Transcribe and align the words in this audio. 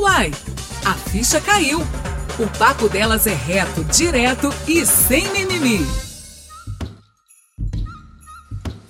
Uai, 0.00 0.30
a 0.82 0.94
ficha 0.94 1.38
caiu. 1.42 1.80
O 2.38 2.58
papo 2.58 2.88
delas 2.88 3.26
é 3.26 3.34
reto, 3.34 3.84
direto 3.84 4.48
e 4.66 4.86
sem 4.86 5.28
mimimi. 5.28 5.86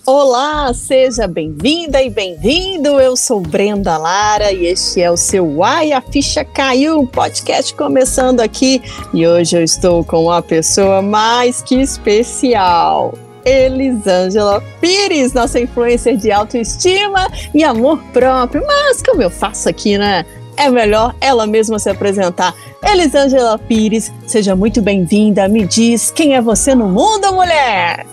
Olá, 0.07 0.73
seja 0.73 1.27
bem-vinda 1.27 2.01
e 2.01 2.09
bem-vindo. 2.09 3.01
Eu 3.01 3.17
sou 3.17 3.41
Brenda 3.41 3.99
Lara 3.99 4.53
e 4.53 4.67
este 4.67 5.03
é 5.03 5.11
o 5.11 5.17
seu 5.17 5.45
Uai, 5.45 5.91
a 5.91 6.01
ficha 6.01 6.45
caiu, 6.45 7.01
um 7.01 7.07
podcast 7.07 7.75
começando 7.75 8.39
aqui. 8.39 8.81
E 9.13 9.27
hoje 9.27 9.57
eu 9.57 9.65
estou 9.65 10.05
com 10.05 10.27
uma 10.27 10.41
pessoa 10.41 11.03
mais 11.03 11.61
que 11.61 11.75
especial. 11.75 13.15
Elisângela 13.45 14.63
Pires, 14.81 15.33
nossa 15.33 15.59
influencer 15.59 16.17
de 16.17 16.31
autoestima 16.31 17.27
e 17.53 17.65
amor 17.65 17.99
próprio. 18.13 18.63
Mas 18.65 19.03
como 19.03 19.23
eu 19.23 19.31
faço 19.31 19.69
aqui, 19.69 19.99
né? 19.99 20.25
É 20.61 20.69
melhor 20.69 21.15
ela 21.23 21.47
mesma 21.47 21.79
se 21.79 21.89
apresentar. 21.89 22.55
Elisângela 22.85 23.59
Pires, 23.59 24.13
seja 24.27 24.55
muito 24.55 24.83
bem-vinda. 24.83 25.49
Me 25.49 25.67
diz 25.67 26.11
quem 26.11 26.37
é 26.37 26.43
você 26.43 26.75
no 26.75 26.87
mundo, 26.87 27.33
mulher? 27.33 28.07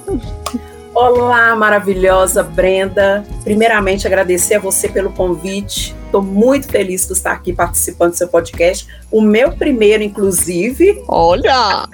Olá, 0.95 1.53
maravilhosa 1.57 2.43
Brenda. 2.43 3.25
Primeiramente, 3.43 4.07
agradecer 4.07 4.53
a 4.53 4.59
você 4.61 4.87
pelo 4.87 5.11
convite. 5.11 5.93
Estou 6.05 6.21
muito 6.21 6.69
feliz 6.69 7.05
por 7.05 7.17
estar 7.17 7.33
aqui 7.33 7.51
participando 7.51 8.11
do 8.11 8.17
seu 8.17 8.29
podcast. 8.29 8.87
O 9.11 9.19
meu 9.19 9.51
primeiro, 9.51 10.01
inclusive. 10.01 11.03
Olha! 11.05 11.85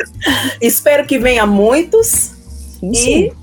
Espero 0.62 1.08
que 1.08 1.18
venha 1.18 1.48
muitos. 1.48 2.32
Sim. 2.80 2.92
E 2.94 3.34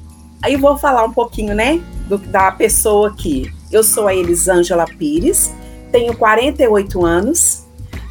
aí 0.41 0.55
vou 0.55 0.79
falar 0.79 1.03
um 1.03 1.13
pouquinho, 1.13 1.57
né, 1.57 1.81
do, 2.09 2.19
da 2.19 2.53
pessoa 2.53 3.09
aqui. 3.09 3.53
Eu 3.73 3.83
sou 3.83 4.07
a 4.07 4.15
Elisângela 4.15 4.85
Pires, 4.85 5.53
tenho 5.91 6.17
48 6.17 7.05
anos, 7.05 7.67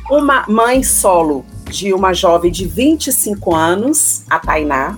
uma 0.09 0.45
mãe 0.47 0.83
solo 0.83 1.45
de 1.69 1.93
uma 1.93 2.13
jovem 2.13 2.51
de 2.51 2.65
25 2.65 3.55
anos, 3.55 4.23
a 4.29 4.39
Tainá. 4.39 4.97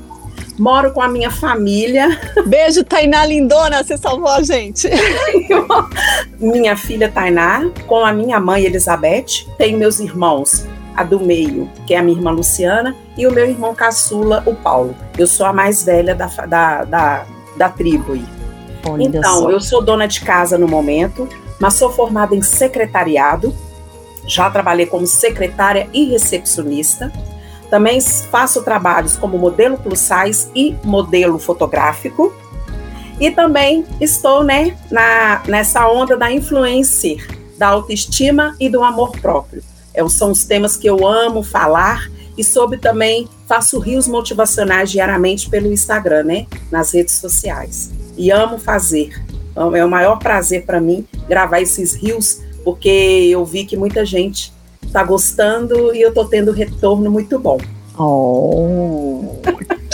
Moro 0.57 0.91
com 0.91 1.01
a 1.01 1.07
minha 1.07 1.31
família. 1.31 2.19
Beijo, 2.45 2.83
Tainá 2.83 3.25
lindona, 3.25 3.83
você 3.83 3.97
salvou 3.97 4.29
a 4.29 4.41
gente. 4.41 4.89
minha 6.39 6.75
filha 6.75 7.09
Tainá, 7.09 7.69
com 7.87 8.05
a 8.05 8.13
minha 8.13 8.39
mãe 8.39 8.63
Elizabeth. 8.63 9.47
Tenho 9.57 9.77
meus 9.77 9.99
irmãos, 9.99 10.65
a 10.95 11.03
do 11.03 11.19
meio, 11.19 11.69
que 11.85 11.93
é 11.93 11.97
a 11.97 12.03
minha 12.03 12.17
irmã 12.17 12.31
Luciana, 12.31 12.95
e 13.17 13.25
o 13.25 13.31
meu 13.31 13.45
irmão 13.45 13.73
caçula, 13.73 14.43
o 14.45 14.53
Paulo. 14.53 14.95
Eu 15.17 15.27
sou 15.27 15.45
a 15.45 15.53
mais 15.53 15.83
velha 15.83 16.13
da, 16.13 16.27
da, 16.27 16.83
da, 16.83 17.25
da 17.57 17.69
tribo. 17.69 18.17
Olha 18.87 19.03
então, 19.03 19.49
eu 19.49 19.59
sou 19.59 19.81
dona 19.81 20.07
de 20.07 20.21
casa 20.21 20.57
no 20.57 20.67
momento, 20.67 21.27
mas 21.61 21.75
sou 21.75 21.91
formada 21.91 22.35
em 22.35 22.41
secretariado. 22.41 23.55
Já 24.25 24.49
trabalhei 24.49 24.87
como 24.87 25.05
secretária 25.05 25.87
e 25.93 26.05
recepcionista. 26.05 27.13
Também 27.69 28.01
faço 28.01 28.63
trabalhos 28.63 29.15
como 29.15 29.37
modelo 29.37 29.77
plus 29.77 29.99
size 29.99 30.49
e 30.55 30.75
modelo 30.83 31.37
fotográfico. 31.37 32.33
E 33.19 33.29
também 33.29 33.85
estou 33.99 34.43
né, 34.43 34.75
na, 34.89 35.43
nessa 35.45 35.87
onda 35.87 36.17
da 36.17 36.31
influencer, 36.31 37.27
da 37.59 37.67
autoestima 37.67 38.55
e 38.59 38.67
do 38.67 38.83
amor 38.83 39.11
próprio. 39.19 39.63
É, 39.93 40.07
são 40.09 40.31
os 40.31 40.43
temas 40.43 40.75
que 40.75 40.87
eu 40.87 41.05
amo 41.07 41.43
falar 41.43 42.09
e 42.35 42.43
sobre 42.43 42.79
também 42.79 43.29
faço 43.47 43.77
rios 43.77 44.07
motivacionais 44.07 44.89
diariamente 44.89 45.47
pelo 45.47 45.71
Instagram, 45.71 46.23
né? 46.23 46.47
Nas 46.71 46.91
redes 46.91 47.15
sociais. 47.15 47.91
E 48.17 48.31
amo 48.31 48.57
fazer. 48.57 49.13
É 49.55 49.85
o 49.85 49.89
maior 49.89 50.17
prazer 50.17 50.65
para 50.65 50.79
mim 50.79 51.05
gravar 51.27 51.61
esses 51.61 51.93
rios, 51.93 52.41
porque 52.63 53.27
eu 53.29 53.43
vi 53.45 53.65
que 53.65 53.75
muita 53.75 54.05
gente 54.05 54.53
está 54.85 55.03
gostando 55.03 55.93
e 55.95 56.01
eu 56.01 56.09
estou 56.09 56.25
tendo 56.25 56.51
retorno 56.51 57.09
muito 57.11 57.37
bom. 57.39 57.57
Oh, 57.97 59.35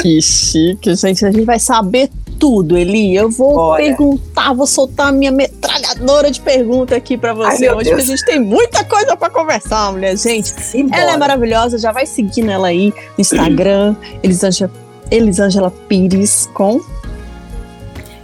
que 0.01 0.21
chique, 0.21 0.95
gente. 0.95 1.25
A 1.25 1.31
gente 1.31 1.45
vai 1.45 1.59
saber 1.59 2.09
tudo, 2.39 2.77
Eli. 2.77 3.15
Eu 3.15 3.29
vou 3.29 3.53
Bora. 3.53 3.83
perguntar, 3.83 4.53
vou 4.53 4.67
soltar 4.67 5.07
a 5.07 5.11
minha 5.11 5.31
metralhadora 5.31 6.29
de 6.31 6.39
pergunta 6.39 6.95
aqui 6.95 7.17
para 7.17 7.33
você 7.33 7.67
Ai, 7.67 7.75
hoje, 7.75 7.89
porque 7.89 8.03
a 8.03 8.05
gente 8.05 8.25
tem 8.25 8.39
muita 8.39 8.83
coisa 8.85 9.15
para 9.17 9.29
conversar, 9.29 9.91
mulher. 9.91 10.17
Gente, 10.17 10.47
Simbora. 10.47 11.01
ela 11.01 11.13
é 11.13 11.17
maravilhosa, 11.17 11.77
já 11.77 11.91
vai 11.91 12.05
seguindo 12.05 12.49
ela 12.49 12.67
aí 12.67 12.89
no 12.89 13.21
Instagram, 13.21 13.95
Elisângela, 14.23 14.71
Elisângela 15.11 15.71
Pires 15.87 16.49
com 16.53 16.79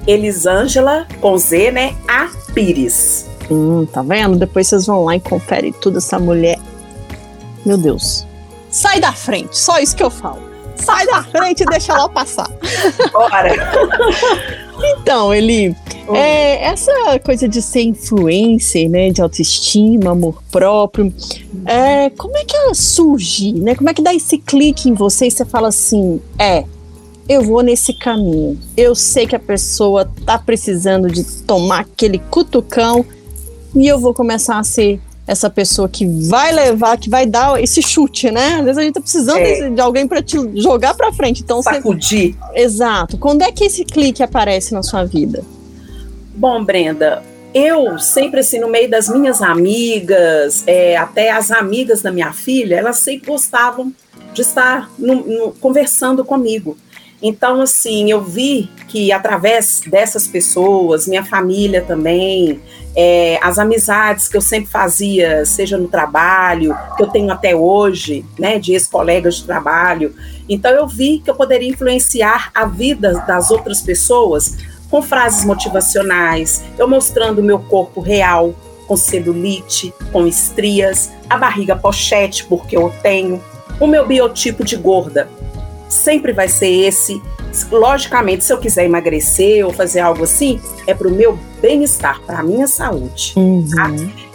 Elisângela 0.08 1.08
com 1.19 1.38
Z, 1.38 1.72
né? 1.72 1.96
A 2.08 2.30
Pires. 2.53 3.28
Hum, 3.50 3.86
tá 3.86 4.02
vendo? 4.02 4.38
Depois 4.38 4.68
vocês 4.68 4.86
vão 4.86 5.06
lá 5.06 5.16
e 5.16 5.19
conferem 5.19 5.72
tudo 5.74 5.97
essa 5.97 6.19
mulher. 6.19 6.59
Meu 7.66 7.78
Deus. 7.78 8.25
Sai 8.69 9.00
da 9.00 9.14
frente, 9.14 9.58
só 9.58 9.80
isso 9.80 9.96
que 9.96 10.03
eu 10.03 10.09
falo 10.09 10.53
sai 10.84 11.06
da 11.06 11.24
frente 11.24 11.64
e 11.64 11.66
deixa 11.66 11.94
ela 11.94 12.09
passar. 12.09 12.50
Bora! 13.12 13.53
então, 15.00 15.34
Eli, 15.34 15.75
é, 16.14 16.66
essa 16.66 16.91
coisa 17.24 17.47
de 17.47 17.62
ser 17.62 17.81
influencer, 17.81 18.90
né, 18.90 19.09
de 19.09 19.22
autoestima, 19.22 20.12
amor 20.12 20.41
próprio, 20.52 21.14
é, 21.66 22.09
como 22.12 22.38
é 22.38 22.44
que 22.44 22.56
ela 22.56 22.74
surge, 22.74 23.53
né? 23.53 23.75
Como 23.75 23.90
é 23.90 23.94
que 23.94 24.02
dá 24.02 24.14
esse 24.14 24.38
clique 24.38 24.90
em 24.90 24.94
você 24.94 25.28
e 25.28 25.31
você 25.31 25.46
fala 25.46 25.70
assim, 25.70 26.22
é, 26.38 26.66
eu 27.28 27.41
vou 27.41 27.61
nesse 27.61 27.94
caminho. 27.94 28.59
Eu 28.75 28.95
sei 28.95 29.25
que 29.25 29.35
a 29.35 29.39
pessoa 29.39 30.09
tá 30.25 30.38
precisando 30.38 31.09
de 31.09 31.23
tomar 31.44 31.81
aquele 31.81 32.19
cutucão 32.19 33.06
e 33.75 33.88
eu 33.88 34.00
vou 34.00 34.13
começar 34.13 34.59
a 34.59 34.63
ser 34.63 35.00
essa 35.25 35.50
pessoa 35.50 35.88
que 35.88 36.06
vai 36.06 36.51
levar, 36.51 36.97
que 36.97 37.09
vai 37.09 37.25
dar 37.25 37.61
esse 37.61 37.81
chute, 37.81 38.29
né? 38.29 38.56
Às 38.56 38.66
vezes 38.66 38.78
a 38.78 38.81
gente 38.81 38.94
tá 38.94 39.01
precisando 39.01 39.39
é. 39.39 39.69
de, 39.69 39.81
alguém 39.81 40.06
para 40.06 40.22
te 40.22 40.38
jogar 40.61 40.94
para 40.95 41.13
frente. 41.13 41.41
Então 41.41 41.61
Sacudir. 41.61 42.35
Você... 42.35 42.59
Exato. 42.59 43.17
Quando 43.17 43.41
é 43.41 43.51
que 43.51 43.63
esse 43.63 43.85
clique 43.85 44.22
aparece 44.22 44.73
na 44.73 44.84
sua 44.84 45.05
vida? 45.05 45.44
Bom, 46.35 46.63
Brenda, 46.63 47.23
eu 47.53 47.97
sempre 48.00 48.41
assim, 48.41 48.59
no 48.59 48.67
meio 48.67 48.90
das 48.90 49.07
minhas 49.07 49.41
amigas, 49.41 50.63
é, 50.67 50.97
até 50.97 51.31
as 51.31 51.51
amigas 51.51 52.01
da 52.01 52.11
minha 52.11 52.34
filha, 52.34 52.75
elas 52.75 52.97
sempre 52.97 53.28
gostavam 53.28 53.94
de 54.34 54.41
estar 54.41 54.91
no, 54.97 55.16
no, 55.16 55.51
conversando 55.53 56.25
comigo. 56.25 56.75
Então, 57.25 57.61
assim, 57.61 58.11
eu 58.11 58.22
vi 58.22 58.69
que 58.89 59.09
através 59.13 59.81
dessas 59.88 60.28
pessoas, 60.28 61.07
minha 61.07 61.23
família 61.23 61.81
também, 61.81 62.59
é, 62.94 63.39
as 63.41 63.57
amizades 63.57 64.28
que 64.28 64.35
eu 64.35 64.41
sempre 64.41 64.69
fazia, 64.69 65.45
seja 65.45 65.78
no 65.78 65.88
trabalho, 65.88 66.75
que 66.97 67.01
eu 67.01 67.07
tenho 67.07 67.31
até 67.31 67.56
hoje, 67.56 68.25
né, 68.38 68.59
de 68.59 68.73
ex-colegas 68.73 69.35
de 69.35 69.45
trabalho. 69.45 70.13
Então, 70.50 70.69
eu 70.72 70.85
vi 70.85 71.19
que 71.23 71.29
eu 71.29 71.35
poderia 71.35 71.69
influenciar 71.69 72.51
a 72.53 72.66
vida 72.66 73.13
das 73.25 73.50
outras 73.51 73.79
pessoas 73.79 74.57
com 74.90 75.01
frases 75.01 75.45
motivacionais, 75.45 76.61
eu 76.78 76.90
mostrando 76.90 77.40
o 77.40 77.44
meu 77.44 77.57
corpo 77.57 78.01
real, 78.01 78.53
com 78.85 78.97
celulite, 78.97 79.94
com 80.11 80.28
estrias, 80.28 81.09
a 81.29 81.38
barriga 81.38 81.73
pochete, 81.73 82.45
porque 82.45 82.75
eu 82.75 82.94
tenho, 83.01 83.41
o 83.79 83.88
meu 83.88 84.05
biotipo 84.05 84.63
de 84.63 84.75
gorda, 84.75 85.29
sempre 85.94 86.34
vai 86.34 86.48
ser 86.48 86.68
esse. 86.68 87.22
Logicamente, 87.72 88.44
se 88.44 88.52
eu 88.52 88.58
quiser 88.58 88.86
emagrecer 88.86 89.66
ou 89.66 89.72
fazer 89.72 90.00
algo 90.00 90.24
assim, 90.24 90.59
é 90.88 90.94
para 90.94 91.08
o 91.08 91.12
meu 91.12 91.38
bem-estar, 91.62 92.20
para 92.22 92.40
a 92.40 92.44
minha 92.44 92.68
saúde. 92.68 93.34
Uhum. 93.38 93.66
Tá? 93.70 93.92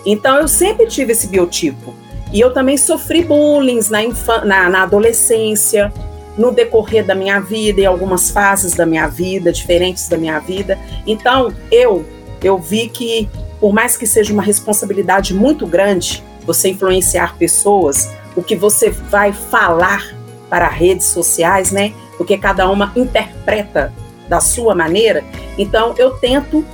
Então, 0.06 0.38
eu 0.38 0.48
sempre 0.48 0.86
tive 0.86 1.12
esse 1.12 1.26
biotipo. 1.26 1.94
E 2.32 2.40
eu 2.40 2.52
também 2.52 2.76
sofri 2.76 3.24
bullying 3.24 3.80
na, 3.90 4.44
na, 4.44 4.68
na 4.68 4.82
adolescência, 4.82 5.92
no 6.36 6.52
decorrer 6.52 7.04
da 7.04 7.14
minha 7.14 7.40
vida, 7.40 7.80
em 7.80 7.86
algumas 7.86 8.30
fases 8.30 8.74
da 8.74 8.86
minha 8.86 9.08
vida, 9.08 9.50
diferentes 9.50 10.08
da 10.08 10.16
minha 10.16 10.38
vida. 10.38 10.78
Então, 11.06 11.52
eu, 11.72 12.04
eu 12.42 12.58
vi 12.58 12.88
que, 12.88 13.28
por 13.58 13.72
mais 13.72 13.96
que 13.96 14.06
seja 14.06 14.32
uma 14.32 14.42
responsabilidade 14.42 15.34
muito 15.34 15.66
grande, 15.66 16.22
você 16.46 16.68
influenciar 16.68 17.36
pessoas, 17.36 18.10
o 18.36 18.42
que 18.42 18.54
você 18.54 18.90
vai 18.90 19.32
falar 19.32 20.17
para 20.48 20.68
redes 20.68 21.06
sociais, 21.06 21.70
né? 21.70 21.92
Porque 22.16 22.36
cada 22.38 22.68
uma 22.70 22.92
interpreta 22.96 23.92
da 24.28 24.40
sua 24.40 24.74
maneira. 24.74 25.24
Então 25.56 25.94
eu 25.96 26.10
tento 26.12 26.64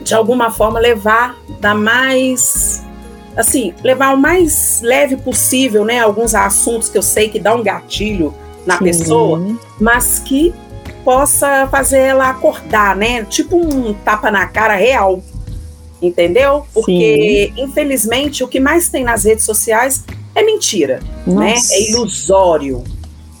de 0.00 0.14
alguma 0.14 0.50
forma 0.50 0.78
levar 0.78 1.36
da 1.60 1.74
mais 1.74 2.82
assim, 3.36 3.72
levar 3.84 4.14
o 4.14 4.18
mais 4.18 4.80
leve 4.82 5.16
possível, 5.16 5.84
né, 5.84 6.00
alguns 6.00 6.34
assuntos 6.34 6.88
que 6.88 6.98
eu 6.98 7.02
sei 7.02 7.28
que 7.28 7.38
dá 7.38 7.54
um 7.54 7.62
gatilho 7.62 8.34
na 8.66 8.78
Sim. 8.78 8.84
pessoa, 8.84 9.56
mas 9.80 10.18
que 10.18 10.52
possa 11.04 11.68
fazer 11.70 12.00
ela 12.00 12.28
acordar, 12.28 12.96
né? 12.96 13.24
Tipo 13.24 13.56
um 13.56 13.94
tapa 13.94 14.30
na 14.30 14.46
cara 14.46 14.74
real. 14.74 15.22
Entendeu? 16.02 16.66
Porque, 16.74 17.52
Sim. 17.56 17.64
infelizmente, 17.64 18.44
o 18.44 18.48
que 18.48 18.60
mais 18.60 18.88
tem 18.88 19.02
nas 19.02 19.24
redes 19.24 19.44
sociais 19.44 20.04
é 20.34 20.42
mentira, 20.42 21.00
Nossa. 21.26 21.40
né? 21.40 21.54
É 21.72 21.90
ilusório. 21.90 22.84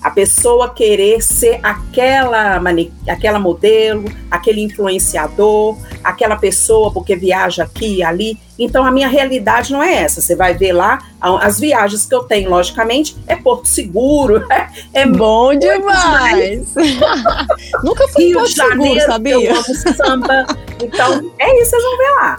A 0.08 0.10
pessoa 0.10 0.70
querer 0.70 1.20
ser 1.20 1.60
aquela, 1.62 2.58
aquela 3.06 3.38
modelo, 3.38 4.06
aquele 4.30 4.62
influenciador, 4.62 5.76
aquela 6.02 6.34
pessoa 6.34 6.90
porque 6.90 7.14
viaja 7.14 7.64
aqui 7.64 7.96
e 7.96 8.02
ali. 8.02 8.38
Então 8.58 8.86
a 8.86 8.90
minha 8.90 9.06
realidade 9.06 9.70
não 9.70 9.82
é 9.82 9.96
essa. 9.96 10.22
Você 10.22 10.34
vai 10.34 10.54
ver 10.54 10.72
lá 10.72 10.98
as 11.20 11.60
viagens 11.60 12.06
que 12.06 12.14
eu 12.14 12.24
tenho, 12.24 12.48
logicamente, 12.48 13.18
é 13.26 13.36
Porto 13.36 13.68
Seguro. 13.68 14.42
É 14.94 15.04
bom 15.04 15.54
demais. 15.54 16.74
Nunca 17.84 18.08
fui 18.08 18.30
em 18.30 18.32
Porto 18.32 18.48
Seguro, 18.48 19.00
sabia? 19.00 19.34
Eu 19.34 19.54
amo 19.54 19.64
samba. 19.94 20.46
Então, 20.82 21.30
é 21.38 21.60
isso, 21.60 21.70
vocês 21.70 21.82
vão 21.82 21.98
ver 21.98 22.10
lá. 22.16 22.38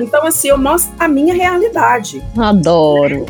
Então, 0.00 0.26
assim, 0.26 0.48
eu 0.48 0.58
mostro 0.58 0.92
a 0.98 1.06
minha 1.06 1.32
realidade. 1.32 2.22
Adoro. 2.36 3.24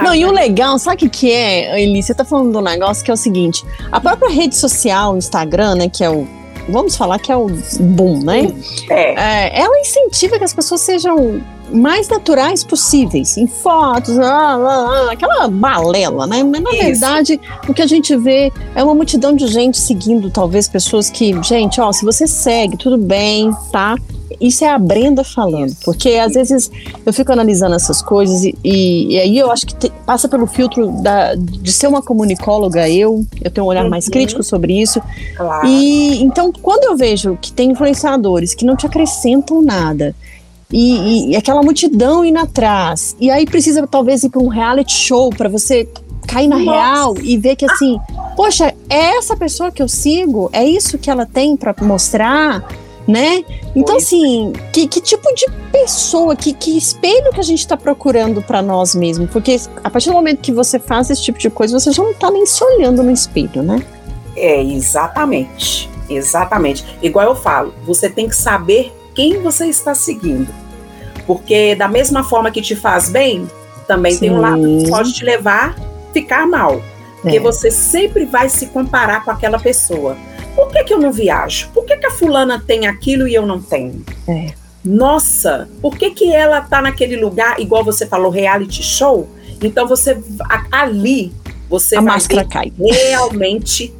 Não, 0.00 0.14
e 0.14 0.24
o 0.24 0.30
legal, 0.30 0.78
sabe 0.78 0.96
o 0.96 0.98
que, 0.98 1.08
que 1.08 1.32
é, 1.32 1.80
Eli? 1.82 2.02
Você 2.02 2.14
tá 2.14 2.24
falando 2.24 2.52
do 2.52 2.60
negócio 2.60 3.04
que 3.04 3.10
é 3.10 3.14
o 3.14 3.16
seguinte: 3.16 3.64
a 3.90 4.00
própria 4.00 4.30
rede 4.30 4.56
social, 4.56 5.14
o 5.14 5.18
Instagram, 5.18 5.76
né, 5.76 5.88
que 5.88 6.04
é 6.04 6.10
o. 6.10 6.26
Vamos 6.68 6.96
falar 6.96 7.18
que 7.18 7.30
é 7.30 7.36
o 7.36 7.48
boom, 7.78 8.22
né? 8.24 8.54
É. 8.88 9.14
é 9.20 9.60
ela 9.60 9.78
incentiva 9.80 10.38
que 10.38 10.44
as 10.44 10.54
pessoas 10.54 10.80
sejam 10.80 11.42
mais 11.72 12.08
naturais 12.08 12.62
possíveis, 12.62 13.36
em 13.36 13.46
fotos, 13.46 14.18
ah, 14.18 14.24
ah, 14.24 15.06
ah, 15.08 15.12
aquela 15.12 15.48
balela, 15.48 16.26
né? 16.26 16.42
Mas 16.42 16.62
na 16.62 16.70
Isso. 16.70 16.82
verdade, 16.82 17.40
o 17.68 17.74
que 17.74 17.82
a 17.82 17.86
gente 17.86 18.16
vê 18.16 18.52
é 18.74 18.82
uma 18.82 18.94
multidão 18.94 19.34
de 19.34 19.46
gente 19.46 19.78
seguindo, 19.78 20.30
talvez 20.30 20.68
pessoas 20.68 21.10
que, 21.10 21.40
gente, 21.42 21.80
ó, 21.80 21.92
se 21.92 22.04
você 22.04 22.26
segue, 22.26 22.76
tudo 22.76 22.98
bem, 22.98 23.50
tá? 23.72 23.96
Isso 24.40 24.64
é 24.64 24.68
a 24.68 24.78
Brenda 24.78 25.22
falando, 25.22 25.74
porque 25.84 26.10
às 26.10 26.32
vezes 26.32 26.70
eu 27.04 27.12
fico 27.12 27.32
analisando 27.32 27.74
essas 27.74 28.02
coisas 28.02 28.44
e, 28.44 28.54
e, 28.64 29.14
e 29.14 29.18
aí 29.18 29.38
eu 29.38 29.50
acho 29.50 29.66
que 29.66 29.74
te, 29.74 29.92
passa 30.04 30.28
pelo 30.28 30.46
filtro 30.46 30.90
da, 31.02 31.34
de 31.34 31.72
ser 31.72 31.86
uma 31.86 32.02
comunicóloga, 32.02 32.88
eu, 32.88 33.24
eu 33.42 33.50
tenho 33.50 33.66
um 33.66 33.70
olhar 33.70 33.84
uhum. 33.84 33.90
mais 33.90 34.08
crítico 34.08 34.42
sobre 34.42 34.80
isso. 34.80 35.00
Claro. 35.36 35.66
E 35.66 36.22
então, 36.22 36.52
quando 36.52 36.84
eu 36.84 36.96
vejo 36.96 37.38
que 37.40 37.52
tem 37.52 37.70
influenciadores 37.70 38.54
que 38.54 38.64
não 38.64 38.76
te 38.76 38.86
acrescentam 38.86 39.62
nada, 39.62 40.14
e, 40.76 41.30
e, 41.30 41.36
aquela 41.36 41.62
multidão 41.62 42.24
indo 42.24 42.40
atrás. 42.40 43.14
E 43.20 43.30
aí 43.30 43.46
precisa 43.46 43.86
talvez 43.86 44.24
ir 44.24 44.28
para 44.28 44.42
um 44.42 44.48
reality 44.48 44.92
show 44.92 45.30
para 45.30 45.48
você 45.48 45.88
cair 46.26 46.48
na 46.48 46.58
Nossa. 46.58 46.72
real 46.72 47.14
e 47.22 47.38
ver 47.38 47.54
que 47.54 47.64
assim, 47.64 47.96
poxa, 48.34 48.74
é 48.90 49.16
essa 49.16 49.36
pessoa 49.36 49.70
que 49.70 49.80
eu 49.80 49.86
sigo, 49.86 50.50
é 50.52 50.64
isso 50.64 50.98
que 50.98 51.08
ela 51.08 51.24
tem 51.24 51.56
para 51.56 51.72
mostrar, 51.82 52.66
né? 53.06 53.44
Então 53.76 53.98
assim, 53.98 54.52
que, 54.72 54.88
que 54.88 55.00
tipo 55.00 55.32
de 55.36 55.46
pessoa, 55.70 56.34
que, 56.34 56.52
que 56.52 56.76
espelho 56.76 57.30
que 57.32 57.38
a 57.38 57.44
gente 57.44 57.60
está 57.60 57.76
procurando 57.76 58.42
para 58.42 58.60
nós 58.60 58.96
mesmos? 58.96 59.30
Porque 59.30 59.60
a 59.84 59.88
partir 59.88 60.08
do 60.08 60.14
momento 60.14 60.40
que 60.40 60.50
você 60.50 60.80
faz 60.80 61.08
esse 61.08 61.22
tipo 61.22 61.38
de 61.38 61.50
coisa, 61.50 61.78
você 61.78 61.92
já 61.92 62.02
não 62.02 62.10
está 62.10 62.32
nem 62.32 62.44
se 62.46 62.64
olhando 62.64 63.00
no 63.00 63.12
espelho, 63.12 63.62
né? 63.62 63.80
É, 64.34 64.60
exatamente. 64.60 65.88
Exatamente. 66.10 66.84
Igual 67.00 67.26
eu 67.26 67.36
falo, 67.36 67.72
você 67.86 68.10
tem 68.10 68.28
que 68.28 68.34
saber 68.34 68.92
quem 69.14 69.40
você 69.40 69.66
está 69.66 69.94
seguindo. 69.94 70.63
Porque 71.26 71.74
da 71.74 71.88
mesma 71.88 72.22
forma 72.22 72.50
que 72.50 72.60
te 72.60 72.76
faz 72.76 73.08
bem, 73.08 73.48
também 73.86 74.12
Sim. 74.12 74.20
tem 74.20 74.30
um 74.30 74.40
lado 74.40 74.60
que 74.60 74.88
pode 74.88 75.12
te 75.12 75.24
levar 75.24 75.74
a 75.78 76.12
ficar 76.12 76.46
mal. 76.46 76.82
Porque 77.22 77.38
é. 77.38 77.40
você 77.40 77.70
sempre 77.70 78.24
vai 78.24 78.48
se 78.48 78.66
comparar 78.66 79.24
com 79.24 79.30
aquela 79.30 79.58
pessoa. 79.58 80.16
Por 80.54 80.68
que, 80.70 80.84
que 80.84 80.94
eu 80.94 80.98
não 80.98 81.10
viajo? 81.10 81.70
Por 81.72 81.84
que, 81.84 81.96
que 81.96 82.06
a 82.06 82.10
fulana 82.10 82.62
tem 82.64 82.86
aquilo 82.86 83.26
e 83.26 83.34
eu 83.34 83.46
não 83.46 83.60
tenho? 83.60 84.04
É. 84.28 84.52
Nossa, 84.84 85.68
por 85.80 85.96
que, 85.96 86.10
que 86.10 86.32
ela 86.32 86.60
tá 86.60 86.82
naquele 86.82 87.16
lugar, 87.16 87.58
igual 87.58 87.82
você 87.82 88.06
falou, 88.06 88.30
reality 88.30 88.82
show? 88.82 89.28
Então 89.62 89.88
você 89.88 90.18
ali 90.70 91.32
você 91.68 91.96
a 91.96 92.00
vai 92.00 92.14
máscara 92.14 92.44
cai. 92.44 92.72
realmente 92.78 93.94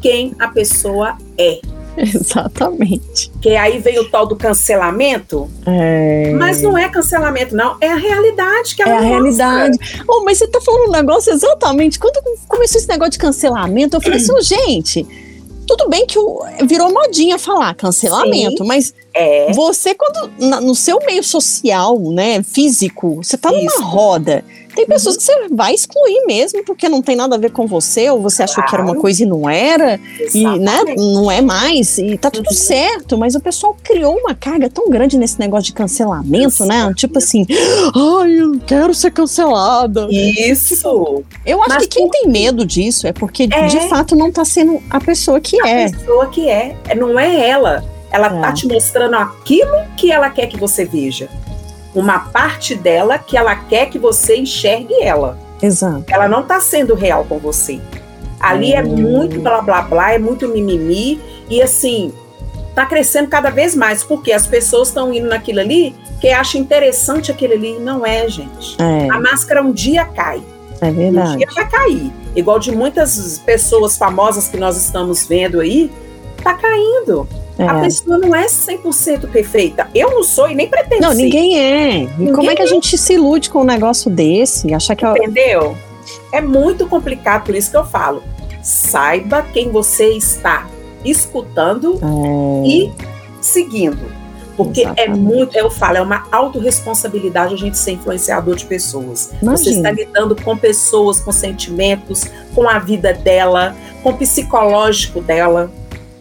quem 0.00 0.34
a 0.38 0.48
pessoa 0.48 1.18
é. 1.36 1.60
Exatamente. 1.96 3.30
Que 3.40 3.56
aí 3.56 3.78
veio 3.78 4.02
o 4.02 4.10
tal 4.10 4.26
do 4.26 4.36
cancelamento. 4.36 5.50
É... 5.66 6.32
Mas 6.32 6.62
não 6.62 6.76
é 6.76 6.88
cancelamento, 6.88 7.54
não. 7.54 7.76
É 7.80 7.88
a 7.88 7.96
realidade 7.96 8.74
que 8.74 8.82
ela 8.82 8.92
É 8.92 8.96
a 8.96 9.00
realidade. 9.00 9.78
Oh, 10.08 10.24
mas 10.24 10.38
você 10.38 10.46
tá 10.46 10.60
falando 10.60 10.88
um 10.88 10.92
negócio 10.92 11.32
exatamente. 11.32 11.98
Quando 11.98 12.20
começou 12.48 12.78
esse 12.78 12.88
negócio 12.88 13.12
de 13.12 13.18
cancelamento, 13.18 13.96
eu 13.96 14.00
falei 14.00 14.18
assim, 14.18 14.32
oh, 14.32 14.42
gente. 14.42 15.06
Tudo 15.66 15.88
bem 15.88 16.04
que 16.04 16.18
virou 16.66 16.92
modinha 16.92 17.38
falar 17.38 17.72
cancelamento, 17.74 18.64
Sim, 18.64 18.66
mas 18.66 18.92
é. 19.14 19.52
você, 19.52 19.94
quando 19.94 20.28
na, 20.36 20.60
no 20.60 20.74
seu 20.74 20.98
meio 21.06 21.22
social, 21.22 21.96
né, 22.10 22.42
físico, 22.42 23.22
você 23.22 23.38
tá 23.38 23.52
numa 23.52 23.80
roda 23.80 24.44
tem 24.74 24.86
pessoas 24.86 25.16
que 25.16 25.22
você 25.22 25.48
vai 25.50 25.74
excluir 25.74 26.24
mesmo, 26.26 26.64
porque 26.64 26.88
não 26.88 27.02
tem 27.02 27.16
nada 27.16 27.36
a 27.36 27.38
ver 27.38 27.50
com 27.50 27.66
você, 27.66 28.10
ou 28.10 28.20
você 28.20 28.42
achou 28.42 28.64
que 28.64 28.74
era 28.74 28.82
uma 28.82 28.96
coisa 28.96 29.22
e 29.22 29.26
não 29.26 29.48
era, 29.48 30.00
Exatamente. 30.18 30.38
e 30.38 30.58
né, 30.58 30.94
não 30.96 31.30
é 31.30 31.40
mais, 31.40 31.98
e 31.98 32.16
tá 32.16 32.30
tudo 32.30 32.46
uhum. 32.46 32.56
certo, 32.56 33.18
mas 33.18 33.34
o 33.34 33.40
pessoal 33.40 33.76
criou 33.82 34.16
uma 34.16 34.34
carga 34.34 34.68
tão 34.70 34.88
grande 34.88 35.18
nesse 35.18 35.38
negócio 35.38 35.66
de 35.66 35.72
cancelamento, 35.72 36.64
né? 36.64 36.92
Tipo 36.94 37.18
assim, 37.18 37.46
ai, 37.48 38.32
eu 38.32 38.60
quero 38.66 38.94
ser 38.94 39.10
cancelada. 39.10 40.08
Isso. 40.10 40.76
Tipo, 40.76 41.24
eu 41.44 41.60
acho 41.62 41.70
mas 41.70 41.82
que 41.86 41.88
quem 41.88 42.08
tem 42.08 42.28
medo 42.28 42.64
disso 42.64 43.06
é 43.06 43.12
porque 43.12 43.48
é. 43.50 43.66
de 43.66 43.88
fato 43.88 44.14
não 44.14 44.30
tá 44.30 44.44
sendo 44.44 44.82
a 44.88 45.00
pessoa 45.00 45.40
que 45.40 45.60
a 45.62 45.68
é. 45.68 45.86
A 45.86 45.90
pessoa 45.90 46.26
que 46.28 46.48
é, 46.48 46.76
não 46.96 47.18
é 47.18 47.48
ela. 47.48 47.84
Ela 48.12 48.26
é. 48.26 48.40
tá 48.40 48.52
te 48.52 48.66
mostrando 48.66 49.14
aquilo 49.14 49.72
que 49.96 50.10
ela 50.10 50.30
quer 50.30 50.46
que 50.46 50.56
você 50.56 50.84
veja 50.84 51.28
uma 51.94 52.20
parte 52.20 52.74
dela 52.74 53.18
que 53.18 53.36
ela 53.36 53.54
quer 53.54 53.86
que 53.86 53.98
você 53.98 54.36
enxergue 54.36 54.94
ela. 55.02 55.38
Exato. 55.62 56.04
Ela 56.08 56.28
não 56.28 56.40
está 56.40 56.60
sendo 56.60 56.94
real 56.94 57.24
com 57.28 57.38
você. 57.38 57.80
Ali 58.38 58.72
é 58.72 58.82
hum. 58.82 58.98
é 58.98 59.00
muito 59.00 59.40
blá 59.40 59.60
blá 59.60 59.82
blá, 59.82 60.12
é 60.14 60.18
muito 60.18 60.48
mimimi 60.48 61.20
e 61.48 61.60
assim 61.60 62.12
tá 62.74 62.86
crescendo 62.86 63.28
cada 63.28 63.50
vez 63.50 63.74
mais 63.74 64.02
porque 64.02 64.32
as 64.32 64.46
pessoas 64.46 64.88
estão 64.88 65.12
indo 65.12 65.28
naquilo 65.28 65.60
ali 65.60 65.94
que 66.20 66.28
acham 66.28 66.60
interessante 66.60 67.30
aquele 67.30 67.54
ali 67.54 67.78
não 67.78 68.06
é, 68.06 68.28
gente. 68.28 68.76
É. 68.80 69.10
A 69.10 69.18
máscara 69.20 69.62
um 69.62 69.72
dia 69.72 70.04
cai. 70.04 70.42
É 70.80 70.90
verdade. 70.90 71.34
Um 71.34 71.36
dia 71.38 71.48
vai 71.54 71.68
cair. 71.68 72.12
Igual 72.34 72.58
de 72.58 72.72
muitas 72.72 73.38
pessoas 73.44 73.98
famosas 73.98 74.48
que 74.48 74.56
nós 74.56 74.76
estamos 74.76 75.26
vendo 75.26 75.60
aí, 75.60 75.90
tá 76.42 76.54
caindo. 76.54 77.28
É. 77.58 77.66
A 77.66 77.80
pessoa 77.80 78.18
não 78.18 78.34
é 78.34 78.46
100% 78.46 79.30
perfeita. 79.30 79.88
Eu 79.94 80.10
não 80.10 80.22
sou 80.22 80.48
e 80.48 80.54
nem 80.54 80.66
pretendo 80.66 81.02
Não, 81.02 81.12
ninguém 81.12 81.58
é. 81.58 81.90
E 81.98 82.06
ninguém 82.16 82.34
como 82.34 82.50
é 82.50 82.54
que 82.54 82.62
a 82.62 82.66
gente 82.66 82.96
se 82.96 83.12
ilude 83.14 83.50
com 83.50 83.60
um 83.60 83.64
negócio 83.64 84.10
desse? 84.10 84.72
Achar 84.72 84.96
que 84.96 85.04
Entendeu? 85.06 85.76
É 86.32 86.40
muito 86.40 86.86
complicado, 86.86 87.44
por 87.44 87.54
isso 87.54 87.70
que 87.70 87.76
eu 87.76 87.84
falo. 87.84 88.22
Saiba 88.62 89.42
quem 89.42 89.70
você 89.70 90.14
está 90.14 90.66
escutando 91.04 91.98
é. 92.02 92.66
e 92.66 92.92
seguindo. 93.42 94.20
Porque 94.56 94.80
é 94.80 94.84
Exatamente. 94.84 95.10
é 95.10 95.14
muito, 95.14 95.56
eu 95.56 95.70
falo, 95.70 95.96
é 95.98 96.02
uma 96.02 96.26
autorresponsabilidade 96.30 97.54
a 97.54 97.56
gente 97.56 97.78
ser 97.78 97.92
influenciador 97.92 98.56
de 98.56 98.66
pessoas. 98.66 99.32
Imagina. 99.40 99.56
Você 99.56 99.70
está 99.70 99.90
lidando 99.90 100.36
com 100.36 100.56
pessoas, 100.56 101.20
com 101.20 101.32
sentimentos, 101.32 102.24
com 102.54 102.68
a 102.68 102.78
vida 102.78 103.12
dela, 103.12 103.74
com 104.02 104.10
o 104.10 104.16
psicológico 104.16 105.20
dela 105.20 105.70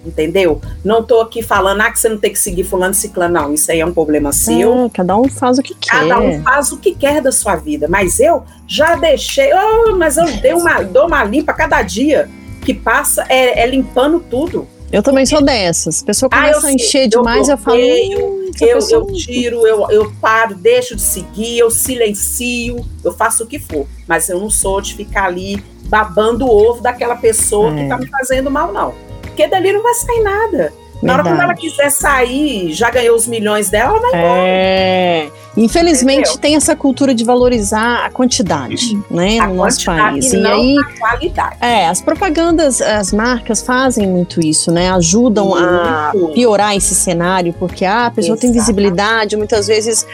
entendeu? 0.06 0.62
Não 0.84 1.04
tô 1.04 1.22
aqui 1.22 1.42
falando, 1.42 1.82
ah, 1.82 1.92
que 1.92 2.00
você 2.00 2.10
não 2.10 2.18
tem 2.18 2.32
que 2.32 2.40
seguir 2.40 2.64
fulano 2.64 2.94
e 2.94 2.96
ciclano, 2.96 3.34
não, 3.34 3.54
isso 3.54 3.72
aí 3.72 3.80
é 3.80 3.86
um 3.86 3.94
problema 3.94 4.32
seu. 4.32 4.86
É, 4.86 4.90
cada 4.90 5.18
um 5.18 5.28
faz 5.28 5.58
o 5.58 5.62
que 5.62 5.76
quer. 5.76 5.90
Cada 5.92 6.20
um 6.20 6.42
faz 6.42 6.72
o 6.72 6.78
que 6.78 6.96
quer 6.96 7.22
da 7.22 7.32
sua 7.32 7.56
vida, 7.56 7.88
mas 7.88 8.20
eu 8.20 8.44
já 8.68 8.96
deixei, 8.96 9.52
oh, 9.54 9.96
mas 9.96 10.18
eu 10.18 10.26
dei 10.38 10.54
uma, 10.54 10.82
dou 10.84 11.08
uma 11.08 11.24
limpa 11.24 11.54
cada 11.54 11.82
dia 11.82 12.30
que 12.64 12.74
passa, 12.74 13.26
é, 13.30 13.62
é 13.62 13.68
limpando 13.68 14.20
tudo. 14.20 14.68
Eu 14.92 15.04
também 15.04 15.24
sou 15.24 15.40
dessas. 15.40 16.02
A 16.02 16.06
pessoa 16.06 16.30
ah, 16.34 16.36
começa 16.36 16.66
ah, 16.66 16.70
a 16.70 16.74
encher 16.74 17.04
eu 17.04 17.10
demais, 17.10 17.48
eu, 17.48 17.58
falo. 17.58 17.78
Eu, 17.78 18.50
eu 18.90 19.06
tiro, 19.14 19.68
eu, 19.68 19.88
eu 19.92 20.12
paro, 20.20 20.56
deixo 20.56 20.96
de 20.96 21.02
seguir, 21.02 21.60
eu 21.60 21.70
silencio, 21.70 22.84
eu 23.04 23.12
faço 23.12 23.44
o 23.44 23.48
que 23.48 23.60
for. 23.60 23.86
Mas 24.08 24.28
eu 24.30 24.40
não 24.40 24.50
sou 24.50 24.82
de 24.82 24.96
ficar 24.96 25.26
ali 25.26 25.64
babando 25.86 26.46
o 26.46 26.50
ovo 26.50 26.82
daquela 26.82 27.16
pessoa 27.16 27.72
é. 27.72 27.84
que 27.84 27.90
tá 27.90 27.98
me 27.98 28.08
fazendo 28.08 28.50
mal, 28.50 28.74
não 28.74 29.09
porque 29.40 29.48
dali 29.48 29.72
não 29.72 29.82
vai 29.82 29.94
sair 29.94 30.22
nada. 30.22 30.74
Na 31.02 31.14
hora 31.14 31.24
que 31.24 31.30
ela 31.30 31.54
quiser 31.54 31.90
sair, 31.92 32.74
já 32.74 32.90
ganhou 32.90 33.16
os 33.16 33.26
milhões 33.26 33.70
dela, 33.70 33.92
ela 33.92 34.02
vai 34.02 34.10
embora. 34.10 34.42
É. 34.42 35.30
Infelizmente 35.56 36.24
Entendeu? 36.24 36.38
tem 36.42 36.56
essa 36.58 36.76
cultura 36.76 37.16
de 37.16 37.24
valorizar 37.24 38.06
a 38.06 38.10
quantidade, 38.10 38.96
uhum. 38.96 39.04
né, 39.10 39.40
a 39.40 39.48
no 39.48 39.56
nosso 39.56 39.86
país. 39.86 40.34
E, 40.34 40.46
aí, 40.46 40.76
a 40.78 41.00
qualidade. 41.00 41.56
É, 41.62 41.88
as 41.88 42.02
propagandas, 42.02 42.82
as 42.82 43.14
marcas 43.14 43.62
fazem 43.62 44.08
muito 44.08 44.46
isso, 44.46 44.72
né? 44.72 44.92
Ajudam 44.92 45.48
muito. 45.48 45.64
a 45.64 46.12
piorar 46.34 46.76
esse 46.76 46.94
cenário, 46.94 47.54
porque 47.58 47.86
ah, 47.86 48.08
a 48.08 48.12
pessoa 48.12 48.34
Exato. 48.34 48.42
tem 48.42 48.52
visibilidade, 48.52 49.38
muitas 49.38 49.68
vezes 49.68 50.06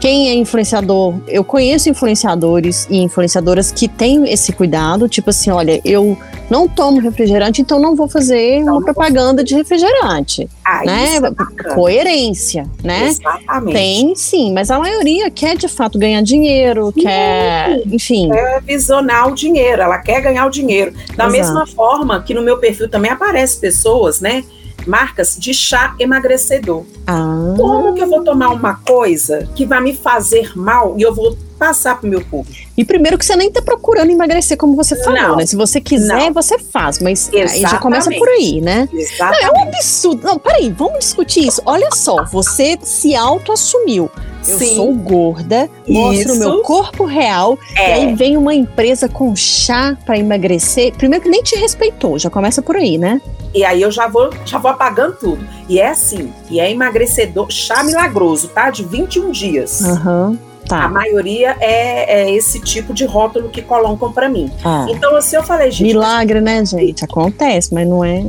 quem 0.00 0.30
é 0.30 0.34
influenciador, 0.34 1.14
eu 1.28 1.44
conheço 1.44 1.90
influenciadores 1.90 2.86
e 2.88 2.96
influenciadoras 2.96 3.70
que 3.70 3.86
têm 3.86 4.32
esse 4.32 4.50
cuidado, 4.50 5.06
tipo 5.08 5.28
assim, 5.28 5.50
olha, 5.50 5.78
eu 5.84 6.16
não 6.48 6.66
tomo 6.66 7.00
refrigerante, 7.00 7.60
então 7.60 7.78
não 7.78 7.94
vou 7.94 8.08
fazer 8.08 8.62
uma 8.62 8.80
propaganda 8.80 9.44
de 9.44 9.54
refrigerante, 9.54 10.48
ah, 10.64 10.82
né? 10.86 11.16
É 11.16 11.74
Coerência, 11.74 12.66
né? 12.82 13.08
Exatamente. 13.08 13.74
Tem 13.74 14.14
sim, 14.16 14.52
mas 14.54 14.70
a 14.70 14.78
maioria 14.78 15.30
quer 15.30 15.56
de 15.56 15.68
fato 15.68 15.98
ganhar 15.98 16.22
dinheiro, 16.22 16.90
sim. 16.94 17.02
quer, 17.02 17.82
enfim. 17.86 18.30
Quer 18.30 18.62
visionar 18.62 19.28
o 19.28 19.34
dinheiro, 19.34 19.82
ela 19.82 19.98
quer 19.98 20.22
ganhar 20.22 20.46
o 20.46 20.50
dinheiro. 20.50 20.94
Da 21.14 21.26
Exato. 21.26 21.30
mesma 21.30 21.66
forma 21.66 22.22
que 22.22 22.32
no 22.32 22.40
meu 22.40 22.56
perfil 22.56 22.88
também 22.88 23.10
aparecem 23.10 23.60
pessoas, 23.60 24.20
né? 24.20 24.44
Marcas 24.86 25.36
de 25.38 25.52
chá 25.54 25.94
emagrecedor. 25.98 26.84
Ah. 27.06 27.54
Como 27.56 27.94
que 27.94 28.02
eu 28.02 28.08
vou 28.08 28.22
tomar 28.24 28.48
uma 28.50 28.74
coisa 28.74 29.48
que 29.54 29.64
vai 29.66 29.80
me 29.80 29.94
fazer 29.94 30.52
mal 30.56 30.94
e 30.98 31.02
eu 31.02 31.14
vou 31.14 31.36
passar 31.58 31.98
pro 32.00 32.08
meu 32.08 32.20
público? 32.24 32.58
E 32.76 32.84
primeiro 32.84 33.18
que 33.18 33.24
você 33.24 33.36
nem 33.36 33.50
tá 33.50 33.60
procurando 33.60 34.10
emagrecer, 34.10 34.56
como 34.56 34.74
você 34.74 34.96
falou, 35.02 35.20
Não. 35.20 35.36
né? 35.36 35.46
Se 35.46 35.56
você 35.56 35.80
quiser, 35.80 36.26
Não. 36.26 36.32
você 36.32 36.58
faz, 36.58 36.98
mas 37.00 37.30
aí 37.34 37.60
já 37.60 37.78
começa 37.78 38.10
por 38.10 38.28
aí, 38.28 38.60
né? 38.60 38.88
Exatamente. 38.92 39.44
É 39.44 39.50
um 39.50 39.62
absurdo. 39.68 40.26
Não, 40.26 40.38
peraí, 40.38 40.70
vamos 40.70 41.00
discutir 41.00 41.46
isso. 41.46 41.60
Olha 41.66 41.90
só, 41.92 42.24
você 42.24 42.78
se 42.82 43.14
auto-assumiu. 43.14 44.10
Eu 44.48 44.58
Sim. 44.58 44.76
sou 44.76 44.94
gorda, 44.94 45.68
mostro 45.86 46.32
o 46.32 46.38
meu 46.38 46.62
corpo 46.62 47.04
real, 47.04 47.58
e 47.76 47.78
É. 47.78 47.92
aí 47.94 48.14
vem 48.14 48.38
uma 48.38 48.54
empresa 48.54 49.06
com 49.06 49.36
chá 49.36 49.98
pra 50.06 50.16
emagrecer. 50.18 50.94
Primeiro 50.94 51.22
que 51.22 51.28
nem 51.30 51.42
te 51.42 51.56
respeitou, 51.56 52.18
já 52.18 52.30
começa 52.30 52.62
por 52.62 52.76
aí, 52.76 52.96
né? 52.96 53.20
E 53.54 53.64
aí 53.64 53.82
eu 53.82 53.90
já 53.90 54.06
vou, 54.08 54.30
já 54.44 54.58
vou 54.58 54.70
apagando 54.70 55.16
tudo. 55.16 55.44
E 55.68 55.80
é 55.80 55.88
assim, 55.88 56.32
e 56.50 56.60
é 56.60 56.70
emagrecedor, 56.70 57.50
chá 57.50 57.82
milagroso, 57.82 58.48
tá? 58.48 58.70
De 58.70 58.84
21 58.84 59.30
dias. 59.30 59.82
A 59.84 60.32
Tá. 60.68 60.88
maioria 60.88 61.56
é, 61.58 62.20
é 62.22 62.30
esse 62.32 62.60
tipo 62.60 62.94
de 62.94 63.04
rótulo 63.04 63.48
que 63.48 63.60
colocam 63.60 64.12
pra 64.12 64.28
mim. 64.28 64.48
Ah. 64.64 64.86
Então, 64.88 65.16
assim, 65.16 65.34
eu 65.34 65.42
falei, 65.42 65.68
gente, 65.72 65.88
Milagre, 65.88 66.40
né, 66.40 66.64
gente? 66.64 67.04
Acontece, 67.04 67.74
mas 67.74 67.88
não 67.88 68.04
é 68.04 68.24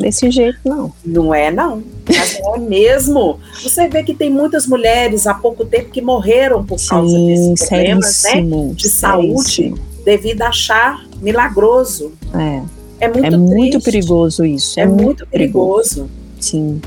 desse 0.00 0.30
jeito, 0.30 0.58
não. 0.64 0.90
não 1.04 1.34
é 1.34 1.50
não. 1.50 1.82
Mas 2.08 2.40
não 2.40 2.54
é 2.56 2.58
mesmo. 2.58 3.38
Você 3.62 3.86
vê 3.88 4.02
que 4.02 4.14
tem 4.14 4.30
muitas 4.30 4.66
mulheres 4.66 5.26
há 5.26 5.34
pouco 5.34 5.66
tempo 5.66 5.90
que 5.90 6.00
morreram 6.00 6.64
por 6.64 6.78
causa 6.88 7.14
Sim, 7.14 7.26
desses 7.26 7.68
problemas, 7.68 8.22
né? 8.24 8.40
De 8.72 8.88
saúde, 8.88 9.42
seríssimo. 9.42 9.78
devido 10.06 10.40
a 10.40 10.52
chá 10.52 11.00
milagroso. 11.20 12.12
É, 12.34 12.62
É 13.00 13.08
muito 13.08 13.26
é 13.26 13.36
muito 13.36 13.80
perigoso 13.80 14.44
isso. 14.44 14.78
É 14.78 14.86
muito 14.86 15.26
perigoso. 15.26 16.08
Sim. 16.40 16.80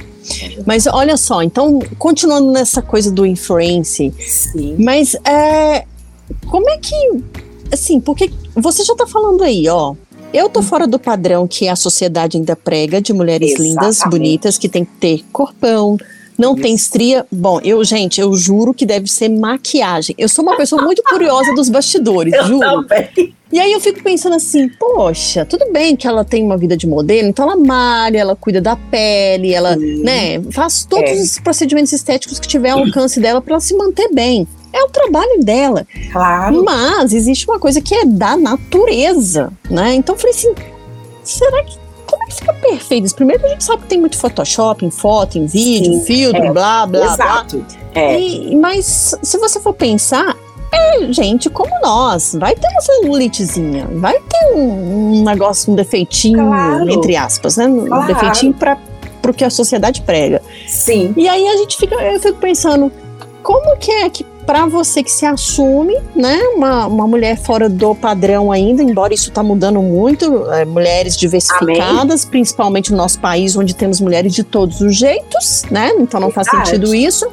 Mas 0.65 0.85
olha 0.87 1.15
só, 1.15 1.41
então, 1.41 1.79
continuando 1.97 2.51
nessa 2.51 2.81
coisa 2.81 3.09
do 3.11 3.25
influence, 3.25 4.13
Sim. 4.19 4.75
mas 4.77 5.15
é, 5.25 5.85
como 6.47 6.69
é 6.69 6.77
que, 6.77 6.95
assim, 7.71 7.99
porque 7.99 8.29
você 8.53 8.83
já 8.83 8.93
tá 8.93 9.07
falando 9.07 9.43
aí, 9.43 9.67
ó, 9.69 9.95
eu 10.33 10.49
tô 10.49 10.61
fora 10.61 10.85
do 10.85 10.99
padrão 10.99 11.47
que 11.47 11.67
a 11.69 11.75
sociedade 11.75 12.37
ainda 12.37 12.55
prega 12.55 13.01
de 13.01 13.13
mulheres 13.13 13.57
lindas, 13.57 13.97
Exatamente. 13.97 14.09
bonitas, 14.19 14.57
que 14.57 14.67
tem 14.67 14.83
que 14.83 14.91
ter 14.99 15.23
corpão, 15.31 15.97
não 16.37 16.53
tem 16.55 16.75
Isso. 16.75 16.85
estria. 16.85 17.25
Bom, 17.31 17.59
eu, 17.63 17.83
gente, 17.83 18.19
eu 18.19 18.33
juro 18.33 18.73
que 18.73 18.85
deve 18.85 19.09
ser 19.09 19.29
maquiagem. 19.29 20.13
Eu 20.17 20.27
sou 20.29 20.43
uma 20.43 20.55
pessoa 20.57 20.81
muito 20.83 21.01
curiosa 21.03 21.53
dos 21.55 21.69
bastidores, 21.69 22.33
Eu 22.33 22.45
juro. 22.45 22.83
também. 22.85 23.33
E 23.51 23.59
aí 23.59 23.71
eu 23.71 23.79
fico 23.79 24.03
pensando 24.03 24.35
assim, 24.35 24.67
poxa, 24.67 25.45
tudo 25.45 25.71
bem 25.71 25.95
que 25.95 26.05
ela 26.05 26.25
tem 26.25 26.43
uma 26.43 26.57
vida 26.57 26.75
de 26.75 26.85
modelo, 26.85 27.29
então 27.29 27.45
ela 27.49 27.55
malha, 27.55 28.17
ela 28.19 28.35
cuida 28.35 28.59
da 28.59 28.75
pele, 28.75 29.53
ela, 29.53 29.73
Sim. 29.75 30.03
né, 30.03 30.41
faz 30.51 30.83
todos 30.83 31.09
É. 31.09 31.13
os 31.13 31.39
procedimentos 31.39 31.93
estéticos 31.93 32.39
que 32.39 32.47
tiver 32.47 32.71
ao 32.71 32.79
alcance 32.79 33.19
dela 33.21 33.41
para 33.41 33.53
ela 33.53 33.61
se 33.61 33.73
manter 33.75 34.09
bem. 34.13 34.45
É 34.73 34.83
o 34.83 34.89
trabalho 34.89 35.39
dela. 35.43 35.87
Claro. 36.11 36.61
Mas 36.63 37.13
existe 37.13 37.47
uma 37.49 37.57
coisa 37.57 37.79
que 37.81 37.95
é 37.95 38.03
da 38.05 38.35
natureza, 38.35 39.51
né? 39.69 39.93
Então 39.95 40.13
eu 40.15 40.19
falei 40.19 40.35
assim, 40.35 40.53
será 41.23 41.63
que 41.63 41.77
como 42.05 42.23
é 42.23 42.27
que 42.27 42.35
fica 42.35 42.53
perfeito 42.53 43.05
isso? 43.05 43.15
Primeiro 43.15 43.45
a 43.45 43.49
gente 43.49 43.63
sabe 43.63 43.81
que 43.83 43.87
tem 43.89 43.99
muito 43.99 44.17
Photoshop 44.17 44.85
em 44.85 44.91
foto, 44.91 45.37
em 45.37 45.45
vídeo, 45.45 45.93
Sim, 45.93 46.05
filtro, 46.05 46.43
é. 46.43 46.51
blá, 46.51 46.85
blá, 46.85 46.99
blá. 47.05 47.13
Exato. 47.13 47.65
É. 47.95 48.19
E- 48.19 48.55
mas 48.55 49.15
se 49.23 49.37
você 49.37 49.59
for 49.59 49.73
pensar, 49.73 50.35
é 50.71 51.11
gente 51.11 51.49
como 51.49 51.69
nós. 51.81 52.35
Vai 52.39 52.55
ter 52.55 52.67
uma 52.67 52.81
celulitezinha, 52.81 53.87
vai 53.93 54.19
ter 54.19 54.53
um, 54.55 55.19
um 55.19 55.23
negócio, 55.23 55.71
um 55.71 55.75
defeitinho, 55.75 56.45
Claro. 56.47 56.89
entre 56.89 57.15
aspas, 57.15 57.57
né? 57.57 57.67
Um 57.67 57.85
Claro. 57.87 58.07
defeitinho 58.07 58.53
para 58.53 58.77
o 59.27 59.33
que 59.33 59.43
a 59.43 59.49
sociedade 59.49 60.01
prega. 60.01 60.41
Sim. 60.67 61.13
E 61.17 61.27
aí 61.27 61.47
a 61.47 61.57
gente 61.57 61.77
fica, 61.77 61.95
eu 61.95 62.19
fico 62.19 62.37
pensando, 62.39 62.91
como 63.43 63.77
que 63.77 63.91
é 63.91 64.09
que 64.09 64.23
para 64.45 64.65
você 64.65 65.03
que 65.03 65.11
se 65.11 65.25
assume, 65.25 65.93
né, 66.15 66.39
uma, 66.55 66.87
uma 66.87 67.05
mulher 67.05 67.37
fora 67.37 67.67
do 67.67 67.93
padrão 67.93 68.49
ainda, 68.49 68.81
embora 68.81 69.13
isso 69.13 69.29
tá 69.29 69.43
mudando 69.43 69.81
muito, 69.81 70.49
é, 70.53 70.63
mulheres 70.63 71.17
diversificadas, 71.17 72.23
principalmente 72.23 72.91
no 72.91 72.97
nosso 72.97 73.19
país, 73.19 73.57
onde 73.57 73.75
temos 73.75 73.99
mulheres 73.99 74.33
de 74.33 74.45
todos 74.45 74.79
os 74.79 74.95
jeitos, 74.95 75.63
né? 75.69 75.91
Então 75.99 76.17
não 76.21 76.31
faz 76.31 76.47
Verdade. 76.47 76.69
sentido 76.69 76.95
isso. 76.95 77.27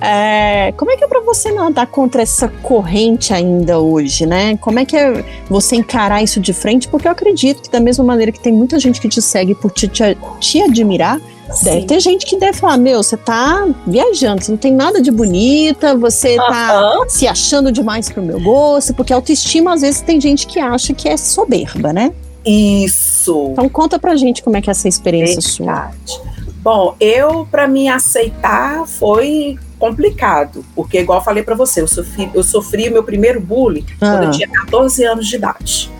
É, 0.00 0.72
como 0.76 0.90
é 0.90 0.96
que 0.96 1.04
é 1.04 1.06
para 1.06 1.20
você 1.20 1.52
nadar 1.52 1.86
contra 1.86 2.22
essa 2.22 2.48
corrente 2.48 3.34
ainda 3.34 3.78
hoje, 3.78 4.24
né? 4.24 4.56
Como 4.56 4.78
é 4.78 4.84
que 4.84 4.96
é 4.96 5.24
você 5.48 5.76
encarar 5.76 6.22
isso 6.22 6.40
de 6.40 6.52
frente? 6.52 6.88
Porque 6.88 7.06
eu 7.06 7.12
acredito 7.12 7.62
que 7.62 7.70
da 7.70 7.80
mesma 7.80 8.04
maneira 8.04 8.32
que 8.32 8.40
tem 8.40 8.52
muita 8.52 8.78
gente 8.78 9.00
que 9.00 9.08
te 9.08 9.20
segue 9.20 9.54
por 9.54 9.70
te, 9.70 9.88
te, 9.88 10.16
te 10.40 10.62
admirar, 10.62 11.20
Deve 11.64 11.80
Sim. 11.80 11.86
ter 11.86 12.00
gente 12.00 12.26
que 12.26 12.36
deve 12.36 12.56
falar: 12.56 12.76
Meu, 12.76 13.02
você 13.02 13.16
tá 13.16 13.66
viajando, 13.84 14.42
você 14.42 14.52
não 14.52 14.58
tem 14.58 14.72
nada 14.72 15.02
de 15.02 15.10
bonita, 15.10 15.96
você 15.96 16.36
tá 16.36 16.98
Aham. 16.98 17.08
se 17.08 17.26
achando 17.26 17.72
demais 17.72 18.08
pro 18.08 18.22
meu 18.22 18.40
gosto, 18.40 18.94
porque 18.94 19.12
autoestima 19.12 19.74
às 19.74 19.80
vezes 19.80 20.00
tem 20.00 20.20
gente 20.20 20.46
que 20.46 20.60
acha 20.60 20.94
que 20.94 21.08
é 21.08 21.16
soberba, 21.16 21.92
né? 21.92 22.12
Isso. 22.46 23.48
Então 23.52 23.68
conta 23.68 23.98
pra 23.98 24.14
gente 24.14 24.42
como 24.42 24.56
é 24.56 24.62
que 24.62 24.70
é 24.70 24.72
essa 24.72 24.88
experiência 24.88 25.40
sua. 25.40 25.66
Verdade. 25.66 26.20
Bom, 26.62 26.94
eu, 27.00 27.46
para 27.50 27.66
me 27.66 27.88
aceitar, 27.88 28.86
foi 28.86 29.58
complicado, 29.80 30.64
porque, 30.76 31.00
igual 31.00 31.18
eu 31.18 31.24
falei 31.24 31.42
para 31.42 31.56
você, 31.56 31.80
eu 31.80 31.88
sofri, 31.88 32.30
eu 32.32 32.42
sofri 32.42 32.88
o 32.88 32.92
meu 32.92 33.02
primeiro 33.02 33.40
bullying 33.40 33.84
quando 33.98 34.24
eu 34.24 34.28
Ah, 34.28 34.30
tinha 34.30 34.48
14 34.48 35.04
anos 35.04 35.26
de 35.26 35.36
idade. 35.36 35.90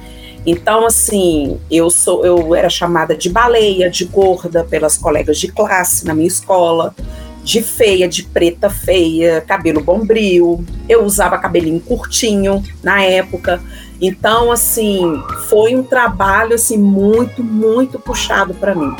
Então, 0.47 0.87
assim, 0.87 1.59
eu 1.71 1.91
sou, 1.91 2.25
eu 2.25 2.55
era 2.55 2.71
chamada 2.71 3.17
de 3.17 3.29
baleia, 3.29 3.91
de 3.91 4.05
gorda 4.05 4.65
pelas 4.65 4.97
colegas 4.97 5.39
de 5.39 5.49
classe 5.49 6.07
na 6.07 6.15
minha 6.15 6.29
escola, 6.29 6.95
de 7.43 7.63
feia, 7.63 8.09
de 8.09 8.23
preta 8.23 8.71
feia, 8.71 9.41
cabelo 9.41 9.83
bombril. 9.83 10.65
Eu 10.89 11.05
usava 11.05 11.39
cabelinho 11.39 11.81
curtinho 11.81 12.63
na 12.83 13.03
época. 13.03 13.61
Então, 14.01 14.51
assim, 14.51 15.23
foi 15.49 15.75
um 15.75 15.83
trabalho 15.83 16.55
assim 16.55 16.79
muito, 16.79 17.45
muito 17.45 17.99
puxado 17.99 18.55
para 18.55 18.75
mim, 18.75 18.95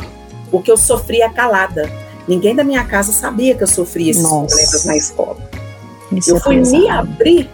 porque 0.51 0.71
eu 0.71 0.77
sofria 0.77 1.29
calada. 1.29 1.91
Ninguém 2.31 2.55
da 2.55 2.63
minha 2.63 2.85
casa 2.85 3.11
sabia 3.11 3.53
que 3.55 3.61
eu 3.63 3.67
sofria 3.67 4.09
esses 4.09 4.23
Nossa. 4.23 4.55
problemas 4.55 4.85
na 4.85 4.95
escola. 4.95 5.37
isso 6.13 6.29
Eu 6.31 6.37
é 6.37 6.39
fui 6.39 6.57
pesado. 6.59 6.81
me 6.81 6.89
abrir 6.89 7.49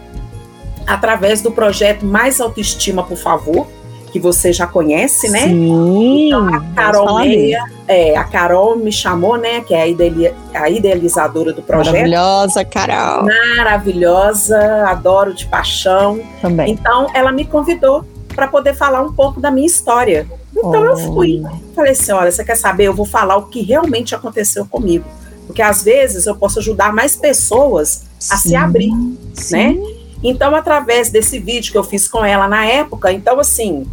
através 0.86 1.42
do 1.42 1.50
projeto 1.50 2.06
Mais 2.06 2.40
Autoestima, 2.40 3.02
por 3.02 3.16
favor, 3.18 3.66
que 4.12 4.20
você 4.20 4.52
já 4.52 4.68
conhece, 4.68 5.28
né? 5.30 5.48
Sim, 5.48 6.28
Então, 6.28 6.54
a 6.54 6.60
Carol. 6.76 7.18
Meia, 7.18 7.60
é, 7.88 8.16
a 8.16 8.22
Carol 8.22 8.76
me 8.76 8.92
chamou, 8.92 9.36
né? 9.36 9.62
Que 9.62 9.74
é 9.74 9.82
a, 9.82 9.86
ideali- 9.88 10.32
a 10.54 10.70
idealizadora 10.70 11.52
do 11.52 11.60
projeto. 11.60 11.94
Maravilhosa, 11.94 12.64
Carol. 12.64 13.24
Maravilhosa, 13.24 14.84
adoro 14.86 15.34
de 15.34 15.44
paixão. 15.46 16.20
Também. 16.40 16.70
Então, 16.70 17.08
ela 17.14 17.32
me 17.32 17.44
convidou 17.44 18.04
para 18.32 18.46
poder 18.46 18.74
falar 18.76 19.02
um 19.02 19.12
pouco 19.12 19.40
da 19.40 19.50
minha 19.50 19.66
história. 19.66 20.24
Então, 20.58 20.84
eu 20.84 20.96
fui. 20.96 21.42
Falei 21.74 21.92
assim: 21.92 22.12
olha, 22.12 22.30
você 22.30 22.44
quer 22.44 22.56
saber? 22.56 22.84
Eu 22.84 22.94
vou 22.94 23.06
falar 23.06 23.36
o 23.36 23.46
que 23.46 23.62
realmente 23.62 24.14
aconteceu 24.14 24.66
comigo. 24.66 25.04
Porque 25.46 25.62
às 25.62 25.82
vezes 25.82 26.26
eu 26.26 26.36
posso 26.36 26.58
ajudar 26.58 26.92
mais 26.92 27.16
pessoas 27.16 28.04
a 28.30 28.36
se 28.36 28.48
Sim, 28.50 28.56
abrir, 28.56 28.90
sim. 29.32 29.56
né? 29.56 29.76
Então, 30.22 30.54
através 30.54 31.10
desse 31.10 31.38
vídeo 31.38 31.72
que 31.72 31.78
eu 31.78 31.84
fiz 31.84 32.08
com 32.08 32.24
ela 32.24 32.46
na 32.48 32.66
época, 32.66 33.12
então 33.12 33.38
assim, 33.38 33.86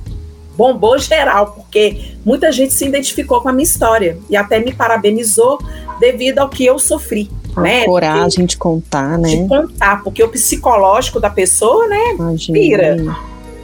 bombou 0.58 0.98
geral, 0.98 1.52
porque 1.56 2.16
muita 2.26 2.52
gente 2.52 2.74
se 2.74 2.86
identificou 2.86 3.42
com 3.42 3.50
a 3.50 3.54
minha 3.54 3.64
história 3.64 4.18
e 4.30 4.36
até 4.36 4.60
me 4.60 4.74
parabenizou 4.74 5.60
devido 6.00 6.40
ao 6.40 6.50
que 6.50 6.66
eu 6.66 6.80
sofri, 6.80 7.30
A 7.56 7.62
né? 7.62 7.86
coragem 7.86 8.46
de 8.46 8.58
contar, 8.58 9.18
De 9.22 9.38
né? 9.38 9.48
contar, 9.48 10.04
porque 10.04 10.24
o 10.24 10.28
psicológico 10.30 11.20
da 11.20 11.30
pessoa, 11.30 11.88
né? 11.88 12.14
Imagina. 12.16 12.60
pira. 12.60 12.98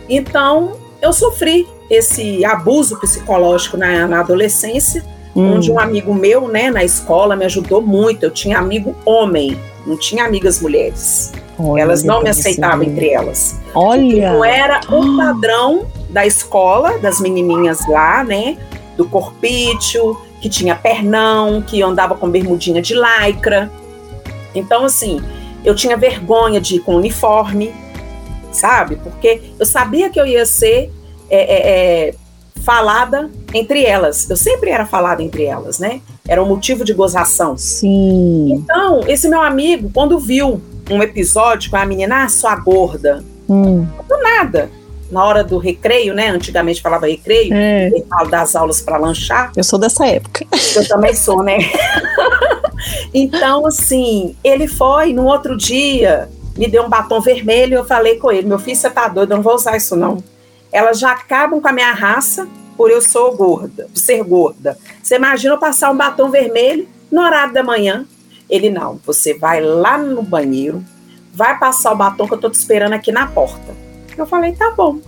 Então, 0.08 0.74
eu 1.02 1.12
sofri 1.12 1.68
esse 1.92 2.46
abuso 2.46 2.98
psicológico 2.98 3.76
na, 3.76 4.08
na 4.08 4.22
adolescência, 4.22 5.04
Hum, 5.36 5.56
onde 5.56 5.72
um 5.72 5.80
amigo 5.80 6.14
meu, 6.14 6.48
né, 6.48 6.70
na 6.70 6.84
escola, 6.84 7.36
me 7.36 7.46
ajudou 7.46 7.82
muito. 7.82 8.24
Eu 8.24 8.32
tinha 8.32 8.58
amigo 8.58 8.96
homem, 9.06 9.58
não 9.86 9.98
tinha 9.98 10.26
amigas 10.26 10.62
mulheres. 10.62 11.32
olha, 11.58 11.82
elas 11.82 12.04
não 12.04 12.22
me 12.22 12.30
aceitavam 12.30 12.84
entre 12.84 13.10
elas. 13.10 13.58
Olha. 13.74 14.34
Não 14.34 14.44
era 14.44 14.82
o 14.90 15.16
padrão 15.16 15.88
da 16.10 16.26
escola, 16.26 16.98
das 16.98 17.22
menininhas 17.22 17.88
lá, 17.88 18.26
né? 18.26 18.58
Do 18.98 19.08
corpício, 19.08 20.18
que 20.42 20.50
tinha 20.50 20.76
pernão, 20.76 21.62
que 21.62 21.82
andava 21.82 22.16
com 22.16 22.30
bermudinha 22.30 22.82
de 22.82 22.94
lycra. 22.94 23.72
Então, 24.54 24.84
assim, 24.84 25.22
eu 25.64 25.74
tinha 25.74 25.96
vergonha 25.96 26.60
de 26.60 26.76
ir 26.76 26.80
com 26.80 26.96
uniforme, 26.96 27.74
sabe? 28.52 28.98
Porque 28.98 29.42
eu 29.58 29.66
sabia 29.66 30.10
que 30.10 30.20
eu 30.20 30.26
ia 30.26 30.46
ser 30.46 30.92
é, 31.32 31.40
é, 31.42 32.08
é, 32.10 32.14
falada 32.62 33.30
entre 33.54 33.84
elas. 33.86 34.30
Eu 34.30 34.36
sempre 34.38 34.70
era 34.70 34.86
falada 34.86 35.24
entre 35.24 35.46
elas, 35.46 35.80
né? 35.80 36.02
Era 36.28 36.44
um 36.44 36.48
motivo 36.48 36.84
de 36.84 36.94
gozação. 36.94 37.58
Sim. 37.58 38.52
Então, 38.54 39.02
esse 39.08 39.28
meu 39.28 39.42
amigo, 39.42 39.90
quando 39.94 40.20
viu 40.20 40.62
um 40.90 41.02
episódio 41.02 41.72
com 41.72 41.78
a 41.78 41.86
menina, 41.86 42.24
ah, 42.26 42.30
sua 42.30 42.56
gorda, 42.56 43.24
Hum, 43.50 43.86
do 44.08 44.18
nada. 44.22 44.70
na 45.12 45.26
hora 45.26 45.44
do 45.44 45.58
recreio, 45.58 46.14
né? 46.14 46.30
Antigamente 46.30 46.82
falava 46.82 47.06
recreio, 47.08 47.54
É. 47.54 47.90
das 48.30 48.56
aulas 48.56 48.80
para 48.82 48.98
lanchar. 48.98 49.52
Eu 49.58 49.64
sou 49.64 49.78
dessa 49.78 50.06
época. 50.08 50.46
Eu 50.76 50.88
também 50.88 51.14
sou, 51.14 51.44
né? 51.44 51.58
então, 53.14 53.66
assim, 53.66 54.36
ele 54.44 54.68
foi 54.68 55.14
no 55.14 55.26
outro 55.26 55.58
dia, 55.58 56.30
me 56.58 56.68
deu 56.68 56.84
um 56.84 56.90
batom 56.90 57.20
vermelho, 57.20 57.76
eu 57.76 57.86
falei 57.86 58.16
com 58.18 58.32
ele, 58.32 58.48
meu 58.48 58.60
filho, 58.60 58.76
você 58.78 58.90
tá 58.90 59.08
doido, 59.08 59.32
eu 59.32 59.38
não 59.38 59.44
vou 59.44 59.56
usar 59.56 59.76
isso 59.76 59.96
não. 59.96 60.24
Elas 60.72 61.00
já 61.00 61.12
acabam 61.12 61.62
com 61.62 61.68
a 61.68 61.74
minha 61.74 61.92
raça 61.94 62.48
por 62.78 62.90
eu 62.90 63.02
sou 63.02 63.36
gorda, 63.36 63.88
por 63.94 64.00
ser 64.00 64.24
gorda. 64.24 64.78
Você 65.04 65.16
imagina 65.16 65.54
eu 65.54 65.60
passar 65.60 65.92
um 65.92 65.98
batom 65.98 66.30
vermelho 66.30 66.88
no 67.12 67.22
horário 67.22 67.54
da 67.54 67.62
manhã? 67.62 68.06
Ele, 68.50 68.70
não, 68.70 69.00
você 69.06 69.34
vai 69.34 69.62
lá 69.62 69.98
no 69.98 70.22
banheiro, 70.22 70.84
vai 71.34 71.58
passar 71.58 71.92
o 71.92 71.96
batom 71.96 72.28
que 72.28 72.34
eu 72.34 72.40
tô 72.40 72.50
te 72.50 72.56
esperando 72.56 72.94
aqui 72.94 73.12
na 73.12 73.28
porta. 73.28 73.74
Eu 74.18 74.26
falei, 74.26 74.54
tá 74.54 74.72
bom. 74.72 75.00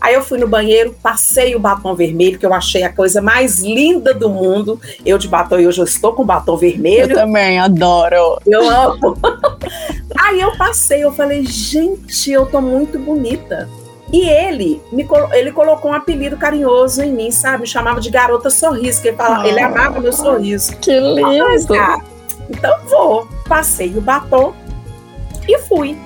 Aí 0.00 0.14
eu 0.14 0.22
fui 0.22 0.38
no 0.38 0.46
banheiro, 0.46 0.94
passei 1.02 1.56
o 1.56 1.58
batom 1.58 1.94
vermelho, 1.94 2.38
que 2.38 2.46
eu 2.46 2.52
achei 2.52 2.82
a 2.84 2.92
coisa 2.92 3.20
mais 3.20 3.60
linda 3.60 4.14
do 4.14 4.28
mundo. 4.28 4.80
Eu 5.04 5.18
de 5.18 5.26
batom, 5.26 5.58
e 5.58 5.66
hoje 5.66 5.80
eu 5.80 5.84
estou 5.84 6.12
com 6.12 6.24
batom 6.24 6.52
Eu 6.52 6.58
vermelho. 6.58 7.14
também 7.14 7.58
adoro. 7.58 8.38
Eu 8.46 8.68
amo. 8.68 9.16
Aí 10.18 10.40
eu 10.40 10.56
passei, 10.56 11.02
eu 11.02 11.12
falei, 11.12 11.44
gente, 11.44 12.30
eu 12.30 12.46
tô 12.46 12.60
muito 12.60 12.98
bonita. 12.98 13.68
E 14.12 14.20
ele 14.28 14.80
me 14.92 15.06
ele 15.32 15.50
colocou 15.52 15.90
um 15.90 15.94
apelido 15.94 16.36
carinhoso 16.36 17.02
em 17.02 17.12
mim, 17.12 17.30
sabe? 17.30 17.62
Me 17.62 17.66
chamava 17.66 18.00
de 18.00 18.08
garota 18.10 18.48
sorriso, 18.50 19.02
que 19.02 19.08
ele, 19.08 19.16
falava, 19.16 19.42
Ah. 19.42 19.48
ele 19.48 19.60
amava 19.60 20.00
meu 20.00 20.12
sorriso. 20.12 20.76
Que 20.76 20.98
lindo. 20.98 21.74
Ah, 21.74 21.98
então 22.48 22.76
vou. 22.88 23.26
Passei 23.48 23.96
o 23.96 24.00
batom 24.00 24.52
e 25.48 25.58
fui. 25.60 25.96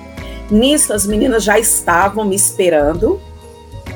Nisso, 0.49 0.91
as 0.93 1.05
meninas 1.05 1.43
já 1.43 1.59
estavam 1.59 2.25
me 2.25 2.35
esperando 2.35 3.21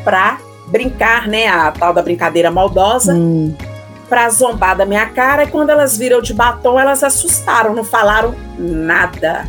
pra 0.04 0.38
brincar, 0.68 1.28
né? 1.28 1.48
A 1.48 1.72
tal 1.72 1.92
da 1.94 2.02
brincadeira 2.02 2.50
maldosa, 2.52 3.14
Hum, 3.14 3.56
pra 4.08 4.30
zombar 4.30 4.78
da 4.78 4.86
minha 4.86 5.08
cara. 5.08 5.44
E 5.44 5.48
quando 5.48 5.72
elas 5.72 5.98
viram 5.98 6.22
de 6.22 6.34
batom, 6.34 6.80
elas 6.80 7.04
assustaram, 7.04 7.74
não 7.74 7.84
falaram 7.84 8.36
nada. 8.58 9.46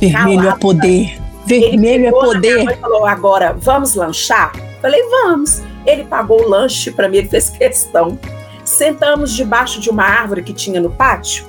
vermelho 0.00 0.40
é 0.40 0.42
Calada. 0.44 0.58
poder. 0.58 1.21
Vermelho 1.46 1.94
é 1.94 1.98
minha 1.98 2.12
poder. 2.12 2.70
e 2.70 2.76
falou: 2.76 3.04
agora, 3.06 3.54
vamos 3.58 3.94
lanchar? 3.94 4.52
Falei, 4.80 5.02
vamos. 5.08 5.62
Ele 5.86 6.04
pagou 6.04 6.42
o 6.42 6.48
lanche 6.48 6.90
para 6.90 7.08
mim, 7.08 7.18
ele 7.18 7.28
fez 7.28 7.50
questão. 7.50 8.18
Sentamos 8.64 9.32
debaixo 9.32 9.80
de 9.80 9.90
uma 9.90 10.04
árvore 10.04 10.42
que 10.42 10.52
tinha 10.52 10.80
no 10.80 10.90
pátio. 10.90 11.46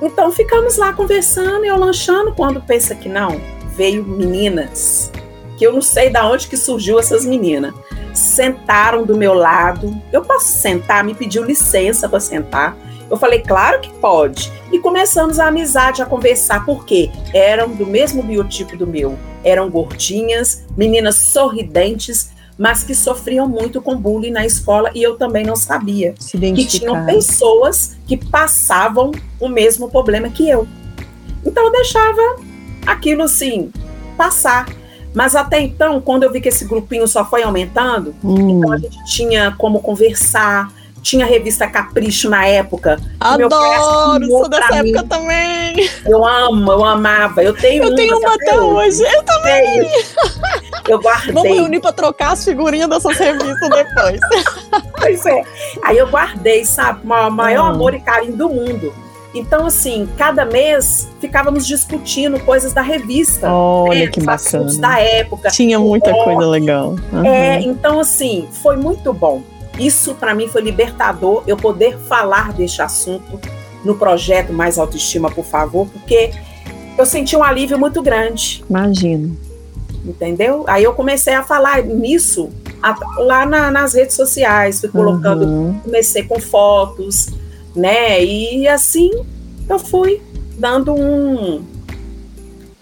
Então 0.00 0.30
ficamos 0.30 0.76
lá 0.76 0.92
conversando 0.92 1.64
e 1.64 1.68
eu 1.68 1.76
lanchando. 1.76 2.32
Quando 2.34 2.60
pensa 2.60 2.94
que 2.94 3.08
não, 3.08 3.40
veio 3.76 4.04
meninas, 4.04 5.10
que 5.58 5.66
eu 5.66 5.72
não 5.72 5.82
sei 5.82 6.10
de 6.10 6.18
onde 6.20 6.46
que 6.46 6.56
surgiu 6.56 6.98
essas 6.98 7.24
meninas. 7.24 7.74
Sentaram 8.14 9.04
do 9.04 9.16
meu 9.16 9.34
lado. 9.34 9.94
Eu 10.12 10.22
posso 10.22 10.48
sentar? 10.48 11.04
Me 11.04 11.14
pediu 11.14 11.44
licença 11.44 12.08
para 12.08 12.20
sentar. 12.20 12.76
Eu 13.10 13.16
falei, 13.16 13.40
claro 13.40 13.80
que 13.80 13.90
pode. 13.94 14.52
E 14.70 14.78
começamos 14.78 15.40
a 15.40 15.48
amizade, 15.48 16.00
a 16.00 16.06
conversar, 16.06 16.64
porque 16.64 17.10
eram 17.34 17.70
do 17.70 17.84
mesmo 17.84 18.22
biotipo 18.22 18.76
do 18.76 18.86
meu. 18.86 19.18
Eram 19.42 19.68
gordinhas, 19.68 20.64
meninas 20.76 21.16
sorridentes, 21.16 22.30
mas 22.56 22.84
que 22.84 22.94
sofriam 22.94 23.48
muito 23.48 23.82
com 23.82 23.96
bullying 23.96 24.30
na 24.30 24.46
escola 24.46 24.90
e 24.94 25.02
eu 25.02 25.16
também 25.16 25.44
não 25.44 25.56
sabia. 25.56 26.14
Que 26.62 26.78
tinham 26.78 27.04
pessoas 27.04 27.96
que 28.06 28.16
passavam 28.16 29.10
o 29.40 29.48
mesmo 29.48 29.90
problema 29.90 30.28
que 30.28 30.48
eu. 30.48 30.68
Então 31.44 31.64
eu 31.64 31.72
deixava 31.72 32.36
aquilo 32.86 33.22
assim, 33.22 33.72
passar. 34.16 34.66
Mas 35.12 35.34
até 35.34 35.60
então, 35.60 36.00
quando 36.00 36.22
eu 36.22 36.30
vi 36.30 36.40
que 36.40 36.48
esse 36.48 36.64
grupinho 36.64 37.08
só 37.08 37.24
foi 37.24 37.42
aumentando, 37.42 38.14
Hum, 38.22 38.50
então 38.50 38.72
a 38.72 38.78
gente 38.78 39.04
tinha 39.06 39.52
como 39.58 39.80
conversar, 39.80 40.72
tinha 41.02 41.24
a 41.24 41.28
revista 41.28 41.66
Capricho 41.66 42.28
na 42.28 42.46
época. 42.46 42.98
Adoro, 43.18 44.26
sou 44.26 44.48
dessa 44.48 44.82
mim. 44.82 44.90
época 44.90 45.08
também. 45.08 45.88
Eu 46.04 46.24
amo, 46.26 46.72
eu 46.72 46.84
amava. 46.84 47.42
Eu 47.42 47.54
tenho 47.54 47.84
Eu 47.84 47.94
tenho 47.94 48.18
uma 48.18 48.34
até 48.34 48.58
hoje. 48.60 49.02
Eu 49.02 49.22
também. 49.24 49.90
Eu 50.88 50.98
guardei. 51.00 51.32
Vamos 51.34 51.56
reunir 51.56 51.80
pra 51.80 51.92
trocar 51.92 52.32
as 52.32 52.44
figurinhas 52.44 52.88
dessas 52.88 53.16
revistas 53.18 53.68
depois. 53.70 54.20
Pois 55.00 55.24
é. 55.24 55.42
Aí 55.82 55.96
eu 55.96 56.06
guardei, 56.08 56.62
sabe, 56.66 57.00
o 57.04 57.30
maior 57.30 57.64
Hum. 57.70 57.74
amor 57.74 57.94
e 57.94 58.00
carinho 58.00 58.36
do 58.36 58.50
mundo. 58.50 58.92
Então, 59.34 59.64
assim, 59.66 60.06
cada 60.18 60.44
mês 60.44 61.08
ficávamos 61.20 61.66
discutindo 61.66 62.38
coisas 62.40 62.74
da 62.74 62.82
revista. 62.82 63.50
Olha 63.50 64.00
né, 64.00 64.06
que 64.08 64.20
bacana. 64.20 64.70
da 64.78 64.98
época. 65.00 65.48
Tinha 65.50 65.78
muita 65.78 66.12
coisa 66.12 66.46
legal. 66.46 66.96
Aham. 67.14 67.26
É, 67.26 67.60
então, 67.62 67.98
assim, 68.00 68.46
foi 68.62 68.76
muito 68.76 69.10
bom. 69.14 69.40
Isso, 69.80 70.14
para 70.14 70.34
mim, 70.34 70.46
foi 70.48 70.60
libertador, 70.62 71.42
eu 71.46 71.56
poder 71.56 71.96
falar 71.98 72.52
deste 72.52 72.82
assunto 72.82 73.40
no 73.84 73.94
projeto 73.96 74.52
Mais 74.52 74.78
Autoestima, 74.78 75.30
por 75.30 75.44
favor, 75.44 75.86
porque 75.88 76.32
eu 76.98 77.06
senti 77.06 77.34
um 77.36 77.42
alívio 77.42 77.78
muito 77.78 78.02
grande. 78.02 78.62
Imagino. 78.68 79.36
entendeu? 80.02 80.64
Aí 80.66 80.82
eu 80.82 80.94
comecei 80.94 81.34
a 81.34 81.42
falar 81.42 81.82
nisso 81.82 82.48
a- 82.82 82.96
lá 83.18 83.44
na- 83.44 83.70
nas 83.70 83.92
redes 83.92 84.16
sociais, 84.16 84.80
fui 84.80 84.88
colocando, 84.88 85.44
Uhum. 85.44 85.78
comecei 85.84 86.22
com 86.22 86.40
fotos, 86.40 87.28
né? 87.76 88.24
E 88.24 88.66
assim 88.66 89.10
eu 89.68 89.78
fui 89.78 90.22
dando 90.58 90.94
um, 90.94 91.62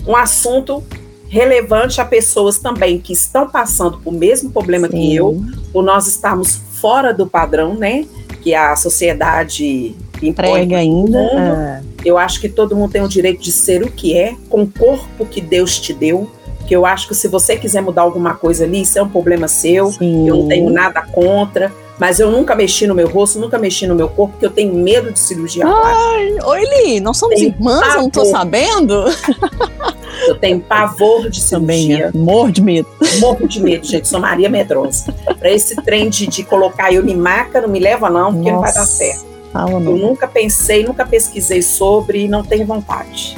um 0.06 0.14
assunto 0.14 0.80
relevante 1.28 2.00
a 2.00 2.04
pessoas 2.04 2.58
também 2.58 2.98
que 2.98 3.12
estão 3.12 3.48
passando 3.48 3.98
por 3.98 4.12
mesmo 4.12 4.50
problema 4.50 4.88
que 4.88 4.96
Sim. 4.96 5.14
eu, 5.14 5.42
por 5.72 5.84
nós 5.84 6.06
estarmos 6.06 6.60
fora 6.80 7.12
do 7.12 7.26
padrão, 7.26 7.74
né? 7.74 8.06
Que 8.40 8.54
a 8.54 8.74
sociedade 8.76 9.94
impõe 10.22 10.32
Prega 10.32 10.78
ainda. 10.78 11.18
é. 11.18 11.82
eu 12.04 12.16
acho 12.16 12.40
que 12.40 12.48
todo 12.48 12.74
mundo 12.74 12.92
tem 12.92 13.02
o 13.02 13.08
direito 13.08 13.42
de 13.42 13.52
ser 13.52 13.82
o 13.82 13.90
que 13.90 14.16
é, 14.16 14.34
com 14.48 14.62
o 14.62 14.66
corpo 14.66 15.26
que 15.26 15.40
Deus 15.40 15.78
te 15.78 15.92
deu. 15.92 16.30
Que 16.66 16.74
eu 16.74 16.84
acho 16.84 17.08
que 17.08 17.14
se 17.14 17.28
você 17.28 17.56
quiser 17.56 17.80
mudar 17.80 18.02
alguma 18.02 18.34
coisa 18.34 18.64
ali, 18.64 18.82
isso 18.82 18.98
é 18.98 19.02
um 19.02 19.08
problema 19.08 19.48
seu. 19.48 19.90
Sim. 19.92 20.28
Eu 20.28 20.36
não 20.36 20.48
tenho 20.48 20.70
nada 20.70 21.02
contra. 21.02 21.72
Mas 21.98 22.20
eu 22.20 22.30
nunca 22.30 22.54
mexi 22.54 22.86
no 22.86 22.94
meu 22.94 23.08
rosto, 23.08 23.40
nunca 23.40 23.58
mexi 23.58 23.86
no 23.86 23.94
meu 23.94 24.08
corpo, 24.08 24.32
porque 24.34 24.46
eu 24.46 24.50
tenho 24.50 24.72
medo 24.72 25.12
de 25.12 25.18
cirurgia 25.18 25.66
plástica. 25.66 26.46
Oi, 26.46 26.60
Li, 26.64 27.00
nós 27.00 27.16
somos 27.16 27.40
Tem 27.40 27.48
irmãs, 27.48 27.94
eu 27.94 28.02
não 28.02 28.10
tô 28.10 28.24
sabendo? 28.24 29.04
Eu 30.26 30.36
tenho 30.38 30.60
pavor 30.60 31.28
de 31.30 31.44
Também, 31.48 31.82
cirurgia. 31.86 32.10
é. 32.14 32.18
morro 32.18 32.50
de 32.50 32.62
medo. 32.62 32.88
Morro 33.20 33.46
de 33.46 33.60
medo, 33.60 33.86
gente. 33.86 34.08
Sou 34.08 34.20
Maria 34.20 34.48
Medrosa. 34.48 35.12
Pra 35.38 35.50
esse 35.50 35.76
trem 35.76 36.08
de, 36.10 36.26
de 36.26 36.42
colocar 36.44 36.92
eu 36.92 37.04
maca, 37.16 37.60
não 37.60 37.68
me 37.68 37.78
leva, 37.78 38.10
não, 38.10 38.34
porque 38.34 38.50
não 38.50 38.60
vai 38.60 38.72
dar 38.72 38.80
Nossa. 38.80 38.92
certo. 38.92 39.26
Fala 39.52 39.70
Eu 39.72 39.80
não. 39.80 39.96
nunca 39.96 40.26
pensei, 40.26 40.84
nunca 40.84 41.06
pesquisei 41.06 41.62
sobre 41.62 42.24
e 42.24 42.28
não 42.28 42.42
tenho 42.42 42.66
vontade. 42.66 43.36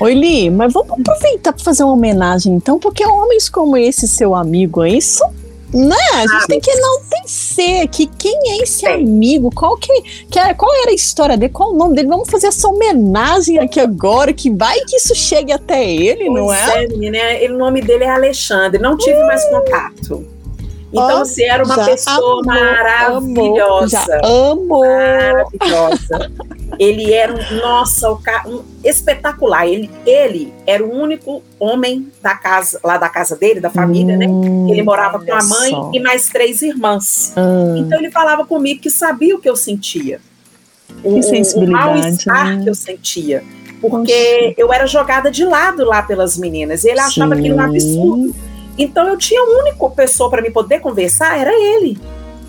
Oi, 0.00 0.14
Li, 0.14 0.50
mas 0.50 0.72
vamos 0.72 0.92
aproveitar 0.92 1.52
para 1.52 1.64
fazer 1.64 1.82
uma 1.82 1.92
homenagem, 1.94 2.54
então, 2.54 2.78
porque 2.78 3.04
homens 3.04 3.48
como 3.48 3.76
esse 3.76 4.06
seu 4.06 4.32
amigo 4.34 4.82
aí, 4.82 5.02
são, 5.02 5.28
né? 5.72 5.96
A 6.14 6.20
gente 6.22 6.32
Ah, 6.32 6.46
tem 6.48 6.60
que 6.60 6.70
enaltecer 6.70 7.88
que 7.88 8.06
quem 8.06 8.34
é 8.52 8.62
esse 8.62 8.86
amigo, 8.86 9.50
qual, 9.54 9.76
que, 9.76 9.92
que 10.30 10.38
é- 10.38 10.54
qual 10.54 10.74
era 10.82 10.90
a 10.90 10.94
história 10.94 11.36
dele, 11.36 11.52
qual 11.52 11.72
o 11.72 11.76
nome 11.76 11.94
dele. 11.94 12.08
Vamos 12.08 12.28
fazer 12.30 12.46
essa 12.48 12.68
homenagem 12.68 13.58
aqui 13.58 13.78
agora, 13.80 14.32
que 14.32 14.50
vai 14.50 14.78
que 14.80 14.96
isso 14.96 15.14
chegue 15.14 15.52
até 15.52 15.84
ele, 15.84 16.28
não 16.28 16.46
Pois 16.46 16.58
é? 16.68 16.86
menina, 16.88 17.18
ele- 17.18 17.54
o 17.54 17.58
nome 17.58 17.82
dele 17.82 18.04
é 18.04 18.10
Alexandre, 18.10 18.80
não 18.80 18.96
tive 18.96 19.18
mais 19.24 19.44
contato. 19.48 20.24
Então, 20.90 21.18
Ó, 21.18 21.22
assim, 21.22 21.44
era 21.44 21.64
uma 21.64 21.84
pessoa 21.84 22.16
amou, 22.16 22.44
maravilhosa. 22.44 23.88
Já 23.88 24.20
amou. 24.24 24.80
Maravilhosa. 24.80 26.30
Ele 26.78 27.12
era 27.12 27.32
um, 27.32 27.56
nossa, 27.60 28.10
um, 28.46 28.62
espetacular. 28.84 29.66
Ele, 29.66 29.90
ele 30.06 30.52
era 30.66 30.84
o 30.84 30.90
único 30.90 31.42
homem 31.58 32.10
da 32.22 32.34
casa, 32.36 32.78
lá 32.84 32.96
da 32.96 33.08
casa 33.08 33.34
dele, 33.34 33.58
da 33.58 33.70
família, 33.70 34.16
né? 34.16 34.26
Hum, 34.28 34.68
Ele 34.70 34.82
morava 34.82 35.18
com 35.18 35.32
a 35.32 35.42
mãe 35.42 35.70
só. 35.70 35.90
e 35.92 35.98
mais 35.98 36.28
três 36.28 36.62
irmãs. 36.62 37.32
Ah, 37.36 37.74
Então 37.78 37.98
ele 37.98 38.10
falava 38.10 38.46
comigo 38.46 38.80
que 38.80 38.90
sabia 38.90 39.34
o 39.34 39.40
que 39.40 39.48
eu 39.48 39.56
sentia. 39.56 40.20
O, 41.02 41.14
Que 41.16 41.22
sensibilidade, 41.22 41.84
o 41.84 42.02
mal-estar 42.02 42.56
né? 42.56 42.62
que 42.62 42.70
eu 42.70 42.74
sentia. 42.74 43.42
Porque 43.80 44.54
eu 44.56 44.72
era 44.72 44.86
jogada 44.86 45.30
de 45.30 45.44
lado 45.44 45.84
lá 45.84 46.02
pelas 46.02 46.36
meninas. 46.36 46.84
E 46.84 46.90
ele 46.90 47.00
achava 47.00 47.34
Sim. 47.34 47.40
aquilo 47.40 47.56
um 47.56 47.60
absurdo. 47.60 48.34
Então 48.78 49.08
eu 49.08 49.16
tinha 49.16 49.40
a 49.40 49.44
única 49.60 49.90
pessoa 49.90 50.30
para 50.30 50.40
me 50.40 50.50
poder 50.50 50.80
conversar, 50.80 51.38
era 51.38 51.52
ele. 51.52 51.98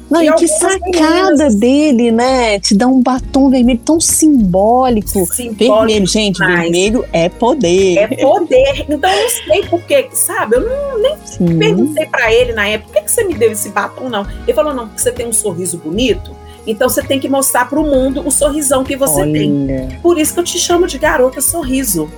Não, 0.10 0.24
E 0.24 0.28
e 0.28 0.34
que 0.34 0.48
sacada 0.48 0.80
meninas- 0.90 1.56
dele, 1.56 2.12
né? 2.12 2.60
Te 2.60 2.74
dá 2.76 2.88
um 2.88 3.00
batom 3.02 3.50
vermelho 3.52 3.80
tão 3.86 4.00
simbólico. 4.00 5.26
Simbólico 5.28 5.86
Vermelho, 5.86 6.08
gente, 6.08 6.40
vermelho 6.40 7.06
é 7.14 7.30
poder. 7.30 7.98
É 7.98 8.08
poder. 8.08 8.86
Então 8.90 9.08
eu 9.10 9.22
não 9.22 9.30
sei 9.30 9.66
por 9.68 9.82
quê, 9.84 10.10
sabe? 10.14 10.56
Eu 10.56 10.62
não 11.00 11.16
Sim. 11.26 11.60
perguntei 11.60 12.06
para 12.08 12.34
ele 12.34 12.54
na 12.54 12.68
época, 12.68 12.88
por 12.92 12.96
que, 12.98 13.02
que 13.04 13.12
você 13.12 13.24
me 13.24 13.36
deu 13.36 13.52
esse 13.52 13.70
batom, 13.70 14.10
não? 14.10 14.26
Ele 14.48 14.54
falou, 14.54 14.74
não, 14.74 14.88
porque 14.88 15.02
você 15.02 15.12
tem 15.12 15.28
um 15.28 15.34
sorriso 15.34 15.78
bonito, 15.78 16.32
então 16.66 16.90
você 16.90 17.04
tem 17.04 17.20
que 17.20 17.30
mostrar 17.30 17.70
para 17.70 17.80
o 17.80 17.84
mundo 17.84 18.24
o 18.28 18.32
sorrisão 18.32 18.84
que 18.84 18.96
você 18.96 19.24
tem. 19.24 19.64
Olha. 19.66 20.00
Por 20.02 20.18
isso 20.18 20.34
que 20.34 20.40
eu 20.40 20.44
te 20.44 20.58
chamo 20.58 20.88
de 20.88 20.98
garota 20.98 21.40
sorriso. 21.40 22.10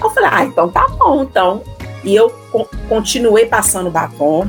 Eu 0.00 0.08
falei, 0.10 0.30
ah, 0.32 0.44
então 0.44 0.68
tá 0.68 0.86
bom, 0.96 1.24
então. 1.24 1.62
E 2.04 2.14
eu 2.14 2.30
co- 2.50 2.68
continuei 2.88 3.46
passando 3.46 3.90
batom. 3.90 4.48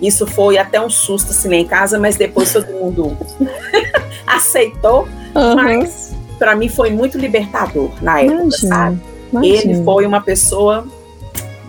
Isso 0.00 0.26
foi 0.26 0.58
até 0.58 0.80
um 0.80 0.88
susto 0.88 1.30
assim 1.30 1.48
lá 1.48 1.56
em 1.56 1.66
casa, 1.66 1.98
mas 1.98 2.16
depois 2.16 2.52
todo 2.52 2.66
mundo 2.68 3.16
aceitou. 4.26 5.08
Uhum. 5.34 5.54
Mas 5.56 6.14
para 6.38 6.54
mim 6.54 6.68
foi 6.68 6.90
muito 6.90 7.18
libertador 7.18 7.90
na 8.00 8.20
época, 8.20 8.42
imagina, 8.42 8.74
sabe? 8.74 9.00
Imagina. 9.32 9.56
Ele 9.56 9.84
foi 9.84 10.06
uma 10.06 10.20
pessoa 10.20 10.86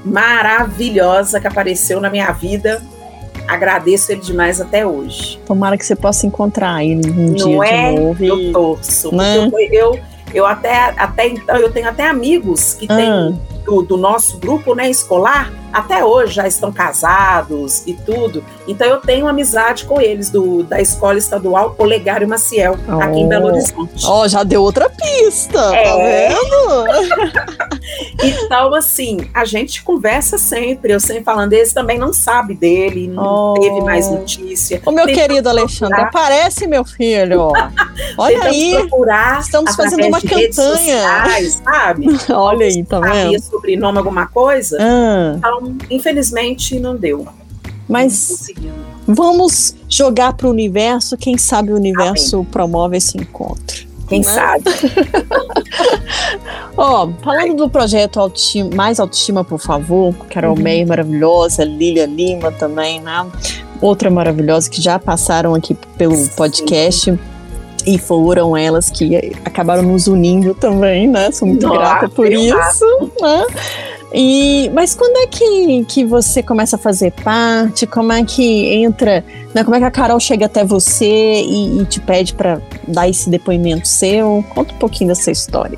maravilhosa 0.06 1.40
que 1.40 1.48
apareceu 1.48 2.00
na 2.00 2.10
minha 2.10 2.32
vida. 2.32 2.82
Agradeço 3.48 4.12
ele 4.12 4.22
demais 4.22 4.62
até 4.62 4.86
hoje. 4.86 5.40
Tomara 5.46 5.76
que 5.76 5.84
você 5.84 5.96
possa 5.96 6.28
encontrar 6.28 6.84
ele 6.86 7.10
um 7.10 7.30
Não 7.30 7.34
dia 7.34 7.66
é? 7.66 7.94
de 7.94 8.00
novo. 8.00 8.24
Eu 8.24 8.52
torço. 8.52 9.16
Né? 9.16 9.38
Eu, 9.38 9.60
eu, 9.72 10.00
eu, 10.34 10.46
até, 10.46 10.94
até 10.96 11.28
então, 11.28 11.58
eu 11.58 11.72
tenho 11.72 11.90
até 11.90 12.08
amigos 12.08 12.76
que 12.76 12.86
ah. 12.88 12.96
têm 12.96 13.42
do, 13.70 13.84
do, 13.84 13.98
nosso 13.98 14.38
grupo 14.38 14.74
né, 14.74 14.90
escolar 14.90 15.52
até 15.72 16.04
hoje 16.04 16.34
já 16.34 16.48
estão 16.48 16.72
casados 16.72 17.84
e 17.86 17.94
tudo. 17.94 18.44
Então 18.68 18.88
eu 18.88 18.98
tenho 18.98 19.28
amizade 19.28 19.86
com 19.86 20.02
eles 20.02 20.32
do, 20.32 20.64
da 20.64 20.82
Escola 20.82 21.20
Estadual 21.20 21.76
Olegário 21.78 22.28
Maciel, 22.28 22.76
oh. 22.88 23.00
aqui 23.00 23.20
em 23.20 23.28
Belo 23.28 23.48
Horizonte. 23.48 24.04
Ó, 24.06 24.24
oh, 24.24 24.28
já 24.28 24.44
deu 24.44 24.64
outra 24.64 24.90
pista, 24.90 25.62
tá 25.62 25.76
é. 25.76 26.30
tá 26.30 26.36
vendo? 26.36 27.70
então, 28.22 28.74
assim, 28.74 29.18
a 29.34 29.46
gente 29.46 29.84
conversa 29.84 30.38
sempre. 30.38 30.94
Eu 30.94 31.00
sempre 31.00 31.24
falando, 31.24 31.54
esse 31.54 31.74
também 31.74 31.98
não 31.98 32.14
sabe 32.14 32.54
dele, 32.54 33.08
não 33.08 33.54
oh. 33.54 33.60
teve 33.60 33.82
mais 33.82 34.10
notícia. 34.10 34.82
O 34.86 34.92
meu 34.92 35.06
Tentamos 35.06 35.28
querido 35.28 35.50
Alexandre, 35.50 35.96
procurar. 35.96 36.26
aparece, 36.26 36.68
meu 36.68 36.84
filho. 36.84 37.52
Olha 38.18 38.44
aí. 38.44 38.76
Estamos 39.40 39.76
fazendo 39.76 40.08
uma 40.08 40.22
campanha. 40.22 40.54
Sociais, 40.54 41.62
sabe? 41.64 42.08
Olha 42.32 42.66
aí, 42.66 42.84
tá 42.84 43.00
vendo? 43.00 43.42
sobrenome, 43.42 43.98
alguma 43.98 44.28
coisa. 44.28 44.78
Ah. 44.80 45.36
Então, 45.38 45.78
infelizmente, 45.90 46.80
não 46.80 46.96
deu. 46.96 47.28
Mas 47.88 48.48
vamos 49.08 49.76
jogar 49.90 50.34
para 50.34 50.48
o 50.48 50.52
universo. 50.52 51.18
Quem 51.18 51.38
sabe 51.38 51.72
o 51.72 51.76
universo 51.76 52.38
Amém. 52.38 52.48
promove 52.52 52.98
esse 52.98 53.18
encontro. 53.18 53.89
Quem 54.10 54.22
né? 54.22 54.26
sabe? 54.26 54.64
Ó, 56.76 57.06
oh, 57.06 57.24
falando 57.24 57.56
do 57.56 57.70
projeto 57.70 58.20
Autoestima, 58.20 58.72
Mais 58.76 59.00
Autoestima, 59.00 59.44
por 59.44 59.60
favor, 59.60 60.14
Carol 60.30 60.56
uhum. 60.56 60.64
May, 60.64 60.84
maravilhosa, 60.84 61.64
Lilia 61.64 62.08
Lima 62.08 62.52
também, 62.52 63.00
né? 63.00 63.28
Outra 63.80 64.10
maravilhosa 64.10 64.70
que 64.70 64.82
já 64.82 64.98
passaram 64.98 65.54
aqui 65.54 65.76
pelo 65.98 66.16
Sim. 66.16 66.28
podcast. 66.36 67.20
E 67.88 67.98
foram 67.98 68.58
elas 68.58 68.90
que 68.90 69.16
acabaram 69.46 69.84
nos 69.84 70.08
unindo 70.08 70.54
também, 70.54 71.08
né? 71.08 71.32
Sou 71.32 71.48
muito 71.48 71.66
Nossa, 71.66 71.80
grata 71.80 72.10
por 72.10 72.30
isso. 72.30 72.86
Né? 73.22 73.46
E, 74.14 74.72
mas 74.74 74.96
quando 74.96 75.18
é 75.18 75.28
que, 75.28 75.86
que 75.86 76.06
você 76.06 76.42
começa 76.42 76.76
a 76.76 76.80
fazer 76.80 77.12
parte? 77.12 77.86
Como 77.86 78.12
é 78.12 78.24
que 78.24 78.66
entra? 78.74 79.24
Né, 79.54 79.64
como 79.64 79.76
é 79.76 79.80
que 79.80 79.86
a 79.86 79.92
Carol 79.92 80.20
chega 80.20 80.48
até 80.48 80.64
você 80.64 81.42
e, 81.42 81.82
e 81.82 81.86
te 81.86 82.00
pede 82.00 82.34
para 82.34 82.62
dar 82.88 83.08
esse 83.08 83.30
depoimento 83.30 83.88
seu? 83.88 84.44
Conta 84.54 84.74
um 84.74 84.78
pouquinho 84.78 85.10
dessa 85.10 85.32
história. 85.32 85.78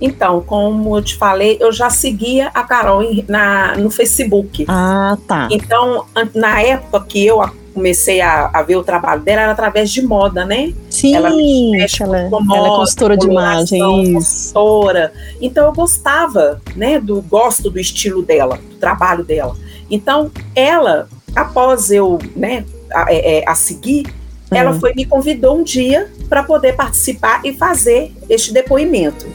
Então, 0.00 0.42
como 0.42 0.98
eu 0.98 1.02
te 1.02 1.16
falei, 1.16 1.56
eu 1.60 1.72
já 1.72 1.88
seguia 1.88 2.48
a 2.48 2.62
Carol 2.62 3.02
na, 3.28 3.76
no 3.76 3.90
Facebook. 3.90 4.66
Ah, 4.68 5.16
tá. 5.26 5.48
Então, 5.50 6.04
na 6.34 6.60
época 6.60 7.00
que 7.08 7.24
eu 7.24 7.40
comecei 7.74 8.20
a, 8.20 8.50
a, 8.52 8.62
ver 8.62 8.76
o 8.76 8.84
trabalho 8.84 9.20
dela 9.22 9.42
era 9.42 9.52
através 9.52 9.90
de 9.90 10.00
moda, 10.00 10.44
né? 10.44 10.72
Sim, 10.88 11.14
ela, 11.16 11.28
ela, 11.28 12.40
moda, 12.40 12.56
ela 12.56 12.68
é 12.68 12.70
consultora 12.70 13.16
de 13.16 13.26
imagem, 13.26 13.80
consultora. 14.14 15.12
Então 15.40 15.66
eu 15.66 15.72
gostava, 15.72 16.62
né, 16.76 17.00
do 17.00 17.20
gosto 17.20 17.68
do 17.68 17.78
estilo 17.78 18.22
dela, 18.22 18.58
do 18.70 18.76
trabalho 18.76 19.24
dela. 19.24 19.56
Então 19.90 20.30
ela, 20.54 21.08
após 21.34 21.90
eu, 21.90 22.18
né, 22.36 22.64
a, 22.92 23.12
é, 23.12 23.38
é, 23.38 23.48
a 23.48 23.54
seguir, 23.54 24.06
uhum. 24.06 24.56
ela 24.56 24.72
foi 24.78 24.94
me 24.94 25.04
convidou 25.04 25.58
um 25.58 25.64
dia 25.64 26.10
para 26.28 26.44
poder 26.44 26.74
participar 26.74 27.40
e 27.44 27.52
fazer 27.52 28.12
este 28.28 28.52
depoimento. 28.52 29.26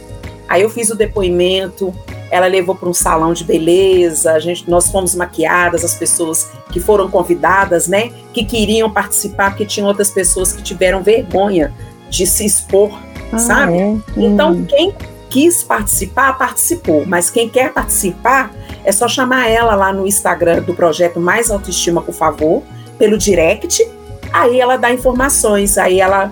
Aí 0.48 0.64
eu 0.64 0.70
fiz 0.70 0.90
o 0.90 0.96
depoimento, 0.96 1.94
ela 2.32 2.48
levou 2.48 2.76
para 2.76 2.90
um 2.90 2.94
salão 2.94 3.34
de 3.34 3.44
beleza, 3.44 4.32
a 4.32 4.40
gente, 4.40 4.70
nós 4.70 4.90
fomos 4.90 5.16
maquiadas, 5.16 5.84
as 5.84 5.96
pessoas 5.96 6.52
que 6.72 6.80
foram 6.80 7.10
convidadas, 7.10 7.88
né, 7.88 8.12
que 8.34 8.44
queriam 8.44 8.90
participar, 8.90 9.52
porque 9.52 9.66
tinham 9.66 9.88
outras 9.88 10.12
pessoas 10.12 10.54
que 10.54 10.62
tiveram 10.62 11.02
vergonha 11.02 11.74
de 12.10 12.26
se 12.26 12.46
expor, 12.46 12.92
ah, 13.32 13.38
sabe? 13.38 13.74
É? 13.74 13.98
Então, 14.18 14.52
hum. 14.52 14.66
quem 14.66 14.94
quis 15.30 15.64
participar, 15.64 16.38
participou, 16.38 17.06
mas 17.06 17.30
quem 17.30 17.48
quer 17.48 17.72
participar, 17.72 18.52
é 18.84 18.92
só 18.92 19.08
chamar 19.08 19.48
ela 19.48 19.76
lá 19.76 19.94
no 19.94 20.08
Instagram 20.08 20.62
do 20.64 20.74
projeto 20.74 21.20
Mais 21.20 21.52
Autoestima, 21.52 22.02
por 22.02 22.14
favor, 22.14 22.64
pelo 22.98 23.18
direct, 23.18 23.88
aí 24.34 24.60
ela 24.60 24.78
dá 24.78 24.92
informações, 24.92 25.78
aí 25.78 26.00
ela 26.00 26.32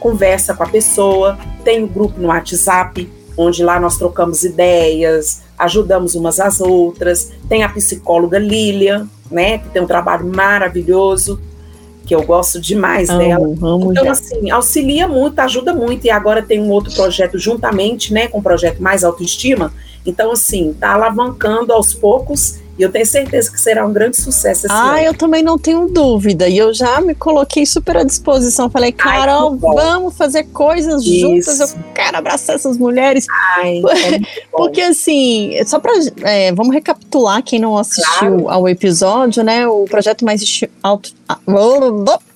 conversa 0.00 0.54
com 0.54 0.62
a 0.62 0.68
pessoa, 0.68 1.38
tem 1.64 1.82
o 1.82 1.84
um 1.84 1.88
grupo 1.88 2.20
no 2.20 2.28
WhatsApp, 2.28 3.10
onde 3.38 3.62
lá 3.62 3.78
nós 3.78 3.96
trocamos 3.96 4.42
ideias, 4.42 5.42
ajudamos 5.56 6.16
umas 6.16 6.40
às 6.40 6.60
outras. 6.60 7.30
Tem 7.48 7.62
a 7.62 7.68
psicóloga 7.68 8.38
Lília, 8.38 9.06
né, 9.30 9.58
que 9.58 9.68
tem 9.68 9.80
um 9.80 9.86
trabalho 9.86 10.26
maravilhoso, 10.26 11.40
que 12.04 12.14
eu 12.14 12.22
gosto 12.22 12.60
demais 12.60 13.08
amo, 13.08 13.18
dela. 13.18 13.46
Amo 13.46 13.92
então, 13.92 14.04
já. 14.04 14.12
assim, 14.12 14.50
auxilia 14.50 15.06
muito, 15.06 15.38
ajuda 15.38 15.72
muito. 15.72 16.04
E 16.06 16.10
agora 16.10 16.42
tem 16.42 16.60
um 16.60 16.70
outro 16.70 16.92
projeto 16.92 17.38
juntamente, 17.38 18.12
né, 18.12 18.26
com 18.26 18.38
o 18.38 18.42
projeto 18.42 18.82
Mais 18.82 19.04
Autoestima. 19.04 19.72
Então, 20.04 20.32
assim, 20.32 20.72
tá 20.72 20.94
alavancando 20.94 21.72
aos 21.72 21.94
poucos 21.94 22.58
e 22.78 22.82
eu 22.82 22.92
tenho 22.92 23.04
certeza 23.04 23.50
que 23.50 23.60
será 23.60 23.84
um 23.84 23.92
grande 23.92 24.16
sucesso 24.20 24.66
esse 24.66 24.74
Ah, 24.74 24.90
ano. 24.92 24.98
eu 24.98 25.14
também 25.14 25.42
não 25.42 25.58
tenho 25.58 25.88
dúvida. 25.88 26.48
E 26.48 26.56
eu 26.56 26.72
já 26.72 27.00
me 27.00 27.14
coloquei 27.14 27.66
super 27.66 27.96
à 27.96 28.04
disposição. 28.04 28.70
Falei, 28.70 28.92
Carol, 28.92 29.52
Ai, 29.52 29.58
vamos 29.74 30.16
fazer 30.16 30.44
coisas 30.44 31.02
Isso. 31.04 31.20
juntas. 31.20 31.60
Eu 31.60 31.68
quero 31.94 32.16
abraçar 32.16 32.54
essas 32.54 32.78
mulheres. 32.78 33.26
Ai, 33.56 33.78
é 33.78 34.20
Porque 34.52 34.80
assim, 34.80 35.52
só 35.66 35.78
para 35.80 35.92
é, 36.22 36.52
vamos 36.52 36.72
recapitular 36.72 37.42
quem 37.42 37.58
não 37.58 37.76
assistiu 37.76 38.42
claro. 38.42 38.48
ao 38.48 38.68
episódio, 38.68 39.42
né? 39.42 39.66
O 39.66 39.84
projeto 39.84 40.24
mais 40.24 40.40
alto. 40.82 41.12
Ah, 41.28 41.38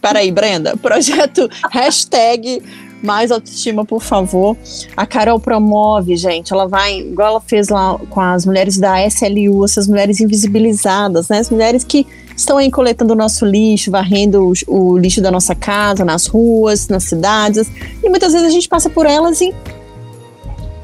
peraí, 0.00 0.33
Brenda. 0.33 0.76
Projeto 0.76 1.48
hashtag 1.70 2.62
mais 3.02 3.30
autoestima, 3.30 3.84
por 3.84 4.02
favor. 4.02 4.56
A 4.96 5.06
Carol 5.06 5.40
promove, 5.40 6.16
gente. 6.16 6.52
Ela 6.52 6.66
vai, 6.66 7.00
igual 7.00 7.28
ela 7.28 7.40
fez 7.40 7.68
lá 7.68 7.98
com 8.10 8.20
as 8.20 8.46
mulheres 8.46 8.78
da 8.78 9.04
SLU, 9.06 9.64
essas 9.64 9.88
mulheres 9.88 10.20
invisibilizadas, 10.20 11.28
né? 11.28 11.38
As 11.38 11.50
mulheres 11.50 11.84
que 11.84 12.06
estão 12.36 12.58
aí 12.58 12.70
coletando 12.70 13.12
o 13.12 13.16
nosso 13.16 13.44
lixo, 13.44 13.90
varrendo 13.90 14.52
o, 14.68 14.92
o 14.92 14.98
lixo 14.98 15.20
da 15.20 15.30
nossa 15.30 15.54
casa, 15.54 16.04
nas 16.04 16.26
ruas, 16.26 16.88
nas 16.88 17.04
cidades. 17.04 17.70
E 18.02 18.08
muitas 18.08 18.32
vezes 18.32 18.48
a 18.48 18.50
gente 18.50 18.68
passa 18.68 18.88
por 18.88 19.06
elas 19.06 19.40
e 19.40 19.52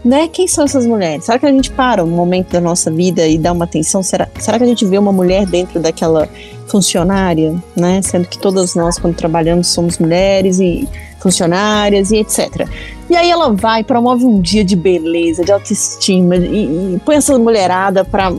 né? 0.08 0.26
Quem 0.26 0.48
são 0.48 0.64
essas 0.64 0.86
mulheres? 0.86 1.26
Será 1.26 1.38
que 1.38 1.44
a 1.44 1.52
gente 1.52 1.70
para 1.70 2.02
um 2.02 2.08
momento 2.08 2.50
da 2.50 2.62
nossa 2.62 2.90
vida 2.90 3.26
e 3.26 3.36
dá 3.36 3.52
uma 3.52 3.66
atenção? 3.66 4.02
Será, 4.02 4.26
será 4.38 4.56
que 4.56 4.64
a 4.64 4.66
gente 4.66 4.86
vê 4.86 4.96
uma 4.96 5.12
mulher 5.12 5.44
dentro 5.44 5.78
daquela 5.78 6.26
funcionária, 6.66 7.54
né? 7.76 8.00
Sendo 8.00 8.26
que 8.26 8.38
todas 8.38 8.74
nós, 8.74 8.98
quando 8.98 9.14
trabalhamos, 9.14 9.66
somos 9.68 9.98
mulheres 9.98 10.60
e 10.60 10.88
funcionárias 11.20 12.10
e 12.10 12.16
etc. 12.16 12.66
E 13.10 13.16
aí 13.16 13.30
ela 13.30 13.52
vai, 13.52 13.84
promove 13.84 14.24
um 14.24 14.40
dia 14.40 14.64
de 14.64 14.76
beleza, 14.76 15.44
de 15.44 15.52
autoestima 15.52 16.36
e, 16.36 16.94
e 16.94 17.00
põe 17.04 17.16
essa 17.16 17.38
mulherada 17.38 18.02
para 18.02 18.32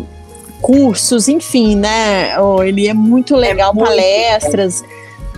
cursos, 0.62 1.28
enfim, 1.28 1.76
né? 1.76 2.40
Oh, 2.40 2.64
ele 2.64 2.88
é 2.88 2.96
muito 2.96 3.36
legal, 3.36 3.72
é 3.72 3.74
muito 3.76 3.88
palestras. 3.88 4.84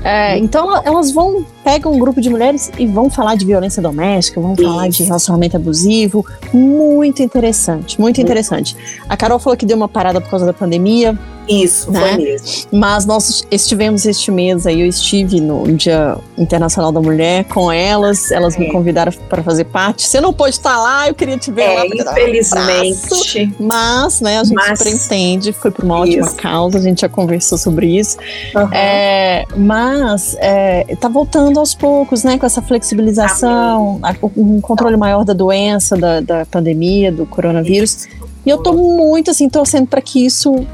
É, 0.04 0.38
então 0.38 0.82
elas 0.84 1.12
vão, 1.12 1.46
pegam 1.64 1.94
um 1.94 2.00
grupo 2.00 2.20
de 2.20 2.30
mulheres 2.30 2.72
e 2.78 2.88
vão 2.88 3.10
falar 3.10 3.36
de 3.36 3.46
violência 3.46 3.82
doméstica, 3.82 4.42
vão 4.42 4.54
Isso. 4.54 4.64
falar 4.64 4.88
de 4.88 5.04
relacionamento 5.04 5.58
abusivo. 5.58 6.26
Muito 6.54 7.22
interessante, 7.22 8.00
muito 8.00 8.20
interessante. 8.20 8.76
A 9.08 9.16
Carol 9.16 9.40
falou 9.40 9.56
que 9.56 9.66
deu 9.66 9.78
uma 9.78 9.88
parada 9.88 10.20
por 10.20 10.30
causa 10.30 10.46
da 10.46 10.54
pandemia. 10.54 11.18
Isso, 11.48 11.92
né? 11.92 12.00
foi 12.00 12.24
mesmo. 12.24 12.68
Mas 12.72 13.06
nós 13.06 13.46
estivemos 13.52 14.06
este 14.06 14.32
mês 14.32 14.66
aí, 14.66 14.82
eu 14.82 14.88
estive 14.88 15.42
no 15.42 15.64
Dia 15.74 16.18
Internacional 16.38 16.92
da 16.92 17.02
Mulher 17.02 17.46
com 17.46 17.72
elas, 17.72 18.32
elas 18.32 18.56
é. 18.56 18.60
me 18.60 18.72
convidaram 18.72 19.12
para 19.30 19.44
fazer 19.44 19.66
parte. 19.66 20.08
Você 20.08 20.22
não 20.22 20.32
pôde 20.32 20.56
estar 20.56 20.78
lá, 20.78 21.08
eu 21.08 21.14
queria 21.14 21.38
te 21.38 21.52
ver 21.52 21.64
é, 21.64 21.76
lá. 21.76 21.86
Infelizmente. 21.86 23.56
Um 23.60 23.68
mas, 23.68 24.22
né, 24.22 24.40
a 24.40 24.44
gente 24.44 24.56
mas... 24.56 24.80
super 24.80 24.94
entende, 24.94 25.54
foi 25.54 25.72
por 25.72 25.84
uma 25.84 26.00
ótima 26.00 26.28
isso. 26.28 26.36
causa, 26.36 26.78
a 26.78 26.82
gente 26.82 27.02
já 27.02 27.10
conversou 27.10 27.58
sobre 27.58 27.98
isso. 27.98 28.18
Uhum. 28.56 28.74
É, 28.74 29.46
mas 29.56 30.36
é, 30.40 30.96
tá 31.00 31.08
voltando 31.08 31.60
aos 31.60 31.74
poucos, 31.74 32.24
né, 32.24 32.38
com 32.38 32.46
essa 32.46 32.62
flexibilização, 32.62 34.00
a, 34.02 34.16
um 34.38 34.62
controle 34.62 34.96
maior 34.98 35.26
da 35.26 35.34
doença, 35.34 35.98
da, 35.98 36.22
da 36.22 36.46
pandemia, 36.46 37.12
do 37.12 37.26
coronavírus. 37.26 38.06
Isso. 38.06 38.22
E 38.46 38.50
eu 38.50 38.58
tô 38.58 38.74
muito 38.74 39.30
assim 39.30 39.48
torcendo 39.50 39.88
para 39.88 40.02
que 40.02 40.26
isso 40.26 40.66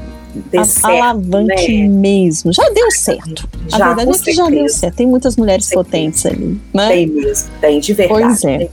a, 0.56 0.64
certo, 0.64 1.18
né? 1.18 1.88
mesmo. 1.88 2.52
Já 2.52 2.68
deu 2.70 2.90
certo. 2.90 3.48
Já, 3.68 3.90
a 3.90 3.94
verdade 3.94 4.18
é 4.18 4.24
que 4.24 4.32
já 4.32 4.48
deu 4.48 4.68
certo. 4.68 4.96
Tem 4.96 5.06
muitas 5.06 5.36
mulheres 5.36 5.70
potentes 5.70 6.24
ali, 6.26 6.60
né? 6.72 6.88
Tem 6.88 7.06
mesmo, 7.06 7.50
tem 7.60 7.80
de 7.80 7.92
verdade. 7.94 8.22
Pois 8.22 8.44
é. 8.44 8.68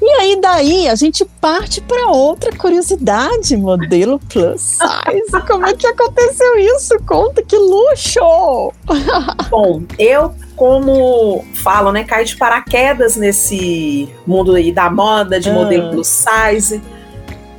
E 0.00 0.10
aí 0.20 0.40
daí 0.40 0.88
a 0.88 0.94
gente 0.94 1.24
parte 1.40 1.80
para 1.80 2.10
outra 2.10 2.54
curiosidade, 2.56 3.56
modelo 3.56 4.20
plus 4.28 4.60
size. 4.60 5.42
Como 5.48 5.66
é 5.66 5.74
que 5.74 5.86
aconteceu 5.86 6.58
isso? 6.58 6.96
Conta 7.06 7.42
que 7.42 7.56
luxo! 7.56 8.72
Bom, 9.50 9.82
eu 9.98 10.34
como 10.54 11.44
falam, 11.54 11.92
né, 11.92 12.02
caí 12.04 12.24
de 12.24 12.36
paraquedas 12.36 13.16
nesse 13.16 14.08
mundo 14.26 14.54
aí 14.54 14.72
da 14.72 14.90
moda, 14.90 15.38
de 15.38 15.50
modelo 15.50 15.88
ah. 15.88 15.90
plus 15.90 16.08
size. 16.08 16.80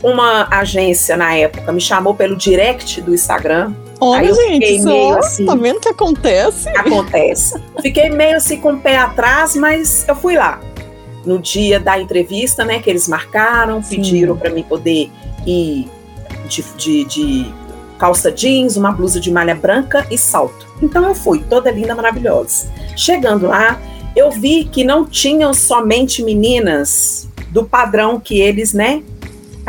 Uma 0.04 0.48
agência 0.52 1.18
na 1.18 1.36
época 1.36 1.72
me 1.72 1.82
chamou 1.82 2.14
pelo 2.14 2.36
direct 2.36 3.02
do 3.02 3.14
Instagram 3.14 3.74
Olha, 4.00 4.34
gente, 4.34 4.84
só, 4.84 5.18
assim, 5.18 5.46
tá 5.46 5.56
vendo 5.56 5.80
que 5.80 5.90
acontece? 5.90 6.70
Acontece. 6.70 7.60
Fiquei 7.82 8.10
meio 8.10 8.38
assim 8.38 8.60
com 8.60 8.74
o 8.74 8.80
pé 8.80 8.98
atrás, 8.98 9.56
mas 9.56 10.08
eu 10.08 10.16
fui 10.16 10.36
lá. 10.36 10.60
No 11.26 11.40
dia 11.40 11.80
da 11.80 12.00
entrevista, 12.00 12.64
né, 12.64 12.80
que 12.80 12.90
eles 12.90 13.08
marcaram, 13.08 13.82
Sim. 13.82 13.96
pediram 13.96 14.38
para 14.38 14.50
mim 14.50 14.64
poder 14.64 15.10
ir 15.46 15.90
de, 16.48 16.64
de, 16.78 17.06
de 17.06 17.54
calça 17.98 18.32
jeans, 18.32 18.78
uma 18.78 18.92
blusa 18.92 19.20
de 19.20 19.32
malha 19.32 19.56
branca 19.56 20.06
e 20.12 20.18
salto. 20.18 20.68
Então 20.82 21.06
eu 21.06 21.16
fui, 21.16 21.44
toda 21.50 21.72
linda, 21.72 21.96
maravilhosa. 21.96 22.72
Chegando 22.96 23.48
lá, 23.48 23.82
eu 24.16 24.30
vi 24.30 24.64
que 24.64 24.84
não 24.84 25.06
tinham 25.06 25.54
somente 25.54 26.24
meninas 26.24 27.28
do 27.50 27.64
padrão 27.66 28.20
que 28.20 28.40
eles, 28.40 28.74
né, 28.74 29.02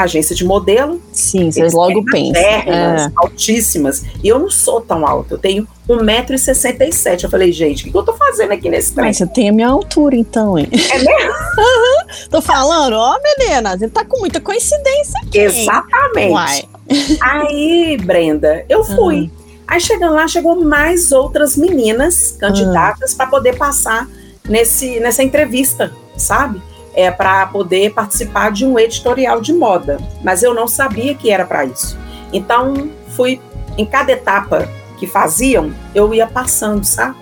agência 0.03 0.35
de 0.35 0.45
modelo. 0.45 1.01
Sim, 1.13 1.51
vocês 1.51 1.73
logo 1.73 2.05
pensam. 2.05 2.41
é. 2.43 3.11
altíssimas. 3.17 4.05
E 4.23 4.29
eu 4.29 4.39
não 4.39 4.51
sou 4.51 4.81
tão 4.81 5.07
alta, 5.07 5.35
eu 5.35 5.39
tenho 5.39 5.67
1,67m. 5.89 7.25
Eu 7.25 7.31
falei, 7.31 7.53
gente, 7.53 7.89
o 7.89 7.93
que 7.93 7.97
eu 7.97 8.03
tô 8.03 8.13
fazendo 8.15 8.53
aqui 8.53 8.69
nesse 8.69 8.93
trem? 8.93 9.07
Mas 9.07 9.17
você 9.17 9.27
tem 9.27 9.49
a 9.49 9.53
minha 9.53 9.69
altura, 9.69 10.17
então, 10.17 10.59
hein? 10.59 10.69
É 10.73 10.99
mesmo? 10.99 11.35
tô 12.31 12.41
falando, 12.41 12.95
ó, 12.95 13.17
oh, 13.17 13.23
menina, 13.23 13.77
você 13.77 13.89
tá 13.89 14.05
com 14.05 14.19
muita 14.21 14.41
coincidência 14.41 15.21
aqui. 15.23 15.39
Exatamente. 15.39 16.33
Uai. 16.33 16.63
Aí, 17.21 17.97
Brenda, 18.03 18.65
eu 18.69 18.85
fui. 18.85 19.23
Uhum. 19.23 19.31
Aí 19.67 19.81
chegando 19.81 20.15
lá, 20.15 20.27
chegou 20.27 20.65
mais 20.65 21.13
outras 21.13 21.55
meninas 21.55 22.33
candidatas 22.41 23.11
uhum. 23.11 23.17
para 23.19 23.27
poder 23.27 23.57
passar 23.59 24.09
nesse, 24.49 24.99
nessa 24.99 25.23
entrevista, 25.23 25.93
sabe? 26.17 26.63
É, 26.99 27.13
para 27.13 27.47
poder 27.47 27.95
participar 27.95 28.51
de 28.51 28.67
um 28.67 28.77
editorial 28.77 29.41
de 29.41 29.53
moda, 29.53 29.99
mas 30.21 30.43
eu 30.43 30.53
não 30.53 30.67
sabia 30.67 31.15
que 31.15 31.31
era 31.31 31.45
para 31.45 31.65
isso. 31.65 31.97
Então, 32.33 32.91
fui 33.11 33.41
em 33.77 33.87
cada 33.87 34.11
etapa 34.11 34.69
que 34.99 35.07
faziam, 35.07 35.73
eu 35.95 36.13
ia 36.13 36.27
passando, 36.27 36.83
sabe? 36.83 37.15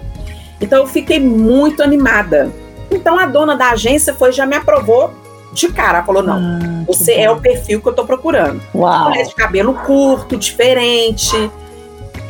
Então, 0.62 0.78
eu 0.78 0.86
fiquei 0.86 1.20
muito 1.20 1.82
animada. 1.82 2.50
Então, 2.90 3.18
a 3.18 3.26
dona 3.26 3.54
da 3.54 3.72
agência 3.72 4.14
foi 4.14 4.32
já 4.32 4.46
me 4.46 4.56
aprovou 4.56 5.12
de 5.52 5.68
cara. 5.68 6.02
Falou: 6.02 6.22
não, 6.22 6.38
ah, 6.38 6.84
você 6.86 7.12
é 7.12 7.30
o 7.30 7.38
perfil 7.38 7.82
que 7.82 7.86
eu 7.86 7.92
tô 7.92 8.06
procurando. 8.06 8.62
Uau. 8.74 9.10
Mulher 9.10 9.26
de 9.26 9.34
cabelo 9.34 9.74
curto, 9.74 10.38
diferente, 10.38 11.50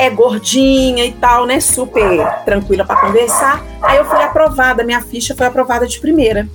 é 0.01 0.11
gordinha 0.11 1.05
e 1.05 1.13
tal, 1.13 1.47
né? 1.47 1.61
Super 1.61 2.43
tranquila 2.45 2.85
para 2.85 2.97
conversar. 2.97 3.65
Aí 3.81 3.99
eu 3.99 4.05
fui 4.05 4.21
aprovada, 4.21 4.83
minha 4.83 5.01
ficha 5.01 5.33
foi 5.33 5.47
aprovada 5.47 5.87
de 5.87 6.01
primeira. 6.01 6.49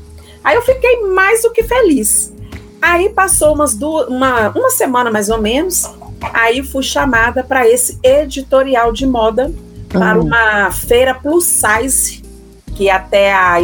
Aí 0.44 0.56
eu 0.56 0.62
fiquei 0.62 1.02
mais 1.08 1.44
do 1.44 1.52
que 1.52 1.64
feliz. 1.64 2.34
Aí 2.82 3.10
passou 3.10 3.54
umas 3.54 3.76
duas, 3.76 4.08
uma, 4.08 4.50
uma 4.50 4.70
semana 4.72 5.12
mais 5.12 5.30
ou 5.30 5.40
menos, 5.40 5.88
aí 6.34 6.64
fui 6.64 6.82
chamada 6.82 7.44
para 7.44 7.68
esse 7.68 8.00
editorial 8.04 8.92
de 8.92 9.06
moda 9.06 9.52
para 9.88 10.18
uhum. 10.18 10.26
uma 10.26 10.72
feira 10.72 11.14
plus 11.14 11.46
size, 11.46 12.24
que 12.76 12.90
até 12.90 13.32
a, 13.32 13.60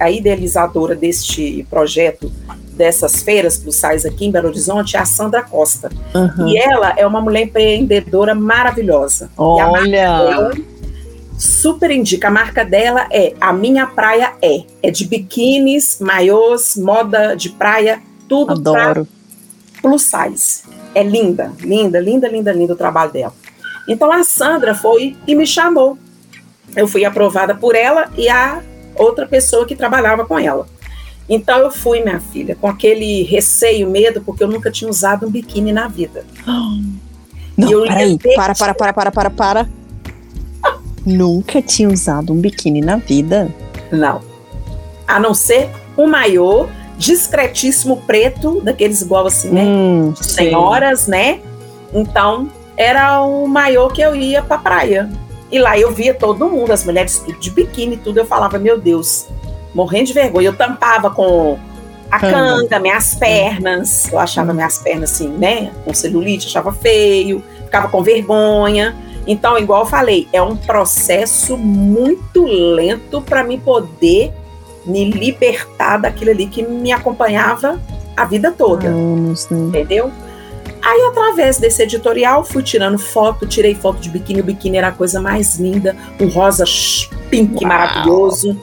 a 0.00 0.10
idealizadora 0.10 0.96
deste 0.96 1.64
projeto 1.70 2.32
dessas 2.72 3.22
feiras 3.22 3.56
plus 3.56 3.76
size 3.76 4.06
aqui 4.06 4.26
em 4.26 4.30
Belo 4.30 4.48
Horizonte 4.48 4.96
é 4.96 5.00
a 5.00 5.04
Sandra 5.04 5.42
Costa. 5.42 5.90
Uhum. 6.14 6.48
E 6.48 6.58
ela 6.58 6.92
é 6.96 7.06
uma 7.06 7.20
mulher 7.20 7.42
empreendedora 7.42 8.34
maravilhosa. 8.34 9.30
Olha! 9.36 10.50
Super 11.38 11.90
indica. 11.90 12.28
A 12.28 12.30
marca 12.30 12.64
dela 12.64 13.06
é 13.10 13.34
A 13.40 13.52
Minha 13.52 13.86
Praia 13.86 14.34
É. 14.42 14.64
É 14.82 14.90
de 14.90 15.06
biquínis, 15.06 15.98
maiôs, 16.00 16.76
moda 16.76 17.34
de 17.34 17.50
praia, 17.50 18.02
tudo 18.28 18.52
Adoro. 18.52 19.08
plus 19.80 20.02
size. 20.02 20.62
É 20.94 21.02
linda, 21.02 21.52
linda, 21.60 22.00
linda, 22.00 22.28
linda, 22.28 22.52
linda 22.52 22.72
o 22.72 22.76
trabalho 22.76 23.12
dela. 23.12 23.34
Então 23.88 24.10
a 24.10 24.24
Sandra 24.24 24.74
foi 24.74 25.16
e 25.26 25.34
me 25.34 25.46
chamou. 25.46 25.98
Eu 26.74 26.88
fui 26.88 27.04
aprovada 27.04 27.54
por 27.54 27.74
ela 27.74 28.10
e 28.16 28.28
a 28.28 28.62
outra 28.96 29.26
pessoa 29.26 29.66
que 29.66 29.76
trabalhava 29.76 30.24
com 30.24 30.38
ela. 30.38 30.66
Então 31.28 31.58
eu 31.58 31.70
fui, 31.70 32.02
minha 32.02 32.20
filha, 32.20 32.56
com 32.56 32.68
aquele 32.68 33.22
receio, 33.24 33.90
medo, 33.90 34.20
porque 34.20 34.44
eu 34.44 34.48
nunca 34.48 34.70
tinha 34.70 34.88
usado 34.88 35.26
um 35.26 35.30
biquíni 35.30 35.72
na 35.72 35.88
vida. 35.88 36.24
Não, 37.56 37.84
peraí, 37.84 38.18
para, 38.34 38.54
para, 38.54 38.74
para, 38.74 38.92
para, 38.92 39.10
para, 39.10 39.30
para. 39.30 39.68
Nunca 41.06 41.62
tinha 41.62 41.88
usado 41.88 42.32
um 42.32 42.36
biquíni 42.36 42.80
na 42.80 42.96
vida? 42.96 43.48
Não. 43.92 44.20
A 45.06 45.20
não 45.20 45.32
ser 45.32 45.70
um 45.96 46.08
maiô 46.08 46.66
discretíssimo 46.98 47.98
preto, 47.98 48.60
daqueles 48.60 49.02
igual 49.02 49.26
assim, 49.26 49.50
né? 49.50 49.62
Hum, 49.64 50.14
Senhoras, 50.16 51.00
sim. 51.00 51.12
né? 51.12 51.40
Então, 51.94 52.50
era 52.76 53.22
o 53.22 53.46
maiô 53.46 53.88
que 53.88 54.02
eu 54.02 54.14
ia 54.16 54.42
pra 54.42 54.58
praia. 54.58 55.08
E 55.50 55.58
lá 55.58 55.78
eu 55.78 55.92
via 55.92 56.12
todo 56.12 56.48
mundo, 56.48 56.72
as 56.72 56.84
mulheres 56.84 57.20
tudo 57.20 57.38
de 57.38 57.50
biquíni, 57.50 57.96
tudo. 57.96 58.18
Eu 58.18 58.26
falava, 58.26 58.58
meu 58.58 58.78
Deus, 58.78 59.26
morrendo 59.72 60.06
de 60.06 60.12
vergonha. 60.12 60.48
Eu 60.48 60.56
tampava 60.56 61.10
com 61.10 61.56
a 62.10 62.18
canga, 62.18 62.78
minhas 62.80 63.14
pernas. 63.14 64.12
Eu 64.12 64.18
achava 64.18 64.52
minhas 64.52 64.78
pernas 64.78 65.12
assim, 65.12 65.28
né? 65.28 65.70
Com 65.84 65.94
celulite, 65.94 66.48
achava 66.48 66.72
feio, 66.72 67.42
ficava 67.64 67.88
com 67.88 68.02
vergonha. 68.02 68.96
Então, 69.26 69.58
igual 69.58 69.82
eu 69.82 69.86
falei, 69.86 70.28
é 70.32 70.40
um 70.40 70.56
processo 70.56 71.56
muito 71.56 72.44
lento 72.44 73.20
para 73.20 73.42
me 73.42 73.58
poder 73.58 74.32
me 74.84 75.10
libertar 75.10 75.98
daquilo 75.98 76.30
ali 76.30 76.46
que 76.46 76.62
me 76.62 76.92
acompanhava 76.92 77.80
a 78.16 78.24
vida 78.24 78.52
toda. 78.52 78.88
entendeu? 79.50 80.12
Aí, 80.80 81.02
através 81.10 81.58
desse 81.58 81.82
editorial, 81.82 82.44
fui 82.44 82.62
tirando 82.62 82.96
foto, 82.96 83.44
tirei 83.44 83.74
foto 83.74 83.98
de 83.98 84.08
biquíni. 84.08 84.40
O 84.40 84.44
biquíni 84.44 84.78
era 84.78 84.88
a 84.88 84.92
coisa 84.92 85.20
mais 85.20 85.56
linda, 85.58 85.96
um 86.20 86.28
rosa 86.28 86.64
pink 87.28 87.64
Uau. 87.64 87.66
maravilhoso, 87.66 88.56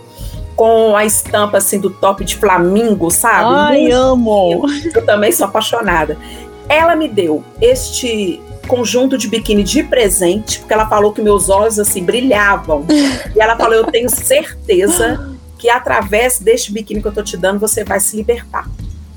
com 0.56 0.96
a 0.96 1.04
estampa 1.04 1.58
assim 1.58 1.80
do 1.80 1.90
top 1.90 2.24
de 2.24 2.38
flamingo, 2.38 3.12
sabe? 3.12 3.54
Ai, 3.54 3.82
Muito 3.82 3.96
amo! 3.96 4.66
Eu 4.96 5.06
também 5.06 5.34
sou 5.34 5.46
apaixonada. 5.48 6.18
Ela 6.70 6.96
me 6.96 7.10
deu 7.10 7.44
este 7.60 8.42
conjunto 8.68 9.18
de 9.18 9.28
biquíni 9.28 9.64
de 9.64 9.84
presente, 9.84 10.60
porque 10.60 10.74
ela 10.74 10.88
falou 10.88 11.12
que 11.12 11.22
meus 11.22 11.50
olhos 11.50 11.80
assim 11.80 12.04
brilhavam. 12.04 12.86
e 12.90 13.40
ela 13.40 13.56
falou: 13.56 13.74
Eu 13.74 13.86
tenho 13.86 14.10
certeza 14.10 15.34
que 15.58 15.70
através 15.70 16.40
deste 16.40 16.72
biquíni 16.72 17.02
que 17.02 17.08
eu 17.08 17.14
tô 17.14 17.24
te 17.24 17.38
dando, 17.38 17.60
você 17.60 17.84
vai 17.84 18.00
se 18.00 18.16
libertar. 18.16 18.70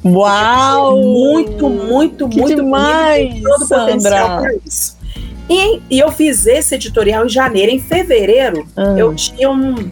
Uau! 0.04 1.02
Muito, 1.02 1.68
muito, 1.68 2.28
que 2.28 2.40
muito 2.40 2.56
demais, 2.56 3.28
bonito, 3.28 3.42
todo 3.42 3.66
Sandra. 3.66 3.86
potencial 3.86 4.40
para 4.40 4.54
isso. 4.64 4.96
E, 5.48 5.80
e, 5.90 5.98
eu 5.98 6.10
fiz 6.10 6.46
esse 6.46 6.74
editorial 6.74 7.24
em 7.24 7.28
janeiro. 7.28 7.72
Em 7.72 7.78
fevereiro, 7.78 8.66
hum. 8.76 8.96
eu 8.96 9.14
tinha 9.14 9.50
um, 9.50 9.90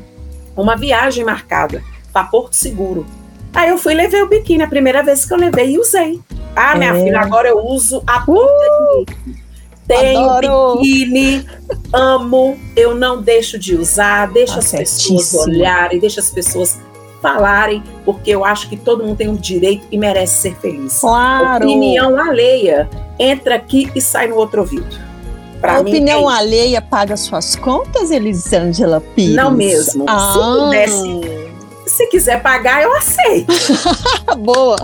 uma 0.56 0.76
viagem 0.76 1.24
marcada 1.24 1.82
para 2.12 2.24
Porto 2.24 2.54
Seguro. 2.54 3.06
Aí 3.52 3.70
eu 3.70 3.78
fui 3.78 3.94
levei 3.94 4.20
o 4.22 4.28
biquíni, 4.28 4.64
a 4.64 4.68
primeira 4.68 5.02
vez 5.02 5.24
que 5.24 5.32
eu 5.32 5.38
levei 5.38 5.72
e 5.72 5.78
usei. 5.78 6.20
Ah, 6.56 6.76
minha 6.76 6.96
é. 6.96 7.04
filha, 7.04 7.20
agora 7.20 7.48
eu 7.48 7.58
uso 7.58 8.02
a 8.06 8.20
ponta 8.20 8.42
uh! 8.42 9.04
de 9.06 9.43
tenho 9.86 10.28
Adoro. 10.30 10.80
biquíni, 10.80 11.46
amo, 11.92 12.58
eu 12.74 12.94
não 12.94 13.20
deixo 13.20 13.58
de 13.58 13.74
usar, 13.74 14.32
deixo 14.32 14.54
tá 14.54 14.60
as 14.60 14.70
pessoas 14.72 15.34
olharem, 15.34 15.98
deixo 15.98 16.20
as 16.20 16.30
pessoas 16.30 16.78
falarem, 17.20 17.82
porque 18.04 18.30
eu 18.30 18.44
acho 18.44 18.68
que 18.68 18.76
todo 18.76 19.02
mundo 19.02 19.16
tem 19.16 19.28
um 19.28 19.36
direito 19.36 19.86
e 19.90 19.96
merece 19.96 20.42
ser 20.42 20.56
feliz. 20.56 20.98
Claro. 21.00 21.64
Opinião 21.64 22.20
alheia 22.20 22.88
entra 23.18 23.54
aqui 23.54 23.90
e 23.94 24.00
sai 24.00 24.28
no 24.28 24.36
outro 24.36 24.60
ouvido. 24.60 25.14
Pra 25.60 25.76
a 25.76 25.80
opinião 25.80 26.30
é 26.30 26.34
alheia 26.34 26.82
paga 26.82 27.16
suas 27.16 27.56
contas, 27.56 28.10
Elisângela 28.10 29.00
Pires? 29.00 29.34
Não 29.34 29.50
mesmo. 29.50 30.04
Ah. 30.06 30.32
Se 30.32 30.38
pudesse, 30.38 31.54
se 31.86 32.06
quiser 32.08 32.42
pagar, 32.42 32.82
eu 32.82 32.94
aceito. 32.94 33.52
Boa. 34.40 34.76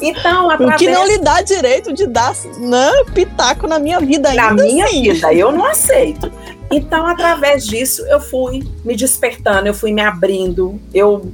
Então, 0.00 0.50
através... 0.50 0.74
O 0.74 0.78
que 0.78 0.90
não 0.90 1.06
lhe 1.06 1.18
dá 1.18 1.40
direito 1.40 1.92
de 1.92 2.06
dar 2.06 2.34
né, 2.58 2.90
pitaco 3.14 3.66
na 3.66 3.78
minha 3.78 4.00
vida 4.00 4.28
ainda 4.28 4.42
Na 4.42 4.54
minha 4.54 4.84
assim. 4.84 5.02
vida, 5.02 5.32
eu 5.32 5.52
não 5.52 5.64
aceito. 5.64 6.30
Então, 6.70 7.06
através 7.06 7.66
disso, 7.66 8.04
eu 8.06 8.20
fui 8.20 8.66
me 8.84 8.94
despertando, 8.94 9.66
eu 9.66 9.74
fui 9.74 9.92
me 9.92 10.02
abrindo, 10.02 10.78
eu 10.92 11.32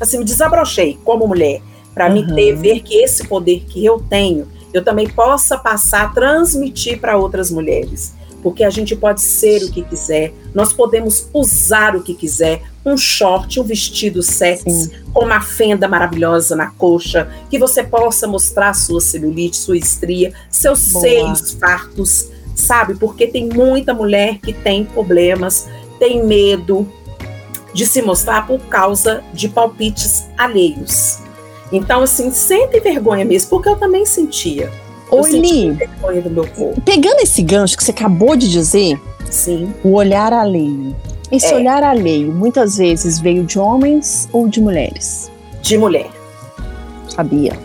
assim 0.00 0.18
me 0.18 0.24
desabrochei 0.24 0.98
como 1.04 1.28
mulher 1.28 1.62
para 1.94 2.08
uhum. 2.08 2.14
me 2.14 2.34
ter 2.34 2.56
ver 2.56 2.80
que 2.80 2.96
esse 2.96 3.28
poder 3.28 3.60
que 3.60 3.84
eu 3.84 4.00
tenho, 4.00 4.48
eu 4.74 4.82
também 4.82 5.08
possa 5.08 5.56
passar, 5.56 6.12
transmitir 6.12 6.98
para 6.98 7.16
outras 7.16 7.50
mulheres 7.50 8.12
porque 8.42 8.64
a 8.64 8.70
gente 8.70 8.96
pode 8.96 9.22
ser 9.22 9.62
o 9.62 9.70
que 9.70 9.82
quiser, 9.82 10.34
nós 10.52 10.72
podemos 10.72 11.28
usar 11.32 11.94
o 11.94 12.02
que 12.02 12.12
quiser, 12.12 12.62
um 12.84 12.96
short, 12.96 13.60
um 13.60 13.64
vestido 13.64 14.22
sexy, 14.22 14.70
Sim. 14.70 14.90
com 15.12 15.24
uma 15.24 15.40
fenda 15.40 15.86
maravilhosa 15.88 16.56
na 16.56 16.70
coxa, 16.70 17.28
que 17.48 17.58
você 17.58 17.82
possa 17.82 18.26
mostrar 18.26 18.74
sua 18.74 19.00
celulite, 19.00 19.56
sua 19.56 19.76
estria, 19.76 20.32
seus 20.50 20.92
Boa. 20.92 21.02
seios 21.02 21.52
fartos, 21.52 22.28
sabe? 22.54 22.94
Porque 22.94 23.26
tem 23.26 23.48
muita 23.48 23.94
mulher 23.94 24.38
que 24.38 24.52
tem 24.52 24.84
problemas, 24.84 25.68
tem 25.98 26.24
medo 26.24 26.88
de 27.72 27.86
se 27.86 28.02
mostrar 28.02 28.46
por 28.46 28.60
causa 28.62 29.22
de 29.32 29.48
palpites 29.48 30.24
alheios. 30.36 31.18
Então, 31.70 32.02
assim, 32.02 32.30
sente 32.30 32.78
vergonha 32.80 33.24
mesmo, 33.24 33.48
porque 33.48 33.68
eu 33.68 33.76
também 33.76 34.04
sentia. 34.04 34.70
Oi, 35.10 35.30
Li, 35.30 35.78
pegando 36.84 37.20
esse 37.20 37.42
gancho 37.42 37.76
que 37.76 37.84
você 37.84 37.90
acabou 37.90 38.34
de 38.34 38.50
dizer, 38.50 38.98
Sim. 39.30 39.72
o 39.84 39.92
olhar 39.92 40.32
alheio. 40.32 40.96
Esse 41.32 41.46
é. 41.46 41.56
olhar 41.56 41.82
alheio 41.82 42.30
muitas 42.30 42.76
vezes 42.76 43.18
veio 43.18 43.44
de 43.44 43.58
homens 43.58 44.28
ou 44.30 44.46
de 44.46 44.60
mulheres? 44.60 45.32
De 45.62 45.78
mulher. 45.78 46.10
Sabia. 47.08 47.58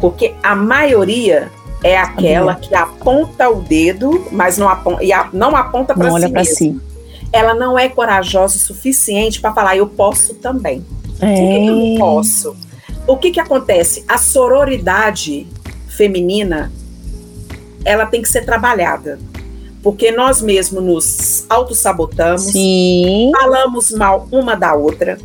Porque 0.00 0.34
a 0.40 0.54
maioria 0.54 1.50
é 1.82 1.98
aquela 1.98 2.52
Sabia. 2.54 2.68
que 2.68 2.74
aponta 2.76 3.50
o 3.50 3.60
dedo, 3.60 4.28
mas 4.30 4.56
não 4.56 4.68
aponta, 4.68 5.02
e 5.02 5.12
a, 5.12 5.28
não 5.32 5.56
aponta 5.56 5.94
para 5.94 6.06
si. 6.06 6.14
olha 6.14 6.30
para 6.30 6.44
si. 6.44 6.80
Ela 7.32 7.54
não 7.54 7.76
é 7.76 7.88
corajosa 7.88 8.56
o 8.56 8.60
suficiente 8.60 9.40
para 9.40 9.52
falar, 9.52 9.76
eu 9.76 9.88
posso 9.88 10.34
também. 10.34 10.86
É. 11.20 11.26
Por 11.26 11.34
que, 11.34 11.60
que 11.60 11.66
eu 11.66 11.76
não 11.76 11.98
posso? 11.98 12.56
O 13.04 13.16
que, 13.16 13.30
que 13.32 13.40
acontece? 13.40 14.04
A 14.06 14.16
sororidade 14.16 15.44
feminina 15.88 16.70
ela 17.84 18.06
tem 18.06 18.22
que 18.22 18.28
ser 18.28 18.44
trabalhada 18.44 19.18
porque 19.82 20.10
nós 20.10 20.40
mesmos 20.40 20.82
nos 20.82 21.46
autossabotamos, 21.48 22.42
Sim. 22.42 23.30
falamos 23.32 23.90
mal 23.90 24.28
uma 24.32 24.54
da 24.54 24.74
outra, 24.74 25.18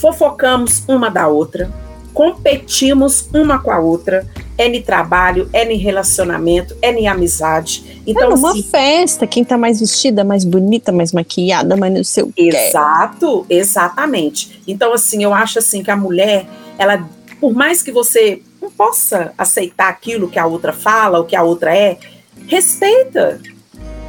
fofocamos 0.00 0.82
uma 0.88 1.10
da 1.10 1.28
outra, 1.28 1.70
competimos 2.12 3.28
uma 3.32 3.58
com 3.58 3.70
a 3.70 3.78
outra, 3.78 4.26
é 4.58 4.66
em 4.66 4.82
trabalho, 4.82 5.48
é 5.52 5.64
em 5.72 5.78
relacionamento, 5.78 6.76
é 6.82 6.92
em 6.92 7.08
amizade. 7.08 8.02
Então, 8.06 8.30
é 8.30 8.34
uma 8.34 8.50
assim, 8.50 8.62
festa, 8.62 9.26
quem 9.26 9.42
tá 9.42 9.56
mais 9.56 9.80
vestida, 9.80 10.22
mais 10.22 10.44
bonita, 10.44 10.92
mais 10.92 11.12
maquiada, 11.12 11.76
mas 11.76 11.92
não 11.92 12.04
sei 12.04 12.24
o 12.24 12.32
quê. 12.32 12.50
Exato, 12.52 13.46
exatamente. 13.48 14.60
Então, 14.66 14.92
assim, 14.92 15.22
eu 15.22 15.32
acho 15.32 15.58
assim 15.58 15.82
que 15.82 15.90
a 15.90 15.96
mulher, 15.96 16.46
ela, 16.76 17.08
por 17.40 17.54
mais 17.54 17.82
que 17.82 17.90
você 17.90 18.42
não 18.60 18.70
possa 18.70 19.32
aceitar 19.38 19.88
aquilo 19.88 20.28
que 20.28 20.38
a 20.38 20.46
outra 20.46 20.72
fala, 20.72 21.20
o 21.20 21.24
que 21.24 21.34
a 21.34 21.42
outra 21.42 21.74
é, 21.74 21.98
respeita 22.46 23.40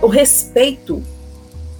o 0.01 0.07
respeito 0.07 1.01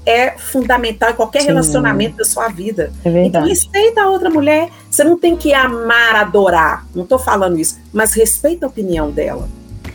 é 0.06 0.32
fundamental 0.32 1.12
em 1.12 1.14
qualquer 1.14 1.42
Sim. 1.42 1.48
relacionamento 1.48 2.18
da 2.18 2.26
sua 2.26 2.48
vida. 2.48 2.92
É 3.06 3.26
então, 3.26 3.46
respeita 3.46 4.02
a 4.02 4.10
outra 4.10 4.30
mulher. 4.30 4.70
Você 4.90 5.04
não 5.04 5.18
tem 5.18 5.36
que 5.36 5.54
amar, 5.54 6.16
adorar. 6.16 6.86
Não 6.94 7.04
estou 7.04 7.20
falando 7.20 7.60
isso. 7.60 7.80
Mas 7.94 8.14
respeita 8.14 8.66
a 8.66 8.70
opinião 8.70 9.12
dela. 9.12 9.48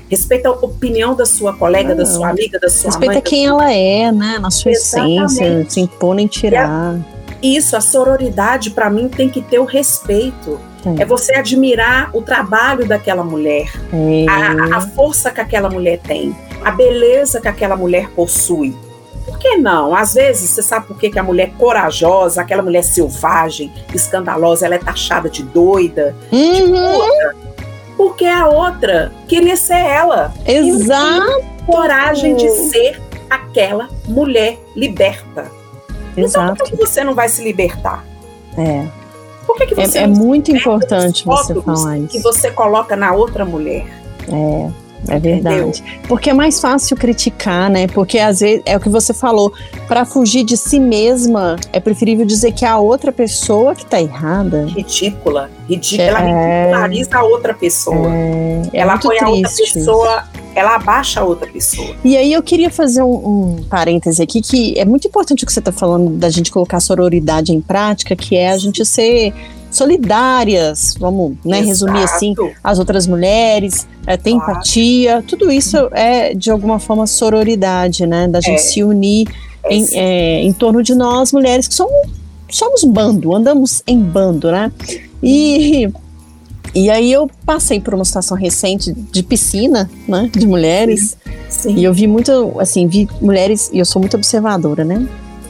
Respeita 0.09 0.49
a 0.49 0.53
opinião 0.53 1.17
da 1.17 1.27
sua 1.27 1.53
colega, 1.57 1.95
da 1.95 2.07
sua 2.07 2.31
amiga, 2.31 2.61
da 2.61 2.69
sua 2.69 2.91
respeita 2.91 3.07
mãe. 3.07 3.17
Respeita 3.17 3.29
quem 3.29 3.47
ela 3.47 3.73
é, 3.73 4.13
né? 4.13 4.39
Na 4.39 4.51
sua 4.53 4.71
Exatamente. 4.71 5.25
essência, 5.25 5.67
se 5.71 5.81
impor 5.81 6.15
nem 6.15 6.29
tirar. 6.29 7.01
isso, 7.43 7.77
a 7.77 7.81
sororidade, 7.81 8.71
para 8.71 8.89
mim, 8.89 9.09
tem 9.09 9.29
que 9.29 9.43
ter 9.43 9.59
o 9.59 9.65
respeito. 9.65 10.61
É. 10.99 11.03
é 11.03 11.05
você 11.05 11.35
admirar 11.35 12.11
o 12.17 12.23
trabalho 12.23 12.87
daquela 12.87 13.25
mulher, 13.25 13.69
é. 13.93 14.25
a, 14.31 14.77
a 14.77 14.81
força 14.81 15.33
que 15.33 15.41
aquela 15.41 15.69
mulher 15.69 15.99
tem 15.99 16.33
a 16.67 16.71
beleza 16.73 17.41
que 17.41 17.47
aquela 17.47 17.77
mulher 17.77 18.11
possui. 18.11 18.77
Por 19.25 19.39
que 19.39 19.57
não? 19.57 19.95
Às 19.95 20.15
vezes, 20.15 20.51
você 20.51 20.61
sabe 20.61 20.89
por 20.89 20.99
que, 20.99 21.11
que 21.11 21.19
a 21.19 21.23
mulher 21.23 21.53
corajosa, 21.57 22.41
aquela 22.41 22.61
mulher 22.61 22.83
selvagem, 22.83 23.73
escandalosa, 23.95 24.67
ela 24.67 24.75
é 24.75 24.79
taxada 24.79 25.31
de 25.31 25.45
doida, 25.45 26.17
uhum. 26.33 26.53
de 26.53 26.63
puta? 26.63 27.37
Porque 27.97 28.25
a 28.25 28.49
outra 28.49 29.13
queria 29.29 29.57
ser 29.57 29.77
ela. 29.77 30.35
Exato. 30.45 31.45
coragem 31.65 32.35
de 32.35 32.51
ser 32.51 33.01
aquela 33.31 33.89
mulher 34.09 34.59
liberta. 34.75 35.49
Exato. 36.17 36.53
Então, 36.53 36.57
por 36.57 36.67
que 36.67 36.75
você 36.85 37.05
não 37.05 37.15
vai 37.15 37.29
se 37.29 37.45
libertar? 37.45 38.05
É. 38.59 38.89
Por 39.47 39.57
que, 39.57 39.67
que 39.67 39.75
você 39.77 39.99
é, 39.99 40.03
é 40.03 40.07
muito 40.09 40.51
importante 40.51 41.25
você 41.25 41.55
falar 41.55 41.99
isso. 41.99 42.09
Que 42.09 42.19
você 42.19 42.51
coloca 42.51 42.97
na 42.97 43.13
outra 43.13 43.45
mulher. 43.45 43.87
É. 44.29 44.86
É 45.09 45.19
verdade. 45.19 45.83
Porque 46.09 46.31
é 46.31 46.33
mais 46.33 46.61
fácil 46.61 46.97
criticar, 46.97 47.71
né? 47.71 47.87
Porque 47.87 48.19
às 48.19 48.41
vezes 48.41 48.63
é 48.67 48.77
o 48.77 48.81
que 48.81 48.89
você 48.89 49.15
falou, 49.15 49.53
para 49.87 50.05
fugir 50.05 50.45
de 50.45 50.57
si 50.57 50.81
mesma, 50.81 51.57
é 51.73 51.81
preferível 51.81 52.25
dizer 52.25 52.53
que 52.53 52.65
é 52.65 52.69
a 52.69 52.79
outra 52.79 53.13
pessoa 53.13 53.75
que 53.75 53.85
tá 53.87 54.01
errada. 54.01 54.67
Ridícula. 54.67 55.51
Ridícula. 55.69 56.09
Ela 56.09 56.23
é... 56.23 56.59
ridiculariza 56.63 57.17
a 57.17 57.23
outra 57.25 57.55
pessoa. 57.55 58.15
É... 58.15 58.63
é 58.73 58.79
ela 58.81 58.99
põe 58.99 59.19
a 59.19 59.29
outra 59.29 59.51
pessoa 59.51 60.25
ela 60.57 60.77
abaixa 60.77 61.21
a 61.21 61.25
outra 61.25 61.47
pessoa. 61.47 61.95
E 62.03 62.17
aí 62.17 62.33
eu 62.33 62.43
queria 62.43 62.71
fazer 62.71 63.03
um, 63.03 63.59
um 63.59 63.63
parêntese 63.69 64.23
aqui, 64.23 64.41
que 64.41 64.79
é 64.79 64.87
muito 64.87 65.07
importante 65.07 65.45
o 65.45 65.47
que 65.47 65.53
você 65.53 65.59
está 65.59 65.71
falando 65.71 66.17
da 66.17 66.31
gente 66.31 66.51
colocar 66.51 66.79
a 66.79 66.81
sororidade 66.81 67.53
em 67.53 67.61
prática, 67.61 68.17
que 68.17 68.35
é 68.35 68.51
a 68.51 68.57
gente 68.57 68.83
ser 68.87 69.35
solidárias, 69.77 70.95
vamos 70.99 71.37
né, 71.45 71.61
resumir 71.61 72.03
assim, 72.03 72.35
as 72.63 72.79
outras 72.79 73.07
mulheres, 73.07 73.87
é, 74.07 74.17
ter 74.17 74.33
claro. 74.33 74.53
empatia, 74.53 75.25
tudo 75.27 75.51
isso 75.51 75.77
é 75.93 76.35
de 76.35 76.51
alguma 76.51 76.79
forma 76.79 77.07
sororidade, 77.07 78.07
né? 78.07 78.27
Da 78.29 78.41
gente 78.41 78.57
é. 78.57 78.59
se 78.59 78.83
unir 78.83 79.29
é 79.65 79.75
em, 79.75 79.87
é, 79.93 80.43
em 80.43 80.53
torno 80.53 80.83
de 80.83 80.95
nós, 80.95 81.33
mulheres 81.33 81.69
que 81.69 81.75
somos, 81.75 82.09
somos 82.51 82.85
bando, 82.85 83.35
andamos 83.35 83.83
em 83.87 84.01
bando, 84.01 84.51
né? 84.51 84.73
E, 85.23 85.89
e 86.75 86.91
aí 86.91 87.13
eu 87.13 87.29
passei 87.45 87.81
por 87.81 87.95
uma 87.95 88.05
situação 88.05 88.37
recente 88.37 88.93
de 88.93 89.23
piscina, 89.23 89.91
né? 90.07 90.31
De 90.33 90.47
mulheres. 90.47 91.17
Sim. 91.23 91.37
Sim. 91.49 91.75
E 91.77 91.85
eu 91.85 91.95
vi 91.95 92.07
muito, 92.07 92.55
assim, 92.59 92.87
vi 92.87 93.09
mulheres, 93.21 93.71
e 93.73 93.79
eu 93.79 93.85
sou 93.85 94.01
muito 94.01 94.17
observadora, 94.17 94.85
né? 94.85 95.07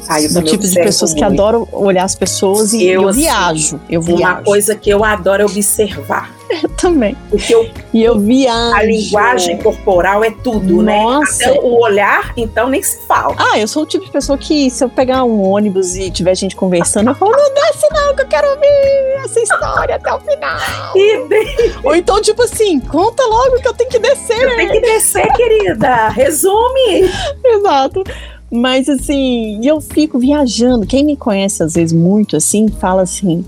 Ah, 0.09 0.21
do 0.21 0.43
tipo 0.43 0.67
de 0.67 0.75
pessoas 0.75 1.13
muito. 1.13 1.27
que 1.27 1.33
adoram 1.33 1.69
olhar 1.73 2.05
as 2.05 2.15
pessoas 2.15 2.73
e 2.73 2.85
eu, 2.87 3.03
eu 3.03 3.09
assim, 3.09 3.21
viajo. 3.21 3.81
Eu 3.89 4.03
viajo. 4.03 4.23
Uma 4.23 4.43
coisa 4.43 4.75
que 4.75 4.91
eu 4.91 5.05
adoro 5.05 5.43
é 5.43 5.47
observar. 5.47 6.35
Eu 6.63 6.69
também. 6.71 7.17
Porque 7.29 7.53
eu, 7.53 7.69
e 7.93 8.05
eu 8.05 8.19
viajo. 8.19 8.77
A 8.77 8.83
linguagem 8.85 9.59
corporal 9.59 10.23
é 10.23 10.31
tudo, 10.31 10.81
né? 10.81 11.03
Nossa. 11.03 11.45
né? 11.45 11.51
Até 11.51 11.61
o 11.61 11.81
olhar, 11.81 12.33
então, 12.37 12.69
nem 12.69 12.83
se 12.83 13.05
fala. 13.07 13.35
Ah, 13.37 13.59
eu 13.59 13.67
sou 13.67 13.83
o 13.83 13.87
tipo 13.87 14.05
de 14.05 14.13
pessoa 14.13 14.39
que, 14.39 14.71
se 14.71 14.85
eu 14.85 14.89
pegar 14.89 15.25
um 15.25 15.43
ônibus 15.43 15.97
e 15.97 16.11
tiver 16.11 16.37
gente 16.37 16.55
conversando, 16.55 17.11
eu 17.11 17.15
falo, 17.17 17.33
não 17.33 17.53
desce 17.53 17.87
não, 17.93 18.15
que 18.15 18.23
eu 18.23 18.29
quero 18.29 18.49
ouvir 18.49 19.25
essa 19.25 19.41
história 19.41 19.97
até 19.97 20.15
o 20.15 20.21
final. 20.21 20.59
Ou 21.85 21.97
então, 21.97 22.21
tipo 22.23 22.43
assim, 22.43 22.79
conta 22.79 23.25
logo 23.25 23.61
que 23.61 23.69
eu 23.69 23.75
tenho 23.75 23.91
que 23.91 23.99
descer. 23.99 24.41
Eu 24.41 24.57
tenho 24.57 24.71
que 24.71 24.81
descer, 24.81 25.27
querida. 25.33 26.09
Resume. 26.11 27.11
Exato. 27.45 28.05
Mas 28.51 28.89
assim, 28.89 29.61
eu 29.65 29.81
fico 29.81 30.19
viajando. 30.19 30.87
Quem 30.87 31.05
me 31.05 31.17
conhece 31.17 31.63
às 31.63 31.75
vezes 31.75 31.93
muito 31.93 32.37
assim, 32.37 32.69
fala 32.69 33.03
assim: 33.03 33.45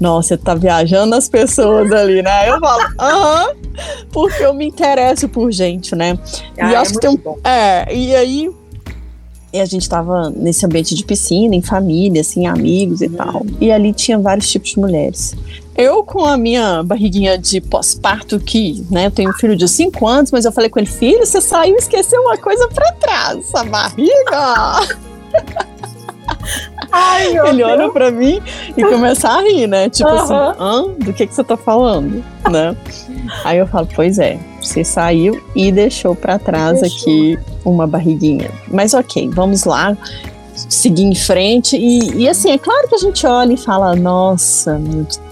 Nossa, 0.00 0.28
você 0.28 0.36
tá 0.36 0.54
viajando 0.54 1.14
as 1.14 1.28
pessoas 1.28 1.90
ali, 1.92 2.22
né? 2.22 2.48
Eu 2.48 2.58
falo, 2.58 2.82
aham, 2.98 3.54
porque 4.12 4.42
eu 4.42 4.52
me 4.52 4.66
interesso 4.66 5.28
por 5.28 5.52
gente, 5.52 5.94
né? 5.94 6.18
Ah, 6.58 6.72
e 6.72 6.74
acho 6.74 6.90
é 6.90 6.94
que 6.94 7.00
tem 7.00 7.10
um. 7.10 7.36
É, 7.44 7.94
e 7.94 8.14
aí 8.14 8.50
e 9.52 9.60
a 9.60 9.64
gente 9.64 9.88
tava 9.88 10.30
nesse 10.30 10.64
ambiente 10.64 10.94
de 10.94 11.04
piscina, 11.04 11.54
em 11.56 11.62
família, 11.62 12.20
assim, 12.20 12.46
amigos 12.46 13.00
e 13.00 13.06
hum. 13.06 13.14
tal. 13.16 13.46
E 13.60 13.72
ali 13.72 13.92
tinha 13.92 14.18
vários 14.18 14.48
tipos 14.48 14.70
de 14.70 14.78
mulheres. 14.78 15.34
Eu 15.76 16.02
com 16.04 16.24
a 16.24 16.36
minha 16.36 16.82
barriguinha 16.82 17.38
de 17.38 17.60
pós-parto, 17.60 18.38
que, 18.38 18.84
né, 18.90 19.06
eu 19.06 19.10
tenho 19.10 19.30
um 19.30 19.34
filho 19.34 19.56
de 19.56 19.66
5 19.68 20.06
anos, 20.06 20.30
mas 20.30 20.44
eu 20.44 20.52
falei 20.52 20.68
com 20.68 20.78
ele, 20.78 20.88
filho, 20.88 21.24
você 21.24 21.40
saiu 21.40 21.74
e 21.74 21.78
esqueceu 21.78 22.20
uma 22.20 22.36
coisa 22.36 22.68
pra 22.68 22.92
trás, 22.92 23.38
essa 23.38 23.64
barriga. 23.64 24.80
Ai, 26.92 27.26
ele 27.38 27.58
Deus. 27.58 27.70
olha 27.70 27.88
pra 27.90 28.10
mim 28.10 28.42
e 28.76 28.82
começa 28.82 29.28
a 29.28 29.40
rir, 29.42 29.66
né? 29.68 29.88
Tipo 29.88 30.08
assim, 30.08 30.34
Hã? 30.34 30.88
do 30.98 31.12
que, 31.12 31.26
que 31.26 31.34
você 31.34 31.44
tá 31.44 31.56
falando, 31.56 32.24
né? 32.50 32.76
Aí 33.44 33.58
eu 33.58 33.66
falo, 33.66 33.88
pois 33.94 34.18
é, 34.18 34.38
você 34.60 34.82
saiu 34.82 35.40
e 35.54 35.70
deixou 35.70 36.16
para 36.16 36.38
trás 36.38 36.80
deixou. 36.80 37.00
aqui 37.00 37.38
uma 37.64 37.86
barriguinha. 37.86 38.50
Mas 38.68 38.92
ok, 38.92 39.28
vamos 39.32 39.64
lá 39.64 39.96
seguir 40.54 41.04
em 41.04 41.14
frente. 41.14 41.76
E, 41.76 42.22
e, 42.22 42.28
assim, 42.28 42.50
é 42.50 42.58
claro 42.58 42.88
que 42.88 42.94
a 42.94 42.98
gente 42.98 43.26
olha 43.26 43.52
e 43.52 43.56
fala, 43.56 43.94
nossa, 43.94 44.78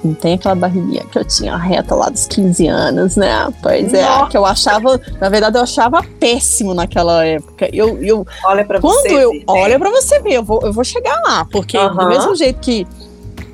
não 0.04 0.14
tem 0.14 0.35
aquela 0.35 0.54
barriguinha 0.54 1.04
que 1.11 1.18
eu 1.18 1.24
tinha 1.24 1.57
reta 1.57 1.95
lá 1.95 2.09
dos 2.09 2.26
15 2.26 2.66
anos, 2.66 3.16
né? 3.16 3.49
Pois 3.62 3.93
é, 3.93 4.03
nossa. 4.03 4.30
que 4.30 4.36
eu 4.36 4.45
achava, 4.45 5.01
na 5.20 5.28
verdade, 5.28 5.57
eu 5.57 5.62
achava 5.62 6.03
péssimo 6.18 6.74
naquela 6.74 7.24
época. 7.24 7.68
Eu, 7.72 8.03
eu 8.03 8.26
olha 8.45 8.64
para 8.64 8.80
você. 8.80 9.09
Eu, 9.09 9.30
ver. 9.32 9.45
olha 9.47 9.78
para 9.78 9.90
você 9.90 10.20
ver, 10.20 10.34
eu 10.34 10.43
vou, 10.43 10.61
eu 10.62 10.72
vou 10.72 10.84
chegar 10.84 11.20
lá, 11.22 11.45
porque 11.45 11.76
uhum. 11.76 11.97
do 11.97 12.09
mesmo 12.09 12.34
jeito 12.34 12.61
que 12.61 12.86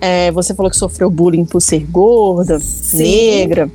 é, 0.01 0.31
você 0.31 0.55
falou 0.55 0.71
que 0.71 0.77
sofreu 0.77 1.11
bullying 1.11 1.45
por 1.45 1.61
ser 1.61 1.81
gorda, 1.81 2.59
Sim. 2.61 2.99
negra 2.99 3.71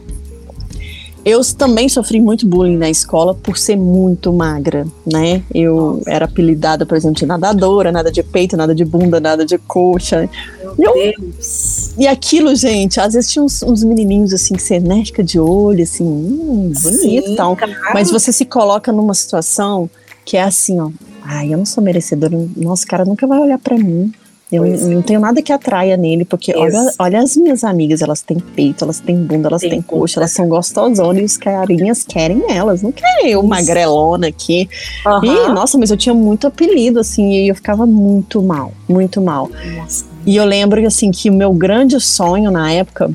Eu 1.26 1.41
também 1.55 1.88
sofri 1.89 2.20
muito 2.22 2.47
bullying 2.47 2.78
na 2.78 2.89
escola 2.89 3.36
por 3.36 3.57
ser 3.57 3.76
muito 3.76 4.32
magra, 4.32 4.88
né? 5.05 5.43
Eu 5.53 6.01
era 6.07 6.26
apelidada, 6.26 6.86
por 6.86 6.95
exemplo, 6.97 7.17
de 7.17 7.26
nadadora, 7.26 7.91
nada 7.91 8.11
de 8.11 8.24
peito, 8.24 8.55
nada 8.55 8.74
de 8.74 8.86
bunda, 8.86 9.20
nada 9.20 9.45
de 9.45 9.57
coxa. 9.57 10.30
Meu 10.78 10.95
Eu- 10.95 11.13
Deus. 11.22 11.91
E 11.97 12.07
aquilo, 12.07 12.55
gente, 12.55 12.99
às 12.99 13.13
vezes 13.13 13.32
tinha 13.32 13.43
uns, 13.43 13.61
uns 13.61 13.84
menininhos 13.84 14.34
assim, 14.34 14.55
que 14.55 14.61
você 14.63 14.80
né, 14.80 15.03
fica 15.05 15.24
de 15.24 15.39
olho, 15.39 15.84
assim, 15.84 16.05
hum, 16.05 16.72
bonito 16.82 17.32
e 17.32 17.36
tal. 17.36 17.55
claro. 17.55 17.74
Mas 17.93 18.09
você 18.09 18.32
se 18.32 18.45
coloca 18.45 18.91
numa 18.91 19.13
situação 19.13 19.89
que 20.24 20.38
é 20.38 20.43
assim, 20.43 20.80
ó. 20.80 20.89
Ai, 21.24 21.53
eu 21.53 21.57
não 21.57 21.65
sou 21.65 21.84
merecedora. 21.84 22.36
Nossa, 22.55 22.86
o 22.86 22.88
cara 22.88 23.03
nunca 23.05 23.28
vai 23.28 23.39
olhar 23.39 23.59
pra 23.59 23.78
mim. 23.78 24.11
Eu 24.52 24.64
Pois 24.64 24.88
não 24.88 25.02
tenho 25.04 25.20
nada 25.20 25.43
que 25.43 25.54
atraia 25.54 25.95
nele, 25.95 26.26
porque 26.26 26.52
olha, 26.56 26.70
Isso. 26.70 26.95
olha 26.97 27.22
as 27.22 27.38
minhas 27.38 27.64
amigas, 27.64 28.02
elas 28.02 28.22
têm 28.22 28.39
peito, 28.39 28.84
elas 28.84 29.00
têm 29.00 29.16
bunda, 29.16 29.47
elas 29.47 29.62
Tem 29.62 29.70
têm 29.70 29.82
coxa, 29.82 30.20
elas 30.20 30.32
são 30.32 30.47
gostosonas 30.47 31.22
e 31.22 31.26
os 31.26 31.38
carinhas 31.38 32.04
querem 32.04 32.43
elas, 32.50 32.82
não 32.82 32.91
querem 32.91 33.30
eu 33.30 33.41
Isso. 33.41 33.47
magrelona 33.47 34.28
aqui. 34.28 34.68
Aham. 35.06 35.26
E, 35.26 35.50
nossa, 35.54 35.78
mas 35.78 35.91
eu 35.91 35.97
tinha 35.97 36.16
muito 36.16 36.47
apelido, 36.47 37.00
assim, 37.00 37.32
e 37.32 37.47
eu 37.47 37.54
ficava 37.56 37.86
muito 37.86 38.41
mal, 38.41 38.74
muito 38.88 39.22
mal. 39.22 39.52
Nossa. 39.78 40.06
E 40.26 40.36
eu 40.36 40.45
lembro, 40.45 40.84
assim, 40.86 41.12
que 41.12 41.30
o 41.30 41.34
meu 41.34 41.54
grande 41.54 42.00
sonho 42.00 42.50
na 42.50 42.72
época 42.72 43.12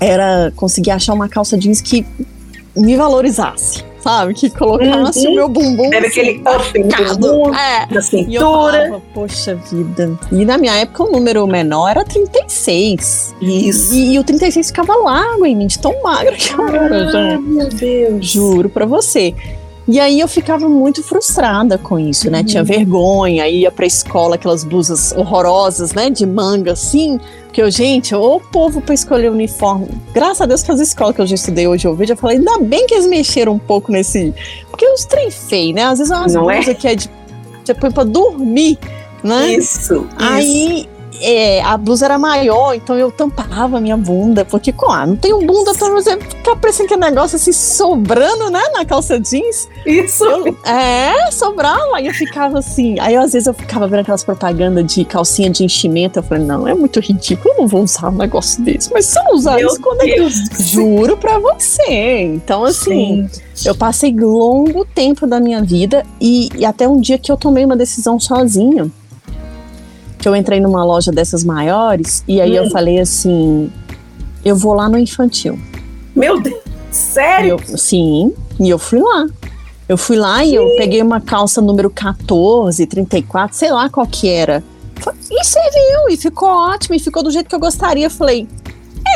era 0.00 0.50
conseguir 0.56 0.92
achar 0.92 1.12
uma 1.12 1.28
calça 1.28 1.58
jeans 1.58 1.80
que 1.82 2.06
me 2.74 2.96
valorizasse, 2.96 3.84
sabe? 4.08 4.34
Que 4.34 4.50
colocasse 4.50 5.26
Uhum. 5.26 5.32
o 5.32 5.36
meu 5.36 5.48
bumbum. 5.48 5.92
Era 5.92 6.06
assim, 6.06 6.20
aquele 6.20 6.42
bumbum, 7.18 7.54
É. 7.54 7.86
eu 7.90 8.02
cintura. 8.02 8.42
falava, 8.42 9.02
poxa 9.14 9.54
vida. 9.54 10.18
E 10.32 10.44
na 10.44 10.56
minha 10.58 10.74
época 10.76 11.04
o 11.04 11.10
número 11.12 11.46
menor 11.46 11.88
era 11.90 12.04
36. 12.04 13.34
Isso. 13.40 13.94
E, 13.94 14.14
e 14.14 14.18
o 14.18 14.24
36 14.24 14.68
ficava 14.68 14.94
largo 14.96 15.44
em 15.46 15.56
mim, 15.56 15.66
de 15.66 15.78
tão 15.78 16.02
magra 16.02 16.32
que 16.32 16.52
eu 16.52 16.66
era, 16.68 17.34
Ah, 17.36 17.38
meu 17.40 17.68
Deus. 17.68 18.26
Juro 18.26 18.68
pra 18.68 18.86
você. 18.86 19.34
E 19.90 19.98
aí 19.98 20.20
eu 20.20 20.28
ficava 20.28 20.68
muito 20.68 21.02
frustrada 21.02 21.78
com 21.78 21.98
isso, 21.98 22.30
né? 22.30 22.40
Uhum. 22.40 22.44
Tinha 22.44 22.62
vergonha, 22.62 23.48
ia 23.48 23.70
pra 23.70 23.86
escola, 23.86 24.34
aquelas 24.34 24.62
blusas 24.62 25.12
horrorosas, 25.16 25.92
né? 25.94 26.10
De 26.10 26.26
manga, 26.26 26.72
assim. 26.72 27.18
Porque 27.48 27.62
eu, 27.62 27.70
gente, 27.70 28.14
o 28.14 28.38
povo 28.38 28.80
pra 28.82 28.94
escolher 28.94 29.30
uniforme. 29.30 29.88
Graças 30.12 30.42
a 30.42 30.46
Deus 30.46 30.62
que 30.62 30.70
as 30.70 30.80
escolas 30.80 31.16
que 31.16 31.22
eu 31.22 31.26
já 31.26 31.34
estudei 31.34 31.66
hoje 31.66 31.88
eu 31.88 31.94
vejo, 31.96 32.12
eu 32.12 32.16
falei, 32.16 32.36
ainda 32.36 32.58
bem 32.58 32.86
que 32.86 32.94
eles 32.94 33.06
mexeram 33.06 33.54
um 33.54 33.58
pouco 33.58 33.90
nesse. 33.90 34.34
Porque 34.70 34.86
os 34.86 35.06
trem 35.06 35.30
feio, 35.30 35.74
né? 35.74 35.84
Às 35.84 35.98
vezes 35.98 36.12
é 36.12 36.16
umas 36.16 36.34
Não 36.34 36.50
é? 36.50 36.62
que 36.74 36.86
é 36.86 36.94
de. 36.94 37.10
Você 37.64 37.74
põe 37.74 37.90
pra 37.90 38.04
dormir, 38.04 38.78
né? 39.24 39.54
Isso. 39.54 40.06
isso. 40.38 40.97
É, 41.20 41.62
a 41.62 41.76
blusa 41.76 42.04
era 42.06 42.18
maior, 42.18 42.74
então 42.74 42.96
eu 42.96 43.10
tampava 43.10 43.78
a 43.78 43.80
minha 43.80 43.96
bunda, 43.96 44.44
porque 44.44 44.72
com 44.72 44.90
ah, 44.90 45.06
não 45.06 45.16
tem 45.16 45.32
um 45.32 45.44
bunda 45.46 45.74
pra 45.74 45.88
você 45.90 46.16
ficar 46.18 46.56
parecendo 46.56 46.88
que 46.88 46.94
é 46.94 46.96
negócio 46.96 47.36
assim 47.36 47.52
sobrando, 47.52 48.50
né, 48.50 48.62
na 48.72 48.84
calça 48.84 49.18
jeans. 49.20 49.68
Isso. 49.86 50.24
Eu- 50.24 50.56
é, 50.64 51.30
sobrava, 51.30 51.96
aí 51.96 52.06
eu 52.06 52.14
ficava 52.14 52.58
assim. 52.58 52.98
Aí 53.00 53.16
às 53.16 53.32
vezes 53.32 53.46
eu 53.46 53.54
ficava 53.54 53.86
vendo 53.86 54.00
aquelas 54.00 54.24
propagandas 54.24 54.86
de 54.92 55.04
calcinha 55.04 55.50
de 55.50 55.64
enchimento, 55.64 56.18
eu 56.18 56.22
falei, 56.22 56.44
não, 56.44 56.66
é 56.66 56.74
muito 56.74 57.00
ridículo, 57.00 57.54
eu 57.54 57.60
não 57.62 57.68
vou 57.68 57.82
usar 57.82 58.08
um 58.08 58.16
negócio 58.16 58.62
desse. 58.62 58.92
Mas 58.92 59.06
se 59.06 59.18
eu 59.18 59.34
usar 59.34 59.56
Meu 59.56 59.68
isso, 59.68 59.80
quando 59.80 60.02
é 60.02 60.14
Deus 60.16 60.34
céu. 60.34 60.66
Juro 60.66 61.16
pra 61.16 61.38
você. 61.38 62.22
Então, 62.22 62.64
assim, 62.64 63.28
eu 63.64 63.74
passei 63.74 64.12
longo 64.14 64.84
tempo 64.84 65.26
da 65.26 65.40
minha 65.40 65.62
vida 65.62 66.04
e, 66.20 66.48
e 66.56 66.64
até 66.64 66.88
um 66.88 67.00
dia 67.00 67.18
que 67.18 67.30
eu 67.30 67.36
tomei 67.36 67.64
uma 67.64 67.76
decisão 67.76 68.18
sozinha. 68.20 68.90
Que 70.18 70.28
eu 70.28 70.34
entrei 70.34 70.60
numa 70.60 70.84
loja 70.84 71.10
dessas 71.12 71.44
maiores 71.44 72.24
e 72.26 72.40
aí 72.40 72.54
eu 72.56 72.64
Hum. 72.64 72.70
falei 72.70 72.98
assim: 73.00 73.70
eu 74.44 74.56
vou 74.56 74.74
lá 74.74 74.88
no 74.88 74.98
infantil. 74.98 75.58
Meu 76.14 76.40
Deus. 76.40 76.58
Sério? 76.90 77.58
eu, 77.68 77.78
sim, 77.78 78.32
e 78.58 78.68
eu 78.68 78.78
fui 78.78 79.00
lá. 79.00 79.26
Eu 79.88 79.96
fui 79.96 80.16
lá 80.16 80.44
e 80.44 80.54
eu 80.54 80.64
peguei 80.76 81.00
uma 81.00 81.20
calça 81.20 81.60
número 81.62 81.88
14, 81.88 82.84
34, 82.86 83.56
sei 83.56 83.70
lá 83.70 83.88
qual 83.88 84.06
que 84.06 84.28
era. 84.28 84.62
E 85.30 85.44
serviu, 85.44 86.08
e 86.10 86.16
ficou 86.16 86.48
ótimo, 86.48 86.94
e 86.94 86.98
ficou 86.98 87.22
do 87.22 87.30
jeito 87.30 87.48
que 87.48 87.54
eu 87.54 87.60
gostaria. 87.60 88.06
Eu 88.06 88.10
falei, 88.10 88.46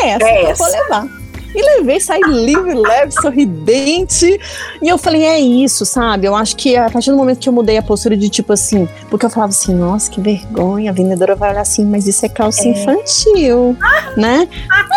é 0.01 0.11
essa 0.11 0.25
É 0.25 0.39
que 0.39 0.45
eu 0.47 0.51
essa. 0.51 0.63
vou 0.65 0.73
levar. 0.73 1.22
E 1.55 1.63
levei, 1.63 2.01
saí 2.01 2.21
livre, 2.27 2.75
leve, 2.75 3.13
sorridente. 3.13 4.39
E 4.81 4.89
eu 4.89 4.97
falei, 4.99 5.23
é 5.25 5.39
isso, 5.41 5.85
sabe? 5.85 6.27
Eu 6.27 6.35
acho 6.35 6.57
que 6.57 6.77
a 6.77 6.89
partir 6.91 7.11
do 7.11 7.17
momento 7.17 7.39
que 7.39 7.49
eu 7.49 7.53
mudei 7.53 7.77
a 7.77 7.83
postura 7.83 8.17
de 8.17 8.29
tipo 8.29 8.53
assim, 8.53 8.89
porque 9.11 9.27
eu 9.27 9.31
falava 9.31 9.51
assim, 9.51 9.75
nossa, 9.75 10.11
que 10.11 10.21
vergonha, 10.21 10.91
a 10.91 10.95
vendedora 10.95 11.35
vai 11.35 11.51
olhar 11.51 11.61
assim, 11.63 11.85
mas 11.85 12.07
isso 12.07 12.25
é 12.25 12.29
calça 12.29 12.63
É. 12.65 12.69
infantil, 12.69 13.77
né? 14.17 14.49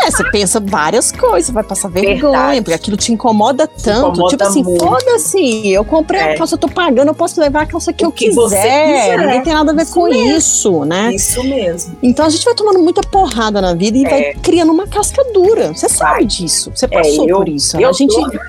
É, 0.06 0.12
você 0.12 0.24
pensa 0.32 0.60
várias 0.60 1.12
coisas, 1.12 1.50
vai 1.52 1.64
passar 1.64 1.90
vergonha, 1.90 2.16
Verdade. 2.22 2.62
porque 2.62 2.74
aquilo 2.74 2.98
te 2.98 3.12
incomoda 3.12 3.68
tanto. 3.68 4.10
incomoda 4.12 4.30
tipo 4.30 4.44
assim, 4.44 4.64
foda-se, 4.64 5.70
eu 5.72 5.84
comprei 5.86 6.20
É. 6.22 6.34
a 6.34 6.38
calça, 6.38 6.56
eu 6.56 6.60
tô 6.60 6.68
pagando, 6.70 7.08
eu 7.10 7.14
posso 7.16 7.40
levar 7.40 7.64
a 7.64 7.66
calça 7.66 7.92
que 7.92 8.06
O 8.06 8.08
eu 8.08 8.12
que 8.12 8.26
quiser. 8.30 8.36
quiser. 8.36 9.18
Ninguém 9.20 9.42
tem 9.44 9.54
nada 9.54 9.72
a 9.72 9.76
ver 9.76 9.84
Isso 9.84 9.94
com 9.94 10.04
mesmo. 10.06 10.38
isso, 10.38 10.86
né? 10.86 11.14
Isso 11.14 11.44
mesmo. 11.44 11.98
Então 12.02 12.26
a 12.26 12.30
gente 12.30 12.46
vai 12.46 12.54
tomando 12.56 12.80
muita 12.80 13.02
porrada 13.02 13.62
na 13.62 13.74
vida 13.74 13.98
e 13.98 14.06
É. 14.06 14.10
vai 14.10 14.34
criando 14.42 14.72
uma 14.72 14.88
casca 14.88 15.24
dura. 15.34 15.74
Você 15.74 15.90
sabe 15.90 16.26
disso. 16.26 16.45
Você 16.48 16.88
passou 16.88 17.28
É, 17.28 17.32
eu- 17.32 17.38
por 17.38 17.50
isso. 17.50 17.78
Eu 17.80 17.90
a 17.90 17.94
gente, 17.94 18.14
tô- 18.14 18.40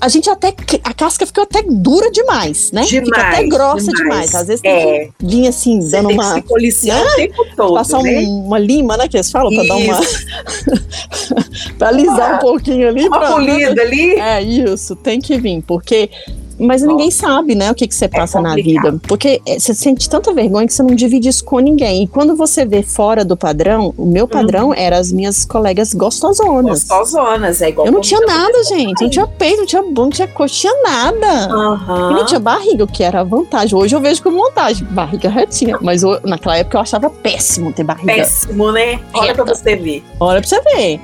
a 0.00 0.08
gente 0.08 0.28
até. 0.28 0.54
A 0.82 0.92
casca 0.92 1.24
ficou 1.26 1.44
até 1.44 1.62
dura 1.66 2.10
demais, 2.10 2.70
né? 2.72 2.84
Fica 2.84 3.04
Demais, 3.04 3.34
até 3.34 3.46
grossa 3.46 3.86
demais. 3.92 3.96
demais. 3.96 4.34
Às 4.34 4.46
vezes 4.48 4.60
tem 4.60 4.70
É. 4.72 5.04
que 5.18 5.26
vir 5.26 5.48
assim, 5.48 5.80
Você 5.80 5.90
dando 5.92 6.10
uma. 6.10 6.34
se 6.34 6.42
policiar 6.42 7.02
o 7.02 7.16
tempo 7.16 7.44
todo, 7.56 7.74
Passar 7.74 7.98
um- 7.98 8.02
né? 8.02 8.20
uma 8.26 8.58
lima, 8.58 8.96
né? 8.96 9.08
Que 9.08 9.16
eles 9.16 9.30
falam, 9.30 9.52
pra 9.54 9.64
dar 9.64 9.76
uma. 9.76 10.00
pra 11.78 11.88
alisar 11.88 12.14
Uma- 12.30 12.36
um 12.36 12.38
pouquinho 12.38 12.88
ali. 12.88 13.06
Uma 13.08 13.18
pra- 13.18 13.32
polida 13.32 13.82
ali. 13.82 14.14
É 14.18 14.42
isso, 14.42 14.94
tem 14.96 15.20
que 15.20 15.38
vir, 15.38 15.62
porque. 15.66 16.10
Mas 16.58 16.82
ninguém 16.82 17.10
sabe, 17.10 17.54
né, 17.54 17.70
o 17.70 17.74
que, 17.74 17.86
que 17.86 17.94
você 17.94 18.08
passa 18.08 18.40
na 18.40 18.50
complicado. 18.50 18.92
vida. 18.92 19.00
Porque 19.08 19.40
é, 19.46 19.58
você 19.58 19.74
sente 19.74 20.08
tanta 20.08 20.32
vergonha 20.32 20.66
que 20.66 20.72
você 20.72 20.82
não 20.82 20.94
divide 20.94 21.28
isso 21.28 21.44
com 21.44 21.58
ninguém. 21.58 22.04
E 22.04 22.06
quando 22.08 22.36
você 22.36 22.64
vê 22.64 22.82
fora 22.82 23.24
do 23.24 23.36
padrão, 23.36 23.92
o 23.96 24.06
meu 24.06 24.26
padrão 24.28 24.72
era 24.74 24.98
as 24.98 25.10
minhas 25.12 25.44
colegas 25.44 25.92
gostosonas. 25.92 26.84
Gostosonas, 26.84 27.60
é 27.62 27.68
igual 27.70 27.86
Eu 27.86 27.92
não 27.92 28.00
tinha 28.00 28.20
nada, 28.20 28.62
gente. 28.64 29.02
Não 29.02 29.10
tinha 29.10 29.26
peito, 29.26 29.58
não 29.60 29.66
tinha 29.66 29.82
bunda, 29.82 30.00
não 30.02 30.10
tinha 30.10 30.28
coxa, 30.28 30.54
tinha 30.54 30.82
nada. 30.82 31.26
Aham. 31.52 32.10
E 32.10 32.14
não 32.14 32.24
tinha 32.26 32.40
barriga, 32.40 32.84
o 32.84 32.86
que 32.86 33.02
era 33.02 33.22
vantagem. 33.24 33.76
Hoje 33.76 33.94
eu 33.94 34.00
vejo 34.00 34.22
como 34.22 34.38
vantagem, 34.42 34.86
barriga 34.90 35.28
retinha. 35.28 35.78
Mas 35.80 36.02
eu- 36.02 36.20
naquela 36.24 36.56
época 36.56 36.76
eu 36.78 36.82
achava 36.82 37.10
péssimo 37.10 37.72
ter 37.72 37.84
barriga. 37.84 38.06
Péssimo, 38.12 38.70
né? 38.72 39.00
Olha 39.14 39.34
pra 39.34 39.44
Reta. 39.44 39.54
você 39.56 39.76
ver. 39.76 40.02
Olha 40.20 40.40
pra 40.40 40.48
você 40.48 40.60
ver. 40.60 41.00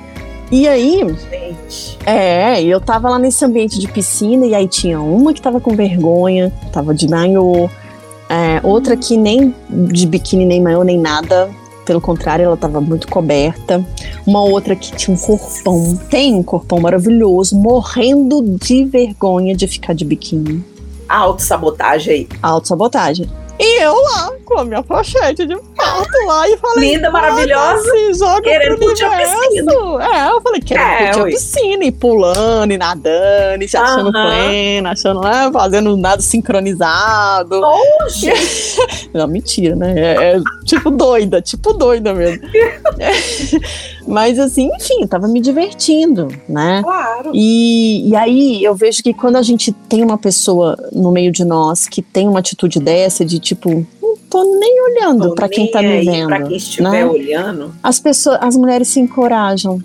E 0.51 0.67
aí, 0.67 0.99
Gente. 1.29 1.97
é, 2.05 2.61
eu 2.61 2.81
tava 2.81 3.09
lá 3.09 3.17
nesse 3.17 3.43
ambiente 3.45 3.79
de 3.79 3.87
piscina 3.87 4.45
e 4.45 4.53
aí 4.53 4.67
tinha 4.67 4.99
uma 4.99 5.33
que 5.33 5.41
tava 5.41 5.61
com 5.61 5.73
vergonha, 5.73 6.51
tava 6.73 6.93
de 6.93 7.07
maiô, 7.07 7.69
é, 8.29 8.59
outra 8.61 8.97
que 8.97 9.15
nem 9.15 9.55
de 9.69 10.05
biquíni, 10.05 10.45
nem 10.45 10.61
maiô, 10.61 10.83
nem 10.83 10.97
nada. 10.97 11.49
Pelo 11.85 11.99
contrário, 11.99 12.45
ela 12.45 12.57
tava 12.57 12.79
muito 12.79 13.07
coberta. 13.07 13.85
Uma 14.25 14.41
outra 14.43 14.75
que 14.75 14.95
tinha 14.95 15.15
um 15.15 15.19
corpão, 15.19 15.99
tem 16.09 16.35
um 16.35 16.43
corpão 16.43 16.79
maravilhoso, 16.79 17.57
morrendo 17.57 18.41
de 18.41 18.85
vergonha 18.85 19.55
de 19.55 19.67
ficar 19.67 19.93
de 19.93 20.05
biquíni. 20.05 20.63
A 21.09 21.17
autossabotagem 21.17 22.13
aí. 22.13 22.27
Autossabotagem. 22.41 23.29
E 23.61 23.83
eu 23.83 23.93
lá, 23.93 24.31
com 24.43 24.59
a 24.59 24.65
minha 24.65 24.81
pochete 24.81 25.45
de 25.45 25.55
pato 25.75 26.25
lá, 26.25 26.49
e 26.49 26.57
falei. 26.57 26.95
Linda, 26.95 27.11
maravilhosa. 27.11 27.83
Se 27.83 28.13
joga 28.15 28.41
Querendo 28.41 28.77
pro 28.77 28.87
curtir 28.87 29.03
a 29.03 29.09
universo. 29.09 29.99
É, 29.99 30.29
eu 30.31 30.41
falei, 30.41 30.61
querendo 30.61 30.85
É, 30.87 31.05
curtir 31.13 31.19
a 31.19 31.25
piscina, 31.25 31.83
e 31.85 31.91
pulando, 31.91 32.71
e 32.71 32.77
nadando, 32.77 33.63
e 33.63 33.67
se 33.67 33.77
achando 33.77 34.09
Aham. 34.15 34.29
plena, 34.29 34.91
achando, 34.91 35.21
né, 35.21 35.49
fazendo 35.53 35.95
nada 35.95 36.21
sincronizado. 36.21 37.61
Oh, 37.63 38.09
gente. 38.09 38.77
Não, 39.13 39.27
mentira, 39.27 39.75
né? 39.75 39.93
É, 39.95 40.35
é 40.37 40.41
tipo 40.65 40.89
doida, 40.89 41.41
tipo 41.41 41.73
doida 41.73 42.13
mesmo. 42.13 42.41
Mas 44.11 44.37
assim, 44.37 44.69
enfim, 44.75 45.07
tava 45.07 45.25
me 45.25 45.39
divertindo, 45.39 46.27
né? 46.47 46.81
Claro. 46.83 47.31
E, 47.33 48.09
e 48.09 48.13
aí 48.13 48.61
eu 48.61 48.75
vejo 48.75 49.01
que 49.01 49.13
quando 49.13 49.37
a 49.37 49.41
gente 49.41 49.71
tem 49.71 50.03
uma 50.03 50.17
pessoa 50.17 50.77
no 50.91 51.13
meio 51.13 51.31
de 51.31 51.45
nós 51.45 51.87
que 51.87 52.01
tem 52.01 52.27
uma 52.27 52.39
atitude 52.39 52.77
dessa 52.77 53.23
de 53.23 53.39
tipo, 53.39 53.87
não 54.01 54.17
tô 54.29 54.43
nem 54.59 54.83
olhando 54.83 55.33
pra 55.33 55.47
quem 55.47 55.71
tá 55.71 55.81
me 55.81 56.03
vendo. 56.03 56.27
Pra 56.27 56.41
quem 56.43 56.57
estiver 56.57 56.91
né? 56.91 57.05
olhando. 57.05 57.73
As 57.81 58.01
pessoas, 58.01 58.37
as 58.41 58.57
mulheres 58.57 58.89
se 58.89 58.99
encorajam, 58.99 59.79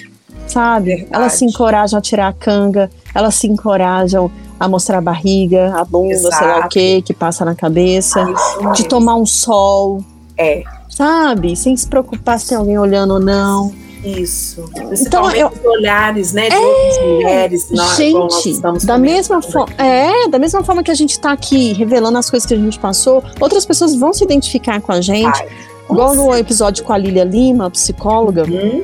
sabe? 0.49 0.97
Verdade. 0.97 1.15
Elas 1.15 1.33
se 1.35 1.45
encorajam 1.45 1.97
a 1.97 2.03
tirar 2.03 2.27
a 2.27 2.33
canga, 2.33 2.91
elas 3.15 3.37
se 3.37 3.47
encorajam 3.47 4.29
a 4.59 4.67
mostrar 4.67 4.99
a 4.99 5.03
barriga, 5.03 5.73
a 5.77 5.85
bunda, 5.85 6.17
sei 6.17 6.29
lá 6.31 6.55
o 6.55 6.59
Exato. 6.59 6.69
que, 6.71 7.03
que 7.03 7.15
passa 7.15 7.45
na 7.45 7.55
cabeça, 7.55 8.21
Isso 8.29 8.73
de 8.73 8.89
tomar 8.89 9.15
um 9.15 9.27
sol, 9.27 10.05
É, 10.37 10.65
sabe? 10.91 11.55
Sem 11.55 11.77
se 11.77 11.87
preocupar 11.87 12.41
se 12.41 12.49
tem 12.49 12.59
alguém 12.59 12.77
olhando 12.77 13.15
ou 13.15 13.21
não. 13.21 13.86
Isso. 14.09 14.65
Então, 15.07 15.31
eu- 15.33 15.49
os 15.49 15.65
olhares, 15.65 16.33
né? 16.33 16.49
De 16.49 16.57
outras 16.57 17.03
mulheres. 17.05 17.71
nós- 17.71 17.97
como 17.97 18.19
nós 18.19 18.35
gente, 18.35 18.51
estamos 18.51 18.85
da 18.85 18.99
mesma 18.99 19.43
forma, 19.43 19.75
é, 19.79 20.29
da 20.29 20.39
mesma 20.39 20.63
forma 20.65 20.83
que 20.83 20.91
a 20.91 20.95
gente 20.95 21.19
tá 21.19 21.33
aqui 21.33 21.73
revelando 21.73 22.17
as 22.19 22.31
coisas 22.31 22.47
que 22.47 22.55
a 22.55 22.57
gente 22.57 22.79
passou, 22.79 23.23
outras 23.41 23.65
pessoas 23.67 23.95
vão 23.95 24.13
se 24.13 24.23
identificar 24.25 24.81
com 24.81 24.93
a 24.93 25.01
gente. 25.01 25.25
Vai. 25.39 25.49
Igual 25.91 26.15
no 26.17 26.35
episódio 26.35 26.85
com 26.85 26.93
a 26.93 26.99
Lília 26.99 27.23
Lima, 27.25 27.71
psicóloga, 27.71 28.43
Hum, 28.45 28.83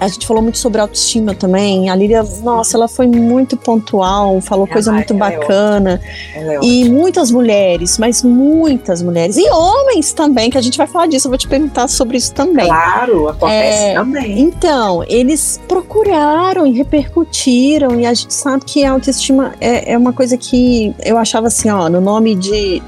a 0.00 0.08
gente 0.08 0.26
falou 0.26 0.42
muito 0.42 0.56
sobre 0.56 0.80
autoestima 0.80 1.34
também. 1.34 1.90
A 1.90 1.94
Lília, 1.94 2.24
nossa, 2.42 2.76
ela 2.76 2.88
foi 2.88 3.06
muito 3.06 3.54
pontual, 3.54 4.40
falou 4.40 4.64
Ela 4.64 4.72
coisa 4.72 4.92
muito 4.92 5.12
é 5.12 5.16
bacana. 5.16 6.00
É 6.34 6.58
E 6.62 6.88
muitas 6.88 7.30
mulheres, 7.30 7.98
mas 7.98 8.22
muitas 8.22 9.02
mulheres. 9.02 9.36
E 9.36 9.48
homens 9.50 10.14
também, 10.14 10.48
que 10.48 10.56
a 10.56 10.62
gente 10.62 10.78
vai 10.78 10.86
falar 10.86 11.06
disso, 11.06 11.26
eu 11.26 11.30
vou 11.30 11.38
te 11.38 11.46
perguntar 11.46 11.86
sobre 11.86 12.16
isso 12.16 12.32
também. 12.32 12.66
Claro, 12.66 13.28
acontece 13.28 13.84
É, 13.84 13.94
também. 13.94 14.40
Então, 14.40 15.04
eles 15.06 15.60
procuraram 15.68 16.66
e 16.66 16.72
repercutiram, 16.72 18.00
e 18.00 18.06
a 18.06 18.14
gente 18.14 18.32
sabe 18.32 18.64
que 18.64 18.84
a 18.84 18.92
autoestima 18.92 19.54
é, 19.60 19.92
é 19.92 19.98
uma 19.98 20.14
coisa 20.14 20.36
que 20.38 20.94
eu 21.04 21.18
achava 21.18 21.48
assim, 21.48 21.68
ó, 21.68 21.90
no 21.90 22.00
nome 22.00 22.34
de. 22.34 22.82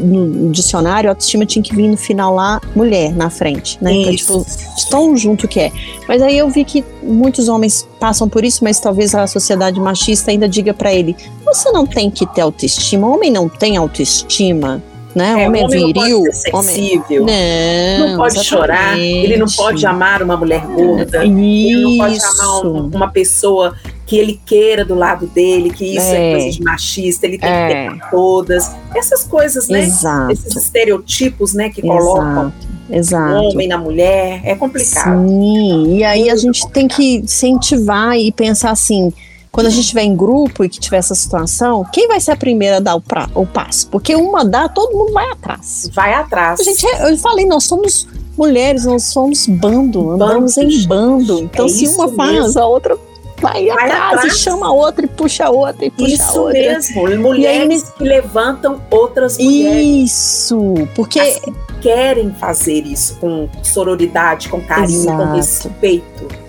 No 0.00 0.50
dicionário, 0.50 1.10
autoestima 1.10 1.44
tinha 1.44 1.62
que 1.62 1.74
vir 1.74 1.88
no 1.88 1.96
final 1.96 2.34
lá, 2.34 2.60
mulher 2.74 3.14
na 3.14 3.30
frente, 3.30 3.78
né? 3.80 3.92
Então, 3.92 4.14
tipo, 4.14 4.46
tão 4.90 5.16
junto 5.16 5.46
que 5.48 5.60
é. 5.60 5.72
Mas 6.08 6.22
aí 6.22 6.38
eu 6.38 6.48
vi 6.48 6.64
que 6.64 6.84
muitos 7.02 7.48
homens 7.48 7.86
passam 7.98 8.28
por 8.28 8.44
isso, 8.44 8.62
mas 8.64 8.80
talvez 8.80 9.14
a 9.14 9.26
sociedade 9.26 9.80
machista 9.80 10.30
ainda 10.30 10.48
diga 10.48 10.72
pra 10.72 10.92
ele: 10.92 11.16
você 11.44 11.70
não 11.70 11.86
tem 11.86 12.10
que 12.10 12.26
ter 12.26 12.40
autoestima, 12.40 13.06
o 13.06 13.14
homem 13.14 13.30
não 13.30 13.48
tem 13.48 13.76
autoestima, 13.76 14.82
né? 15.14 15.42
É, 15.42 15.48
homem 15.48 15.64
homem 15.64 15.92
viril, 15.92 16.18
não 16.18 16.24
pode 16.24 16.36
ser 16.36 16.54
homem 16.56 16.74
sensível. 16.74 17.26
não, 17.26 18.08
não 18.08 18.16
pode 18.16 18.44
chorar, 18.44 18.98
ele 18.98 19.36
não 19.36 19.46
pode 19.46 19.86
amar 19.86 20.22
uma 20.22 20.36
mulher 20.36 20.64
gorda, 20.66 21.24
ele 21.24 21.82
não 21.82 21.98
pode 21.98 22.18
amar 22.24 22.64
um- 22.66 22.90
uma 22.94 23.08
pessoa 23.10 23.74
que 24.06 24.16
ele 24.16 24.38
queira 24.44 24.84
do 24.84 24.94
lado 24.94 25.26
dele, 25.26 25.70
que 25.70 25.96
isso 25.96 26.06
é, 26.06 26.32
É. 26.32 26.32
coisa 26.38 26.50
de 26.58 26.62
machista, 26.62 27.26
ele 27.26 27.38
tem 27.38 27.48
É. 27.48 27.88
que 27.88 27.94
ter 27.98 28.10
todas. 28.10 28.70
Essas 28.94 29.24
coisas, 29.24 29.68
né? 29.68 29.80
Exato. 29.80 30.32
Esses 30.32 30.54
estereotipos, 30.56 31.54
né, 31.54 31.70
que 31.70 31.80
colocam 31.80 32.52
Exato, 32.52 32.54
o 32.90 32.94
exato. 32.94 33.34
homem 33.44 33.68
na 33.68 33.78
mulher, 33.78 34.40
é 34.44 34.54
complicado. 34.54 35.26
Sim, 35.28 35.96
e 35.96 36.04
aí 36.04 36.28
a 36.28 36.36
gente 36.36 36.68
tem 36.68 36.86
que 36.88 37.16
incentivar 37.18 38.16
e 38.18 38.30
pensar 38.32 38.70
assim, 38.72 39.10
quando 39.52 39.66
a 39.66 39.70
gente 39.70 39.82
estiver 39.82 40.02
em 40.02 40.16
grupo 40.16 40.64
e 40.64 40.68
que 40.68 40.80
tiver 40.80 40.96
essa 40.96 41.14
situação, 41.14 41.84
quem 41.92 42.08
vai 42.08 42.18
ser 42.18 42.30
a 42.32 42.36
primeira 42.36 42.78
a 42.78 42.80
dar 42.80 42.94
o, 42.96 43.00
pra- 43.02 43.28
o 43.34 43.44
passo? 43.46 43.86
Porque 43.88 44.16
uma 44.16 44.44
dá, 44.44 44.66
todo 44.68 44.96
mundo 44.96 45.12
vai 45.12 45.30
atrás. 45.30 45.90
Vai 45.94 46.14
atrás. 46.14 46.58
A 46.58 46.62
gente, 46.64 46.84
eu 46.86 47.16
falei, 47.18 47.44
nós 47.44 47.64
somos 47.64 48.08
mulheres, 48.36 48.86
nós 48.86 49.04
somos 49.04 49.46
bando, 49.46 50.12
andamos 50.12 50.56
em 50.56 50.86
bando. 50.86 51.38
Então 51.40 51.66
É 51.66 51.68
se 51.68 51.86
uma 51.86 52.06
isso 52.06 52.16
faz, 52.16 52.32
mesmo. 52.32 52.60
a 52.60 52.66
outra 52.66 52.96
vai, 53.42 53.66
Vai 53.66 53.90
atrás, 53.90 54.12
atrás. 54.14 54.32
e 54.32 54.38
chama 54.38 54.66
a 54.68 54.72
outra 54.72 55.04
e 55.04 55.08
puxa 55.08 55.44
a 55.44 55.50
outra 55.50 55.84
e 55.84 55.90
puxa 55.90 56.04
a 56.06 56.14
Isso 56.14 56.40
outra. 56.40 56.52
mesmo, 56.58 57.20
mulheres 57.22 57.90
que 57.90 58.04
levantam 58.04 58.80
outras 58.90 59.36
mulheres. 59.36 59.84
Isso, 60.12 60.74
porque 60.94 61.20
Assim, 61.20 61.52
querem 61.82 62.32
fazer 62.34 62.86
isso 62.86 63.16
com 63.20 63.48
sororidade, 63.62 64.48
com 64.48 64.60
carinho, 64.62 65.04
com 65.04 65.12
Exato. 65.12 65.36
respeito. 65.36 66.41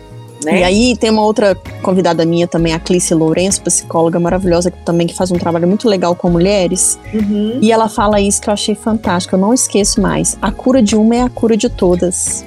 Né? 0.44 0.60
E 0.60 0.64
aí 0.64 0.98
tem 0.98 1.10
uma 1.10 1.24
outra 1.24 1.56
convidada 1.82 2.26
minha 2.26 2.48
também, 2.48 2.74
a 2.74 2.80
Clícia 2.80 3.16
Lourenço, 3.16 3.62
psicóloga 3.62 4.20
maravilhosa, 4.20 4.72
que 4.72 4.78
também 4.80 5.08
que 5.08 5.14
faz 5.14 5.32
um 5.32 5.38
trabalho 5.38 5.68
muito 5.68 5.88
legal 5.88 6.16
com 6.16 6.30
mulheres. 6.30 7.00
Uhum. 7.14 7.60
E 7.62 7.72
ela 7.72 7.90
fala 7.90 8.20
isso 8.20 8.42
que 8.42 8.50
eu 8.50 8.54
achei 8.54 8.76
fantástico, 8.76 9.36
eu 9.36 9.40
não 9.40 9.54
esqueço 9.54 10.02
mais. 10.02 10.38
A 10.42 10.52
cura 10.52 10.82
de 10.82 10.96
uma 10.96 11.16
é 11.16 11.22
a 11.22 11.30
cura 11.30 11.56
de 11.56 11.70
todas, 11.70 12.46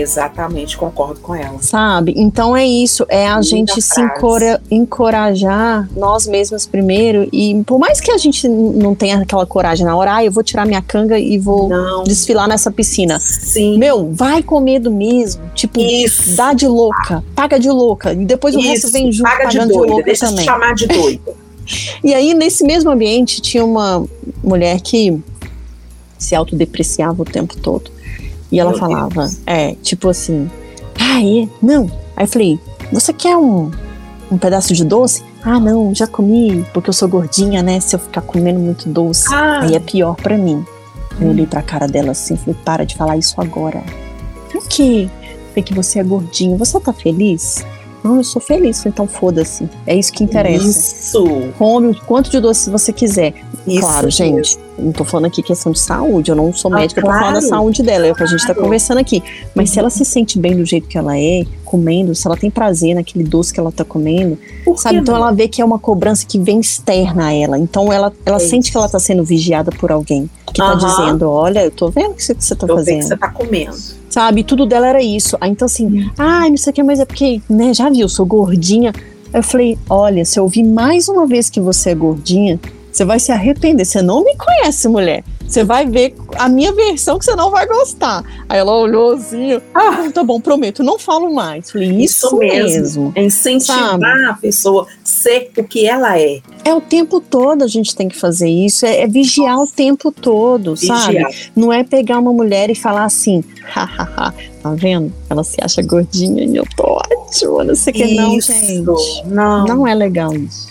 Exatamente, 0.00 0.76
concordo 0.76 1.20
com 1.20 1.34
ela. 1.34 1.58
sabe? 1.60 2.14
Então 2.16 2.56
é 2.56 2.66
isso, 2.66 3.04
é 3.08 3.26
a 3.28 3.40
gente 3.42 3.80
se 3.82 3.94
frase. 3.94 4.12
encora- 4.16 4.62
encorajar 4.70 5.88
nós 5.96 6.26
mesmas 6.26 6.66
primeiro. 6.66 7.28
E 7.32 7.62
por 7.64 7.78
mais 7.78 8.00
que 8.00 8.10
a 8.10 8.18
gente 8.18 8.46
não 8.48 8.94
tenha 8.94 9.18
aquela 9.22 9.46
coragem 9.46 9.84
na 9.84 9.96
hora, 9.96 10.16
ah, 10.16 10.24
eu 10.24 10.30
vou 10.32 10.42
tirar 10.42 10.66
minha 10.66 10.82
canga 10.82 11.18
e 11.18 11.38
vou 11.38 11.68
Não. 11.68 12.04
desfilar 12.04 12.48
nessa 12.48 12.70
piscina. 12.70 13.18
Sim. 13.20 13.78
Meu, 13.78 14.12
vai 14.12 14.42
com 14.42 14.60
medo 14.60 14.90
mesmo. 14.90 15.42
Tipo, 15.54 15.80
Isso. 15.80 16.36
dá 16.36 16.52
de 16.52 16.66
louca, 16.66 17.24
paga 17.34 17.58
de 17.58 17.68
louca. 17.70 18.12
E 18.12 18.24
depois 18.24 18.54
o 18.54 18.60
resto 18.60 18.84
Isso, 18.86 18.92
vem 18.92 19.10
junto 19.12 19.28
paga 19.30 19.46
de 19.46 19.56
pagando 19.56 19.68
de, 19.72 19.78
doida, 19.78 19.92
louca 19.92 20.04
deixa 20.04 20.26
também. 20.26 20.40
de 20.40 20.44
chamar 20.44 20.74
de 20.74 20.86
doida. 20.86 21.32
E 22.02 22.14
aí, 22.14 22.32
nesse 22.32 22.64
mesmo 22.64 22.90
ambiente, 22.90 23.42
tinha 23.42 23.62
uma 23.62 24.02
mulher 24.42 24.80
que 24.80 25.20
se 26.16 26.34
autodepreciava 26.34 27.20
o 27.20 27.26
tempo 27.26 27.54
todo. 27.58 27.90
E 28.50 28.58
ela 28.58 28.70
Meu 28.70 28.78
falava, 28.78 29.30
é, 29.46 29.74
tipo 29.82 30.08
assim, 30.08 30.50
ah, 30.98 31.22
é? 31.22 31.48
Não. 31.62 31.90
Aí 32.16 32.24
eu 32.24 32.28
falei, 32.28 32.58
você 32.92 33.12
quer 33.12 33.36
um, 33.36 33.70
um 34.30 34.38
pedaço 34.38 34.72
de 34.74 34.84
doce? 34.84 35.22
Ah, 35.42 35.60
não, 35.60 35.94
já 35.94 36.06
comi, 36.06 36.64
porque 36.72 36.88
eu 36.90 36.94
sou 36.94 37.08
gordinha, 37.08 37.62
né? 37.62 37.78
Se 37.80 37.94
eu 37.94 38.00
ficar 38.00 38.22
comendo 38.22 38.58
muito 38.58 38.88
doce, 38.88 39.32
Ah. 39.32 39.60
aí 39.62 39.74
é 39.74 39.80
pior 39.80 40.16
pra 40.16 40.36
mim. 40.36 40.64
Eu 41.20 41.28
olhei 41.28 41.46
pra 41.46 41.62
cara 41.62 41.86
dela 41.86 42.12
assim, 42.12 42.36
falei, 42.36 42.56
para 42.64 42.84
de 42.86 42.96
falar 42.96 43.16
isso 43.16 43.40
agora. 43.40 43.82
Por 44.52 44.66
quê? 44.68 45.08
Falei 45.50 45.62
que 45.62 45.74
você 45.74 45.98
é 45.98 46.02
gordinho, 46.04 46.56
você 46.56 46.78
tá 46.80 46.92
feliz? 46.92 47.64
Não, 48.08 48.16
eu 48.16 48.24
sou 48.24 48.40
feliz. 48.40 48.84
Então 48.86 49.06
foda-se. 49.06 49.68
É 49.86 49.94
isso 49.94 50.12
que 50.12 50.24
interessa 50.24 50.66
Isso. 50.66 51.24
come 51.58 51.88
o 51.88 51.94
quanto 52.06 52.30
de 52.30 52.40
doce 52.40 52.70
você 52.70 52.92
quiser. 52.92 53.34
Isso 53.66 53.80
claro, 53.80 54.08
gente, 54.10 54.58
não 54.78 54.92
tô 54.92 55.04
falando 55.04 55.26
aqui 55.26 55.42
questão 55.42 55.72
de 55.72 55.78
saúde, 55.80 56.30
eu 56.30 56.36
não 56.36 56.54
sou 56.54 56.72
Ah, 56.72 56.76
médica 56.76 57.02
pra 57.02 57.10
falar 57.10 57.26
da 57.26 57.40
claro, 57.40 57.46
saúde 57.48 57.82
dela, 57.82 58.06
é 58.06 58.12
o 58.12 58.14
que 58.14 58.22
a 58.22 58.26
gente 58.26 58.40
tá 58.40 58.46
claro. 58.54 58.62
conversando 58.62 58.96
aqui. 58.98 59.22
Mas 59.54 59.68
se 59.68 59.76
Uhum. 59.76 59.80
ela 59.80 59.90
se 59.90 60.04
sente 60.06 60.38
bem 60.38 60.56
do 60.56 60.64
jeito 60.64 60.88
que 60.88 60.96
ela 60.96 61.18
é, 61.18 61.44
comendo, 61.66 62.14
se 62.14 62.26
ela 62.26 62.34
tem 62.36 62.50
prazer 62.50 62.94
naquele 62.94 63.24
doce 63.24 63.52
que 63.52 63.60
ela 63.60 63.70
tá 63.70 63.84
comendo, 63.84 64.38
Por 64.64 64.78
sabe? 64.78 64.96
Então 64.96 65.14
não? 65.14 65.20
ela 65.22 65.32
vê 65.32 65.48
que 65.48 65.60
é 65.60 65.64
uma 65.64 65.78
cobrança 65.78 66.24
que 66.26 66.38
vem 66.38 66.60
externa 66.60 67.26
a 67.26 67.32
ela. 67.34 67.58
Então 67.58 67.92
ela, 67.92 68.10
ela 68.24 68.36
É 68.36 68.40
sente 68.40 68.64
isso. 68.64 68.72
que 68.72 68.78
ela 68.78 68.88
tá 68.88 68.98
sendo 68.98 69.22
vigiada 69.22 69.70
por 69.70 69.92
alguém 69.92 70.30
que 70.46 70.54
tá 70.54 70.72
Aham. 70.72 70.78
dizendo: 71.04 71.28
olha, 71.28 71.62
eu 71.64 71.70
tô 71.70 71.90
vendo 71.90 72.12
o 72.12 72.14
que 72.14 72.24
você, 72.24 72.34
tá 72.54 72.66
Eu 72.66 72.74
fazendo. 72.76 72.98
que 73.00 73.04
você 73.04 73.16
tá 73.18 73.28
comendo. 73.28 73.76
Sabe? 74.08 74.42
Tudo 74.42 74.64
dela 74.66 74.86
era 74.88 75.02
isso. 75.02 75.36
Aí 75.40 75.50
então 75.50 75.66
assim, 75.66 76.10
ai, 76.16 76.50
não 76.50 76.56
sei 76.56 76.70
o 76.70 76.74
que, 76.74 76.82
mas 76.82 77.00
é 77.00 77.04
porque, 77.04 77.40
né, 77.48 77.74
já 77.74 77.88
viu, 77.90 78.08
sou 78.08 78.24
gordinha. 78.26 78.92
Aí 79.32 79.40
eu 79.40 79.42
falei, 79.42 79.78
olha, 79.88 80.24
se 80.24 80.38
eu 80.38 80.44
ouvir 80.44 80.62
mais 80.64 81.08
uma 81.08 81.26
vez 81.26 81.50
que 81.50 81.60
você 81.60 81.90
é 81.90 81.94
gordinha, 81.94 82.58
você 82.90 83.04
vai 83.04 83.20
se 83.20 83.30
arrepender. 83.30 83.84
Você 83.84 84.02
não 84.02 84.24
me 84.24 84.34
conhece, 84.36 84.88
mulher. 84.88 85.22
Você 85.46 85.64
vai 85.64 85.86
ver 85.86 86.14
a 86.36 86.48
minha 86.48 86.72
versão 86.72 87.18
que 87.18 87.24
você 87.24 87.34
não 87.34 87.50
vai 87.50 87.66
gostar. 87.66 88.22
Aí 88.48 88.58
ela 88.58 88.74
olhou 88.76 89.12
assim, 89.14 89.58
ah, 89.74 90.10
tá 90.12 90.22
bom, 90.22 90.40
prometo, 90.40 90.82
não 90.82 90.98
falo 90.98 91.32
mais. 91.32 91.70
Falei, 91.70 91.88
isso, 91.90 92.26
Isso 92.26 92.36
mesmo. 92.36 92.80
mesmo. 92.80 93.12
É 93.14 93.24
incentivar 93.24 93.88
Sabe? 93.90 94.04
a 94.26 94.34
pessoa 94.34 94.86
ser 95.08 95.50
o 95.56 95.64
que 95.64 95.86
ela 95.86 96.18
é. 96.18 96.40
É 96.64 96.74
o 96.74 96.80
tempo 96.80 97.20
todo 97.20 97.64
a 97.64 97.66
gente 97.66 97.96
tem 97.96 98.08
que 98.08 98.16
fazer 98.16 98.48
isso, 98.48 98.84
é, 98.84 99.00
é 99.00 99.06
vigiar 99.06 99.58
o 99.58 99.66
tempo 99.66 100.12
todo, 100.12 100.76
sabe? 100.76 101.14
Vigiar. 101.14 101.30
Não 101.56 101.72
é 101.72 101.82
pegar 101.82 102.18
uma 102.18 102.32
mulher 102.32 102.70
e 102.70 102.74
falar 102.74 103.04
assim, 103.04 103.42
hahaha, 103.64 104.34
tá 104.62 104.74
vendo? 104.74 105.12
Ela 105.30 105.42
se 105.42 105.56
acha 105.62 105.82
gordinha 105.82 106.44
e 106.44 106.56
eu 106.56 106.64
tô 106.76 106.84
ótima, 106.84 107.64
não 107.64 107.74
sei 107.74 107.92
o 107.92 107.96
que. 107.96 108.14
Não, 108.14 108.40
gente. 108.40 109.26
Não, 109.26 109.66
não, 109.66 109.66
Não 109.66 109.86
é 109.86 109.94
legal 109.94 110.32
isso, 110.34 110.68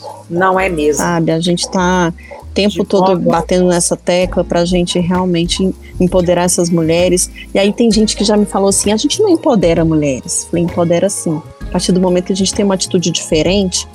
é 0.60 0.70
mesmo. 0.70 1.02
sabe? 1.02 1.32
A 1.32 1.40
gente 1.40 1.70
tá 1.70 2.14
o 2.42 2.46
tempo 2.54 2.76
De 2.76 2.86
todo 2.86 3.20
batendo 3.20 3.68
nessa 3.68 3.96
tecla 3.96 4.44
pra 4.44 4.66
gente 4.66 5.00
realmente 5.00 5.74
empoderar 6.00 6.44
essas 6.44 6.70
mulheres. 6.70 7.30
E 7.54 7.60
aí 7.60 7.74
tem 7.74 7.92
gente 7.92 8.16
que 8.16 8.24
já 8.24 8.38
me 8.38 8.46
falou 8.46 8.70
assim: 8.70 8.92
a 8.92 8.98
gente 8.98 9.22
não 9.22 9.30
empodera 9.30 9.84
mulheres. 9.84 10.48
Falei, 10.50 10.64
empodera 10.66 11.10
sim. 11.10 11.42
A 11.62 11.72
partir 11.72 11.92
do 11.92 12.00
momento 12.00 12.26
que 12.26 12.34
a 12.34 12.36
gente 12.36 12.54
tem 12.54 12.64
uma 12.64 12.76
atitude 12.76 13.12
diferente, 13.12 13.88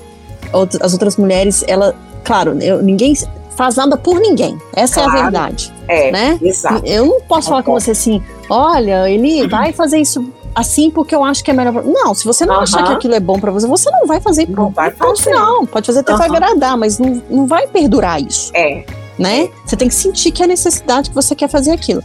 as 0.80 0.92
outras 0.92 1.16
mulheres, 1.16 1.64
ela, 1.66 1.94
claro, 2.24 2.56
eu- 2.62 2.82
ninguém 2.82 3.14
faz 3.56 3.76
nada 3.76 3.96
por 3.96 4.18
ninguém. 4.18 4.56
Essa 4.74 5.00
é 5.00 5.04
a 5.04 5.06
Claro. 5.10 5.22
verdade, 5.22 5.72
É, 5.88 6.10
né? 6.10 6.38
exato. 6.42 6.82
Eu 6.86 7.06
não 7.06 7.20
posso 7.22 7.48
falar 7.48 7.62
com 7.62 7.72
você 7.72 7.90
assim, 7.92 8.22
olha, 8.48 9.08
ele 9.10 9.46
vai 9.48 9.72
fazer 9.72 9.98
isso 9.98 10.24
assim 10.54 10.90
porque 10.90 11.14
eu 11.14 11.24
acho 11.24 11.42
que 11.42 11.50
é 11.50 11.54
melhor. 11.54 11.72
pra-". 11.72 11.82
Não, 11.82 12.14
se 12.14 12.24
você 12.24 12.44
não 12.44 12.54
Aham. 12.54 12.62
achar 12.64 12.84
que 12.84 12.92
aquilo 12.92 13.14
é 13.14 13.20
bom 13.20 13.38
pra 13.38 13.50
você, 13.50 13.66
você 13.66 13.90
não 13.90 14.06
vai 14.06 14.20
fazer. 14.20 14.48
Não 14.48 14.70
vai 14.70 14.90
fazer. 14.90 15.30
Não, 15.30 15.64
pode 15.66 15.86
fazer 15.86 16.00
até 16.00 16.14
pra 16.14 16.26
Aham. 16.26 16.34
agradar, 16.36 16.76
mas 16.76 16.98
não, 16.98 17.22
não 17.30 17.46
vai 17.46 17.66
perdurar 17.66 18.20
isso, 18.22 18.50
É, 18.54 18.84
né? 19.18 19.48
Você 19.64 19.76
tem 19.76 19.88
que 19.88 19.94
sentir 19.94 20.30
que 20.32 20.42
é 20.42 20.46
necessidade 20.46 21.08
que 21.10 21.14
você 21.14 21.34
quer 21.34 21.48
fazer 21.48 21.70
aquilo. 21.72 22.02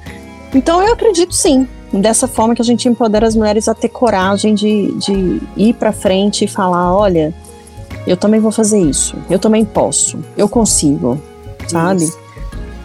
Então 0.53 0.81
eu 0.81 0.93
acredito 0.93 1.33
sim. 1.33 1.67
Dessa 1.93 2.27
forma 2.27 2.53
que 2.53 2.61
a 2.61 2.65
gente 2.65 2.87
empodera 2.89 3.25
as 3.25 3.33
mulheres 3.35 3.69
a 3.69 3.73
ter 3.73 3.87
coragem 3.87 4.53
de, 4.53 4.91
de 4.97 5.41
ir 5.55 5.73
pra 5.75 5.93
frente 5.93 6.43
e 6.43 6.47
falar, 6.47 6.93
olha, 6.93 7.33
eu 8.07 8.17
também 8.17 8.39
vou 8.39 8.51
fazer 8.51 8.79
isso, 8.79 9.15
eu 9.29 9.37
também 9.37 9.63
posso, 9.63 10.19
eu 10.35 10.47
consigo, 10.49 11.21
sabe? 11.67 12.03
Isso. 12.03 12.17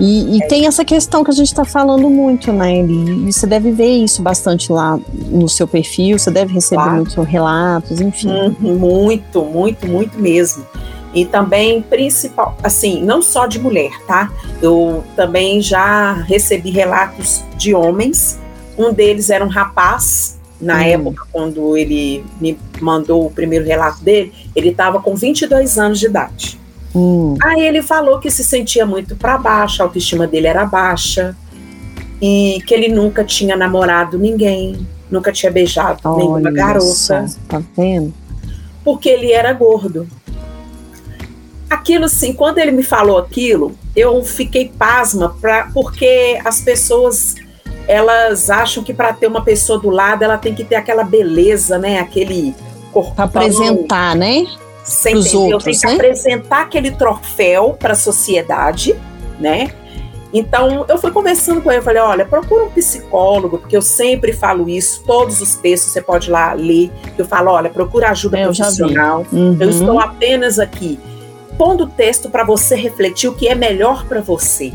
E, 0.01 0.39
e 0.39 0.49
tem 0.49 0.67
essa 0.67 0.85
questão 0.85 1.23
que 1.23 1.31
a 1.31 1.35
gente 1.35 1.47
está 1.47 1.65
falando 1.65 2.11
muito, 2.11 2.53
né, 2.53 2.79
Eli? 2.79 3.29
E 3.29 3.33
você 3.33 3.47
deve 3.47 3.71
ver 3.71 3.87
isso 4.03 4.21
bastante 4.21 4.73
lá 4.73 4.99
no 5.29 5.49
seu 5.49 5.69
perfil, 5.69 6.19
você 6.19 6.31
deve 6.31 6.53
receber 6.53 6.83
Claro. 6.83 6.97
muitos 6.97 7.15
relatos, 7.25 8.01
enfim. 8.01 8.29
Uhum, 8.29 8.75
muito, 8.79 9.45
muito, 9.45 9.87
muito 9.87 10.19
mesmo. 10.19 10.67
E 11.15 11.25
também, 11.25 11.83
principal, 11.83 12.57
assim, 12.63 13.03
não 13.05 13.23
só 13.23 13.47
de 13.47 13.61
mulher, 13.61 13.93
tá? 14.07 14.33
Eu 14.61 15.05
também 15.15 15.61
já 15.61 16.15
recebi 16.15 16.71
relatos 16.71 17.45
de 17.57 17.73
homens. 17.75 18.41
Um 18.77 18.93
deles 18.93 19.31
era 19.31 19.45
um 19.45 19.49
rapaz, 19.49 20.41
na 20.63 20.79
Hum. 20.79 20.83
época, 20.83 21.25
quando 21.33 21.77
ele 21.77 22.25
me 22.41 22.57
mandou 22.81 23.27
o 23.27 23.31
primeiro 23.31 23.65
relato 23.67 24.03
dele, 24.03 24.33
ele 24.57 24.69
estava 24.71 25.01
com 25.03 25.15
22 25.15 25.79
anos 25.79 25.99
de 25.99 26.07
idade. 26.07 26.59
Hum, 26.95 27.37
Aí 27.43 27.63
ele 27.63 27.83
falou 27.83 28.19
que 28.21 28.31
se 28.31 28.45
sentia 28.45 28.87
muito 28.87 29.17
para 29.17 29.37
baixo, 29.39 29.83
a 29.83 29.87
autoestima 29.87 30.27
dele 30.27 30.47
era 30.47 30.65
baixa. 30.65 31.37
e 32.25 32.63
que 32.69 32.73
ele 32.73 32.87
nunca 32.89 33.25
tinha 33.25 33.57
namorado 33.57 34.17
ninguém, 34.17 34.87
nunca 35.11 35.33
tinha 35.33 35.51
beijado 35.51 35.99
Olha 36.05 36.17
nenhuma 36.19 36.51
garota, 36.53 36.85
só, 36.85 37.25
Tá 37.49 37.61
vendo? 37.77 38.15
porque 38.85 39.09
ele 39.09 39.33
era 39.33 39.53
gordo. 39.53 40.07
Aquilo 41.69 42.05
assim, 42.05 42.33
quando 42.35 42.59
ele 42.59 42.71
me 42.71 42.83
falou 42.83 43.19
aquilo, 43.19 43.73
eu 43.97 44.23
fiquei 44.23 44.69
pasma, 44.69 45.35
pra, 45.41 45.69
porque 45.73 46.39
as 46.45 46.61
pessoas 46.61 47.35
elas 47.87 48.51
acham 48.51 48.83
que 48.83 48.95
para 48.95 49.13
ter 49.13 49.27
uma 49.27 49.43
pessoa 49.43 49.79
do 49.79 49.91
lado 49.91 50.23
ela 50.23 50.39
tem 50.39 50.55
que 50.55 50.65
ter 50.65 50.77
aquela 50.77 51.05
beleza, 51.05 51.79
né? 51.79 51.99
Aquele 51.99 52.55
corpo 52.93 53.21
apresentar, 53.21 54.15
né? 54.17 54.47
Pros 54.83 55.07
entendeu? 55.07 55.41
outros, 55.41 55.65
Tem 55.65 55.79
que 55.79 55.87
né? 55.87 55.95
apresentar 55.95 56.63
aquele 56.63 56.91
troféu 56.91 57.77
para 57.79 57.93
a 57.93 57.97
sociedade, 57.97 58.95
né? 59.39 59.73
Então, 60.33 60.87
eu 60.89 60.97
fui 60.97 61.11
conversando 61.11 61.61
com 61.61 61.71
ele, 61.71 61.81
eu 61.81 61.85
falei, 61.85 62.01
olha, 62.01 62.25
procura 62.25 62.65
um 62.65 62.71
psicólogo, 62.71 63.59
porque 63.59 63.77
eu 63.77 63.83
sempre 63.83 64.33
falo 64.33 64.67
isso, 64.67 65.03
todos 65.07 65.43
os 65.43 65.57
textos 65.57 65.93
você 65.93 66.01
pode 66.01 66.29
ir 66.29 66.33
lá 66.33 66.55
ler, 66.55 66.91
eu 67.19 67.25
falo, 67.27 67.51
olha, 67.51 67.69
procura 67.69 68.09
ajuda 68.09 68.39
É, 68.39 68.47
eu 68.47 68.53
profissional. 68.53 69.27
Uhum. 69.31 69.59
Eu 69.61 69.69
estou 69.69 70.01
apenas 70.01 70.59
aqui 70.59 70.99
pondo 71.59 71.85
o 71.85 71.87
texto 71.87 72.31
para 72.31 72.45
você 72.45 72.75
refletir 72.75 73.29
o 73.29 73.35
que 73.35 73.47
é 73.47 73.55
melhor 73.55 74.07
para 74.07 74.23
você. 74.23 74.73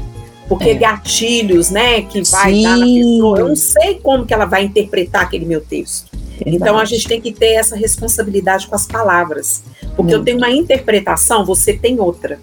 Porque 0.47 0.69
É. 0.69 0.73
gatilhos, 0.75 1.69
né, 1.69 2.01
que 2.03 2.21
vai 2.29 2.53
Sim. 2.53 2.63
dar 2.63 2.77
na 2.77 2.85
pessoa, 2.85 3.39
eu 3.39 3.47
não 3.49 3.55
sei 3.55 3.95
como 4.01 4.25
que 4.25 4.33
ela 4.33 4.45
vai 4.45 4.63
interpretar 4.63 5.23
aquele 5.23 5.45
meu 5.45 5.61
texto. 5.61 6.09
Então 6.45 6.69
a 6.75 6.79
Verdade. 6.79 6.89
gente 6.91 7.07
tem 7.07 7.19
que 7.21 7.31
ter 7.33 7.53
essa 7.53 7.75
responsabilidade 7.75 8.67
com 8.67 8.75
as 8.75 8.85
palavras. 8.85 9.63
Porque 9.95 10.13
eu 10.13 10.17
Muito. 10.19 10.23
tenho 10.25 10.37
uma 10.37 10.51
interpretação, 10.51 11.43
você 11.43 11.73
tem 11.73 11.99
outra, 11.99 12.39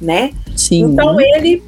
né? 0.00 0.32
Sim. 0.54 0.82
Então 0.82 1.18
ele 1.20 1.62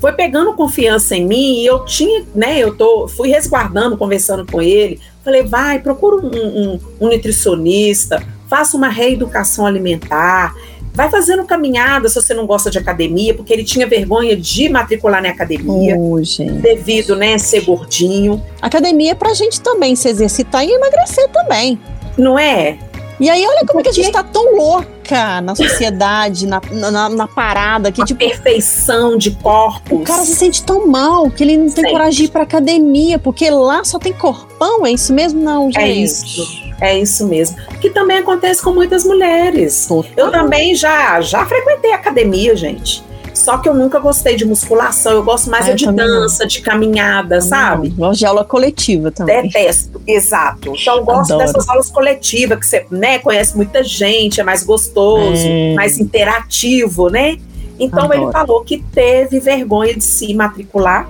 foi 0.00 0.12
pegando 0.12 0.54
confiança 0.54 1.14
em 1.14 1.26
mim 1.26 1.60
e 1.60 1.66
eu 1.66 1.84
tinha, 1.84 2.24
né? 2.34 2.58
Eu 2.58 2.74
tô, 2.74 3.06
fui 3.06 3.28
resguardando, 3.28 3.96
conversando 3.98 4.46
com 4.50 4.62
ele. 4.62 4.98
Falei, 5.24 5.42
vai, 5.42 5.78
procura 5.80 6.16
um, 6.24 6.28
um- 6.74 6.80
um 7.00 7.08
nutricionista, 7.10 8.22
faça 8.48 8.76
uma 8.76 8.88
reeducação 8.88 9.66
alimentar. 9.66 10.54
Vai 10.98 11.08
fazendo 11.08 11.44
caminhada 11.44 12.08
se 12.08 12.16
você 12.16 12.34
não 12.34 12.44
gosta 12.44 12.72
de 12.72 12.76
academia, 12.76 13.32
porque 13.32 13.52
ele 13.52 13.62
tinha 13.62 13.86
vergonha 13.86 14.36
de 14.36 14.68
matricular 14.68 15.22
na 15.22 15.28
academia, 15.28 15.96
gente. 16.24 16.54
devido, 16.54 17.14
né, 17.14 17.38
ser 17.38 17.60
gordinho. 17.60 18.42
Academia 18.60 19.12
é 19.12 19.14
pra 19.14 19.32
gente 19.32 19.60
também 19.60 19.94
se 19.94 20.08
exercitar 20.08 20.64
e 20.64 20.72
emagrecer 20.72 21.28
também. 21.28 21.78
Não 22.18 22.36
é? 22.36 22.78
E 23.20 23.28
aí, 23.28 23.44
olha 23.46 23.64
como 23.66 23.80
é 23.80 23.82
que 23.82 23.88
a 23.88 23.92
gente 23.92 24.12
tá 24.12 24.22
tão 24.22 24.54
louca 24.56 25.40
na 25.40 25.54
sociedade, 25.54 26.46
na, 26.46 26.60
na, 26.70 27.08
na 27.08 27.26
parada, 27.26 27.90
que 27.90 28.00
Uma 28.00 28.06
tipo, 28.06 28.20
perfeição 28.20 29.16
de 29.16 29.32
corpos. 29.32 30.00
o 30.00 30.04
cara 30.04 30.22
se 30.24 30.36
sente 30.36 30.62
tão 30.62 30.86
mal 30.86 31.28
que 31.30 31.42
ele 31.42 31.56
não 31.56 31.66
tem 31.66 31.82
Sente. 31.82 31.90
coragem 31.92 32.18
de 32.20 32.24
ir 32.26 32.28
pra 32.28 32.42
academia, 32.44 33.18
porque 33.18 33.50
lá 33.50 33.82
só 33.84 33.98
tem 33.98 34.12
corpão, 34.12 34.86
é 34.86 34.92
isso 34.92 35.12
mesmo? 35.12 35.42
Não, 35.42 35.64
gente. 35.66 35.78
É 35.78 35.88
isso. 35.90 36.68
É 36.80 36.96
isso 36.98 37.26
mesmo. 37.26 37.56
Que 37.80 37.90
também 37.90 38.18
acontece 38.18 38.62
com 38.62 38.70
muitas 38.72 39.02
mulheres. 39.04 39.86
Total. 39.86 40.10
Eu 40.16 40.30
também 40.30 40.76
já, 40.76 41.20
já 41.20 41.44
frequentei 41.44 41.92
academia, 41.92 42.54
gente. 42.54 43.02
Só 43.34 43.58
que 43.58 43.68
eu 43.68 43.74
nunca 43.74 43.98
gostei 43.98 44.36
de 44.36 44.44
musculação. 44.44 45.12
Eu 45.12 45.22
gosto 45.22 45.50
mais 45.50 45.66
Ah, 45.66 45.70
é 45.70 45.72
eu 45.72 45.76
de 45.76 45.84
também 45.84 46.06
não. 46.06 46.20
dança, 46.22 46.46
de 46.46 46.60
caminhada, 46.60 47.40
sabe? 47.40 47.88
Gosto 47.90 48.18
de 48.20 48.26
aula 48.26 48.44
coletiva 48.44 49.10
também. 49.10 49.42
Detesto, 49.42 50.00
exato. 50.06 50.72
Então 50.74 50.96
eu 50.96 51.04
gosto 51.04 51.32
Adoro. 51.32 51.46
dessas 51.46 51.68
aulas 51.68 51.90
coletivas, 51.90 52.58
que 52.58 52.66
você 52.66 52.86
né, 52.90 53.18
conhece 53.18 53.56
muita 53.56 53.82
gente, 53.84 54.40
é 54.40 54.44
mais 54.44 54.62
gostoso, 54.64 55.42
É. 55.46 55.74
mais 55.74 55.98
interativo, 55.98 57.08
né? 57.08 57.36
Então 57.78 58.04
Adoro. 58.04 58.22
ele 58.24 58.32
falou 58.32 58.64
que 58.64 58.78
teve 58.92 59.38
vergonha 59.40 59.94
de 59.94 60.02
se 60.04 60.34
matricular 60.34 61.08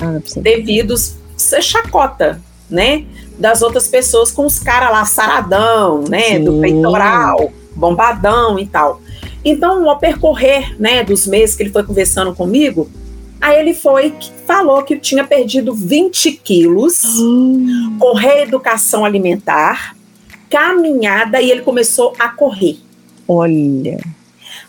Ah, 0.00 0.18
você- 0.24 0.40
devido 0.40 0.94
ser 1.36 1.62
chacota, 1.62 2.40
né? 2.70 3.04
Das 3.38 3.62
outras 3.62 3.86
pessoas 3.86 4.30
com 4.32 4.46
os 4.46 4.58
caras 4.58 4.90
lá 4.90 5.04
saradão, 5.04 6.02
né? 6.08 6.38
Do 6.38 6.52
Sim. 6.54 6.60
peitoral, 6.60 7.52
bombadão 7.74 8.58
e 8.58 8.66
tal. 8.66 9.00
Então, 9.48 9.88
ao 9.88 9.98
percorrer, 9.98 10.78
né, 10.78 11.02
dos 11.02 11.26
meses 11.26 11.56
que 11.56 11.62
ele 11.62 11.70
foi 11.70 11.82
conversando 11.82 12.34
comigo, 12.34 12.90
aí 13.40 13.58
ele 13.58 13.72
foi, 13.72 14.14
falou 14.46 14.82
que 14.82 14.98
tinha 14.98 15.24
perdido 15.24 15.74
20 15.74 16.32
quilos 16.32 17.02
com 17.98 18.12
reeducação 18.14 19.06
alimentar, 19.06 19.96
caminhada 20.50 21.40
e 21.40 21.50
ele 21.50 21.62
começou 21.62 22.12
a 22.18 22.28
correr. 22.28 22.78
Olha. 23.26 23.98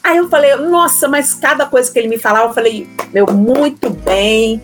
Aí 0.01 0.17
eu 0.17 0.29
falei, 0.29 0.55
nossa, 0.55 1.09
mas 1.09 1.33
cada 1.33 1.65
coisa 1.65 1.91
que 1.91 1.99
ele 1.99 2.07
me 2.07 2.17
falava, 2.17 2.47
eu 2.47 2.53
falei, 2.53 2.87
meu, 3.11 3.27
muito 3.27 3.89
bem. 3.89 4.61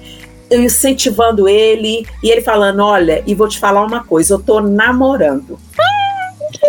Eu 0.49 0.61
incentivando 0.61 1.49
ele, 1.49 2.05
e 2.21 2.29
ele 2.29 2.39
falando: 2.39 2.79
Olha, 2.79 3.23
e 3.25 3.33
vou 3.33 3.47
te 3.47 3.57
falar 3.57 3.83
uma 3.83 4.03
coisa, 4.03 4.35
eu 4.35 4.39
tô 4.39 4.61
namorando. 4.61 5.57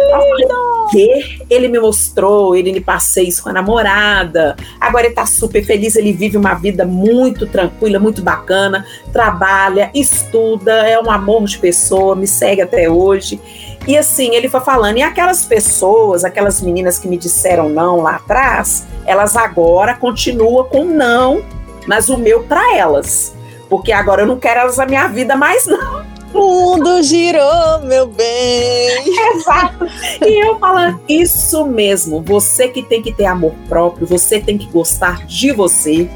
Eu 0.07 0.21
falei, 0.21 0.47
"O 0.47 0.89
quê? 0.89 1.39
Ele 1.51 1.69
me 1.69 1.79
mostrou, 1.79 2.55
ele 2.55 2.73
me 2.73 2.81
passeios 2.81 3.41
com 3.41 3.49
a 3.49 3.53
namorada. 3.53 4.57
Agora 4.81 5.07
ele 5.07 5.15
tá 5.15 5.27
super 5.27 5.65
feliz, 5.65 5.97
ele 5.97 6.13
vive 6.13 6.37
uma 6.37 6.55
vida 6.55 6.85
muito 6.85 7.47
tranquila, 7.47 7.99
muito 7.99 8.23
bacana, 8.23 8.87
trabalha, 9.13 9.91
estuda, 9.95 10.73
é 10.89 11.01
um 11.01 11.11
amor 11.11 11.45
de 11.45 11.59
pessoa, 11.59 12.15
me 12.15 12.27
segue 12.27 12.63
até 12.63 12.89
hoje. 12.89 13.41
E 13.87 13.97
assim, 13.97 14.35
ele 14.35 14.49
foi 14.49 14.61
falando, 14.61 14.97
e 14.97 15.03
aquelas 15.03 15.45
pessoas, 15.45 16.25
aquelas 16.25 16.61
meninas 16.61 16.99
que 16.99 17.07
me 17.07 17.17
disseram 17.17 17.69
não 17.69 18.01
lá 18.01 18.17
atrás, 18.17 18.85
elas 19.05 19.37
agora 19.37 19.95
continuam 19.95 20.65
com 20.65 20.85
não, 20.85 21.43
mas 21.87 22.09
o 22.09 22.17
meu 22.17 22.43
para 22.43 22.77
elas. 22.77 23.35
Porque 23.69 23.93
agora 23.93 24.23
eu 24.23 24.27
não 24.27 24.39
quero 24.39 24.61
elas 24.61 24.77
na 24.77 24.87
minha 24.87 25.07
vida 25.09 25.37
mais, 25.37 25.67
não. 25.67 26.16
O 26.39 26.77
mundo 26.77 27.03
girou, 27.03 27.81
meu 27.85 28.07
bem. 28.07 29.05
Exato. 29.35 29.87
E 30.25 30.47
eu 30.47 30.59
falando, 30.59 31.01
isso 31.09 31.65
mesmo, 31.67 32.21
você 32.23 32.69
que 32.69 32.83
tem 32.83 33.03
que 33.03 33.13
ter 33.13 33.27
amor 33.27 33.53
próprio, 33.69 34.07
você 34.07 34.41
tem 34.41 34.57
que 34.59 34.67
gostar 34.67 35.25
de 35.27 35.53
você, 35.53 36.09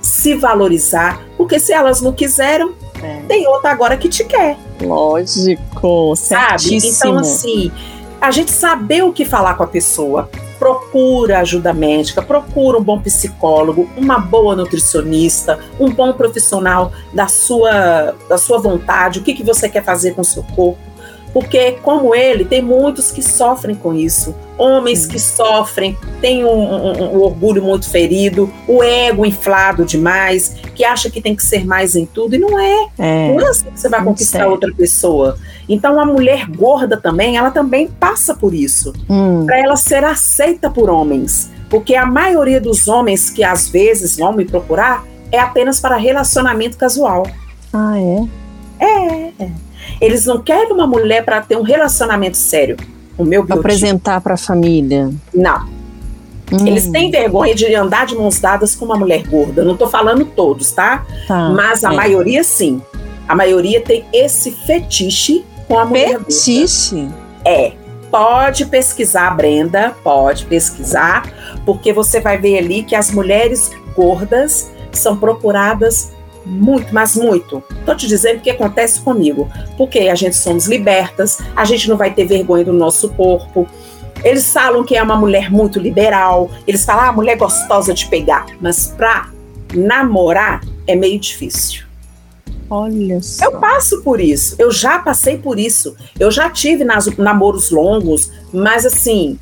se 0.00 0.34
valorizar, 0.34 1.20
porque 1.36 1.58
se 1.58 1.72
elas 1.72 2.00
não 2.00 2.12
quiseram, 2.12 2.72
É. 3.02 3.20
tem 3.28 3.46
outra 3.46 3.70
agora 3.70 3.96
que 3.96 4.08
te 4.08 4.24
quer. 4.24 4.56
Lógico, 4.80 6.14
sabe? 6.16 6.62
certíssimo. 6.62 6.94
Então, 6.96 7.18
assim, 7.18 7.72
a 8.20 8.30
gente 8.30 8.50
saber 8.52 9.02
o 9.04 9.12
que 9.12 9.24
falar 9.24 9.54
com 9.54 9.62
a 9.64 9.66
pessoa, 9.66 10.30
procura 10.58 11.40
ajuda 11.40 11.72
médica, 11.72 12.22
procura 12.22 12.78
um 12.78 12.82
bom 12.82 13.00
psicólogo, 13.00 13.88
uma 13.96 14.18
boa 14.18 14.54
nutricionista, 14.56 15.58
um 15.78 15.90
bom 15.90 16.12
profissional 16.12 16.92
da 17.12 17.28
sua, 17.28 18.14
da 18.28 18.38
sua 18.38 18.58
vontade, 18.58 19.18
o 19.18 19.22
que, 19.22 19.34
que 19.34 19.42
você 19.42 19.68
quer 19.68 19.84
fazer 19.84 20.14
com 20.14 20.22
o 20.22 20.24
seu 20.24 20.42
corpo. 20.42 20.78
Porque, 21.32 21.72
como 21.82 22.14
ele, 22.14 22.46
tem 22.46 22.62
muitos 22.62 23.10
que 23.10 23.22
sofrem 23.22 23.74
com 23.76 23.92
isso. 23.92 24.34
Homens 24.56 25.04
que 25.06 25.18
sofrem, 25.18 25.94
têm 26.18 26.46
um, 26.46 26.48
um- 26.48 27.16
um 27.16 27.20
orgulho 27.20 27.62
muito 27.62 27.90
ferido, 27.90 28.50
o 28.66 28.82
ego 28.82 29.26
inflado 29.26 29.84
demais, 29.84 30.56
que 30.76 30.84
acha 30.84 31.10
que 31.10 31.20
tem 31.20 31.34
que 31.34 31.42
ser 31.42 31.64
mais 31.66 31.96
em 31.96 32.04
tudo, 32.06 32.36
e 32.36 32.38
não 32.38 32.58
é. 32.58 32.88
É. 32.98 33.32
Não 33.34 33.40
é 33.46 33.50
assim 33.50 33.70
que 33.70 33.80
você 33.80 33.88
vai 33.88 34.04
conquistar 34.04 34.46
outra 34.46 34.72
pessoa. 34.72 35.38
Então, 35.68 35.98
a 35.98 36.04
mulher 36.04 36.46
gorda 36.48 36.96
também, 36.96 37.36
ela 37.36 37.50
também 37.50 37.88
passa 37.88 38.34
por 38.34 38.54
isso. 38.54 38.92
Hum, 39.08 39.44
Para 39.46 39.58
ela 39.58 39.76
ser 39.76 40.04
aceita 40.04 40.70
por 40.70 40.88
homens. 40.90 41.50
Porque 41.68 41.96
a 41.96 42.06
maioria 42.06 42.60
dos 42.60 42.86
homens 42.86 43.30
que 43.30 43.42
às 43.42 43.68
vezes 43.68 44.16
vão 44.16 44.32
me 44.32 44.44
procurar 44.44 45.04
é 45.32 45.38
apenas 45.40 45.80
para 45.80 45.96
relacionamento 45.96 46.76
casual. 46.76 47.26
Ah, 47.72 47.98
é? 47.98 49.32
Eles 50.00 50.26
não 50.26 50.40
querem 50.42 50.72
uma 50.72 50.86
mulher 50.86 51.24
para 51.24 51.40
ter 51.40 51.56
um 51.56 51.62
relacionamento 51.62 52.36
sério. 52.36 52.76
O 53.18 53.24
meu 53.24 53.42
biotipo, 53.42 53.60
apresentar 53.60 54.20
pra 54.20 54.36
família. 54.36 55.10
não. 55.34 55.75
Hum, 56.52 56.66
Eles 56.66 56.88
têm 56.88 57.10
vergonha 57.10 57.54
de 57.54 57.74
andar 57.74 58.06
de 58.06 58.14
mãos 58.14 58.38
dadas 58.40 58.74
com 58.74 58.84
uma 58.84 58.96
mulher 58.96 59.26
gorda. 59.26 59.64
Não 59.64 59.76
tô 59.76 59.88
falando 59.88 60.24
todos, 60.24 60.70
tá? 60.70 61.04
tá. 61.26 61.50
Mas 61.50 61.84
a 61.84 61.92
é. 61.92 61.96
maioria 61.96 62.44
sim. 62.44 62.80
A 63.26 63.34
maioria 63.34 63.80
tem 63.80 64.04
esse 64.12 64.52
fetiche 64.52 65.44
com 65.66 65.78
a 65.78 65.84
mulher 65.84 66.18
gorda. 66.18 66.24
Fetiche? 66.30 67.08
É. 67.44 67.72
Pode 68.10 68.64
pesquisar, 68.66 69.30
Brenda, 69.36 69.94
pode 70.02 70.46
pesquisar, 70.46 71.28
porque 71.66 71.92
você 71.92 72.20
vai 72.20 72.38
ver 72.38 72.58
ali 72.58 72.84
que 72.84 72.94
as 72.94 73.10
mulheres 73.10 73.72
gordas 73.96 74.70
são 74.92 75.16
procuradas 75.16 76.12
muito, 76.46 76.94
mas 76.94 77.16
muito. 77.16 77.62
Tô 77.84 77.94
te 77.94 78.06
dizendo 78.06 78.38
o 78.38 78.40
que 78.40 78.50
acontece 78.50 79.00
comigo. 79.00 79.50
Porque 79.76 79.98
a 79.98 80.14
gente 80.14 80.36
somos 80.36 80.66
libertas, 80.66 81.38
a 81.56 81.64
gente 81.64 81.88
não 81.88 81.96
vai 81.96 82.14
ter 82.14 82.24
vergonha 82.24 82.64
do 82.64 82.72
nosso 82.72 83.08
corpo. 83.10 83.66
Eles 84.24 84.52
falam 84.52 84.82
que 84.84 84.96
é 84.96 85.02
uma 85.02 85.16
mulher 85.16 85.50
muito 85.50 85.78
liberal, 85.78 86.50
eles 86.66 86.84
falam, 86.84 87.04
ah, 87.04 87.12
mulher 87.12 87.36
gostosa 87.36 87.94
de 87.94 88.06
pegar, 88.06 88.46
mas 88.60 88.88
pra 88.96 89.30
namorar 89.74 90.62
é 90.86 90.94
meio 90.94 91.18
difícil. 91.18 91.84
Olha 92.68 93.22
só. 93.22 93.44
Eu 93.44 93.60
passo 93.60 94.02
por 94.02 94.20
isso, 94.20 94.56
eu 94.58 94.72
já 94.72 94.98
passei 94.98 95.38
por 95.38 95.58
isso. 95.58 95.94
Eu 96.18 96.30
já 96.30 96.50
tive 96.50 96.84
nas, 96.84 97.06
namoros 97.16 97.70
longos, 97.70 98.32
mas 98.52 98.84
assim, 98.84 99.38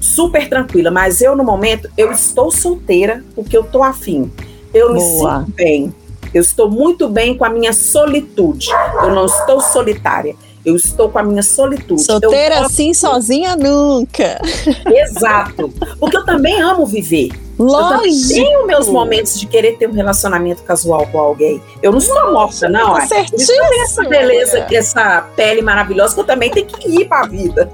super 0.00 0.48
tranquila. 0.48 0.90
Mas 0.90 1.20
eu, 1.20 1.36
no 1.36 1.44
momento, 1.44 1.88
eu 1.96 2.10
estou 2.10 2.50
solteira 2.50 3.24
porque 3.34 3.56
eu 3.56 3.64
tô 3.64 3.82
afim. 3.82 4.30
Eu 4.74 4.92
me 4.92 5.00
sinto 5.00 5.52
bem. 5.54 5.94
Eu 6.34 6.42
estou 6.42 6.70
muito 6.70 7.08
bem 7.08 7.36
com 7.36 7.44
a 7.44 7.48
minha 7.48 7.72
solitude. 7.72 8.68
Eu 9.02 9.14
não 9.14 9.26
estou 9.26 9.60
solitária. 9.60 10.36
Eu 10.64 10.76
estou 10.76 11.08
com 11.08 11.18
a 11.18 11.22
minha 11.22 11.42
solitude. 11.42 12.02
Solteira 12.02 12.56
posso... 12.56 12.66
assim, 12.66 12.92
sozinha 12.92 13.56
nunca. 13.56 14.40
Exato. 14.86 15.72
Porque 15.98 16.16
eu 16.16 16.24
também 16.24 16.60
amo 16.60 16.84
viver. 16.84 17.30
Lógico. 17.58 18.06
Eu 18.06 18.28
tenho 18.28 18.66
meus 18.66 18.88
momentos 18.88 19.38
de 19.38 19.46
querer 19.46 19.76
ter 19.76 19.88
um 19.88 19.92
relacionamento 19.92 20.62
casual 20.62 21.06
com 21.08 21.18
alguém. 21.18 21.60
Eu 21.82 21.90
não 21.90 22.00
sou 22.00 22.32
morta, 22.32 22.68
não. 22.68 22.94
Tá 22.94 23.06
certíssimo. 23.06 23.58
essa 23.82 24.04
beleza, 24.04 24.66
essa 24.70 25.22
pele 25.34 25.60
maravilhosa 25.60 26.14
que 26.14 26.20
eu 26.20 26.24
também 26.24 26.50
tenho 26.50 26.66
que 26.66 26.88
ir 26.88 27.08
para 27.08 27.24
a 27.24 27.26
vida. 27.26 27.70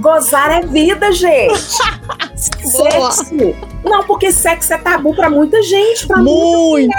Gozar 0.00 0.50
é 0.50 0.66
vida, 0.66 1.12
gente. 1.12 1.60
sexo. 2.36 3.69
Não, 3.84 4.04
porque 4.04 4.30
sexo 4.30 4.74
é 4.74 4.78
tabu 4.78 5.14
para 5.14 5.30
muita 5.30 5.62
gente, 5.62 6.06
para 6.06 6.18
muito, 6.18 6.90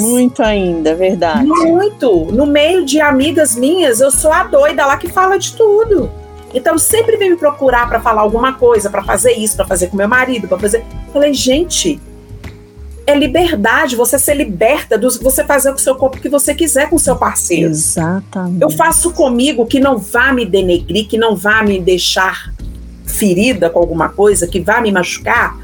muito 0.00 0.42
ainda, 0.42 0.90
é 0.90 0.94
verdade. 0.94 1.46
Muito. 1.46 2.26
No 2.32 2.46
meio 2.46 2.84
de 2.84 3.00
amigas 3.00 3.54
minhas, 3.54 4.00
eu 4.00 4.10
sou 4.10 4.32
a 4.32 4.44
doida 4.44 4.86
lá 4.86 4.96
que 4.96 5.08
fala 5.08 5.38
de 5.38 5.54
tudo. 5.54 6.10
Então 6.54 6.78
sempre 6.78 7.16
vem 7.16 7.30
me 7.30 7.36
procurar 7.36 7.88
para 7.88 8.00
falar 8.00 8.22
alguma 8.22 8.52
coisa, 8.54 8.88
para 8.88 9.02
fazer 9.02 9.32
isso, 9.32 9.56
para 9.56 9.66
fazer 9.66 9.88
com 9.88 9.96
meu 9.96 10.08
marido, 10.08 10.46
para 10.48 10.58
fazer. 10.58 10.84
Falei, 11.12 11.34
gente, 11.34 12.00
é 13.06 13.14
liberdade, 13.14 13.96
você 13.96 14.18
ser 14.18 14.34
liberta, 14.34 14.96
do, 14.96 15.10
você 15.20 15.44
fazer 15.44 15.70
com 15.70 15.76
o 15.76 15.80
seu 15.80 15.94
corpo 15.96 16.16
o 16.16 16.20
que 16.20 16.28
você 16.28 16.54
quiser 16.54 16.88
com 16.88 16.96
o 16.96 16.98
seu 16.98 17.16
parceiro. 17.16 17.70
Exatamente. 17.70 18.62
Eu 18.62 18.70
faço 18.70 19.12
comigo 19.12 19.66
que 19.66 19.80
não 19.80 19.98
vá 19.98 20.32
me 20.32 20.46
denegrir, 20.46 21.06
que 21.06 21.18
não 21.18 21.36
vá 21.36 21.62
me 21.62 21.80
deixar 21.80 22.54
ferida 23.04 23.68
com 23.68 23.78
alguma 23.78 24.08
coisa, 24.08 24.46
que 24.46 24.60
vá 24.60 24.80
me 24.80 24.90
machucar. 24.90 25.58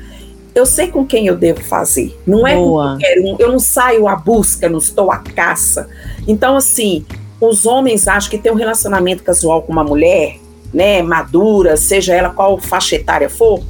Eu 0.54 0.66
sei 0.66 0.88
com 0.88 1.06
quem 1.06 1.26
eu 1.26 1.36
devo 1.36 1.62
fazer. 1.62 2.18
Não 2.26 2.46
é 2.46 2.56
Boa. 2.56 2.82
com 2.82 2.88
qualquer 2.90 3.20
um. 3.20 3.36
Eu 3.38 3.52
não 3.52 3.58
saio 3.58 4.08
à 4.08 4.16
busca, 4.16 4.68
não 4.68 4.78
estou 4.78 5.10
à 5.10 5.18
caça. 5.18 5.88
Então, 6.26 6.56
assim, 6.56 7.04
os 7.40 7.64
homens 7.64 8.06
acham 8.08 8.30
que 8.30 8.38
ter 8.38 8.50
um 8.50 8.56
relacionamento 8.56 9.22
casual 9.22 9.62
com 9.62 9.72
uma 9.72 9.84
mulher, 9.84 10.36
né, 10.72 11.02
madura, 11.02 11.76
seja 11.76 12.14
ela 12.14 12.30
qual 12.30 12.58
faixa 12.58 12.96
etária 12.96 13.28
for, 13.28 13.60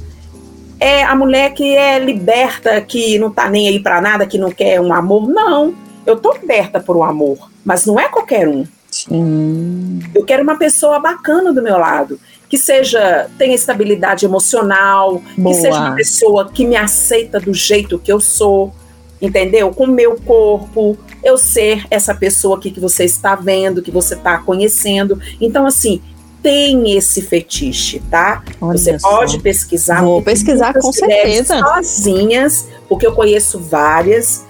é 0.78 1.02
a 1.04 1.14
mulher 1.14 1.52
que 1.52 1.76
é 1.76 1.98
liberta, 1.98 2.80
que 2.80 3.18
não 3.18 3.30
tá 3.30 3.48
nem 3.48 3.68
aí 3.68 3.78
para 3.78 4.00
nada, 4.00 4.26
que 4.26 4.38
não 4.38 4.50
quer 4.50 4.80
um 4.80 4.92
amor. 4.92 5.28
Não, 5.28 5.74
eu 6.06 6.16
tô 6.16 6.32
liberta 6.32 6.80
por 6.80 6.96
um 6.96 7.04
amor, 7.04 7.50
mas 7.64 7.84
não 7.84 8.00
é 8.00 8.08
qualquer 8.08 8.48
um. 8.48 8.64
Sim. 8.90 10.00
Eu 10.14 10.24
quero 10.24 10.42
uma 10.42 10.56
pessoa 10.56 10.98
bacana 10.98 11.52
do 11.52 11.62
meu 11.62 11.78
lado, 11.78 12.18
que 12.50 12.58
seja 12.58 13.30
tenha 13.38 13.54
estabilidade 13.54 14.26
emocional, 14.26 15.22
Boa. 15.38 15.54
que 15.54 15.62
seja 15.62 15.78
uma 15.78 15.94
pessoa 15.94 16.50
que 16.50 16.66
me 16.66 16.76
aceita 16.76 17.38
do 17.38 17.54
jeito 17.54 17.96
que 17.96 18.12
eu 18.12 18.20
sou, 18.20 18.72
entendeu? 19.22 19.70
Com 19.70 19.84
o 19.84 19.86
meu 19.86 20.16
corpo, 20.16 20.98
eu 21.22 21.38
ser 21.38 21.86
essa 21.88 22.12
pessoa 22.12 22.56
aqui 22.56 22.72
que 22.72 22.80
você 22.80 23.04
está 23.04 23.36
vendo, 23.36 23.80
que 23.80 23.92
você 23.92 24.14
está 24.14 24.38
conhecendo. 24.38 25.20
Então, 25.40 25.64
assim, 25.64 26.02
tem 26.42 26.96
esse 26.96 27.22
fetiche, 27.22 28.02
tá? 28.10 28.42
Olha 28.60 28.76
Você 28.76 28.98
só. 28.98 29.08
pode 29.08 29.38
pesquisar. 29.38 30.02
Vou 30.02 30.20
pesquisar 30.20 30.74
com 30.74 30.92
certeza. 30.92 31.56
Sozinhas, 31.60 32.66
porque 32.88 33.06
eu 33.06 33.12
conheço 33.12 33.60
várias 33.60 34.44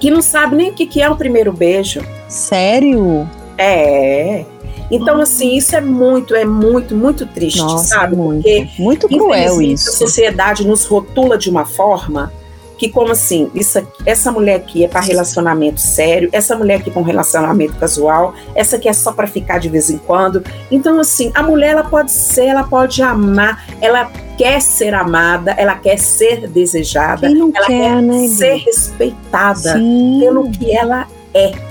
que 0.00 0.10
não 0.10 0.22
sabem 0.22 0.56
nem 0.56 0.70
o 0.70 0.72
que, 0.72 0.86
que 0.86 1.02
é 1.02 1.10
o 1.10 1.16
primeiro 1.16 1.52
beijo. 1.52 2.00
Sério? 2.26 3.28
É. 3.58 4.46
Então, 4.90 5.20
assim, 5.20 5.56
isso 5.56 5.76
é 5.76 5.80
muito, 5.80 6.34
é 6.34 6.44
muito, 6.44 6.96
muito 6.96 7.26
triste, 7.26 7.58
Nossa, 7.58 7.86
sabe? 7.86 8.16
Muito, 8.16 8.42
Porque, 8.42 8.68
muito 8.78 9.08
cruel 9.08 9.62
isso. 9.62 9.88
A 9.88 9.92
sociedade 9.92 10.66
nos 10.66 10.84
rotula 10.84 11.38
de 11.38 11.48
uma 11.48 11.64
forma 11.64 12.32
que 12.80 12.88
como 12.88 13.12
assim, 13.12 13.50
isso, 13.54 13.78
essa 14.06 14.32
mulher 14.32 14.56
aqui 14.56 14.82
é 14.82 14.88
para 14.88 15.02
relacionamento 15.02 15.78
sério, 15.78 16.30
essa 16.32 16.56
mulher 16.56 16.76
aqui 16.76 16.90
para 16.90 16.98
um 16.98 17.04
relacionamento 17.04 17.74
casual, 17.74 18.34
essa 18.54 18.76
aqui 18.76 18.88
é 18.88 18.92
só 18.94 19.12
para 19.12 19.26
ficar 19.26 19.58
de 19.58 19.68
vez 19.68 19.90
em 19.90 19.98
quando. 19.98 20.42
Então 20.70 20.98
assim, 20.98 21.30
a 21.34 21.42
mulher 21.42 21.72
ela 21.72 21.84
pode 21.84 22.10
ser, 22.10 22.46
ela 22.46 22.64
pode 22.64 23.02
amar, 23.02 23.66
ela 23.82 24.10
quer 24.38 24.62
ser 24.62 24.94
amada, 24.94 25.50
ela 25.58 25.74
quer 25.74 25.98
ser 25.98 26.48
desejada, 26.48 27.26
ela 27.26 27.66
quer, 27.66 27.66
quer 27.66 28.00
né, 28.00 28.26
ser 28.28 28.56
respeitada 28.56 29.74
Sim. 29.74 30.16
pelo 30.18 30.50
que 30.50 30.74
ela 30.74 31.06
é 31.34 31.69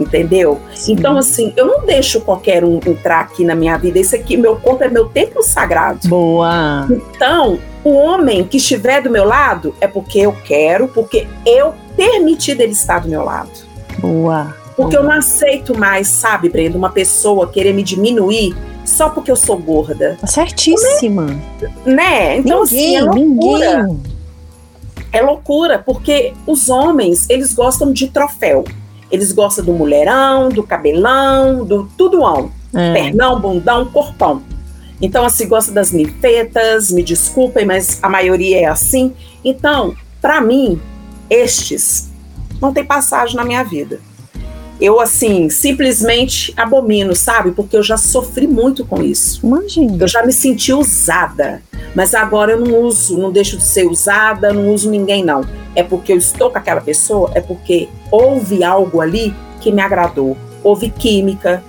entendeu? 0.00 0.58
Sim. 0.74 0.92
Então, 0.92 1.16
assim, 1.16 1.52
eu 1.56 1.66
não 1.66 1.84
deixo 1.84 2.20
qualquer 2.22 2.64
um 2.64 2.80
entrar 2.86 3.20
aqui 3.20 3.44
na 3.44 3.54
minha 3.54 3.76
vida. 3.76 3.98
Esse 3.98 4.16
aqui, 4.16 4.36
meu 4.36 4.56
corpo 4.56 4.82
é 4.82 4.88
meu 4.88 5.08
templo 5.08 5.42
sagrado. 5.42 6.08
Boa. 6.08 6.88
Então, 6.90 7.58
o 7.84 7.90
homem 7.90 8.44
que 8.44 8.56
estiver 8.56 9.02
do 9.02 9.10
meu 9.10 9.24
lado 9.24 9.74
é 9.80 9.86
porque 9.86 10.18
eu 10.18 10.34
quero, 10.44 10.88
porque 10.88 11.26
eu 11.46 11.74
permiti 11.96 12.54
dele 12.54 12.72
estar 12.72 13.00
do 13.00 13.08
meu 13.08 13.22
lado. 13.22 13.50
Boa. 13.98 14.56
Porque 14.76 14.96
Boa. 14.96 15.04
eu 15.04 15.08
não 15.10 15.18
aceito 15.18 15.78
mais, 15.78 16.08
sabe, 16.08 16.48
Brenda, 16.48 16.78
uma 16.78 16.90
pessoa 16.90 17.48
querer 17.48 17.74
me 17.74 17.82
diminuir 17.82 18.56
só 18.84 19.10
porque 19.10 19.30
eu 19.30 19.36
sou 19.36 19.58
gorda. 19.58 20.16
Tá 20.20 20.26
certíssima. 20.26 21.26
Né? 21.84 22.38
Então, 22.38 22.64
ninguém, 22.64 22.96
assim, 22.96 22.96
é 22.96 23.02
loucura. 23.02 23.82
Ninguém. 23.82 24.20
É 25.12 25.20
loucura, 25.20 25.78
porque 25.78 26.32
os 26.46 26.68
homens, 26.68 27.28
eles 27.28 27.52
gostam 27.52 27.92
de 27.92 28.08
troféu. 28.08 28.64
Eles 29.10 29.32
gostam 29.32 29.64
do 29.64 29.72
mulherão, 29.72 30.48
do 30.48 30.62
cabelão, 30.62 31.64
do 31.64 31.88
tudoão. 31.96 32.52
É. 32.74 32.92
Pernão, 32.92 33.40
bundão, 33.40 33.86
corpão. 33.86 34.42
Então, 35.02 35.24
assim, 35.24 35.48
gosta 35.48 35.72
das 35.72 35.92
ninfetas, 35.92 36.90
me 36.90 37.02
desculpem, 37.02 37.64
mas 37.64 37.98
a 38.02 38.08
maioria 38.08 38.60
é 38.60 38.64
assim. 38.66 39.14
Então, 39.44 39.94
para 40.20 40.40
mim, 40.40 40.80
estes 41.28 42.10
não 42.60 42.72
tem 42.72 42.84
passagem 42.84 43.36
na 43.36 43.44
minha 43.44 43.64
vida. 43.64 44.00
Eu, 44.80 44.98
assim, 44.98 45.50
simplesmente 45.50 46.52
abomino, 46.56 47.14
sabe? 47.14 47.50
Porque 47.52 47.76
eu 47.76 47.82
já 47.82 47.96
sofri 47.96 48.46
muito 48.46 48.84
com 48.84 49.02
isso. 49.02 49.44
Imagina. 49.44 49.96
Eu 50.00 50.08
já 50.08 50.24
me 50.24 50.32
senti 50.32 50.72
usada. 50.72 51.62
Mas 51.94 52.14
agora 52.14 52.52
eu 52.52 52.60
não 52.60 52.80
uso, 52.80 53.18
não 53.18 53.32
deixo 53.32 53.56
de 53.56 53.64
ser 53.64 53.86
usada, 53.86 54.52
não 54.52 54.72
uso 54.72 54.90
ninguém, 54.90 55.24
não. 55.24 55.44
É 55.74 55.82
porque 55.82 56.12
eu 56.12 56.16
estou 56.16 56.50
com 56.50 56.58
aquela 56.58 56.80
pessoa, 56.80 57.30
é 57.34 57.40
porque 57.40 57.88
houve 58.10 58.62
algo 58.62 59.00
ali 59.00 59.34
que 59.60 59.72
me 59.72 59.82
agradou. 59.82 60.36
Houve 60.62 60.90
química, 60.90 61.62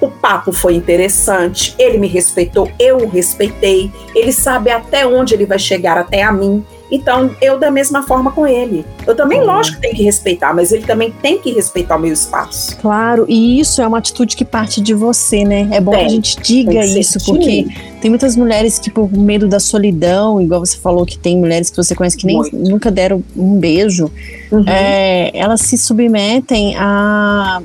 o 0.00 0.08
papo 0.08 0.52
foi 0.52 0.74
interessante, 0.74 1.74
ele 1.78 1.98
me 1.98 2.06
respeitou, 2.06 2.70
eu 2.78 2.98
o 2.98 3.08
respeitei, 3.08 3.90
ele 4.14 4.32
sabe 4.32 4.70
até 4.70 5.06
onde 5.06 5.34
ele 5.34 5.44
vai 5.44 5.58
chegar 5.58 5.98
até 5.98 6.22
a 6.22 6.32
mim. 6.32 6.64
Então, 6.90 7.30
eu 7.40 7.58
da 7.58 7.70
mesma 7.70 8.02
forma 8.02 8.30
com 8.30 8.46
ele. 8.46 8.84
Eu 9.06 9.14
também, 9.14 9.42
lógico, 9.42 9.80
tenho 9.80 9.94
que 9.94 10.02
respeitar, 10.02 10.54
mas 10.54 10.72
ele 10.72 10.84
também 10.84 11.12
tem 11.22 11.38
que 11.38 11.52
respeitar 11.52 11.96
o 11.96 12.00
meu 12.00 12.12
espaço. 12.12 12.76
Claro, 12.78 13.26
e 13.28 13.60
isso 13.60 13.82
é 13.82 13.86
uma 13.86 13.98
atitude 13.98 14.36
que 14.36 14.44
parte 14.44 14.80
de 14.80 14.94
você, 14.94 15.44
né? 15.44 15.68
É 15.70 15.80
bom 15.80 15.92
tem, 15.92 16.00
que 16.00 16.06
a 16.06 16.08
gente 16.08 16.40
diga 16.40 16.84
isso, 16.84 17.18
porque 17.24 17.66
tem 18.00 18.10
muitas 18.10 18.36
mulheres 18.36 18.78
que, 18.78 18.90
por 18.90 19.12
medo 19.12 19.46
da 19.46 19.60
solidão, 19.60 20.40
igual 20.40 20.64
você 20.64 20.78
falou 20.78 21.04
que 21.04 21.18
tem 21.18 21.38
mulheres 21.38 21.68
que 21.68 21.76
você 21.76 21.94
conhece 21.94 22.16
que 22.16 22.26
nem 22.26 22.40
nunca 22.52 22.90
deram 22.90 23.22
um 23.36 23.58
beijo, 23.58 24.10
uhum. 24.50 24.64
é, 24.66 25.30
elas 25.36 25.60
se 25.60 25.76
submetem 25.76 26.74
a 26.76 27.60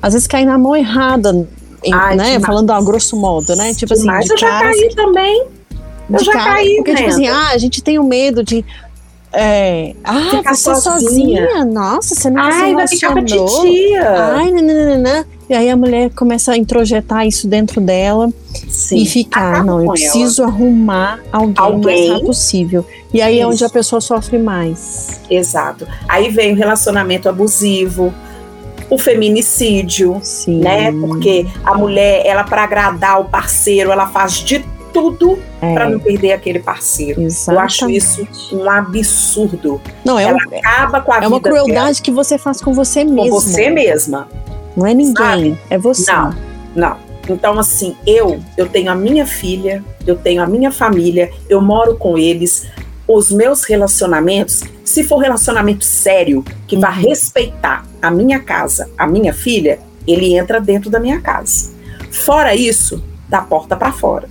às 0.00 0.12
vezes 0.12 0.28
cair 0.28 0.44
na 0.44 0.56
mão 0.56 0.76
errada, 0.76 1.46
Ai, 1.92 2.16
né? 2.16 2.40
Falando 2.40 2.70
a 2.72 2.80
grosso 2.80 3.16
modo, 3.16 3.54
né? 3.54 3.72
Tipo 3.74 3.92
assim, 3.92 4.02
demais. 4.02 4.24
assim, 4.24 4.34
de 4.34 4.44
eu 4.44 4.48
já 4.48 4.60
caí 4.60 4.94
também. 4.94 5.46
Eu 6.10 6.24
já 6.24 6.32
cara, 6.32 6.54
caí, 6.54 6.76
Porque, 6.76 6.94
tipo 6.94 7.08
assim, 7.08 7.28
ah, 7.28 7.48
a 7.50 7.58
gente 7.58 7.82
tem 7.82 7.98
o 7.98 8.04
medo 8.04 8.42
de 8.42 8.64
é, 9.32 9.94
ah, 10.02 10.30
ficar 10.30 10.54
você 10.54 10.74
sozinha. 10.74 11.46
sozinha. 11.46 11.64
Nossa, 11.64 12.14
você 12.14 12.30
não 12.30 12.42
Ai, 12.42 12.74
vai 12.74 12.88
ficar 12.88 13.12
pra 13.12 13.22
titia. 13.22 14.10
Ai, 14.34 14.50
nananana. 14.50 15.26
E 15.48 15.54
aí 15.54 15.70
a 15.70 15.76
mulher 15.76 16.10
começa 16.10 16.52
a 16.52 16.56
introjetar 16.56 17.26
isso 17.26 17.48
dentro 17.48 17.80
dela 17.80 18.30
Sim. 18.68 18.98
e 18.98 19.06
ficar, 19.06 19.50
Acaba 19.50 19.64
não, 19.64 19.82
eu 19.82 19.92
preciso 19.92 20.42
ela. 20.42 20.50
arrumar 20.50 21.20
alguém, 21.32 21.54
alguém, 21.64 22.06
o 22.08 22.12
mais 22.12 22.22
possível. 22.22 22.84
E 23.12 23.22
aí 23.22 23.36
isso. 23.36 23.42
é 23.42 23.46
onde 23.46 23.64
a 23.64 23.68
pessoa 23.70 24.00
sofre 24.00 24.38
mais. 24.38 25.20
Exato. 25.30 25.86
Aí 26.06 26.28
vem 26.30 26.52
o 26.52 26.56
relacionamento 26.56 27.28
abusivo, 27.28 28.12
o 28.90 28.98
feminicídio, 28.98 30.18
Sim. 30.22 30.60
né? 30.60 30.92
Porque 30.92 31.46
a 31.64 31.74
mulher, 31.74 32.26
ela 32.26 32.44
para 32.44 32.64
agradar 32.64 33.20
o 33.20 33.24
parceiro, 33.24 33.90
ela 33.90 34.06
faz 34.06 34.34
de 34.34 34.64
tudo 34.92 35.38
é. 35.60 35.74
para 35.74 35.88
não 35.88 35.98
perder 35.98 36.32
aquele 36.32 36.58
parceiro. 36.58 37.20
Exatamente. 37.20 37.50
Eu 37.50 37.64
acho 37.64 37.90
isso 37.90 38.28
um 38.52 38.68
absurdo. 38.68 39.80
Não, 40.04 40.18
é 40.18 40.24
ela 40.24 40.38
um, 40.38 40.58
acaba 40.58 41.00
com 41.00 41.12
a 41.12 41.16
é 41.16 41.20
vida 41.20 41.34
uma 41.34 41.40
crueldade 41.40 41.74
dela. 41.74 41.94
que 42.02 42.10
você 42.10 42.38
faz 42.38 42.60
com 42.60 42.72
você 42.72 43.04
mesma. 43.04 43.30
Com 43.30 43.40
você 43.40 43.70
mesma. 43.70 44.28
Não 44.76 44.86
é 44.86 44.94
ninguém, 44.94 45.14
sabe? 45.14 45.58
é 45.70 45.78
você. 45.78 46.12
Não, 46.12 46.34
não. 46.74 47.08
Então, 47.28 47.58
assim, 47.58 47.96
eu, 48.06 48.40
eu 48.56 48.68
tenho 48.68 48.90
a 48.90 48.94
minha 48.94 49.26
filha, 49.26 49.84
eu 50.06 50.16
tenho 50.16 50.42
a 50.42 50.46
minha 50.46 50.70
família, 50.70 51.30
eu 51.48 51.60
moro 51.60 51.96
com 51.96 52.16
eles. 52.16 52.66
Os 53.06 53.30
meus 53.30 53.64
relacionamentos, 53.64 54.62
se 54.84 55.02
for 55.02 55.18
relacionamento 55.18 55.84
sério, 55.84 56.44
que 56.66 56.74
uhum. 56.76 56.82
vai 56.82 56.92
respeitar 56.92 57.84
a 58.00 58.10
minha 58.10 58.38
casa, 58.40 58.90
a 58.96 59.06
minha 59.06 59.32
filha, 59.32 59.78
ele 60.06 60.36
entra 60.36 60.60
dentro 60.60 60.90
da 60.90 61.00
minha 61.00 61.20
casa. 61.20 61.70
Fora 62.10 62.54
isso, 62.54 63.02
da 63.28 63.40
porta 63.40 63.76
para 63.76 63.92
fora. 63.92 64.28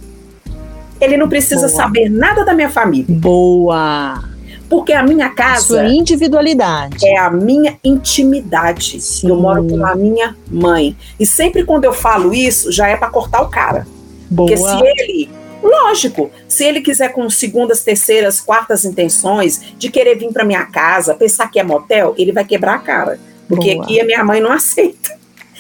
Ele 1.00 1.18
não 1.18 1.30
precisa 1.30 1.68
Boa. 1.68 1.70
saber 1.70 2.10
nada 2.10 2.44
da 2.44 2.54
minha 2.54 2.70
família. 2.70 3.06
Boa. 3.10 4.24
Porque 4.70 4.92
a 4.92 5.04
minha 5.04 5.30
casa. 5.30 5.68
Sua 5.68 5.88
individualidade. 5.88 7.06
É 7.06 7.18
a 7.18 7.30
minha 7.30 7.78
intimidade. 7.84 9.00
Sim. 9.00 9.30
Eu 9.30 9.38
moro 9.38 9.66
com 9.66 9.86
a 9.86 9.96
minha 9.96 10.36
mãe. 10.52 10.96
E 11.20 11.26
sempre 11.26 11.64
quando 11.64 11.86
eu 11.86 11.94
falo 11.94 12.34
isso, 12.34 12.72
já 12.72 12.88
é 12.88 12.98
para 12.98 13.10
cortar 13.10 13.42
o 13.42 13.50
cara. 13.50 13.88
Boa. 14.30 14.50
Porque 14.50 14.58
se 14.58 15.02
ele. 15.02 15.30
Lógico, 15.64 16.30
se 16.48 16.64
ele 16.64 16.82
quiser 16.82 17.10
com 17.10 17.28
segundas, 17.30 17.84
terceiras, 17.84 18.40
quartas 18.40 18.86
intenções 18.86 19.60
de 19.78 19.90
querer 19.90 20.16
vir 20.16 20.32
para 20.32 20.46
minha 20.46 20.66
casa, 20.66 21.16
pensar 21.16 21.50
que 21.50 21.60
é 21.60 21.64
motel, 21.64 22.14
ele 22.18 22.32
vai 22.32 22.46
quebrar 22.46 22.76
a 22.76 22.80
cara. 22.80 23.20
Porque 23.48 23.74
Boa. 23.74 23.84
aqui 23.84 24.00
a 24.00 24.06
minha 24.06 24.24
mãe 24.24 24.40
não 24.40 24.52
aceita. 24.54 25.07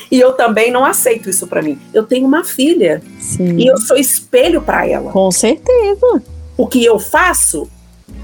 E 0.09 0.19
eu 0.19 0.33
também 0.33 0.71
não 0.71 0.85
aceito 0.85 1.29
isso 1.29 1.47
para 1.47 1.61
mim. 1.61 1.77
Eu 1.93 2.03
tenho 2.03 2.25
uma 2.25 2.43
filha 2.43 3.01
Sim. 3.19 3.57
e 3.57 3.67
eu 3.67 3.77
sou 3.77 3.97
espelho 3.97 4.61
para 4.61 4.87
ela. 4.87 5.11
Com 5.11 5.31
certeza. 5.31 6.23
O 6.55 6.67
que 6.67 6.83
eu 6.83 6.99
faço 6.99 7.69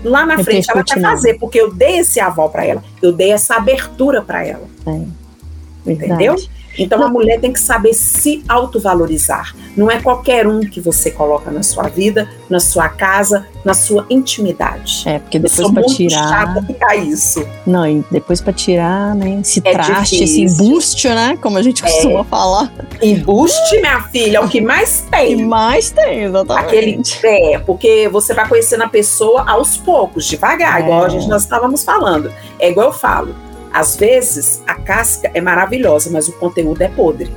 lá 0.04 0.26
na 0.26 0.44
frente 0.44 0.70
ela 0.70 0.84
vai 0.84 1.02
fazer, 1.02 1.36
porque 1.40 1.60
eu 1.60 1.74
dei 1.74 2.00
esse 2.00 2.20
aval 2.20 2.50
para 2.50 2.66
ela, 2.66 2.84
eu 3.02 3.12
dei 3.12 3.32
essa 3.32 3.56
abertura 3.56 4.22
para 4.22 4.46
ela. 4.46 4.68
É. 4.86 5.92
Entendeu? 5.92 6.36
Então 6.78 7.04
a 7.04 7.08
mulher 7.08 7.40
tem 7.40 7.52
que 7.54 7.60
saber 7.60 7.94
se 7.94 8.44
autovalorizar. 8.48 9.56
Não 9.76 9.90
é 9.90 10.02
qualquer 10.02 10.48
um 10.48 10.62
que 10.62 10.80
você 10.80 11.12
coloca 11.12 11.52
na 11.52 11.64
sua 11.64 11.84
vida, 11.84 12.30
na 12.50 12.60
sua 12.60 12.90
casa, 12.90 13.48
na 13.64 13.74
sua 13.74 14.06
intimidade. 14.10 15.04
É, 15.06 15.20
porque 15.20 15.40
depois 15.40 15.72
para 15.72 15.84
tirar. 15.84 16.30
Chata 16.30 16.64
ficar 16.66 16.96
isso. 16.96 17.46
Não, 17.66 17.88
e 17.88 18.04
depois 18.12 18.42
para 18.42 18.54
tirar, 18.54 19.16
né? 19.16 19.40
Esse 19.42 19.62
é 19.64 19.72
traste, 19.72 20.18
difícil. 20.18 20.46
esse 20.46 20.64
embuste, 20.64 21.10
né? 21.10 21.38
Como 21.42 21.58
a 21.58 21.62
gente 21.62 21.84
é. 21.84 21.88
costuma 21.88 22.22
é. 22.22 22.24
falar. 22.24 22.74
Embuste, 23.02 23.80
minha 23.80 24.02
filha, 24.04 24.38
é 24.38 24.40
o 24.40 24.48
que 24.48 24.62
mais 24.62 25.06
tem. 25.10 25.36
O 25.36 25.38
que 25.38 25.44
mais 25.46 25.92
tem, 25.92 26.24
exatamente. 26.24 27.18
Aquele 27.18 27.54
é, 27.54 27.60
porque 27.60 28.10
você 28.10 28.34
vai 28.34 28.48
conhecendo 28.48 28.84
a 28.84 28.90
pessoa 28.90 29.50
aos 29.50 29.78
poucos, 29.78 30.26
devagar, 30.26 30.82
é. 30.82 30.84
igual 30.84 31.06
a 31.06 31.10
gente 31.10 31.28
nós 31.28 31.44
estávamos 31.44 31.84
falando. 31.84 32.32
É 32.60 32.70
igual 32.70 32.88
eu 32.88 32.94
falo 32.94 33.36
às 33.74 33.96
vezes, 33.96 34.62
a 34.68 34.76
casca 34.76 35.32
é 35.34 35.42
maravilhosa, 35.42 36.10
mas 36.12 36.28
o 36.28 36.34
conteúdo 36.34 36.82
é 36.82 36.88
podre. 36.88 37.32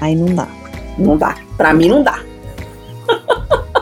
Aí 0.00 0.14
não 0.14 0.32
dá. 0.34 0.46
Não 0.96 1.16
dá. 1.16 1.36
Para 1.56 1.74
mim, 1.74 1.88
não 1.88 2.02
dá. 2.02 2.20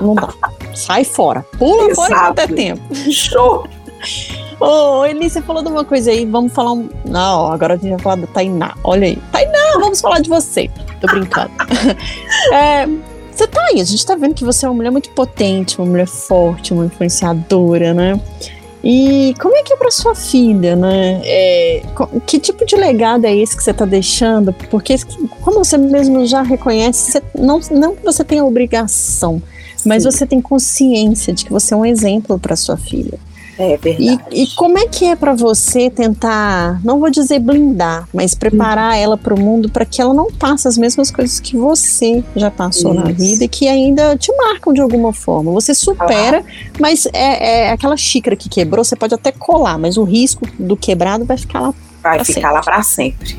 Não 0.00 0.14
dá. 0.14 0.28
Sai 0.74 1.04
fora. 1.04 1.44
Pula 1.58 1.90
Exato. 1.90 2.08
fora 2.08 2.28
até 2.28 2.46
tempo. 2.46 2.82
Show. 3.10 3.66
Ô, 4.58 5.00
oh, 5.00 5.04
Eli, 5.04 5.28
você 5.28 5.42
falou 5.42 5.62
de 5.62 5.68
uma 5.68 5.84
coisa 5.84 6.10
aí, 6.10 6.24
vamos 6.24 6.52
falar 6.52 6.72
um. 6.72 6.88
Não, 7.04 7.52
agora 7.52 7.74
a 7.74 7.76
gente 7.76 7.90
vai 7.90 7.98
falar 7.98 8.16
da 8.16 8.26
Tainá. 8.28 8.74
Olha 8.82 9.06
aí. 9.06 9.18
Tainá, 9.30 9.72
vamos 9.80 10.00
falar 10.00 10.20
de 10.20 10.30
você. 10.30 10.70
Tô 11.00 11.06
brincando. 11.08 11.50
é, 12.54 12.86
você 13.30 13.46
tá 13.46 13.60
aí, 13.70 13.80
a 13.80 13.84
gente 13.84 14.04
tá 14.06 14.14
vendo 14.14 14.34
que 14.34 14.44
você 14.44 14.64
é 14.64 14.68
uma 14.68 14.76
mulher 14.76 14.90
muito 14.90 15.10
potente, 15.10 15.78
uma 15.78 15.86
mulher 15.86 16.06
forte, 16.06 16.72
uma 16.72 16.86
influenciadora, 16.86 17.92
né? 17.92 18.20
E 18.84 19.34
como 19.40 19.54
é 19.56 19.62
que 19.62 19.72
é 19.72 19.76
para 19.76 19.90
sua 19.90 20.14
filha, 20.14 20.74
né? 20.74 21.20
É, 21.24 21.82
que 22.26 22.40
tipo 22.40 22.66
de 22.66 22.74
legado 22.74 23.24
é 23.24 23.34
esse 23.34 23.56
que 23.56 23.62
você 23.62 23.70
está 23.70 23.84
deixando? 23.84 24.52
Porque, 24.52 24.96
como 25.40 25.64
você 25.64 25.78
mesmo 25.78 26.26
já 26.26 26.42
reconhece, 26.42 27.12
você, 27.12 27.22
não, 27.38 27.60
não 27.70 27.94
que 27.94 28.02
você 28.02 28.24
tenha 28.24 28.44
obrigação, 28.44 29.40
mas 29.86 30.02
Sim. 30.02 30.10
você 30.10 30.26
tem 30.26 30.40
consciência 30.40 31.32
de 31.32 31.44
que 31.44 31.52
você 31.52 31.74
é 31.74 31.76
um 31.76 31.86
exemplo 31.86 32.38
para 32.40 32.56
sua 32.56 32.76
filha. 32.76 33.18
É 33.58 33.76
verdade. 33.76 34.22
E, 34.30 34.42
e 34.42 34.46
como 34.54 34.78
é 34.78 34.86
que 34.86 35.04
é 35.04 35.14
para 35.14 35.34
você 35.34 35.90
tentar, 35.90 36.80
não 36.82 36.98
vou 36.98 37.10
dizer 37.10 37.38
blindar, 37.38 38.08
mas 38.12 38.34
preparar 38.34 38.96
ela 38.96 39.16
para 39.16 39.34
o 39.34 39.40
mundo 39.40 39.68
para 39.68 39.84
que 39.84 40.00
ela 40.00 40.14
não 40.14 40.30
passe 40.32 40.66
as 40.66 40.78
mesmas 40.78 41.10
coisas 41.10 41.38
que 41.38 41.56
você 41.56 42.24
já 42.34 42.50
passou 42.50 42.94
Isso. 42.94 43.04
na 43.04 43.12
vida 43.12 43.44
e 43.44 43.48
que 43.48 43.68
ainda 43.68 44.16
te 44.16 44.34
marcam 44.36 44.72
de 44.72 44.80
alguma 44.80 45.12
forma. 45.12 45.52
Você 45.52 45.74
supera, 45.74 46.44
ah. 46.46 46.70
mas 46.80 47.06
é, 47.12 47.66
é, 47.66 47.70
aquela 47.70 47.96
xícara 47.96 48.36
que 48.36 48.48
quebrou, 48.48 48.84
você 48.84 48.96
pode 48.96 49.14
até 49.14 49.30
colar, 49.30 49.78
mas 49.78 49.96
o 49.96 50.04
risco 50.04 50.46
do 50.58 50.76
quebrado 50.76 51.24
vai 51.24 51.36
ficar 51.36 51.60
lá. 51.60 51.74
Vai 52.02 52.24
ficar 52.24 52.34
sempre. 52.34 52.52
lá 52.52 52.60
para 52.60 52.82
sempre. 52.82 53.38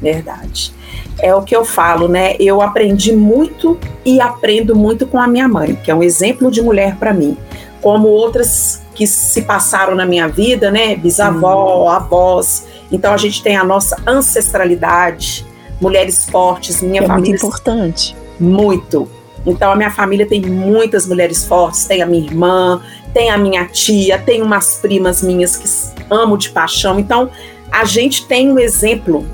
Verdade. 0.00 0.72
É 1.18 1.32
o 1.34 1.42
que 1.42 1.54
eu 1.54 1.64
falo, 1.64 2.08
né? 2.08 2.34
Eu 2.40 2.60
aprendi 2.60 3.12
muito 3.14 3.78
e 4.04 4.20
aprendo 4.20 4.74
muito 4.74 5.06
com 5.06 5.18
a 5.18 5.28
minha 5.28 5.46
mãe, 5.46 5.78
que 5.84 5.90
é 5.90 5.94
um 5.94 6.02
exemplo 6.02 6.50
de 6.50 6.60
mulher 6.60 6.96
para 6.96 7.12
mim 7.12 7.36
como 7.82 8.08
outras 8.08 8.80
que 8.94 9.06
se 9.06 9.42
passaram 9.42 9.94
na 9.94 10.06
minha 10.06 10.28
vida, 10.28 10.70
né? 10.70 10.94
Bisavó, 10.94 11.84
hum. 11.84 11.88
avós. 11.88 12.66
Então 12.90 13.12
a 13.12 13.16
gente 13.16 13.42
tem 13.42 13.56
a 13.56 13.64
nossa 13.64 13.96
ancestralidade, 14.06 15.44
mulheres 15.80 16.24
fortes, 16.24 16.80
minha 16.80 17.02
é 17.02 17.06
família. 17.06 17.30
Muito 17.30 17.46
importante. 17.46 18.16
Muito. 18.38 19.08
Então 19.44 19.72
a 19.72 19.76
minha 19.76 19.90
família 19.90 20.24
tem 20.26 20.40
muitas 20.42 21.06
mulheres 21.06 21.44
fortes, 21.44 21.84
tem 21.84 22.00
a 22.00 22.06
minha 22.06 22.24
irmã, 22.24 22.80
tem 23.12 23.30
a 23.30 23.36
minha 23.36 23.66
tia, 23.66 24.18
tem 24.18 24.40
umas 24.40 24.76
primas 24.76 25.20
minhas 25.20 25.56
que 25.56 25.68
amo 26.08 26.38
de 26.38 26.50
paixão. 26.50 27.00
Então 27.00 27.28
a 27.70 27.84
gente 27.84 28.26
tem 28.26 28.50
um 28.50 28.58
exemplo, 28.58 29.26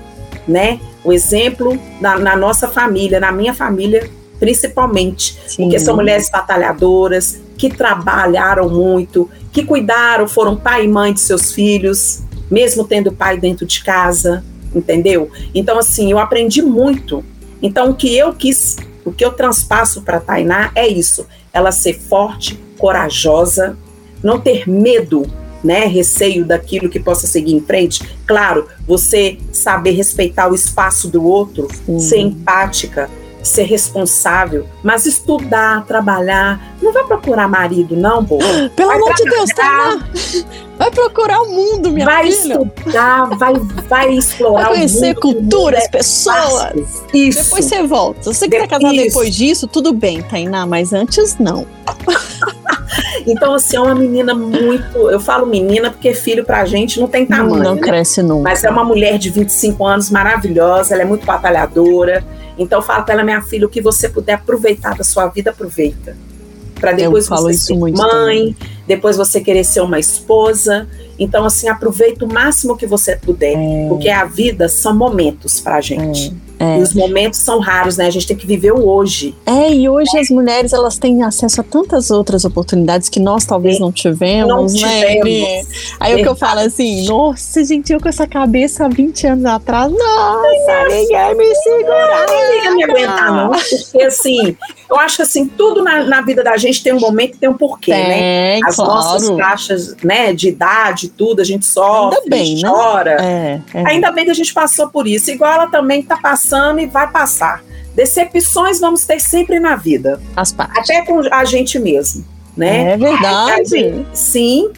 né? 0.46 0.80
O 1.04 1.12
exemplo 1.12 1.78
na, 2.00 2.18
na 2.18 2.36
nossa 2.36 2.66
família, 2.66 3.20
na 3.20 3.30
minha 3.30 3.52
família 3.52 4.08
principalmente, 4.38 5.38
Sim. 5.46 5.64
porque 5.64 5.78
são 5.78 5.96
mulheres 5.96 6.30
batalhadoras, 6.30 7.40
que 7.56 7.68
trabalharam 7.68 8.68
muito, 8.68 9.28
que 9.52 9.64
cuidaram, 9.64 10.28
foram 10.28 10.56
pai 10.56 10.84
e 10.84 10.88
mãe 10.88 11.12
de 11.12 11.20
seus 11.20 11.52
filhos, 11.52 12.20
mesmo 12.50 12.84
tendo 12.84 13.12
pai 13.12 13.38
dentro 13.38 13.66
de 13.66 13.82
casa, 13.82 14.44
entendeu? 14.74 15.30
Então, 15.54 15.78
assim, 15.78 16.10
eu 16.10 16.18
aprendi 16.18 16.62
muito. 16.62 17.24
Então, 17.60 17.90
o 17.90 17.94
que 17.94 18.16
eu 18.16 18.32
quis, 18.32 18.76
o 19.04 19.12
que 19.12 19.24
eu 19.24 19.32
transpasso 19.32 20.02
para 20.02 20.20
Tainá 20.20 20.70
é 20.74 20.86
isso: 20.86 21.26
ela 21.52 21.72
ser 21.72 21.98
forte, 21.98 22.58
corajosa, 22.78 23.76
não 24.22 24.40
ter 24.40 24.68
medo, 24.68 25.26
né, 25.62 25.86
receio 25.86 26.44
daquilo 26.44 26.88
que 26.88 27.00
possa 27.00 27.26
seguir 27.26 27.54
em 27.54 27.60
frente. 27.60 28.02
Claro, 28.26 28.68
você 28.86 29.38
saber 29.52 29.90
respeitar 29.92 30.48
o 30.48 30.54
espaço 30.54 31.08
do 31.08 31.24
outro, 31.24 31.68
uhum. 31.86 31.98
ser 31.98 32.18
empática, 32.18 33.10
ser 33.42 33.64
responsável, 33.64 34.66
mas 34.82 35.06
estudar, 35.06 35.84
trabalhar. 35.86 36.76
Não 36.82 36.92
vai 36.92 37.04
procurar 37.04 37.48
marido, 37.48 37.96
não, 37.96 38.24
pô. 38.24 38.38
Pelo 38.74 38.90
amor 38.90 39.14
de 39.14 39.24
Deus, 39.24 39.50
tá 39.50 39.98
Vai 40.78 40.90
procurar 40.92 41.40
o 41.42 41.48
mundo, 41.48 41.90
minha 41.90 42.06
vai 42.06 42.30
filha. 42.30 42.56
Vai 42.56 42.66
estudar, 42.66 43.24
vai, 43.36 43.54
vai 43.88 44.14
explorar 44.14 44.64
vai 44.66 44.74
conhecer 44.74 45.16
o 45.16 45.26
mundo, 45.26 45.40
culturas, 45.40 45.84
é 45.84 45.88
pessoas. 45.88 47.02
Isso. 47.12 47.42
Depois 47.44 47.64
você 47.64 47.82
volta. 47.82 48.22
Se 48.22 48.38
você 48.38 48.48
quer 48.48 48.68
casar 48.68 48.92
depois 48.92 49.34
disso, 49.34 49.66
tudo 49.66 49.92
bem, 49.92 50.22
Tainá, 50.22 50.64
mas 50.66 50.92
antes 50.92 51.36
não. 51.38 51.66
Então, 53.26 53.54
assim, 53.54 53.76
é 53.76 53.80
uma 53.80 53.94
menina 53.94 54.34
muito. 54.34 55.10
Eu 55.10 55.20
falo 55.20 55.46
menina 55.46 55.90
porque 55.90 56.14
filho 56.14 56.44
pra 56.44 56.64
gente 56.64 56.98
não 56.98 57.06
tem 57.06 57.26
tamanho. 57.26 57.62
Não, 57.62 57.62
não 57.62 57.74
né? 57.74 57.82
cresce 57.82 58.22
nunca. 58.22 58.48
Mas 58.48 58.64
é 58.64 58.70
uma 58.70 58.84
mulher 58.84 59.18
de 59.18 59.30
25 59.30 59.84
anos 59.84 60.10
maravilhosa, 60.10 60.94
ela 60.94 61.02
é 61.02 61.06
muito 61.06 61.26
batalhadora. 61.26 62.24
Então, 62.58 62.82
fala 62.82 63.02
pra 63.02 63.14
ela, 63.14 63.24
minha 63.24 63.40
filha, 63.40 63.66
o 63.66 63.70
que 63.70 63.80
você 63.80 64.08
puder 64.08 64.34
aproveitar 64.34 64.96
da 64.96 65.04
sua 65.04 65.26
vida, 65.28 65.50
aproveita. 65.50 66.16
Para 66.80 66.92
depois 66.92 67.28
você 67.28 67.54
ser 67.54 67.76
mãe, 67.76 67.92
também. 67.92 68.56
depois 68.86 69.16
você 69.16 69.40
querer 69.40 69.64
ser 69.64 69.80
uma 69.80 69.98
esposa. 69.98 70.88
Então, 71.18 71.44
assim, 71.44 71.68
aproveita 71.68 72.24
o 72.24 72.32
máximo 72.32 72.76
que 72.76 72.86
você 72.86 73.16
puder, 73.16 73.54
é. 73.54 73.88
porque 73.88 74.08
a 74.08 74.24
vida 74.24 74.68
são 74.68 74.94
momentos 74.94 75.60
pra 75.60 75.80
gente. 75.80 76.28
É. 76.44 76.47
É. 76.58 76.78
E 76.78 76.82
os 76.82 76.92
momentos 76.92 77.38
são 77.38 77.60
raros, 77.60 77.96
né? 77.96 78.06
A 78.06 78.10
gente 78.10 78.26
tem 78.26 78.36
que 78.36 78.46
viver 78.46 78.72
o 78.72 78.88
hoje. 78.88 79.34
É, 79.46 79.72
e 79.72 79.88
hoje 79.88 80.16
é. 80.16 80.20
as 80.20 80.28
mulheres 80.28 80.72
elas 80.72 80.98
têm 80.98 81.22
acesso 81.22 81.60
a 81.60 81.64
tantas 81.64 82.10
outras 82.10 82.44
oportunidades 82.44 83.08
que 83.08 83.20
nós 83.20 83.44
talvez 83.44 83.76
Sim. 83.76 83.82
não 83.82 83.92
tivemos, 83.92 84.74
não 84.74 84.80
né? 84.80 85.16
Tivemos. 85.16 85.94
Aí 86.00 86.14
o 86.14 86.22
que 86.22 86.28
eu 86.28 86.34
falo 86.36 86.60
assim, 86.60 87.06
nossa, 87.06 87.64
gente, 87.64 87.92
eu 87.92 88.00
com 88.00 88.08
essa 88.08 88.26
cabeça 88.26 88.86
há 88.86 88.88
20 88.88 89.26
anos 89.26 89.44
atrás, 89.44 89.92
nossa, 89.92 90.88
ninguém 90.88 91.34
me 91.36 91.54
segurar. 91.54 92.26
Ninguém 92.28 92.74
me 92.74 92.84
aguentar, 92.84 93.32
não. 93.32 93.50
Porque 93.50 94.02
assim, 94.02 94.56
eu 94.88 94.98
acho 94.98 95.20
assim, 95.20 95.46
tudo 95.46 95.82
na, 95.82 96.04
na 96.04 96.20
vida 96.22 96.42
da 96.42 96.56
gente 96.56 96.82
tem 96.82 96.92
um 96.92 97.00
momento 97.00 97.34
e 97.34 97.38
tem 97.38 97.48
um 97.48 97.56
porquê, 97.56 97.90
né? 97.90 98.02
tem, 98.02 98.60
né? 98.60 98.60
As 98.64 98.76
claro. 98.76 98.94
nossas 98.94 99.36
taxas, 99.36 99.96
né, 100.02 100.32
de 100.32 100.48
idade, 100.48 101.08
tudo, 101.10 101.40
a 101.40 101.44
gente 101.44 101.66
sofre, 101.66 102.18
Ainda 102.18 102.30
bem, 102.30 102.54
né? 102.56 102.68
chora. 102.68 103.16
Né? 103.16 103.62
É, 103.74 103.78
é. 103.78 103.88
Ainda 103.88 104.10
bem 104.10 104.24
que 104.24 104.30
a 104.30 104.34
gente 104.34 104.52
passou 104.54 104.88
por 104.88 105.06
isso. 105.06 105.30
Igual 105.30 105.52
ela 105.52 105.66
também 105.66 106.02
tá 106.02 106.16
passando 106.16 106.80
e 106.80 106.86
vai 106.86 107.10
passar. 107.10 107.62
Decepções 107.94 108.80
vamos 108.80 109.04
ter 109.04 109.20
sempre 109.20 109.60
na 109.60 109.76
vida. 109.76 110.20
As 110.34 110.52
partes. 110.52 110.78
Até 110.78 111.04
com 111.04 111.20
a 111.30 111.44
gente 111.44 111.78
mesmo, 111.78 112.24
né? 112.56 112.92
É 112.92 112.96
verdade. 112.96 113.68
Gente, 113.68 114.18
sim, 114.18 114.70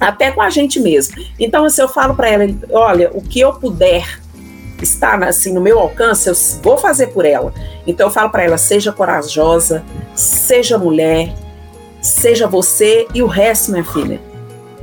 até 0.00 0.30
com 0.30 0.42
a 0.42 0.50
gente 0.50 0.80
mesmo. 0.80 1.14
Então, 1.38 1.64
assim, 1.64 1.82
eu 1.82 1.88
falo 1.88 2.14
para 2.14 2.28
ela, 2.28 2.44
olha, 2.70 3.10
o 3.12 3.20
que 3.20 3.38
eu 3.38 3.52
puder 3.52 4.18
estar 4.84 5.22
assim 5.22 5.52
no 5.52 5.60
meu 5.60 5.78
alcance, 5.78 6.28
eu 6.28 6.34
vou 6.62 6.78
fazer 6.78 7.08
por 7.08 7.24
ela. 7.24 7.52
Então 7.86 8.06
eu 8.06 8.10
falo 8.10 8.30
para 8.30 8.44
ela, 8.44 8.58
seja 8.58 8.92
corajosa, 8.92 9.84
seja 10.14 10.78
mulher, 10.78 11.32
seja 12.00 12.46
você 12.46 13.06
e 13.14 13.22
o 13.22 13.26
resto, 13.26 13.72
minha 13.72 13.84
filha, 13.84 14.20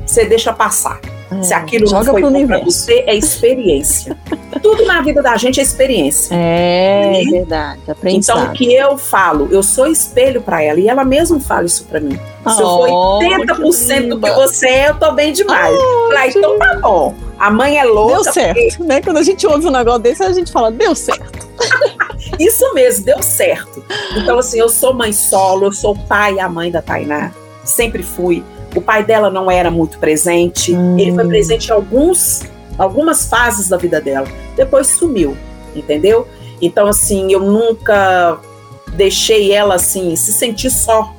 você 0.06 0.26
deixa 0.26 0.54
passar. 0.54 1.00
É, 1.32 1.42
Se 1.42 1.54
aquilo 1.54 1.90
não 1.90 2.04
foi 2.04 2.22
bom 2.22 2.48
para 2.48 2.60
você, 2.60 3.04
é 3.08 3.16
experiência. 3.16 4.16
Tudo 4.62 4.86
na 4.86 5.02
vida 5.02 5.22
da 5.22 5.36
gente 5.38 5.60
é 5.60 5.64
experiência. 5.64 6.36
É, 6.36 7.12
né? 7.12 7.32
verdade. 7.32 7.82
Aprendizado. 7.88 8.40
Então, 8.40 8.52
o 8.52 8.54
que 8.54 8.74
eu 8.74 8.98
falo, 8.98 9.48
eu 9.52 9.64
sou 9.64 9.88
espelho 9.88 10.42
para 10.42 10.62
ela 10.62 10.80
e 10.80 10.88
ela 10.88 11.04
mesma 11.04 11.40
fala 11.40 11.66
isso 11.66 11.86
para 11.86 12.00
mim. 12.00 12.20
Se 12.44 12.62
eu 12.62 12.68
for 12.68 12.90
80% 13.20 14.10
do 14.10 14.22
que 14.22 14.32
você 14.32 14.68
é, 14.68 14.90
eu 14.90 15.00
tô 15.00 15.12
bem 15.14 15.34
demais. 15.34 15.76
Oh, 15.76 16.08
Falei, 16.08 16.30
então 16.30 16.60
tá 16.60 16.80
bom. 16.80 17.16
A 17.40 17.50
mãe 17.50 17.78
é 17.78 17.84
louca. 17.84 18.24
Deu 18.24 18.34
certo, 18.34 18.56
porque... 18.78 18.84
né? 18.84 19.02
Quando 19.02 19.18
a 19.18 19.24
gente 19.24 19.46
ouve 19.48 19.68
um 19.68 19.72
negócio 19.72 20.02
desse, 20.02 20.24
a 20.24 20.32
gente 20.32 20.52
fala, 20.52 20.72
deu 20.72 20.96
certo. 20.96 21.48
Isso 22.40 22.74
mesmo, 22.74 23.06
deu 23.06 23.22
certo. 23.22 23.84
Então, 24.18 24.40
assim, 24.40 24.60
eu 24.60 24.70
sou 24.70 24.94
mãe 24.94 25.12
solo, 25.12 25.66
eu 25.66 25.72
sou 25.72 25.96
pai 25.96 26.36
e 26.36 26.40
a 26.40 26.48
mãe 26.48 26.72
da 26.72 26.82
Tainá. 26.82 27.32
Sempre 27.64 28.04
fui. 28.04 28.44
O 28.76 28.82
pai 28.82 29.04
dela 29.04 29.30
não 29.30 29.50
era 29.50 29.72
muito 29.72 29.98
presente. 29.98 30.76
Hum. 30.76 31.00
Ele 31.00 31.14
foi 31.14 31.28
presente 31.28 31.70
em 31.70 31.72
alguns, 31.72 32.44
algumas 32.78 33.26
fases 33.26 33.70
da 33.70 33.78
vida 33.78 34.02
dela. 34.02 34.28
Depois 34.56 34.88
sumiu, 34.88 35.36
entendeu? 35.76 36.28
Então, 36.62 36.88
assim, 36.88 37.32
eu 37.32 37.40
nunca 37.40 38.38
deixei 38.94 39.52
ela, 39.52 39.76
assim, 39.76 40.16
se 40.16 40.34
sentir 40.34 40.70
só. 40.70 41.14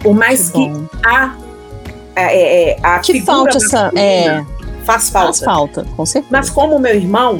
Por 0.00 0.14
mais 0.14 0.50
que, 0.50 0.68
que 0.68 0.88
a, 1.04 1.36
é, 2.16 2.70
é, 2.70 2.76
a 2.82 2.98
que 2.98 3.20
falta 3.22 3.56
essa. 3.56 3.92
É, 3.94 4.44
faz 4.84 5.10
falta. 5.10 5.26
Faz 5.26 5.40
falta, 5.40 5.86
com 5.96 6.04
certeza. 6.04 6.32
Mas 6.32 6.50
como 6.50 6.78
meu 6.78 6.94
irmão, 6.94 7.38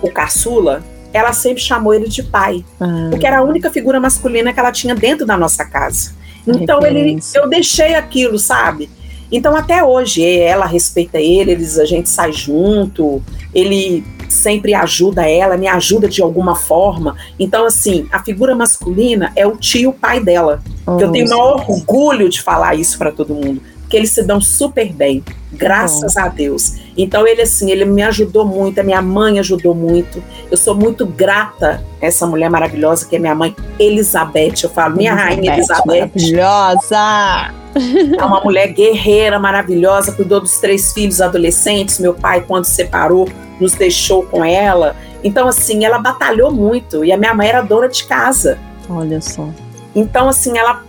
o 0.00 0.10
caçula, 0.10 0.84
ela 1.12 1.32
sempre 1.32 1.62
chamou 1.62 1.92
ele 1.92 2.08
de 2.08 2.22
pai, 2.22 2.64
ah. 2.80 3.08
porque 3.10 3.26
era 3.26 3.38
a 3.38 3.42
única 3.42 3.70
figura 3.70 3.98
masculina 3.98 4.52
que 4.52 4.60
ela 4.60 4.72
tinha 4.72 4.94
dentro 4.94 5.26
da 5.26 5.36
nossa 5.36 5.64
casa. 5.64 6.14
Então 6.46 6.80
ele, 6.86 7.18
eu 7.34 7.48
deixei 7.48 7.94
aquilo, 7.94 8.38
sabe? 8.38 8.88
Então 9.30 9.56
até 9.56 9.82
hoje 9.82 10.24
ela 10.24 10.66
respeita 10.66 11.18
ele, 11.18 11.52
eles 11.52 11.78
a 11.78 11.84
gente 11.84 12.08
sai 12.08 12.32
junto, 12.32 13.22
ele 13.54 14.04
sempre 14.28 14.74
ajuda 14.74 15.28
ela, 15.28 15.56
me 15.56 15.66
ajuda 15.66 16.08
de 16.08 16.22
alguma 16.22 16.54
forma. 16.54 17.16
Então 17.38 17.64
assim, 17.64 18.06
a 18.12 18.22
figura 18.22 18.54
masculina 18.54 19.32
é 19.36 19.46
o 19.46 19.56
tio 19.56 19.92
pai 19.92 20.20
dela. 20.20 20.62
Oh, 20.86 20.98
eu 21.00 21.10
tenho 21.10 21.26
o 21.26 21.30
maior 21.30 21.64
orgulho 21.68 22.28
de 22.28 22.40
falar 22.40 22.74
isso 22.74 22.96
para 22.98 23.10
todo 23.10 23.34
mundo 23.34 23.60
que 23.88 23.96
eles 23.96 24.10
se 24.10 24.22
dão 24.22 24.40
super 24.40 24.92
bem, 24.92 25.22
graças 25.52 26.16
a 26.16 26.28
Deus. 26.28 26.74
Então 26.96 27.26
ele 27.26 27.42
assim, 27.42 27.70
ele 27.70 27.84
me 27.84 28.02
ajudou 28.02 28.44
muito, 28.44 28.80
a 28.80 28.82
minha 28.82 29.02
mãe 29.02 29.38
ajudou 29.38 29.74
muito. 29.74 30.22
Eu 30.50 30.56
sou 30.56 30.74
muito 30.74 31.06
grata 31.06 31.82
a 32.00 32.06
essa 32.06 32.26
mulher 32.26 32.50
maravilhosa 32.50 33.06
que 33.06 33.16
é 33.16 33.18
minha 33.18 33.34
mãe 33.34 33.54
Elizabeth. 33.78 34.54
Eu 34.62 34.70
falo, 34.70 34.96
minha 34.96 35.12
Elizabeth, 35.12 35.34
rainha 35.34 35.54
Elizabeth. 35.54 35.86
Maravilhosa. 35.86 37.54
É 38.18 38.24
uma 38.24 38.40
mulher 38.40 38.68
guerreira, 38.68 39.38
maravilhosa, 39.38 40.12
cuidou 40.12 40.40
dos 40.40 40.58
três 40.58 40.92
filhos 40.92 41.20
adolescentes. 41.20 41.98
Meu 41.98 42.14
pai, 42.14 42.42
quando 42.46 42.64
separou, 42.64 43.28
nos 43.60 43.72
deixou 43.74 44.22
com 44.24 44.42
ela. 44.42 44.96
Então, 45.22 45.46
assim, 45.46 45.84
ela 45.84 45.98
batalhou 45.98 46.50
muito. 46.50 47.04
E 47.04 47.12
a 47.12 47.18
minha 47.18 47.34
mãe 47.34 47.48
era 47.48 47.60
dona 47.60 47.88
de 47.88 48.04
casa. 48.04 48.58
Olha 48.88 49.20
só. 49.20 49.46
Então, 49.94 50.28
assim, 50.28 50.56
ela 50.56 50.85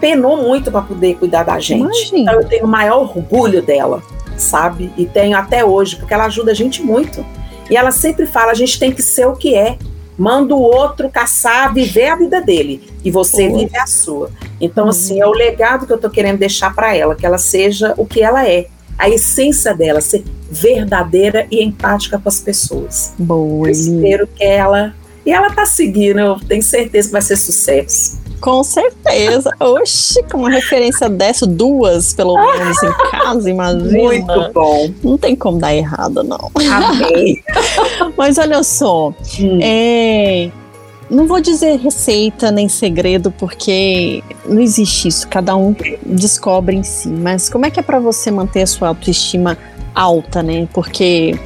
penou 0.00 0.38
muito 0.38 0.70
para 0.70 0.82
poder 0.82 1.16
cuidar 1.16 1.44
da 1.44 1.60
gente. 1.60 1.82
Imagina. 1.82 2.18
Então 2.18 2.34
eu 2.34 2.48
tenho 2.48 2.64
o 2.64 2.68
maior 2.68 3.02
orgulho 3.02 3.62
dela, 3.62 4.02
sabe? 4.36 4.92
E 4.96 5.06
tenho 5.06 5.36
até 5.36 5.64
hoje, 5.64 5.96
porque 5.96 6.14
ela 6.14 6.24
ajuda 6.24 6.52
a 6.52 6.54
gente 6.54 6.82
muito. 6.82 7.24
E 7.70 7.76
ela 7.76 7.92
sempre 7.92 8.26
fala: 8.26 8.50
a 8.50 8.54
gente 8.54 8.78
tem 8.78 8.90
que 8.90 9.02
ser 9.02 9.26
o 9.26 9.36
que 9.36 9.54
é. 9.54 9.78
Manda 10.18 10.54
o 10.54 10.60
outro 10.60 11.08
caçar, 11.08 11.72
viver 11.72 12.08
a 12.08 12.16
vida 12.16 12.42
dele. 12.42 12.90
E 13.02 13.10
você 13.10 13.48
Poxa. 13.48 13.58
vive 13.58 13.78
a 13.78 13.86
sua. 13.86 14.30
Então, 14.60 14.84
uhum. 14.84 14.90
assim, 14.90 15.20
é 15.20 15.26
o 15.26 15.32
legado 15.32 15.86
que 15.86 15.92
eu 15.92 15.98
tô 15.98 16.10
querendo 16.10 16.38
deixar 16.38 16.74
para 16.74 16.94
ela, 16.94 17.14
que 17.14 17.24
ela 17.24 17.38
seja 17.38 17.94
o 17.96 18.04
que 18.04 18.20
ela 18.20 18.46
é. 18.46 18.66
A 18.98 19.08
essência 19.08 19.74
dela, 19.74 20.02
ser 20.02 20.22
verdadeira 20.50 21.46
e 21.50 21.64
empática 21.64 22.18
com 22.18 22.28
as 22.28 22.38
pessoas. 22.38 23.14
Boa. 23.18 23.68
Eu 23.68 23.72
espero 23.72 24.26
que 24.26 24.44
ela. 24.44 24.94
E 25.24 25.32
ela 25.32 25.50
tá 25.50 25.64
seguindo, 25.64 26.18
eu 26.18 26.38
tenho 26.40 26.62
certeza 26.62 27.08
que 27.08 27.12
vai 27.12 27.22
ser 27.22 27.36
sucesso. 27.36 28.19
Com 28.40 28.64
certeza. 28.64 29.50
Oxi, 29.60 30.22
com 30.24 30.38
uma 30.38 30.50
referência 30.50 31.08
dessa, 31.08 31.46
duas 31.46 32.12
pelo 32.14 32.34
menos 32.34 32.82
em 32.82 32.92
casa, 33.10 33.50
imagina. 33.50 34.02
Muito 34.02 34.52
bom. 34.52 34.90
Não 35.02 35.18
tem 35.18 35.36
como 35.36 35.58
dar 35.58 35.74
errado, 35.74 36.22
não. 36.22 36.50
Amei. 36.72 37.42
Mas 38.16 38.38
olha 38.38 38.62
só, 38.62 39.12
hum. 39.38 39.58
é, 39.62 40.50
não 41.10 41.26
vou 41.26 41.40
dizer 41.40 41.76
receita 41.78 42.50
nem 42.50 42.68
segredo, 42.68 43.30
porque 43.32 44.22
não 44.46 44.60
existe 44.60 45.08
isso, 45.08 45.28
cada 45.28 45.56
um 45.56 45.74
descobre 46.06 46.76
em 46.76 46.82
si. 46.82 47.08
Mas 47.08 47.48
como 47.48 47.66
é 47.66 47.70
que 47.70 47.80
é 47.80 47.82
para 47.82 47.98
você 47.98 48.30
manter 48.30 48.62
a 48.62 48.66
sua 48.66 48.88
autoestima 48.88 49.58
alta, 49.94 50.42
né? 50.42 50.66
Porque, 50.72 51.38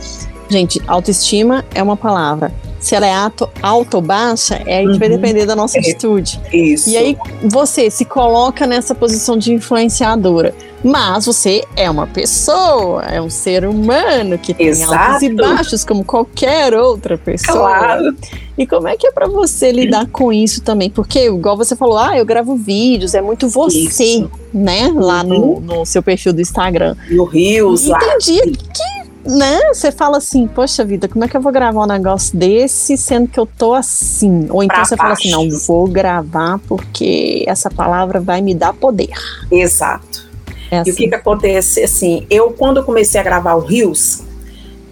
gente, 0.49 0.81
autoestima 0.87 1.65
é 1.75 1.83
uma 1.83 1.97
palavra 1.97 2.53
se 2.85 2.95
ela 2.95 3.07
é 3.07 3.15
alto, 3.15 3.49
alta 3.63 3.97
ou 3.97 4.03
baixa, 4.03 4.61
é, 4.67 4.85
uhum. 4.85 4.99
vai 4.99 5.09
depender 5.09 5.47
da 5.47 5.57
nossa 5.57 5.79
é, 5.79 5.81
atitude. 5.81 6.39
Isso. 6.53 6.91
E 6.91 6.99
aí 6.99 7.17
você 7.43 7.89
se 7.89 8.05
coloca 8.05 8.67
nessa 8.67 8.95
posição 8.95 9.39
de 9.39 9.55
influenciadora. 9.55 10.55
Mas 10.85 11.25
você 11.25 11.65
é 11.77 11.89
uma 11.89 12.07
pessoa, 12.07 13.05
é 13.05 13.19
um 13.19 13.31
ser 13.31 13.65
humano 13.65 14.37
que 14.37 14.53
tem 14.53 14.67
Exato. 14.67 14.93
altos 14.93 15.23
e 15.23 15.33
baixos, 15.33 15.83
como 15.83 16.05
qualquer 16.05 16.75
outra 16.75 17.17
pessoa. 17.17 17.57
Claro. 17.57 18.15
E 18.59 18.67
como 18.67 18.87
é 18.87 18.95
que 18.95 19.07
é 19.07 19.11
para 19.11 19.27
você 19.27 19.73
lidar 19.73 20.07
com 20.09 20.31
isso 20.31 20.61
também? 20.61 20.91
Porque, 20.91 21.27
igual 21.27 21.57
você 21.57 21.75
falou, 21.75 21.97
ah, 21.97 22.19
eu 22.19 22.27
gravo 22.27 22.55
vídeos, 22.55 23.15
é 23.15 23.23
muito 23.23 23.49
você, 23.49 24.05
isso. 24.05 24.31
né? 24.53 24.93
Lá 24.95 25.23
uhum. 25.23 25.61
no, 25.61 25.61
no, 25.61 25.87
seu 25.87 26.03
perfil 26.03 26.35
do 26.35 26.43
Instagram. 26.43 26.95
No 27.11 27.25
Rios, 27.25 27.87
e 27.87 27.89
lá. 27.89 27.99
tem 27.99 28.19
dia 28.19 28.43
que 28.43 29.04
né? 29.25 29.61
Você 29.73 29.91
fala 29.91 30.19
assim, 30.19 30.47
poxa 30.47 30.85
vida, 30.85 31.09
como 31.09 31.25
é 31.25 31.29
que 31.29 31.37
eu 31.37 31.41
vou 31.41 31.53
gravar 31.53 31.83
um 31.83 31.87
negócio 31.87 32.37
desse 32.37 32.97
sendo 32.97 33.29
que 33.29 33.39
eu 33.39 33.47
tô 33.47 33.75
assim? 33.75 34.47
Ou 34.51 34.63
então 34.63 34.77
pra 34.77 34.85
você 34.85 34.97
baixo. 34.97 34.97
fala 34.97 35.13
assim, 35.13 35.51
não, 35.51 35.59
vou 35.61 35.87
gravar 35.87 36.59
porque 36.69 37.45
essa 37.47 37.71
palavra 37.71 38.21
vai 38.21 38.41
me 38.41 38.55
dar 38.55 38.73
poder. 38.73 39.11
Exato. 39.51 40.29
É 40.71 40.79
assim. 40.79 40.91
E 40.91 40.93
o 40.93 40.97
que 40.97 41.03
assim. 41.03 41.09
que 41.09 41.15
acontece, 41.15 41.83
assim, 41.83 42.27
eu 42.29 42.51
quando 42.51 42.79
eu 42.79 42.85
comecei 42.85 43.21
a 43.21 43.25
gravar 43.25 43.55
o 43.55 43.61
Rios, 43.61 44.23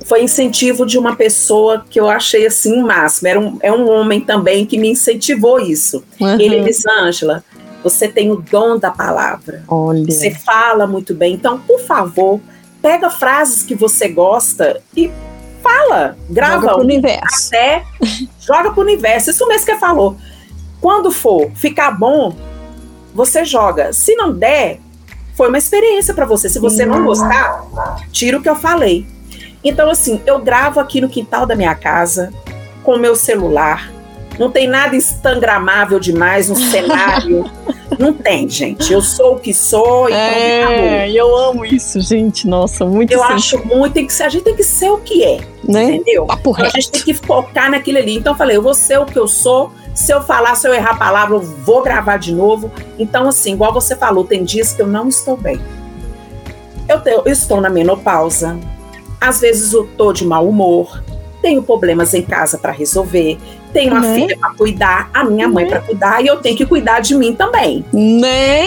foi 0.05 0.23
incentivo 0.23 0.85
de 0.85 0.99
uma 0.99 1.17
pessoa 1.17 1.85
que 1.89 2.01
eu 2.01 2.09
achei 2.09 2.47
assim 2.47 2.81
o 2.81 2.87
máximo. 2.87 3.29
Era 3.29 3.41
um, 3.41 3.59
é 3.63 3.73
um 3.73 3.89
homem 3.91 4.21
também 4.21 4.67
que 4.67 4.79
me 4.79 4.91
incentivou 4.91 5.61
isso. 5.61 6.03
Uhum. 6.21 6.41
Ele 6.41 6.61
disse, 6.63 6.89
Ângela, 6.91 7.45
você 7.83 8.09
tem 8.09 8.31
o 8.31 8.37
dom 8.37 8.79
da 8.79 8.91
palavra. 8.91 9.65
Olha. 9.69 10.05
Você 10.05 10.31
fala 10.31 10.87
muito 10.87 11.15
bem. 11.15 11.35
Então, 11.35 11.59
por 11.59 11.81
favor, 11.81 12.41
pega 12.83 13.09
frases 13.09 13.63
que 13.63 13.75
você 13.75 14.09
gosta 14.09 14.83
e 14.95 15.11
fala, 15.63 16.17
grava 16.29 16.63
joga 16.63 16.75
pro 16.75 16.83
universo. 16.83 17.47
até 17.47 17.85
joga 18.41 18.73
pro 18.73 18.83
universo. 18.83 19.31
Isso 19.31 19.47
mesmo 19.47 19.65
que 19.65 19.73
você 19.73 19.79
falou. 19.79 20.17
Quando 20.81 21.13
for 21.13 21.51
ficar 21.55 21.93
bom, 21.93 22.35
você 23.15 23.45
joga. 23.45 23.93
Se 23.93 24.17
não 24.17 24.33
der, 24.33 24.81
foi 25.35 25.49
uma 25.49 25.59
experiência 25.59 26.13
para 26.13 26.27
você. 26.27 26.49
Se 26.49 26.59
você 26.59 26.85
não 26.85 27.05
gostar, 27.05 27.65
tira 28.11 28.37
o 28.37 28.43
que 28.43 28.49
eu 28.49 28.57
falei. 28.57 29.07
Então 29.63 29.89
assim, 29.89 30.21
eu 30.27 30.41
gravo 30.41 30.81
aqui 30.81 31.01
no 31.01 31.09
quintal 31.09 31.47
da 31.47 31.55
minha 31.55 31.75
casa 31.77 32.33
com 32.83 32.97
o 32.97 32.99
meu 32.99 33.15
celular. 33.15 33.93
Não 34.39 34.51
tem 34.51 34.67
nada 34.67 34.97
instagramável 34.97 36.01
demais, 36.01 36.51
um 36.51 36.57
cenário 36.71 37.45
Não 38.03 38.13
tem, 38.13 38.49
gente. 38.49 38.93
Eu 38.93 39.01
sou 39.01 39.37
o 39.37 39.39
que 39.39 39.55
sou, 39.55 40.09
então 40.09 40.19
é, 40.19 41.09
eu 41.09 41.37
amo 41.37 41.65
isso, 41.65 42.01
gente. 42.01 42.49
Nossa, 42.49 42.85
muito 42.85 43.13
Eu 43.13 43.23
acho 43.23 43.65
muito, 43.65 43.93
tem 43.93 44.05
que 44.05 44.13
ser, 44.13 44.25
a 44.25 44.29
gente 44.29 44.43
tem 44.43 44.57
que 44.57 44.65
ser 44.65 44.91
o 44.91 44.99
que 44.99 45.23
é, 45.23 45.41
né? 45.63 45.85
entendeu? 45.85 46.27
Papo 46.27 46.53
a 46.61 46.69
gente 46.69 46.91
tem 46.91 47.03
que 47.03 47.15
focar 47.15 47.71
naquilo 47.71 47.99
ali. 47.99 48.17
Então 48.17 48.33
eu 48.33 48.37
falei, 48.37 48.57
eu 48.57 48.63
vou 48.63 48.75
ser 48.75 48.99
o 48.99 49.07
que 49.07 49.17
eu 49.17 49.29
sou. 49.29 49.71
Se 49.95 50.13
eu 50.13 50.21
falar, 50.21 50.57
se 50.57 50.67
eu 50.67 50.75
errar 50.75 50.93
a 50.93 50.97
palavra, 50.97 51.37
eu 51.37 51.41
vou 51.41 51.81
gravar 51.81 52.17
de 52.17 52.33
novo. 52.35 52.73
Então, 52.99 53.29
assim, 53.29 53.53
igual 53.53 53.73
você 53.73 53.95
falou, 53.95 54.25
tem 54.25 54.43
dias 54.43 54.73
que 54.73 54.83
eu 54.83 54.87
não 54.89 55.09
estou 55.09 55.37
bem. 55.37 55.61
Eu, 56.89 57.01
te, 57.01 57.11
eu 57.11 57.27
estou 57.27 57.61
na 57.61 57.71
menopausa. 57.71 58.59
Às 59.21 59.41
vezes 59.41 59.73
eu 59.73 59.85
estou 59.85 60.13
de 60.13 60.25
mau 60.25 60.49
humor. 60.49 61.05
Tenho 61.43 61.63
problemas 61.63 62.15
em 62.15 62.23
casa 62.23 62.57
para 62.57 62.73
resolver 62.73 63.39
tenho 63.73 63.93
uma 63.93 64.01
né? 64.01 64.15
filha 64.15 64.37
para 64.37 64.55
cuidar, 64.55 65.11
a 65.13 65.25
minha 65.25 65.49
mãe 65.49 65.67
para 65.67 65.81
cuidar 65.81 66.23
e 66.23 66.27
eu 66.27 66.37
tenho 66.37 66.57
que 66.57 66.67
cuidar 66.67 67.01
de 67.01 67.15
mim 67.15 67.35
também. 67.35 67.85
Né? 67.93 68.67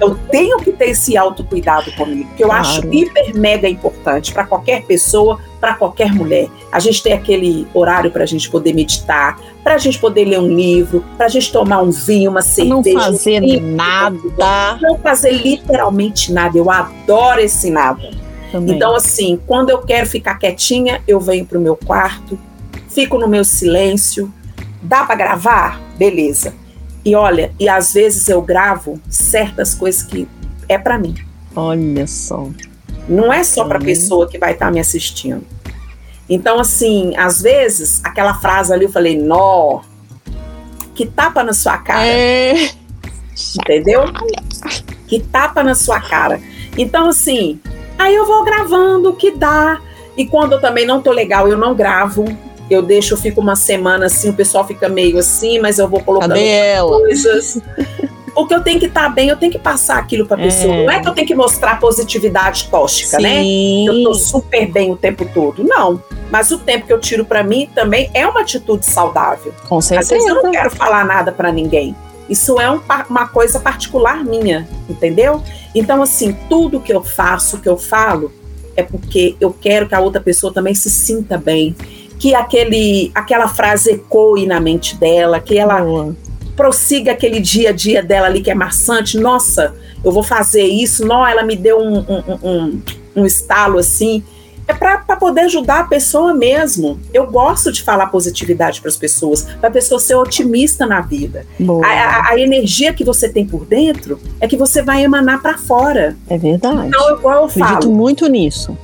eu 0.00 0.14
tenho 0.30 0.58
que 0.58 0.72
ter 0.72 0.90
esse 0.90 1.16
autocuidado 1.16 1.90
comigo, 1.92 2.28
que 2.36 2.44
eu 2.44 2.48
claro. 2.48 2.62
acho 2.62 2.86
hiper 2.92 3.34
mega 3.34 3.68
importante 3.68 4.32
para 4.32 4.44
qualquer 4.44 4.82
pessoa, 4.84 5.40
para 5.58 5.74
qualquer 5.74 6.12
mulher. 6.12 6.48
A 6.70 6.78
gente 6.78 7.02
tem 7.02 7.14
aquele 7.14 7.66
horário 7.72 8.10
para 8.10 8.24
a 8.24 8.26
gente 8.26 8.50
poder 8.50 8.74
meditar, 8.74 9.38
para 9.64 9.74
a 9.74 9.78
gente 9.78 9.98
poder 9.98 10.26
ler 10.26 10.38
um 10.38 10.48
livro, 10.48 11.02
para 11.16 11.26
a 11.26 11.30
gente 11.30 11.50
tomar 11.50 11.80
um 11.80 11.90
vinho, 11.90 12.30
uma 12.30 12.42
cerveja. 12.42 12.74
Não 12.74 13.04
fazer 13.04 13.42
um 13.42 13.74
nada. 13.74 14.78
Não 14.80 14.98
fazer 14.98 15.32
literalmente 15.32 16.32
nada. 16.32 16.58
Eu 16.58 16.70
adoro 16.70 17.40
esse 17.40 17.70
nada. 17.70 18.27
Também. 18.50 18.76
Então, 18.76 18.94
assim, 18.94 19.38
quando 19.46 19.70
eu 19.70 19.78
quero 19.78 20.06
ficar 20.06 20.36
quietinha, 20.36 21.02
eu 21.06 21.20
venho 21.20 21.44
para 21.44 21.58
o 21.58 21.60
meu 21.60 21.76
quarto, 21.76 22.38
fico 22.88 23.18
no 23.18 23.28
meu 23.28 23.44
silêncio. 23.44 24.32
Dá 24.82 25.04
para 25.04 25.16
gravar? 25.16 25.80
Beleza. 25.98 26.54
E 27.04 27.14
olha, 27.14 27.52
e 27.58 27.68
às 27.68 27.92
vezes 27.92 28.28
eu 28.28 28.40
gravo 28.40 29.00
certas 29.08 29.74
coisas 29.74 30.02
que 30.02 30.28
é 30.68 30.78
para 30.78 30.98
mim. 30.98 31.14
Olha 31.54 32.06
só. 32.06 32.48
Não 33.08 33.32
é 33.32 33.42
só 33.42 33.64
para 33.64 33.78
a 33.78 33.82
pessoa 33.82 34.28
que 34.28 34.38
vai 34.38 34.52
estar 34.52 34.66
tá 34.66 34.70
me 34.70 34.78
assistindo. 34.78 35.44
Então, 36.28 36.60
assim, 36.60 37.16
às 37.16 37.40
vezes, 37.40 38.04
aquela 38.04 38.34
frase 38.34 38.72
ali 38.72 38.84
eu 38.84 38.92
falei, 38.92 39.16
nó, 39.16 39.80
que 40.94 41.06
tapa 41.06 41.42
na 41.42 41.54
sua 41.54 41.78
cara. 41.78 42.06
É. 42.06 42.70
Entendeu? 43.56 44.02
Que 45.06 45.20
tapa 45.20 45.62
na 45.62 45.74
sua 45.74 46.00
cara. 46.00 46.40
Então, 46.76 47.08
assim, 47.08 47.58
aí 47.98 48.14
eu 48.14 48.24
vou 48.24 48.44
gravando 48.44 49.10
o 49.10 49.16
que 49.16 49.30
dá. 49.30 49.80
E 50.16 50.26
quando 50.26 50.52
eu 50.52 50.60
também 50.60 50.86
não 50.86 51.02
tô 51.02 51.10
legal, 51.10 51.48
eu 51.48 51.58
não 51.58 51.74
gravo. 51.74 52.24
Eu 52.70 52.82
deixo, 52.82 53.14
eu 53.14 53.18
fico 53.18 53.40
uma 53.40 53.56
semana 53.56 54.06
assim, 54.06 54.30
o 54.30 54.34
pessoal 54.34 54.66
fica 54.66 54.88
meio 54.88 55.18
assim, 55.18 55.58
mas 55.58 55.78
eu 55.78 55.88
vou 55.88 56.00
colocando 56.00 56.34
coisas. 56.88 57.60
Porque 58.34 58.54
eu 58.54 58.62
tenho 58.62 58.78
que 58.78 58.86
estar 58.86 59.04
tá 59.04 59.08
bem, 59.08 59.28
eu 59.28 59.36
tenho 59.36 59.50
que 59.50 59.58
passar 59.58 59.98
aquilo 59.98 60.24
para 60.24 60.36
a 60.36 60.44
pessoa. 60.44 60.72
É. 60.72 60.84
Não 60.84 60.92
é 60.92 61.00
que 61.00 61.08
eu 61.08 61.12
tenho 61.12 61.26
que 61.26 61.34
mostrar 61.34 61.80
positividade 61.80 62.68
tóxica, 62.70 63.18
né? 63.18 63.42
Sim. 63.42 63.88
né? 63.88 63.98
Eu 63.98 64.04
tô 64.04 64.14
super 64.14 64.70
bem 64.70 64.92
o 64.92 64.96
tempo 64.96 65.28
todo. 65.34 65.64
Não. 65.64 66.00
Mas 66.30 66.52
o 66.52 66.58
tempo 66.58 66.86
que 66.86 66.92
eu 66.92 67.00
tiro 67.00 67.24
para 67.24 67.42
mim 67.42 67.68
também 67.74 68.10
é 68.14 68.24
uma 68.26 68.42
atitude 68.42 68.86
saudável. 68.86 69.52
Com 69.68 69.80
certeza. 69.80 70.14
Às 70.14 70.22
vezes 70.22 70.36
eu 70.36 70.42
não 70.42 70.52
quero 70.52 70.70
falar 70.70 71.04
nada 71.04 71.32
para 71.32 71.50
ninguém. 71.50 71.96
Isso 72.28 72.60
é 72.60 72.70
um, 72.70 72.80
uma 73.08 73.28
coisa 73.28 73.58
particular 73.58 74.24
minha, 74.24 74.68
entendeu? 74.88 75.42
Então, 75.74 76.02
assim, 76.02 76.36
tudo 76.48 76.80
que 76.80 76.92
eu 76.92 77.02
faço, 77.02 77.60
que 77.60 77.68
eu 77.68 77.76
falo, 77.76 78.32
é 78.76 78.82
porque 78.82 79.36
eu 79.40 79.52
quero 79.52 79.88
que 79.88 79.94
a 79.94 80.00
outra 80.00 80.20
pessoa 80.20 80.52
também 80.52 80.74
se 80.74 80.90
sinta 80.90 81.38
bem. 81.38 81.74
Que 82.18 82.34
aquele, 82.34 83.10
aquela 83.14 83.48
frase 83.48 83.92
ecoe 83.92 84.46
na 84.46 84.60
mente 84.60 84.96
dela, 84.96 85.40
que 85.40 85.56
ela 85.56 85.80
Boa 85.80 86.14
prossiga 86.58 87.12
aquele 87.12 87.38
dia 87.38 87.68
a 87.68 87.72
dia 87.72 88.02
dela 88.02 88.26
ali 88.26 88.40
que 88.40 88.50
é 88.50 88.54
maçante. 88.54 89.16
Nossa, 89.16 89.76
eu 90.02 90.10
vou 90.10 90.24
fazer 90.24 90.64
isso. 90.64 91.06
Não, 91.06 91.24
ela 91.24 91.44
me 91.44 91.54
deu 91.54 91.78
um, 91.78 91.98
um, 92.00 92.38
um, 92.42 92.82
um 93.14 93.24
estalo 93.24 93.78
assim. 93.78 94.24
É 94.68 94.74
para 94.74 95.16
poder 95.16 95.40
ajudar 95.42 95.80
a 95.80 95.84
pessoa 95.84 96.34
mesmo. 96.34 97.00
Eu 97.12 97.26
gosto 97.26 97.72
de 97.72 97.82
falar 97.82 98.08
positividade 98.08 98.82
para 98.82 98.90
as 98.90 98.96
pessoas, 98.98 99.42
para 99.42 99.70
a 99.70 99.72
pessoa 99.72 99.98
ser 99.98 100.14
otimista 100.14 100.84
na 100.84 101.00
vida. 101.00 101.46
A, 101.82 101.88
a, 101.88 102.30
a, 102.32 102.38
energia 102.38 102.92
que 102.92 103.02
você 103.02 103.30
tem 103.30 103.46
por 103.46 103.64
dentro 103.64 104.20
é 104.38 104.46
que 104.46 104.58
você 104.58 104.82
vai 104.82 105.02
emanar 105.02 105.40
para 105.40 105.56
fora. 105.56 106.14
É 106.28 106.36
verdade. 106.36 106.88
Então, 106.88 107.16
igual 107.16 107.44
eu 107.44 107.48
falo. 107.48 107.64
Acredito 107.64 107.90
muito 107.90 108.26
nisso. 108.28 108.76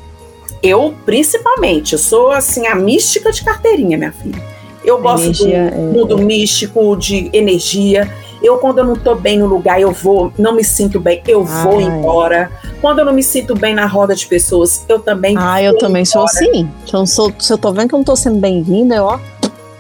Eu, 0.62 0.94
principalmente, 1.04 1.92
eu 1.92 1.98
sou 1.98 2.30
assim 2.30 2.66
a 2.66 2.74
mística 2.74 3.30
de 3.30 3.44
carteirinha, 3.44 3.98
minha 3.98 4.12
filha. 4.12 4.42
Eu 4.82 5.00
gosto 5.00 5.24
energia, 5.24 5.70
do 5.70 5.76
mundo 5.76 6.18
é, 6.18 6.22
mundo 6.22 6.96
de 6.96 7.30
energia. 7.32 8.10
Eu, 8.44 8.58
quando 8.58 8.76
eu 8.78 8.84
não 8.84 8.92
estou 8.92 9.16
bem 9.16 9.38
no 9.38 9.46
lugar, 9.46 9.80
eu 9.80 9.90
vou, 9.90 10.30
não 10.38 10.54
me 10.54 10.62
sinto 10.62 11.00
bem, 11.00 11.22
eu 11.26 11.42
vou 11.42 11.80
embora. 11.80 12.52
Quando 12.78 12.98
eu 12.98 13.04
não 13.06 13.12
me 13.14 13.22
sinto 13.22 13.54
bem 13.54 13.74
na 13.74 13.86
roda 13.86 14.14
de 14.14 14.26
pessoas, 14.26 14.84
eu 14.86 14.98
também 14.98 15.34
Ah, 15.38 15.62
eu 15.62 15.78
também 15.78 16.02
embora. 16.02 16.04
sou 16.04 16.24
assim. 16.24 16.68
Se 16.86 16.94
eu, 16.94 17.06
sou, 17.06 17.32
se 17.38 17.50
eu 17.50 17.56
tô 17.56 17.72
vendo 17.72 17.88
que 17.88 17.94
eu 17.94 17.98
não 17.98 18.04
tô 18.04 18.14
sendo 18.14 18.38
bem-vinda, 18.38 18.96
eu, 18.96 19.04
ó. 19.04 19.18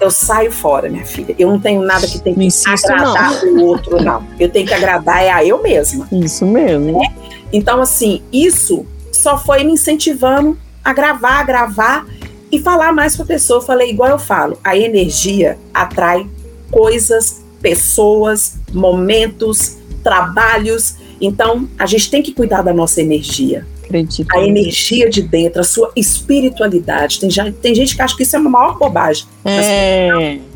Eu 0.00 0.10
saio 0.10 0.50
fora, 0.50 0.88
minha 0.88 1.04
filha. 1.04 1.34
Eu 1.38 1.50
não 1.50 1.60
tenho 1.60 1.82
nada 1.82 2.06
que 2.06 2.18
tem 2.18 2.34
que 2.34 2.42
insisto, 2.42 2.90
agradar 2.90 3.44
não. 3.44 3.52
o 3.52 3.66
outro, 3.66 4.02
não. 4.02 4.24
Eu 4.40 4.48
tenho 4.48 4.66
que 4.66 4.72
agradar 4.72 5.22
é 5.22 5.30
a 5.30 5.44
eu 5.44 5.62
mesma. 5.62 6.08
Isso 6.10 6.46
mesmo. 6.46 6.98
Né? 6.98 7.14
Então, 7.52 7.82
assim, 7.82 8.22
isso 8.32 8.86
só 9.12 9.36
foi 9.36 9.62
me 9.62 9.72
incentivando 9.72 10.56
a 10.82 10.94
gravar, 10.94 11.40
a 11.40 11.42
gravar 11.42 12.06
e 12.50 12.58
falar 12.58 12.94
mais 12.94 13.14
para 13.14 13.26
a 13.26 13.28
pessoa. 13.28 13.58
Eu 13.58 13.62
falei, 13.62 13.90
igual 13.90 14.08
eu 14.08 14.18
falo, 14.18 14.58
a 14.64 14.74
energia 14.74 15.58
atrai 15.72 16.26
coisas, 16.70 17.43
pessoas, 17.64 18.58
momentos, 18.74 19.78
trabalhos. 20.02 20.96
Então, 21.18 21.66
a 21.78 21.86
gente 21.86 22.10
tem 22.10 22.22
que 22.22 22.34
cuidar 22.34 22.60
da 22.60 22.74
nossa 22.74 23.00
energia. 23.00 23.66
Acredito. 23.82 24.28
A 24.36 24.46
energia 24.46 25.08
de 25.08 25.22
dentro, 25.22 25.62
a 25.62 25.64
sua 25.64 25.90
espiritualidade. 25.96 27.18
Tem, 27.18 27.30
tem 27.52 27.74
gente 27.74 27.96
que 27.96 28.02
acha 28.02 28.14
que 28.14 28.22
isso 28.22 28.36
é 28.36 28.38
uma 28.38 28.50
maior 28.50 28.78
bobagem. 28.78 29.24
É. 29.46 30.08
Não, 30.12 30.53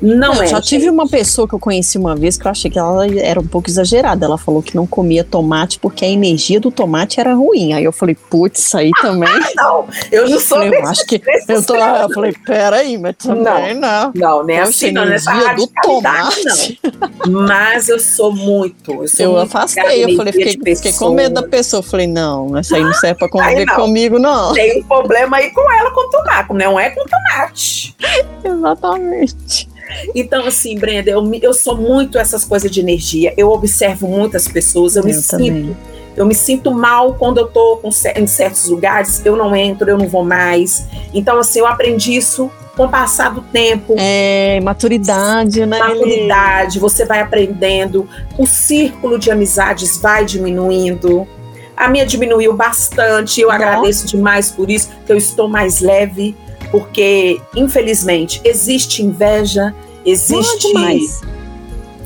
não 0.00 0.42
é. 0.42 0.46
Só 0.46 0.60
tive 0.60 0.88
uma 0.90 1.08
pessoa 1.08 1.48
que 1.48 1.54
eu 1.54 1.58
conheci 1.58 1.98
uma 1.98 2.14
vez 2.14 2.36
que 2.36 2.46
eu 2.46 2.50
achei 2.50 2.70
que 2.70 2.78
ela 2.78 3.06
era 3.06 3.40
um 3.40 3.46
pouco 3.46 3.68
exagerada. 3.68 4.26
Ela 4.26 4.38
falou 4.38 4.62
que 4.62 4.76
não 4.76 4.86
comia 4.86 5.24
tomate 5.24 5.78
porque 5.78 6.04
a 6.04 6.08
energia 6.08 6.60
do 6.60 6.70
tomate 6.70 7.20
era 7.20 7.34
ruim. 7.34 7.72
Aí 7.72 7.84
eu 7.84 7.92
falei, 7.92 8.14
putz, 8.14 8.60
isso 8.60 8.76
aí 8.76 8.90
também. 9.00 9.28
não, 9.56 9.86
eu 10.10 10.28
não 10.28 10.38
sou. 10.38 10.62
Eu 10.62 10.86
acho 10.86 11.06
que 11.06 11.20
eu 11.48 11.64
tô 11.64 11.74
lá, 11.74 12.02
eu 12.02 12.10
falei, 12.10 12.32
peraí, 12.44 12.98
mas 12.98 13.16
também 13.16 13.74
não. 13.74 14.12
Não, 14.14 14.38
não 14.38 14.44
nem 14.44 14.58
Poxa, 14.58 14.70
assim, 14.70 14.92
não, 14.92 15.06
nessa 15.06 15.32
do 15.54 15.66
tomate. 15.82 16.80
não. 17.26 17.46
Mas 17.46 17.88
eu 17.88 17.98
sou 17.98 18.34
muito. 18.34 18.92
Eu, 19.02 19.08
sou 19.08 19.26
eu 19.26 19.32
muito 19.32 19.46
afastei, 19.46 20.04
eu 20.04 20.16
falei, 20.16 20.32
fiquei, 20.32 20.76
fiquei, 20.76 20.92
com 20.92 21.10
medo 21.10 21.34
da 21.34 21.42
pessoa. 21.42 21.78
Eu 21.78 21.84
falei, 21.84 22.06
não, 22.06 22.56
essa 22.56 22.76
aí 22.76 22.82
não 22.82 22.94
serve 22.94 23.18
pra 23.18 23.28
conviver 23.28 23.66
não. 23.66 23.74
comigo, 23.76 24.18
não. 24.18 24.52
Tem 24.52 24.80
um 24.80 24.84
problema 24.84 25.38
aí 25.38 25.50
com 25.50 25.72
ela 25.72 25.90
com 25.90 26.10
tomate, 26.10 26.52
não 26.52 26.78
é 26.78 26.90
com 26.90 27.04
tomate. 27.04 27.96
Exatamente. 28.44 29.75
Então, 30.14 30.46
assim, 30.46 30.78
Brenda, 30.78 31.10
eu, 31.10 31.22
eu 31.42 31.52
sou 31.52 31.76
muito 31.76 32.18
essas 32.18 32.44
coisas 32.44 32.70
de 32.70 32.80
energia. 32.80 33.32
Eu 33.36 33.50
observo 33.50 34.08
muitas 34.08 34.48
pessoas, 34.48 34.96
eu, 34.96 35.02
eu 35.02 35.06
me 35.06 35.22
também. 35.22 35.52
sinto. 35.52 35.76
Eu 36.16 36.24
me 36.24 36.34
sinto 36.34 36.72
mal 36.72 37.14
quando 37.14 37.38
eu 37.38 37.46
tô 37.46 37.76
com, 37.76 37.90
em 38.16 38.26
certos 38.26 38.68
lugares, 38.68 39.20
eu 39.24 39.36
não 39.36 39.54
entro, 39.54 39.90
eu 39.90 39.98
não 39.98 40.08
vou 40.08 40.24
mais. 40.24 40.86
Então, 41.12 41.38
assim, 41.38 41.58
eu 41.58 41.66
aprendi 41.66 42.16
isso 42.16 42.50
com 42.74 42.84
o 42.84 42.88
passar 42.88 43.34
do 43.34 43.42
tempo. 43.42 43.94
É, 43.98 44.58
maturidade, 44.62 45.66
né? 45.66 45.78
Maturidade, 45.78 46.78
você 46.78 47.04
vai 47.04 47.20
aprendendo, 47.20 48.08
o 48.38 48.46
círculo 48.46 49.18
de 49.18 49.30
amizades 49.30 49.98
vai 49.98 50.24
diminuindo. 50.24 51.28
A 51.76 51.88
minha 51.88 52.06
diminuiu 52.06 52.54
bastante, 52.54 53.42
eu 53.42 53.48
Nossa. 53.48 53.62
agradeço 53.62 54.06
demais 54.06 54.50
por 54.50 54.70
isso, 54.70 54.90
que 55.04 55.12
eu 55.12 55.16
estou 55.18 55.48
mais 55.48 55.80
leve 55.80 56.34
porque 56.70 57.40
infelizmente 57.54 58.40
existe 58.44 59.02
inveja, 59.02 59.74
existe 60.04 60.72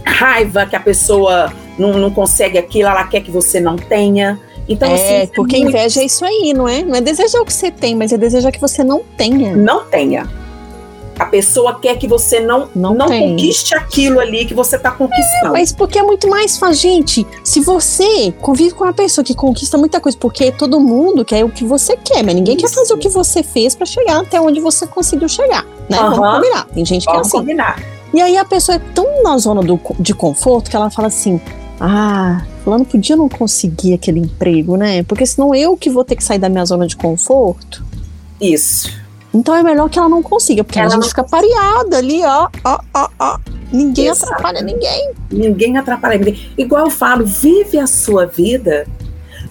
raiva 0.04 0.66
que 0.66 0.76
a 0.76 0.80
pessoa 0.80 1.52
não, 1.78 1.98
não, 1.98 2.11
consegue 2.11 2.58
aquilo, 2.58 2.88
ela 2.88 3.04
quer 3.04 3.20
que 3.20 3.30
você 3.30 3.61
não 3.61 3.76
tenha. 3.76 4.38
Então, 4.68 4.88
é, 4.88 4.94
assim, 4.94 5.14
é 5.14 5.26
porque 5.34 5.56
muito... 5.56 5.70
inveja 5.70 6.00
é 6.00 6.04
isso 6.04 6.24
aí, 6.24 6.52
não 6.54 6.68
é? 6.68 6.82
Não 6.82 6.94
é 6.94 7.00
desejar 7.00 7.40
o 7.40 7.44
que 7.44 7.52
você 7.52 7.70
tem, 7.70 7.94
mas 7.96 8.12
é 8.12 8.18
desejar 8.18 8.52
que 8.52 8.61
você 8.61 8.84
não 8.84 9.02
tenha. 9.16 9.56
Não 9.56 9.84
tenha. 9.86 10.28
A 11.20 11.26
pessoa 11.26 11.78
quer 11.78 11.98
que 11.98 12.08
você 12.08 12.40
não, 12.40 12.70
não, 12.74 12.94
não 12.94 13.06
conquiste 13.06 13.74
aquilo 13.74 14.18
ali 14.18 14.46
que 14.46 14.54
você 14.54 14.76
está 14.76 14.90
conquistando. 14.90 15.48
É, 15.48 15.50
mas 15.50 15.70
porque 15.70 15.98
é 15.98 16.02
muito 16.02 16.26
mais 16.26 16.56
fácil. 16.56 16.76
Gente, 16.76 17.26
se 17.44 17.60
você 17.60 18.32
convive 18.40 18.70
com 18.72 18.84
uma 18.84 18.92
pessoa 18.94 19.22
que 19.22 19.34
conquista 19.34 19.76
muita 19.76 20.00
coisa, 20.00 20.16
porque 20.16 20.50
todo 20.50 20.80
mundo 20.80 21.22
quer 21.22 21.44
o 21.44 21.50
que 21.50 21.62
você 21.62 21.94
quer, 21.94 22.24
mas 22.24 22.34
ninguém 22.34 22.56
Isso. 22.56 22.66
quer 22.66 22.74
fazer 22.74 22.94
o 22.94 22.96
que 22.96 23.10
você 23.10 23.42
fez 23.42 23.74
para 23.74 23.84
chegar 23.84 24.20
até 24.20 24.40
onde 24.40 24.60
você 24.60 24.86
conseguiu 24.86 25.28
chegar. 25.28 25.66
Né? 25.90 26.00
Uhum. 26.00 26.14
Vamos 26.14 26.36
combinar. 26.36 26.64
Tem 26.68 26.84
gente 26.86 27.06
que 27.06 27.14
é 27.14 27.20
assim. 27.20 27.30
combinar. 27.32 27.82
E 28.14 28.20
aí 28.22 28.38
a 28.38 28.44
pessoa 28.44 28.76
é 28.76 28.80
tão 28.94 29.22
na 29.22 29.36
zona 29.36 29.60
do, 29.60 29.78
de 29.98 30.14
conforto 30.14 30.70
que 30.70 30.76
ela 30.76 30.88
fala 30.88 31.08
assim: 31.08 31.38
ah, 31.78 32.46
fulano 32.64 32.86
podia 32.86 33.14
não 33.14 33.28
conseguir 33.28 33.92
aquele 33.92 34.20
emprego, 34.20 34.76
né? 34.76 35.02
Porque 35.02 35.26
senão 35.26 35.54
eu 35.54 35.76
que 35.76 35.90
vou 35.90 36.02
ter 36.02 36.16
que 36.16 36.24
sair 36.24 36.38
da 36.38 36.48
minha 36.48 36.64
zona 36.64 36.86
de 36.86 36.96
conforto. 36.96 37.84
Isso. 38.40 38.99
Então 39.32 39.54
é 39.54 39.62
melhor 39.62 39.88
que 39.88 39.98
ela 39.98 40.08
não 40.08 40.22
consiga, 40.22 40.64
porque 40.64 40.78
ela 40.78 40.88
a 40.88 40.90
gente 40.90 41.02
não... 41.02 41.08
fica 41.08 41.24
pareada 41.24 41.98
ali, 41.98 42.22
ó, 42.24 42.48
ó, 42.64 42.78
ó, 42.94 43.08
ó. 43.18 43.38
Ninguém 43.72 44.08
Exato. 44.08 44.32
atrapalha 44.32 44.62
ninguém. 44.62 45.12
Ninguém 45.30 45.78
atrapalha 45.78 46.18
ninguém. 46.18 46.50
Igual 46.58 46.86
eu 46.86 46.90
falo, 46.90 47.24
vive 47.24 47.78
a 47.78 47.86
sua 47.86 48.26
vida. 48.26 48.86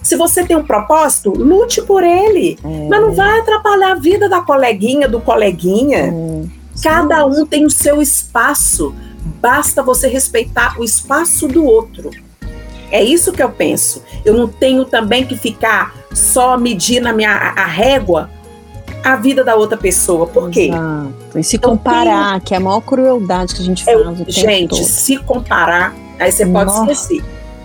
Se 0.02 0.16
você 0.16 0.44
tem 0.44 0.56
um 0.56 0.62
propósito, 0.62 1.30
lute 1.30 1.80
por 1.82 2.04
ele. 2.04 2.58
É. 2.62 2.88
Mas 2.88 3.00
não 3.00 3.12
vai 3.12 3.40
atrapalhar 3.40 3.92
a 3.92 3.94
vida 3.94 4.28
da 4.28 4.40
coleguinha, 4.42 5.08
do 5.08 5.20
coleguinha. 5.20 6.12
É. 6.12 6.42
Cada 6.82 7.24
um 7.24 7.46
tem 7.46 7.64
o 7.64 7.70
seu 7.70 8.02
espaço. 8.02 8.94
Basta 9.40 9.82
você 9.82 10.06
respeitar 10.06 10.78
o 10.78 10.84
espaço 10.84 11.48
do 11.48 11.64
outro. 11.64 12.10
É 12.90 13.02
isso 13.02 13.32
que 13.32 13.42
eu 13.42 13.50
penso. 13.50 14.02
Eu 14.24 14.34
não 14.34 14.48
tenho 14.48 14.84
também 14.84 15.24
que 15.24 15.36
ficar 15.36 15.94
só 16.12 16.58
medindo 16.58 17.08
a 17.08 17.12
minha 17.12 17.30
a 17.30 17.64
régua 17.64 18.28
a 19.02 19.16
vida 19.16 19.44
da 19.44 19.54
outra 19.54 19.76
pessoa. 19.76 20.26
Por 20.26 20.50
quê? 20.50 20.68
Exato. 20.68 21.38
E 21.38 21.44
se 21.44 21.58
comparar, 21.58 22.30
tenho... 22.30 22.40
que 22.42 22.54
é 22.54 22.56
a 22.56 22.60
maior 22.60 22.80
crueldade 22.80 23.54
que 23.54 23.62
a 23.62 23.64
gente 23.64 23.84
faz. 23.84 23.98
Eu, 23.98 24.14
gente, 24.28 24.70
todo. 24.70 24.84
se 24.84 25.16
comparar, 25.18 25.94
aí 26.18 26.30
você 26.30 26.46
pode 26.46 26.66
Nossa. 26.66 26.92
esquecer. 26.92 27.24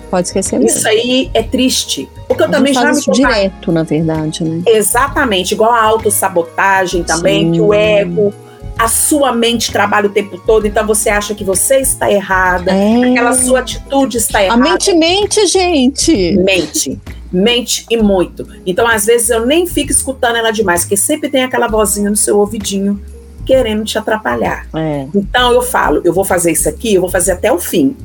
Pode 0.09 0.27
esquecer 0.27 0.59
mesmo. 0.59 0.77
Isso 0.77 0.87
aí 0.87 1.29
é 1.33 1.43
triste. 1.43 2.07
Porque 2.27 2.43
eu 2.43 2.47
a 2.47 2.49
também 2.49 2.73
já 2.73 2.85
me 2.85 2.91
isso 2.91 3.11
direto, 3.11 3.71
na 3.71 3.83
verdade, 3.83 4.43
né? 4.43 4.61
Exatamente, 4.65 5.53
igual 5.53 5.71
a 5.71 5.81
autossabotagem 5.81 7.03
também, 7.03 7.45
Sim. 7.45 7.51
que 7.53 7.61
o 7.61 7.73
ego, 7.73 8.33
a 8.77 8.87
sua 8.87 9.33
mente 9.33 9.71
trabalha 9.71 10.07
o 10.07 10.11
tempo 10.11 10.37
todo, 10.45 10.65
então 10.67 10.85
você 10.85 11.09
acha 11.09 11.33
que 11.33 11.43
você 11.43 11.79
está 11.79 12.11
errada, 12.11 12.71
é. 12.71 13.11
aquela 13.11 13.33
sua 13.33 13.59
atitude 13.59 14.17
está 14.17 14.43
errada. 14.43 14.61
A 14.61 14.71
mente 14.71 14.93
mente, 14.93 15.45
gente. 15.47 16.37
Mente 16.37 16.99
mente 17.31 17.85
e 17.89 17.97
muito. 17.97 18.47
Então, 18.65 18.87
às 18.87 19.05
vezes, 19.05 19.29
eu 19.29 19.45
nem 19.45 19.67
fico 19.67 19.91
escutando 19.91 20.35
ela 20.35 20.51
demais, 20.51 20.81
porque 20.81 20.97
sempre 20.97 21.29
tem 21.29 21.43
aquela 21.43 21.67
vozinha 21.67 22.09
no 22.09 22.15
seu 22.15 22.37
ouvidinho 22.39 23.01
querendo 23.45 23.83
te 23.83 23.97
atrapalhar. 23.97 24.67
É. 24.73 25.07
Então, 25.13 25.51
eu 25.51 25.61
falo, 25.61 26.01
eu 26.03 26.13
vou 26.13 26.25
fazer 26.25 26.51
isso 26.51 26.67
aqui, 26.67 26.95
eu 26.95 27.01
vou 27.01 27.09
fazer 27.09 27.33
até 27.33 27.51
o 27.51 27.59
fim. 27.59 27.95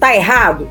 Tá 0.00 0.14
errado? 0.14 0.68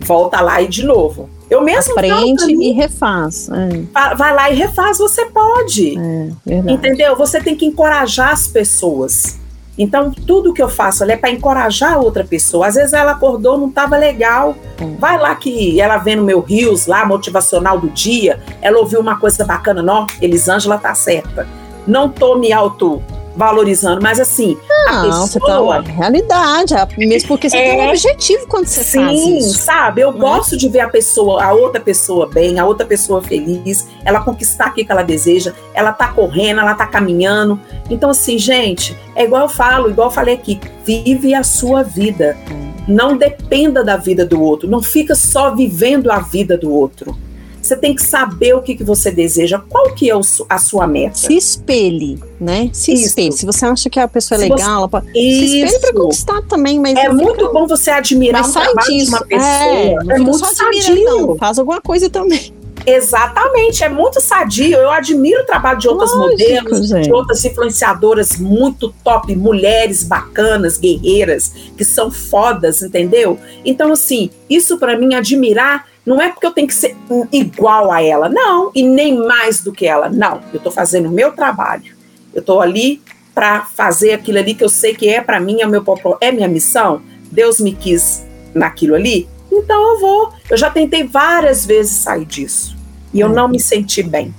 volta 0.00 0.40
lá 0.40 0.62
e 0.62 0.68
de 0.68 0.84
novo. 0.84 1.28
Eu 1.50 1.62
mesmo 1.62 1.92
aprende 1.92 2.52
e 2.52 2.72
refaz. 2.72 3.48
É. 3.48 4.14
Vai 4.14 4.34
lá 4.34 4.50
e 4.50 4.54
refaz, 4.54 4.98
você 4.98 5.24
pode. 5.26 5.98
É, 5.98 6.72
entendeu? 6.72 7.16
Você 7.16 7.40
tem 7.40 7.56
que 7.56 7.64
encorajar 7.64 8.32
as 8.32 8.46
pessoas. 8.46 9.38
Então, 9.78 10.10
tudo 10.10 10.52
que 10.52 10.62
eu 10.62 10.68
faço 10.68 11.04
é 11.04 11.16
para 11.16 11.30
encorajar 11.30 11.94
a 11.94 11.98
outra 11.98 12.24
pessoa. 12.24 12.66
Às 12.66 12.74
vezes 12.74 12.92
ela 12.92 13.12
acordou, 13.12 13.56
não 13.56 13.68
estava 13.68 13.96
legal. 13.96 14.56
É. 14.80 14.84
Vai 14.98 15.18
lá 15.18 15.34
que 15.36 15.80
ela 15.80 15.98
vê 15.98 16.16
no 16.16 16.24
meu 16.24 16.40
rios 16.40 16.86
lá, 16.86 17.06
motivacional 17.06 17.78
do 17.78 17.88
dia, 17.88 18.40
ela 18.60 18.78
ouviu 18.78 19.00
uma 19.00 19.18
coisa 19.18 19.44
bacana, 19.44 19.82
não, 19.82 20.06
Elisângela 20.20 20.78
tá 20.78 20.94
certa. 20.94 21.46
Não 21.86 22.08
tô 22.08 22.36
me 22.36 22.52
auto 22.52 23.02
valorizando, 23.38 24.02
mas 24.02 24.18
assim, 24.18 24.58
não, 24.68 24.88
a 24.88 25.02
pessoa... 25.04 25.26
Você 25.28 25.40
tá 25.40 25.80
realidade, 25.92 26.74
é 26.74 27.06
mesmo 27.06 27.28
porque 27.28 27.48
você 27.48 27.56
é, 27.56 27.70
tem 27.70 27.80
um 27.80 27.88
objetivo 27.88 28.48
quando 28.48 28.66
você 28.66 28.82
sim, 28.82 29.00
faz 29.00 29.20
isso. 29.20 29.50
Sim, 29.50 29.58
sabe? 29.60 30.00
Eu 30.00 30.10
não 30.10 30.18
é? 30.18 30.20
gosto 30.20 30.56
é? 30.56 30.58
de 30.58 30.68
ver 30.68 30.80
a 30.80 30.88
pessoa, 30.88 31.44
a 31.44 31.52
outra 31.52 31.80
pessoa 31.80 32.26
bem, 32.26 32.58
a 32.58 32.66
outra 32.66 32.84
pessoa 32.84 33.22
feliz, 33.22 33.86
ela 34.04 34.20
conquistar 34.20 34.66
aquilo 34.66 34.86
que 34.86 34.92
ela 34.92 35.04
deseja, 35.04 35.54
ela 35.72 35.92
tá 35.92 36.08
correndo, 36.08 36.60
ela 36.60 36.74
tá 36.74 36.84
caminhando. 36.84 37.60
Então, 37.88 38.10
assim, 38.10 38.36
gente, 38.36 38.98
é 39.14 39.22
igual 39.22 39.42
eu 39.42 39.48
falo, 39.48 39.88
igual 39.88 40.08
eu 40.08 40.12
falei 40.12 40.34
aqui, 40.34 40.60
vive 40.84 41.32
a 41.32 41.44
sua 41.44 41.84
vida. 41.84 42.36
Hum. 42.50 42.72
Não 42.88 43.16
dependa 43.16 43.84
da 43.84 43.96
vida 43.96 44.26
do 44.26 44.42
outro, 44.42 44.68
não 44.68 44.82
fica 44.82 45.14
só 45.14 45.54
vivendo 45.54 46.10
a 46.10 46.18
vida 46.18 46.58
do 46.58 46.72
outro. 46.72 47.16
Você 47.62 47.76
tem 47.76 47.94
que 47.94 48.02
saber 48.02 48.54
o 48.54 48.62
que, 48.62 48.74
que 48.74 48.84
você 48.84 49.10
deseja, 49.10 49.58
qual 49.68 49.94
que 49.94 50.08
é 50.08 50.16
o, 50.16 50.20
a 50.48 50.58
sua 50.58 50.86
meta. 50.86 51.16
Se 51.16 51.36
espelhe, 51.36 52.18
né? 52.40 52.70
Se 52.72 52.92
Isso. 52.92 53.06
espelhe. 53.06 53.32
Se 53.32 53.44
você 53.44 53.66
acha 53.66 53.90
que 53.90 54.00
a 54.00 54.08
pessoa 54.08 54.36
é 54.38 54.42
se 54.42 54.48
legal, 54.48 54.82
você... 54.82 54.88
pode... 54.90 55.12
se 55.12 55.62
espelhe 55.62 55.80
para 55.80 55.92
conquistar 55.92 56.42
também. 56.42 56.80
Mas 56.80 56.96
é 56.96 57.08
muito 57.08 57.34
fica... 57.34 57.52
bom 57.52 57.66
você 57.66 57.90
admirar 57.90 58.42
mas 58.42 58.52
trabalho 58.52 58.88
disso. 58.88 59.10
de 59.10 59.16
uma 59.16 59.26
pessoa. 59.26 59.48
É, 59.48 59.94
é 60.08 60.18
muito 60.18 60.38
sadio. 60.38 61.04
Não, 61.04 61.36
faz 61.36 61.58
alguma 61.58 61.80
coisa 61.80 62.08
também. 62.08 62.52
Exatamente, 62.88 63.84
é 63.84 63.88
muito 63.88 64.18
sadio. 64.18 64.78
Eu 64.78 64.90
admiro 64.90 65.42
o 65.42 65.46
trabalho 65.46 65.78
de 65.78 65.86
outras 65.88 66.10
Lógico, 66.10 66.30
modelos, 66.30 66.88
gente. 66.88 67.04
de 67.04 67.12
outras 67.12 67.44
influenciadoras 67.44 68.38
muito 68.38 68.94
top, 69.04 69.36
mulheres 69.36 70.02
bacanas, 70.02 70.78
guerreiras, 70.78 71.52
que 71.76 71.84
são 71.84 72.10
fodas, 72.10 72.80
entendeu? 72.80 73.38
Então, 73.62 73.92
assim, 73.92 74.30
isso 74.48 74.78
para 74.78 74.98
mim, 74.98 75.14
admirar 75.14 75.86
não 76.06 76.18
é 76.18 76.30
porque 76.30 76.46
eu 76.46 76.52
tenho 76.52 76.66
que 76.66 76.74
ser 76.74 76.96
igual 77.30 77.92
a 77.92 78.02
ela, 78.02 78.30
não, 78.30 78.70
e 78.74 78.82
nem 78.82 79.18
mais 79.18 79.60
do 79.60 79.70
que 79.70 79.86
ela, 79.86 80.08
não. 80.08 80.40
Eu 80.50 80.56
estou 80.56 80.72
fazendo 80.72 81.10
o 81.10 81.12
meu 81.12 81.32
trabalho. 81.32 81.94
Eu 82.32 82.40
estou 82.40 82.62
ali 82.62 83.02
para 83.34 83.66
fazer 83.66 84.12
aquilo 84.12 84.38
ali 84.38 84.54
que 84.54 84.64
eu 84.64 84.70
sei 84.70 84.94
que 84.94 85.10
é 85.10 85.20
para 85.20 85.38
mim, 85.38 85.60
é 85.60 85.66
meu 85.66 85.84
é 86.22 86.32
minha 86.32 86.48
missão. 86.48 87.02
Deus 87.30 87.60
me 87.60 87.72
quis 87.72 88.24
naquilo 88.54 88.94
ali, 88.94 89.28
então 89.52 89.92
eu 89.92 90.00
vou. 90.00 90.32
Eu 90.48 90.56
já 90.56 90.70
tentei 90.70 91.04
várias 91.04 91.66
vezes 91.66 91.92
sair 91.92 92.24
disso 92.24 92.77
e 93.12 93.20
eu 93.20 93.28
não 93.28 93.48
me 93.48 93.60
senti 93.60 94.02
bem. 94.02 94.34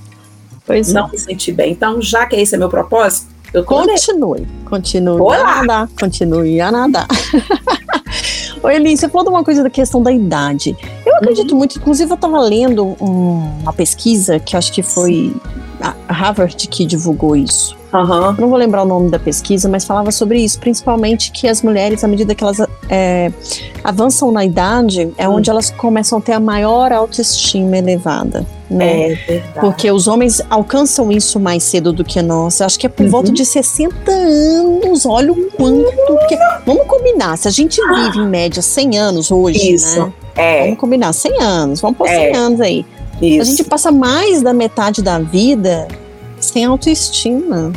Pois 0.66 0.94
não 0.94 1.08
é. 1.08 1.12
me 1.12 1.18
senti 1.18 1.52
bem. 1.52 1.72
Então, 1.72 2.02
já 2.02 2.26
que 2.26 2.36
esse 2.36 2.56
é 2.56 2.58
meu 2.58 2.70
propósito, 2.70 3.28
eu 3.52 3.64
continue, 3.64 4.48
continue 4.66 5.20
Olá. 5.20 5.38
a 5.38 5.56
nadar, 5.62 5.90
continue 6.00 6.62
a 6.62 6.72
nadar. 6.72 7.08
Oi, 8.62 8.76
Eli, 8.76 8.96
você 8.96 9.08
falou 9.08 9.24
de 9.24 9.30
uma 9.30 9.44
coisa 9.44 9.64
da 9.64 9.70
questão 9.70 10.04
da 10.04 10.12
idade. 10.12 10.76
Eu 11.06 11.16
acredito 11.16 11.52
uhum. 11.52 11.58
muito, 11.58 11.80
inclusive 11.80 12.12
eu 12.12 12.16
estava 12.16 12.40
lendo 12.41 12.96
um, 13.02 13.62
uma 13.62 13.74
pesquisa 13.74 14.38
que 14.38 14.56
acho 14.56 14.72
que 14.72 14.84
foi 14.84 15.34
Harvard 16.07 16.68
que 16.68 16.85
divulgou 16.85 17.35
isso. 17.35 17.77
Uhum. 17.93 18.34
Não 18.34 18.49
vou 18.49 18.57
lembrar 18.57 18.84
o 18.84 18.85
nome 18.85 19.10
da 19.10 19.18
pesquisa, 19.18 19.68
mas 19.68 19.84
falava 19.84 20.11
sobre 20.11 20.39
isso, 20.39 20.60
principalmente 20.60 21.31
que 21.31 21.47
as 21.47 21.61
mulheres, 21.61 22.03
à 22.03 22.07
medida 22.07 22.35
que 22.35 22.43
elas 22.43 22.60
é, 22.88 23.31
avançam 23.84 24.31
na 24.31 24.45
idade, 24.45 25.11
é 25.18 25.27
uhum. 25.27 25.35
onde 25.35 25.49
elas 25.49 25.72
começam 25.72 26.19
a 26.19 26.22
ter 26.22 26.34
a 26.34 26.39
maior 26.39 26.91
autoestima 26.91 27.77
elevada. 27.77 28.45
Né? 28.69 29.14
É 29.14 29.15
verdade. 29.15 29.60
Porque 29.60 29.89
os 29.91 30.07
homens 30.07 30.39
alcançam 30.47 31.11
isso 31.11 31.39
mais 31.39 31.64
cedo 31.64 31.91
do 31.91 32.03
que 32.03 32.22
nós. 32.22 32.61
Acho 32.61 32.77
que 32.77 32.85
é 32.85 32.89
por 32.89 33.03
uhum. 33.03 33.11
volta 33.11 33.31
de 33.31 33.43
60 33.43 34.11
anos. 34.11 35.07
Olha 35.07 35.31
o 35.34 35.51
quanto. 35.51 35.89
Que... 36.27 36.38
Vamos 36.68 36.85
combinar, 36.85 37.35
se 37.38 37.47
a 37.47 37.51
gente 37.51 37.81
vive 37.81 38.19
em 38.19 38.27
média 38.27 38.61
100 38.61 38.97
anos 38.99 39.31
hoje, 39.31 39.73
isso. 39.73 39.99
né? 39.99 40.14
É. 40.35 40.64
Vamos 40.65 40.80
combinar, 40.80 41.11
100 41.11 41.41
anos, 41.41 41.81
vamos 41.81 41.97
pôr 41.97 42.07
é. 42.07 42.31
100 42.31 42.35
anos 42.35 42.61
aí. 42.61 42.85
Isso. 43.22 43.41
A 43.41 43.44
gente 43.44 43.64
passa 43.64 43.91
mais 43.91 44.41
da 44.41 44.54
metade 44.54 45.02
da 45.02 45.20
vida 45.20 45.88
sem 46.40 46.66
autoestima. 46.66 47.72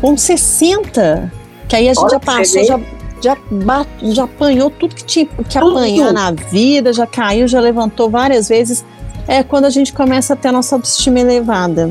Com 0.00 0.16
60, 0.16 1.32
que 1.68 1.76
aí 1.76 1.88
a 1.88 1.94
gente 1.94 2.02
Olha, 2.02 2.10
já 2.10 2.20
passou, 2.20 2.64
já, 2.64 2.80
já, 3.22 3.36
já 4.02 4.24
apanhou 4.24 4.70
tudo 4.70 4.94
que 4.94 5.04
tinha 5.04 5.24
que 5.24 5.44
tudo. 5.44 5.70
apanhar 5.70 6.12
na 6.12 6.30
vida, 6.30 6.92
já 6.92 7.06
caiu, 7.06 7.48
já 7.48 7.60
levantou 7.60 8.10
várias 8.10 8.48
vezes. 8.48 8.84
É 9.26 9.42
quando 9.42 9.64
a 9.64 9.70
gente 9.70 9.92
começa 9.92 10.34
a 10.34 10.36
ter 10.36 10.48
a 10.48 10.52
nossa 10.52 10.74
autoestima 10.74 11.20
elevada. 11.20 11.88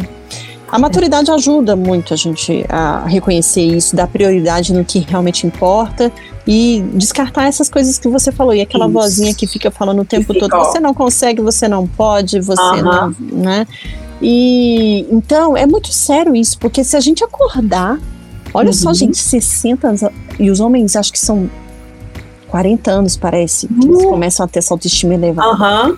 A 0.74 0.80
maturidade 0.80 1.30
ajuda 1.30 1.76
muito 1.76 2.16
a 2.16 2.18
gente 2.18 2.66
a 2.68 3.06
reconhecer 3.06 3.62
isso, 3.62 3.96
dar 3.96 4.08
prioridade 4.08 4.74
no 4.74 4.84
que 4.84 4.98
realmente 4.98 5.46
importa 5.46 6.12
e 6.48 6.84
descartar 6.96 7.44
essas 7.44 7.70
coisas 7.70 8.00
que 8.00 8.08
você 8.08 8.32
falou. 8.32 8.56
E 8.56 8.62
aquela 8.62 8.86
isso. 8.86 8.94
vozinha 8.94 9.36
que 9.36 9.46
fica 9.46 9.70
falando 9.70 10.02
o 10.02 10.06
tempo 10.06 10.34
todo: 10.34 10.50
você 10.50 10.80
não 10.80 10.92
consegue, 10.92 11.44
você 11.44 11.68
não 11.68 11.86
pode, 11.86 12.40
você 12.40 12.82
não. 12.82 13.16
Né? 13.20 13.68
E 14.20 15.06
então 15.12 15.56
é 15.56 15.68
muito 15.68 15.94
sério 15.94 16.36
isso, 16.36 16.58
porque 16.58 16.84
se 16.84 16.98
a 16.98 17.00
gente 17.00 17.24
acordar, 17.24 18.00
olha 18.52 18.70
uhum. 18.70 18.74
só, 18.74 18.92
gente, 18.96 19.20
60 19.20 19.88
anos, 19.88 20.02
e 20.40 20.50
os 20.50 20.60
homens 20.60 20.96
acho 20.96 21.12
que 21.14 21.20
são 21.20 21.48
40 22.48 22.90
anos, 22.90 23.16
parece, 23.16 23.68
que 23.68 23.86
eles 23.86 24.02
uhum. 24.02 24.10
começam 24.10 24.44
a 24.44 24.50
ter 24.50 24.58
essa 24.58 24.74
autoestima 24.74 25.14
elevada. 25.14 25.90
Uhum. 25.90 25.98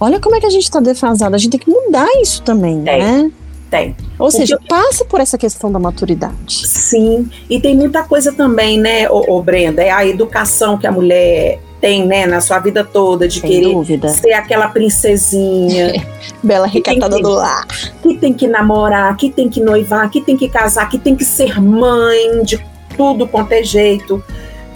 Olha 0.00 0.18
como 0.18 0.34
é 0.34 0.40
que 0.40 0.46
a 0.46 0.50
gente 0.50 0.64
está 0.64 0.80
defasado, 0.80 1.36
a 1.36 1.38
gente 1.38 1.52
tem 1.52 1.60
que 1.60 1.70
mudar 1.70 2.08
isso 2.20 2.42
também, 2.42 2.82
tem, 2.82 2.98
né? 2.98 3.30
Tem. 3.70 3.96
Ou 4.18 4.28
Porque 4.28 4.38
seja, 4.38 4.58
passa 4.68 5.04
por 5.04 5.20
essa 5.20 5.36
questão 5.36 5.70
da 5.72 5.78
maturidade. 5.78 6.66
Sim, 6.66 7.28
e 7.50 7.60
tem 7.60 7.76
muita 7.76 8.04
coisa 8.04 8.32
também, 8.32 8.78
né, 8.78 9.08
ô, 9.10 9.36
ô 9.36 9.42
Brenda, 9.42 9.82
é 9.82 9.90
a 9.90 10.06
educação 10.06 10.78
que 10.78 10.86
a 10.86 10.92
mulher 10.92 11.58
tem, 11.80 12.06
né, 12.06 12.26
na 12.26 12.40
sua 12.40 12.58
vida 12.58 12.84
toda, 12.84 13.26
de 13.28 13.40
Sem 13.40 13.50
querer 13.50 13.72
dúvida. 13.72 14.08
ser 14.08 14.32
aquela 14.32 14.68
princesinha. 14.68 15.92
Bela 16.42 16.66
recatada 16.66 17.18
do 17.18 17.28
lar. 17.28 17.66
Que 18.02 18.16
tem 18.16 18.32
que 18.32 18.46
namorar, 18.46 19.16
que 19.16 19.30
tem 19.30 19.48
que 19.48 19.60
noivar, 19.60 20.08
que 20.10 20.20
tem 20.20 20.36
que 20.36 20.48
casar, 20.48 20.88
que 20.88 20.98
tem 20.98 21.16
que 21.16 21.24
ser 21.24 21.60
mãe 21.60 22.42
de 22.44 22.64
tudo 22.96 23.26
quanto 23.26 23.52
é 23.52 23.62
jeito. 23.62 24.22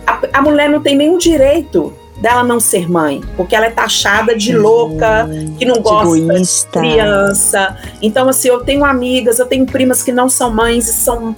A, 0.06 0.20
a 0.34 0.42
mulher 0.42 0.68
não 0.68 0.80
tem 0.80 0.96
nenhum 0.96 1.16
direito 1.16 1.92
dela 2.20 2.44
não 2.44 2.60
ser 2.60 2.90
mãe, 2.90 3.20
porque 3.36 3.56
ela 3.56 3.66
é 3.66 3.70
taxada 3.70 4.36
de 4.36 4.56
louca, 4.56 5.28
que 5.59 5.64
não 5.64 5.80
gosta 5.80 6.20
de 6.20 6.66
criança. 6.70 7.76
Então, 8.02 8.28
assim, 8.28 8.48
eu 8.48 8.62
tenho 8.62 8.84
amigas, 8.84 9.38
eu 9.38 9.47
tenho 9.47 9.66
primas 9.66 10.02
que 10.02 10.12
não 10.12 10.28
são 10.28 10.52
mães 10.52 10.88
e 10.88 10.92
são 10.92 11.34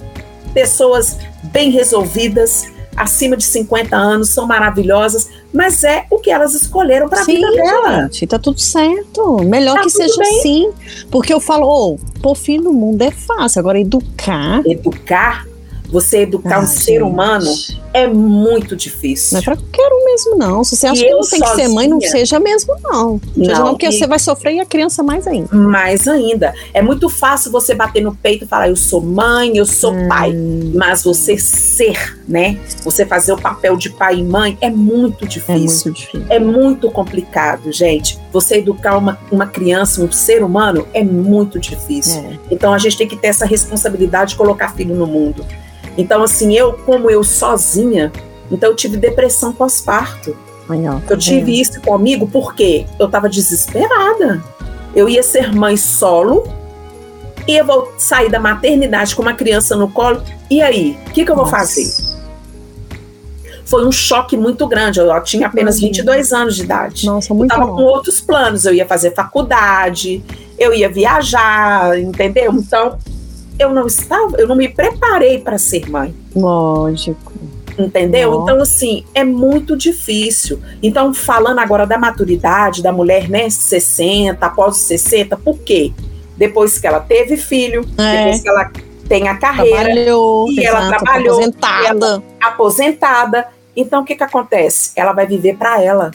pessoas 0.53 1.17
bem 1.43 1.71
resolvidas, 1.71 2.65
acima 2.95 3.35
de 3.35 3.43
50 3.43 3.95
anos, 3.95 4.29
são 4.29 4.45
maravilhosas, 4.45 5.29
mas 5.51 5.83
é 5.83 6.05
o 6.11 6.19
que 6.19 6.29
elas 6.29 6.53
escolheram 6.53 7.07
para 7.07 7.21
a 7.21 7.25
vida 7.25 7.51
dela. 7.51 8.03
Gente, 8.03 8.27
tá 8.27 8.37
tudo 8.37 8.59
certo. 8.59 9.37
Melhor 9.43 9.75
tá 9.75 9.81
que 9.83 9.89
seja 9.89 10.15
bem. 10.17 10.39
assim. 10.39 10.71
Porque 11.09 11.33
eu 11.33 11.39
falo, 11.39 11.65
oh, 11.65 11.97
pôr 12.21 12.35
filho 12.35 12.63
no 12.63 12.73
mundo 12.73 13.01
é 13.01 13.11
fácil, 13.11 13.59
agora 13.59 13.79
educar. 13.79 14.61
Educar 14.65 15.45
você 15.93 16.21
educar 16.21 16.59
um 16.59 16.65
ser 16.65 17.03
humano 17.03 17.45
é 17.93 18.07
muito 18.07 18.75
difícil. 18.75 19.33
Não 19.33 19.39
é 19.39 19.43
pra 19.43 19.55
qualquer 19.55 19.89
um 19.93 20.05
mesmo, 20.05 20.37
não. 20.37 20.63
Se 20.63 20.75
você 20.75 20.87
acha 20.87 21.01
e 21.01 21.05
que 21.05 21.11
não 21.11 21.19
tem 21.19 21.39
sozinha, 21.39 21.49
que 21.49 21.55
ser 21.55 21.67
mãe, 21.67 21.87
não 21.87 22.01
seja 22.01 22.39
mesmo, 22.39 22.75
não. 22.81 23.21
Não, 23.35 23.45
seja 23.45 23.59
não 23.59 23.69
porque 23.69 23.87
e... 23.87 23.91
você 23.91 24.07
vai 24.07 24.19
sofrer 24.19 24.55
e 24.55 24.59
a 24.59 24.65
criança 24.65 25.03
mais 25.03 25.27
ainda. 25.27 25.55
Mais 25.55 26.07
ainda. 26.07 26.53
É 26.73 26.81
muito 26.81 27.09
fácil 27.09 27.51
você 27.51 27.75
bater 27.75 28.01
no 28.01 28.15
peito 28.15 28.45
e 28.45 28.47
falar, 28.47 28.69
eu 28.69 28.75
sou 28.75 29.01
mãe, 29.01 29.57
eu 29.57 29.65
sou 29.65 29.93
hum. 29.93 30.07
pai. 30.07 30.33
Mas 30.73 31.03
você 31.03 31.37
ser, 31.37 32.17
né? 32.27 32.59
Você 32.83 33.05
fazer 33.05 33.33
o 33.33 33.37
papel 33.37 33.77
de 33.77 33.89
pai 33.89 34.15
e 34.15 34.23
mãe 34.23 34.57
é 34.59 34.69
muito 34.69 35.27
difícil. 35.27 35.53
É 35.53 35.59
muito, 35.59 35.91
difícil. 35.91 36.25
É 36.29 36.39
muito 36.39 36.91
complicado, 36.91 37.71
gente. 37.71 38.19
Você 38.31 38.57
educar 38.57 38.97
uma, 38.97 39.19
uma 39.31 39.45
criança, 39.45 40.01
um 40.01 40.11
ser 40.11 40.43
humano, 40.43 40.87
é 40.93 41.03
muito 41.03 41.59
difícil. 41.59 42.21
É. 42.21 42.39
Então 42.49 42.73
a 42.73 42.77
gente 42.77 42.97
tem 42.97 43.07
que 43.07 43.15
ter 43.15 43.27
essa 43.27 43.45
responsabilidade 43.45 44.31
de 44.31 44.37
colocar 44.37 44.69
filho 44.69 44.95
no 44.95 45.05
mundo. 45.05 45.45
Então, 45.97 46.23
assim, 46.23 46.53
eu, 46.53 46.73
como 46.73 47.09
eu 47.09 47.23
sozinha, 47.23 48.11
então 48.51 48.69
eu 48.69 48.75
tive 48.75 48.97
depressão 48.97 49.53
pós-parto. 49.53 50.35
eu 51.09 51.17
tive 51.17 51.59
isso 51.59 51.81
comigo 51.81 52.27
porque 52.31 52.85
eu 52.99 53.07
estava 53.07 53.29
desesperada. 53.29 54.41
Eu 54.95 55.09
ia 55.09 55.23
ser 55.23 55.53
mãe 55.53 55.75
solo, 55.75 56.43
ia 57.47 57.63
vou 57.63 57.93
sair 57.97 58.29
da 58.29 58.39
maternidade 58.39 59.15
com 59.15 59.21
uma 59.21 59.33
criança 59.33 59.75
no 59.75 59.89
colo. 59.89 60.23
E 60.49 60.61
aí, 60.61 60.97
o 61.07 61.11
que, 61.11 61.25
que 61.25 61.31
eu 61.31 61.35
vou 61.35 61.45
Nossa. 61.45 61.57
fazer? 61.57 62.13
Foi 63.65 63.85
um 63.85 63.91
choque 63.91 64.37
muito 64.37 64.67
grande. 64.67 64.99
Eu, 64.99 65.07
eu 65.07 65.23
tinha 65.23 65.47
apenas 65.47 65.79
22 65.79 66.31
anos 66.31 66.55
de 66.55 66.63
idade. 66.63 67.05
Nossa, 67.05 67.33
muito 67.33 67.51
eu 67.51 67.55
estava 67.55 67.75
com 67.75 67.81
outros 67.83 68.21
planos. 68.21 68.65
Eu 68.65 68.73
ia 68.73 68.85
fazer 68.85 69.13
faculdade, 69.13 70.23
eu 70.59 70.73
ia 70.73 70.89
viajar, 70.89 71.99
entendeu? 71.99 72.53
Então, 72.53 72.97
eu 73.59 73.73
não 73.73 73.87
estava, 73.87 74.37
eu 74.37 74.47
não 74.47 74.55
me 74.55 74.67
preparei 74.67 75.39
para 75.39 75.57
ser 75.57 75.89
mãe. 75.89 76.13
Lógico. 76.35 77.31
Entendeu? 77.77 78.41
Então, 78.43 78.61
assim, 78.61 79.03
é 79.15 79.23
muito 79.23 79.75
difícil. 79.75 80.59
Então, 80.81 81.13
falando 81.13 81.59
agora 81.59 81.87
da 81.87 81.97
maturidade 81.97 82.83
da 82.83 82.91
mulher, 82.91 83.27
né, 83.29 83.49
60, 83.49 84.45
após 84.45 84.75
os 84.75 84.81
60, 84.83 85.37
por 85.37 85.57
quê? 85.59 85.91
Depois 86.37 86.77
que 86.77 86.85
ela 86.85 86.99
teve 86.99 87.37
filho, 87.37 87.85
é. 87.97 88.17
depois 88.17 88.41
que 88.41 88.49
ela 88.49 88.71
tem 89.07 89.27
a 89.27 89.37
carreira, 89.37 89.85
trabalhou, 89.85 90.49
e 90.51 90.59
exato, 90.59 90.77
ela 90.77 90.97
trabalhou, 90.97 91.33
aposentada. 91.33 91.87
Ela, 91.87 92.23
aposentada. 92.41 93.47
Então, 93.75 94.01
o 94.01 94.05
que 94.05 94.15
que 94.15 94.23
acontece? 94.23 94.91
Ela 94.95 95.13
vai 95.13 95.25
viver 95.25 95.57
para 95.57 95.81
ela. 95.81 96.11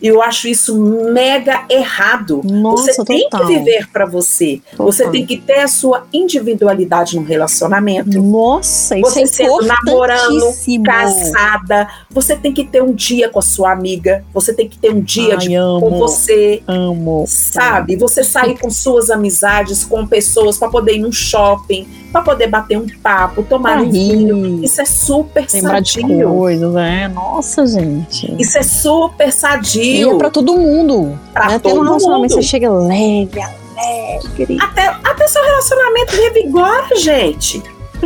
E 0.00 0.08
eu 0.08 0.20
acho 0.20 0.46
isso 0.48 0.76
mega 0.76 1.64
errado. 1.70 2.42
Nossa, 2.44 2.92
você 2.92 3.04
tem 3.04 3.28
total. 3.28 3.46
que 3.46 3.54
viver 3.54 3.88
para 3.90 4.04
você. 4.04 4.60
Total. 4.72 4.86
Você 4.86 5.08
tem 5.10 5.24
que 5.24 5.38
ter 5.38 5.60
a 5.60 5.68
sua 5.68 6.06
individualidade 6.12 7.16
no 7.16 7.22
relacionamento. 7.22 8.22
Nossa, 8.22 8.98
isso 8.98 9.10
Você 9.10 9.22
é 9.22 9.26
sendo 9.26 9.62
namorando, 9.62 10.54
casada, 10.84 11.88
você 12.10 12.36
tem 12.36 12.52
que 12.52 12.64
ter 12.64 12.82
um 12.82 12.92
dia 12.92 13.28
com 13.28 13.38
a 13.38 13.42
sua 13.42 13.72
amiga, 13.72 14.24
você 14.32 14.52
tem 14.52 14.68
que 14.68 14.78
ter 14.78 14.92
um 14.92 15.00
dia 15.00 15.34
Ai, 15.34 15.38
de, 15.38 15.54
amo. 15.54 15.80
com 15.80 15.98
você, 15.98 16.62
Amo. 16.66 17.24
sabe? 17.26 17.96
Você 17.96 18.22
sair 18.22 18.58
com 18.58 18.70
suas 18.70 19.10
amizades, 19.10 19.84
com 19.84 20.06
pessoas 20.06 20.58
para 20.58 20.68
poder 20.68 20.96
ir 20.96 20.98
num 20.98 21.12
shopping, 21.12 21.86
para 22.12 22.22
poder 22.22 22.46
bater 22.48 22.78
um 22.78 22.86
papo, 23.02 23.42
tomar 23.42 23.72
Pra 23.74 23.82
um 23.82 23.90
vinho. 23.90 24.64
Isso 24.64 24.80
é 24.80 24.84
super 24.84 25.46
lembrar 25.52 25.80
de 25.80 25.92
sadio. 26.00 26.28
coisas, 26.28 26.72
né? 26.72 27.08
Nossa, 27.08 27.66
gente. 27.66 28.34
Isso 28.40 28.56
é 28.58 28.62
super 28.62 29.28
E 29.28 29.32
sadio. 29.32 30.12
é 30.14 30.18
pra 30.18 30.30
todo 30.30 30.56
mundo. 30.56 31.18
Pra 31.32 31.46
né? 31.48 31.58
Tem 31.58 31.70
todo 31.72 31.80
um 31.80 31.84
relacionamento, 31.84 32.34
mundo. 32.34 32.42
você 32.42 32.48
chega 32.48 32.70
leve, 32.70 33.40
alegre. 33.40 34.58
Até, 34.60 34.86
até 35.04 35.28
seu 35.28 35.42
relacionamento 35.42 36.16
revigora, 36.16 36.96
gente. 36.96 37.62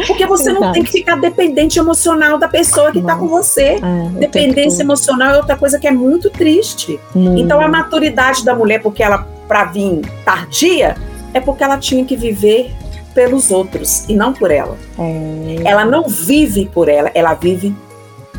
Porque 0.07 0.25
você 0.25 0.53
não 0.53 0.71
tem 0.71 0.85
que 0.85 0.93
ficar 0.93 1.17
dependente 1.17 1.77
emocional 1.79 2.39
da 2.39 2.47
pessoa 2.47 2.93
que 2.93 3.03
tá 3.03 3.17
com 3.17 3.27
você. 3.27 3.81
É, 3.83 4.09
Dependência 4.21 4.71
todo. 4.79 4.81
emocional 4.83 5.35
é 5.35 5.37
outra 5.39 5.57
coisa 5.57 5.81
que 5.81 5.87
é 5.89 5.91
muito 5.91 6.31
triste. 6.31 6.99
Hum. 7.15 7.37
Então 7.37 7.61
a 7.61 7.67
maturidade 7.69 8.45
da 8.45 8.55
mulher, 8.55 8.81
porque 8.81 9.03
ela, 9.03 9.27
pra 9.49 9.65
vir 9.65 10.01
tardia, 10.25 10.97
é 11.35 11.41
porque 11.41 11.65
ela 11.65 11.77
tinha 11.77 12.05
que 12.05 12.17
viver 12.17 12.73
pelos 13.15 13.51
outros 13.51 14.05
e 14.09 14.15
não 14.15 14.33
por 14.33 14.51
ela. 14.51 14.77
É 14.99 15.69
Ela 15.69 15.85
não 15.85 16.09
vive 16.09 16.67
por 16.67 16.89
ela, 16.89 17.11
ela 17.15 17.35
vive 17.35 17.75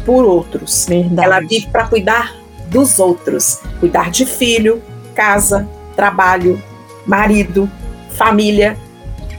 por 0.06 0.24
outros. 0.26 0.86
verdade. 0.88 1.22
Ela 1.26 1.40
vive 1.40 1.68
para 1.68 1.88
cuidar 1.88 2.36
dos 2.68 3.00
outros, 3.00 3.60
cuidar 3.80 4.10
de 4.10 4.26
filho, 4.26 4.82
casa, 5.14 5.68
trabalho, 5.96 6.62
marido, 7.06 7.70
família. 8.12 8.78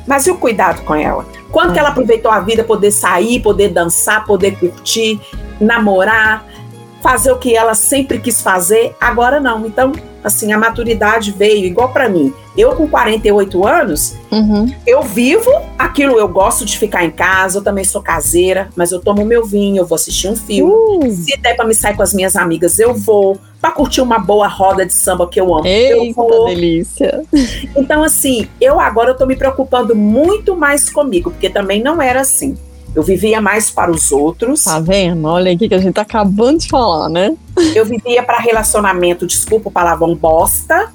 Mas 0.07 0.27
e 0.27 0.31
o 0.31 0.37
cuidado 0.37 0.83
com 0.85 0.95
ela? 0.95 1.27
Quando 1.51 1.73
que 1.73 1.79
ela 1.79 1.91
aproveitou 1.91 2.31
a 2.31 2.41
vida, 2.41 2.65
poder 2.65 2.91
sair, 2.91 3.41
poder 3.41 3.69
dançar, 3.69 4.25
poder 4.25 4.57
curtir, 4.57 5.21
namorar, 5.61 6.47
fazer 7.03 7.31
o 7.31 7.39
que 7.39 7.55
ela 7.55 7.75
sempre 7.75 8.19
quis 8.19 8.41
fazer? 8.41 8.97
Agora 9.01 9.39
não. 9.39 9.67
Então, 9.67 9.93
assim, 10.23 10.53
a 10.53 10.59
maturidade 10.59 11.33
veio 11.33 11.65
igual 11.65 11.89
para 11.91 12.09
mim. 12.09 12.33
Eu 12.57 12.75
com 12.77 12.87
48 12.87 13.67
anos, 13.67 14.15
Uhum. 14.31 14.73
eu 14.87 15.03
vivo 15.03 15.51
aquilo, 15.79 16.19
eu 16.19 16.29
gosto 16.29 16.65
de 16.65 16.77
ficar 16.79 17.05
em 17.05 17.11
casa, 17.11 17.59
eu 17.59 17.63
também 17.63 17.83
sou 17.85 18.03
caseira, 18.03 18.69
mas 18.77 18.93
eu 18.93 19.01
tomo 19.01 19.25
meu 19.25 19.45
vinho, 19.45 19.79
eu 19.83 19.87
vou 19.87 19.97
assistir 19.97 20.29
um 20.29 20.37
filme. 20.37 20.73
Uh, 20.73 21.11
Se 21.11 21.37
der 21.39 21.55
pra 21.57 21.65
me 21.67 21.75
sair 21.75 21.97
com 21.97 22.03
as 22.03 22.13
minhas 22.13 22.37
amigas, 22.37 22.79
eu 22.79 22.95
vou. 22.95 23.39
Pra 23.61 23.71
curtir 23.71 24.01
uma 24.01 24.19
boa 24.19 24.49
roda 24.49 24.85
de 24.85 24.93
samba 24.93 25.27
que 25.29 25.41
eu 25.41 25.55
amo, 25.55 25.67
eu 25.69 26.03
eita 26.03 26.15
vou. 26.21 26.47
delícia. 26.47 27.23
Então, 27.77 28.03
assim, 28.03 28.49
eu 28.61 28.81
agora 28.81 29.11
eu 29.11 29.17
tô 29.17 29.25
me 29.25 29.37
preocupando 29.37 29.95
muito 29.95 30.57
mais 30.57 30.91
comigo, 30.91 31.31
porque 31.31 31.49
também 31.49 31.81
não 31.83 32.03
era 32.03 32.21
assim. 32.23 32.57
Eu 32.95 33.03
vivia 33.03 33.41
mais 33.41 33.71
para 33.71 33.91
os 33.91 34.13
outros, 34.13 34.65
Tá 34.65 34.79
vendo? 34.79 35.27
Olha 35.27 35.51
aqui 35.53 35.69
que 35.69 35.75
a 35.75 35.79
gente 35.79 35.95
tá 35.95 36.03
acabando 36.03 36.59
de 36.59 36.69
falar, 36.69 37.09
né? 37.09 37.35
eu 37.75 37.85
vivia 37.87 38.23
para 38.23 38.39
relacionamento, 38.39 39.27
desculpa 39.27 39.69
o 39.69 39.73
palavrão, 39.73 40.15
bosta. 40.15 40.91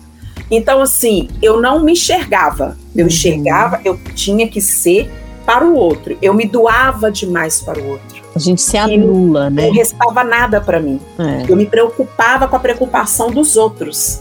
Então, 0.49 0.81
assim, 0.81 1.27
eu 1.41 1.59
não 1.61 1.83
me 1.83 1.93
enxergava. 1.93 2.77
Eu 2.95 3.01
Uhum. 3.01 3.07
enxergava, 3.07 3.81
eu 3.83 3.99
tinha 4.15 4.47
que 4.47 4.61
ser 4.61 5.11
para 5.45 5.65
o 5.65 5.75
outro. 5.75 6.17
Eu 6.21 6.33
me 6.33 6.45
doava 6.45 7.11
demais 7.11 7.61
para 7.61 7.79
o 7.79 7.87
outro. 7.89 8.21
A 8.35 8.39
gente 8.39 8.61
se 8.61 8.77
anula, 8.77 9.49
né? 9.49 9.65
Não 9.65 9.73
restava 9.73 10.23
nada 10.23 10.61
para 10.61 10.79
mim. 10.79 10.99
É. 11.17 11.45
Eu 11.51 11.55
me 11.55 11.65
preocupava 11.65 12.47
com 12.47 12.55
a 12.55 12.59
preocupação 12.59 13.31
dos 13.31 13.57
outros. 13.57 14.19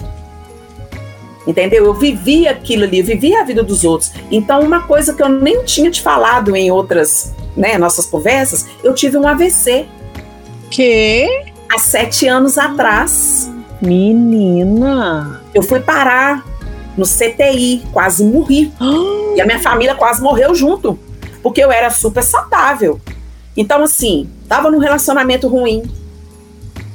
Entendeu? 1.47 1.85
Eu 1.87 1.95
vivia 1.95 2.51
aquilo 2.51 2.85
ali, 2.85 2.99
eu 2.99 3.05
vivia 3.05 3.41
a 3.41 3.45
vida 3.45 3.63
dos 3.63 3.85
outros. 3.85 4.13
Então, 4.31 4.61
uma 4.61 4.83
coisa 4.83 5.15
que 5.15 5.23
eu 5.23 5.29
nem 5.29 5.65
tinha 5.65 5.91
te 5.91 6.03
falado 6.03 6.57
em 6.57 6.71
outras 6.71 7.33
né, 7.57 7.79
nossas 7.79 8.07
conversas, 8.07 8.67
eu 8.83 8.93
tive 8.93 9.17
um 9.17 9.27
AVC 9.27 9.87
Que? 10.71 11.55
há 11.73 11.79
sete 11.79 12.27
anos 12.27 12.59
atrás. 12.59 13.51
Menina. 13.81 15.43
Eu 15.55 15.63
fui 15.63 15.81
parar 15.81 16.45
no 16.97 17.05
CTI, 17.05 17.83
quase 17.93 18.25
morri. 18.25 18.73
E 19.37 19.41
a 19.41 19.47
minha 19.47 19.61
família 19.61 19.95
quase 19.95 20.23
morreu 20.23 20.55
junto, 20.55 20.99
porque 21.43 21.63
eu 21.63 21.71
era 21.71 21.91
super 21.91 22.23
saudável. 22.23 23.01
Então, 23.57 23.83
assim, 23.83 24.29
tava 24.49 24.71
num 24.71 24.79
relacionamento 24.79 25.47
ruim, 25.49 25.83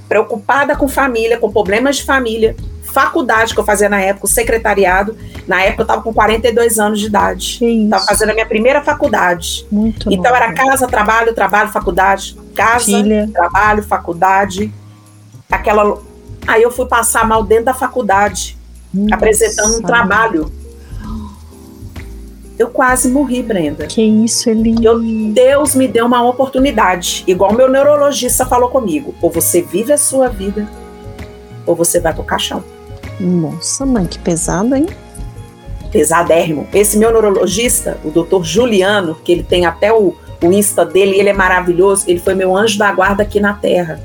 preocupada 0.10 0.76
com 0.76 0.88
família, 0.88 1.38
com 1.38 1.52
problemas 1.52 1.98
de 1.98 2.04
família, 2.04 2.56
faculdade 2.92 3.54
que 3.54 3.60
eu 3.60 3.64
fazia 3.64 3.88
na 3.90 4.00
época, 4.02 4.26
o 4.26 4.30
secretariado. 4.30 5.16
Na 5.48 5.62
época 5.64 5.84
eu 5.84 5.88
tava 5.88 6.02
com 6.02 6.14
42 6.14 6.80
anos 6.80 7.00
de 7.00 7.08
idade. 7.08 7.58
Que 7.60 7.66
isso? 7.66 7.90
Tava 7.90 8.06
fazendo 8.06 8.30
a 8.30 8.34
minha 8.34 8.46
primeira 8.46 8.82
faculdade. 8.84 9.66
Muito 9.72 10.12
Então 10.12 10.32
nova. 10.32 10.38
era 10.46 10.54
casa, 10.54 10.88
trabalho, 10.88 11.34
trabalho, 11.34 11.70
faculdade, 11.72 12.38
casa, 12.56 12.86
Filha. 12.86 13.30
trabalho, 13.34 13.84
faculdade. 13.84 14.72
Aquela. 15.52 16.02
Aí 16.48 16.62
eu 16.64 16.72
fui 16.72 16.86
passar 16.86 17.28
mal 17.28 17.44
dentro 17.44 17.66
da 17.66 17.74
faculdade, 17.74 18.58
apresentando 19.12 19.68
um 19.78 19.82
Nossa. 19.82 19.84
trabalho. 19.88 20.52
Eu 22.60 22.70
quase 22.70 23.10
morri, 23.10 23.42
Brenda. 23.42 23.88
Que 23.88 24.04
isso, 24.04 24.48
Eli? 24.50 24.76
Eu- 24.86 25.00
Deus 25.34 25.74
me 25.74 25.88
deu 25.88 26.06
uma 26.06 26.22
oportunidade, 26.28 27.24
igual 27.26 27.54
meu 27.54 27.68
neurologista 27.68 28.46
falou 28.46 28.70
comigo. 28.70 29.16
Ou 29.22 29.32
você 29.32 29.62
vive 29.64 29.92
a 29.92 29.98
sua 29.98 30.28
vida, 30.30 30.68
ou 31.66 31.76
você 31.76 32.00
vai 32.00 32.14
pro 32.14 32.24
caixão. 32.24 32.64
Nossa, 33.22 33.86
mãe, 33.86 34.06
que 34.06 34.18
pesado, 34.18 34.76
hein? 34.76 34.88
Pesadérrimo. 35.92 36.68
Esse 36.74 36.98
meu 36.98 37.12
neurologista, 37.12 38.00
o 38.04 38.10
doutor 38.10 38.44
Juliano, 38.44 39.16
que 39.24 39.32
ele 39.32 39.44
tem 39.44 39.66
até 39.66 39.94
o, 39.94 40.16
o 40.42 40.52
Insta 40.52 40.84
dele, 40.84 41.20
ele 41.20 41.30
é 41.30 41.34
maravilhoso, 41.34 42.06
ele 42.08 42.20
foi 42.20 42.34
meu 42.34 42.56
anjo 42.58 42.80
da 42.80 42.92
guarda 42.92 43.24
aqui 43.24 43.40
na 43.40 43.54
Terra. 43.54 44.02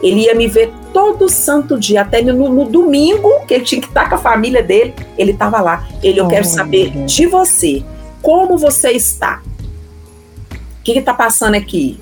Ele 0.00 0.20
ia 0.20 0.34
me 0.34 0.46
ver 0.46 0.72
todo 0.92 1.28
santo 1.28 1.78
dia, 1.78 2.02
até 2.02 2.22
no, 2.22 2.48
no 2.48 2.66
domingo, 2.66 3.28
que 3.48 3.54
ele 3.54 3.64
tinha 3.64 3.80
que 3.80 3.88
estar 3.88 4.08
com 4.08 4.14
a 4.14 4.18
família 4.18 4.62
dele, 4.62 4.94
ele 5.18 5.32
estava 5.32 5.60
lá. 5.60 5.88
Ele, 6.02 6.20
eu 6.20 6.28
quero 6.28 6.46
Olha. 6.46 6.54
saber 6.54 6.90
de 6.90 7.26
você, 7.26 7.82
como 8.22 8.56
você 8.56 8.90
está? 8.90 9.42
O 10.78 10.84
que 10.84 10.92
está 10.92 11.14
passando 11.14 11.54
aqui? 11.54 11.98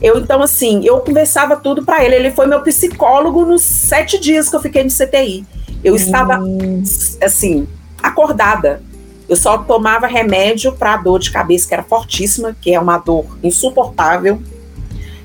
Eu, 0.00 0.18
então, 0.18 0.42
assim, 0.42 0.82
eu 0.84 1.00
conversava 1.00 1.56
tudo 1.56 1.84
para 1.84 2.04
ele. 2.04 2.14
Ele 2.14 2.30
foi 2.30 2.46
meu 2.46 2.62
psicólogo 2.62 3.44
nos 3.44 3.62
sete 3.62 4.18
dias 4.18 4.48
que 4.48 4.56
eu 4.56 4.60
fiquei 4.60 4.82
no 4.82 4.90
CTI. 4.90 5.44
Eu 5.84 5.94
estava 5.94 6.38
Hum, 6.38 6.82
assim, 7.22 7.68
acordada. 8.02 8.82
Eu 9.28 9.36
só 9.36 9.58
tomava 9.58 10.06
remédio 10.06 10.72
para 10.72 10.96
dor 10.96 11.20
de 11.20 11.30
cabeça, 11.30 11.68
que 11.68 11.74
era 11.74 11.82
fortíssima, 11.82 12.56
que 12.60 12.74
é 12.74 12.80
uma 12.80 12.98
dor 12.98 13.26
insuportável. 13.42 14.40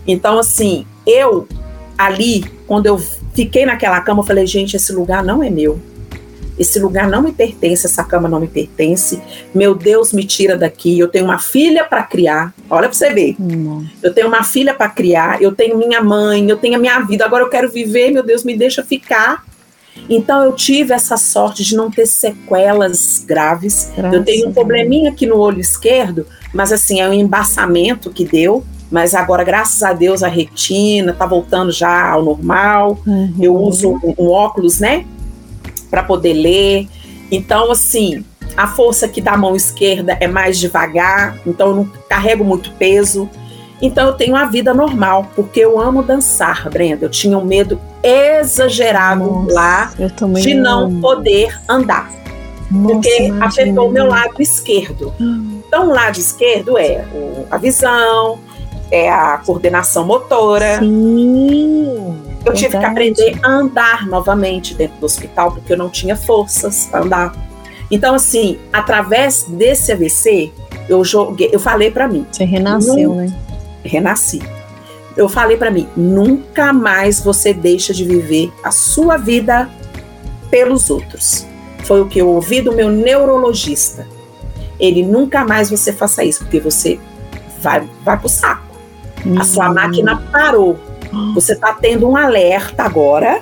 Então, 0.06 0.38
assim, 0.38 0.86
eu 1.08 1.48
ali, 1.98 2.44
quando 2.68 2.86
eu 2.86 3.02
fiquei 3.34 3.66
naquela 3.66 4.00
cama, 4.02 4.22
eu 4.22 4.26
falei, 4.26 4.46
gente, 4.46 4.76
esse 4.76 4.92
lugar 4.94 5.24
não 5.24 5.42
é 5.42 5.50
meu. 5.50 5.80
Esse 6.58 6.80
lugar 6.80 7.08
não 7.10 7.22
me 7.22 7.32
pertence, 7.32 7.86
essa 7.86 8.04
cama 8.04 8.30
não 8.30 8.40
me 8.40 8.48
pertence. 8.48 9.22
Meu 9.54 9.76
Deus, 9.76 10.14
me 10.14 10.24
tira 10.24 10.58
daqui. 10.58 10.98
Eu 10.98 11.08
tenho 11.08 11.26
uma 11.26 11.40
filha 11.40 11.84
para 11.84 12.04
criar. 12.04 12.54
Olha 12.70 12.88
para 12.88 12.98
você 12.98 13.14
ver. 13.14 13.36
não. 13.40 13.86
Eu 14.02 14.14
tenho 14.14 14.28
uma 14.28 14.44
filha 14.44 14.74
para 14.74 14.90
criar, 14.90 15.42
eu 15.42 15.54
tenho 15.54 15.78
minha 15.78 16.02
mãe, 16.02 16.50
eu 16.50 16.58
tenho 16.58 16.76
a 16.76 16.80
minha 16.80 17.00
vida, 17.02 17.26
agora 17.26 17.44
eu 17.44 17.50
quero 17.50 17.70
viver, 17.70 18.12
meu 18.12 18.24
Deus, 18.24 18.44
me 18.44 18.56
deixa 18.58 18.84
ficar. 18.84 19.44
Então 20.10 20.44
eu 20.44 20.54
tive 20.54 20.94
essa 20.94 21.18
sorte 21.18 21.64
de 21.64 21.76
não 21.76 21.90
ter 21.90 22.06
sequelas 22.06 23.24
graves. 23.26 23.92
eu 23.98 24.04
Graças 24.04 24.26
tenho 24.26 24.46
a 24.48 24.50
um 24.50 24.54
probleminha 24.54 25.10
aqui 25.10 25.26
no 25.26 25.38
olho 25.38 25.60
esquerdo, 25.60 26.26
mas 26.54 26.72
assim, 26.72 27.00
é 27.00 27.08
um 27.08 27.14
embaçamento 27.14 28.10
que 28.10 28.26
deu. 28.26 28.64
Mas 28.92 29.16
agora, 29.16 29.44
graças 29.44 29.82
a 29.82 29.94
Deus, 29.94 30.22
a 30.22 30.28
retina 30.28 31.12
tá 31.12 31.26
voltando 31.26 31.72
já 31.72 32.08
ao 32.12 32.24
normal. 32.24 33.00
Uhum. 33.06 33.34
Eu 33.42 33.56
uso 33.56 33.94
um, 33.94 34.14
um 34.18 34.30
óculos, 34.30 34.80
né? 34.80 35.06
Para 35.96 36.04
poder 36.04 36.34
ler. 36.34 36.90
Então, 37.32 37.72
assim, 37.72 38.26
a 38.58 38.68
força 38.68 39.06
aqui 39.06 39.22
da 39.22 39.38
mão 39.38 39.56
esquerda 39.56 40.18
é 40.20 40.28
mais 40.28 40.60
devagar, 40.60 41.38
então 41.48 41.70
eu 41.70 41.76
não 41.78 41.86
carrego 42.10 42.44
muito 42.44 42.74
peso. 42.74 43.30
Então 43.82 44.08
eu 44.08 44.14
tenho 44.14 44.34
uma 44.34 44.44
vida 44.44 44.74
normal, 44.74 45.26
porque 45.38 45.62
eu 45.62 45.80
amo 45.80 46.04
dançar, 46.04 46.70
Brenda. 46.70 47.06
Eu 47.06 47.10
tinha 47.10 47.38
um 47.38 47.46
medo 47.46 47.80
exagerado 48.04 49.24
Nossa, 49.24 49.54
lá 49.54 49.94
de 50.34 50.54
não 50.54 50.88
amo. 50.88 51.00
poder 51.00 51.58
andar, 51.70 52.12
Nossa, 52.70 52.94
porque 52.94 53.24
imagina. 53.24 53.46
afetou 53.46 53.88
o 53.88 53.92
meu 53.94 54.08
lado 54.08 54.42
esquerdo. 54.42 55.14
Então, 55.18 55.88
o 55.88 55.94
lado 55.94 56.20
esquerdo 56.20 56.78
é 56.78 57.06
a 57.50 57.58
visão, 57.58 58.38
é 58.92 59.10
a 59.10 59.38
coordenação 59.38 60.06
motora. 60.06 60.80
Sim. 60.80 62.25
Eu 62.46 62.54
tive 62.54 62.78
que 62.78 62.86
aprender 62.86 63.40
a 63.44 63.50
andar 63.50 64.06
novamente 64.08 64.76
dentro 64.76 64.98
do 65.00 65.06
hospital, 65.06 65.52
porque 65.52 65.74
eu 65.74 65.78
não 65.78 65.90
tinha 65.90 66.16
forças 66.16 66.86
para 66.86 67.02
andar. 67.02 67.36
Então, 67.90 68.16
assim, 68.16 68.60
através 68.72 69.44
desse 69.44 69.92
AVC, 69.92 70.52
eu 70.88 71.04
joguei, 71.04 71.50
eu 71.52 71.60
falei 71.60 71.92
para 71.92 72.08
mim. 72.08 72.26
Você 72.32 72.44
renasceu, 72.44 73.16
né? 73.16 73.34
Renasci. 73.84 74.42
Eu 75.16 75.30
falei 75.30 75.56
para 75.56 75.72
mim, 75.72 75.88
nunca 75.96 76.74
mais 76.74 77.20
você 77.22 77.54
deixa 77.54 77.94
de 77.94 78.04
viver 78.04 78.52
a 78.64 78.72
sua 78.72 79.18
vida 79.18 79.70
pelos 80.50 80.90
outros. 80.90 81.46
Foi 81.84 82.02
o 82.02 82.08
que 82.08 82.20
eu 82.20 82.28
ouvi 82.28 82.62
do 82.62 82.74
meu 82.74 82.90
neurologista. 82.90 84.08
Ele 84.80 85.04
nunca 85.04 85.46
mais 85.46 85.70
você 85.70 85.94
faça 85.94 86.24
isso, 86.24 86.40
porque 86.44 86.60
você 86.60 87.00
vai, 87.62 87.88
vai 88.04 88.18
pro 88.18 88.28
saco. 88.28 88.66
Uhum. 89.26 89.40
A 89.40 89.44
sua 89.44 89.70
hum. 89.70 89.74
máquina 89.74 90.18
parou. 90.32 90.78
Você 91.34 91.54
está 91.54 91.74
tendo 91.74 92.08
um 92.08 92.16
alerta 92.16 92.84
agora 92.84 93.42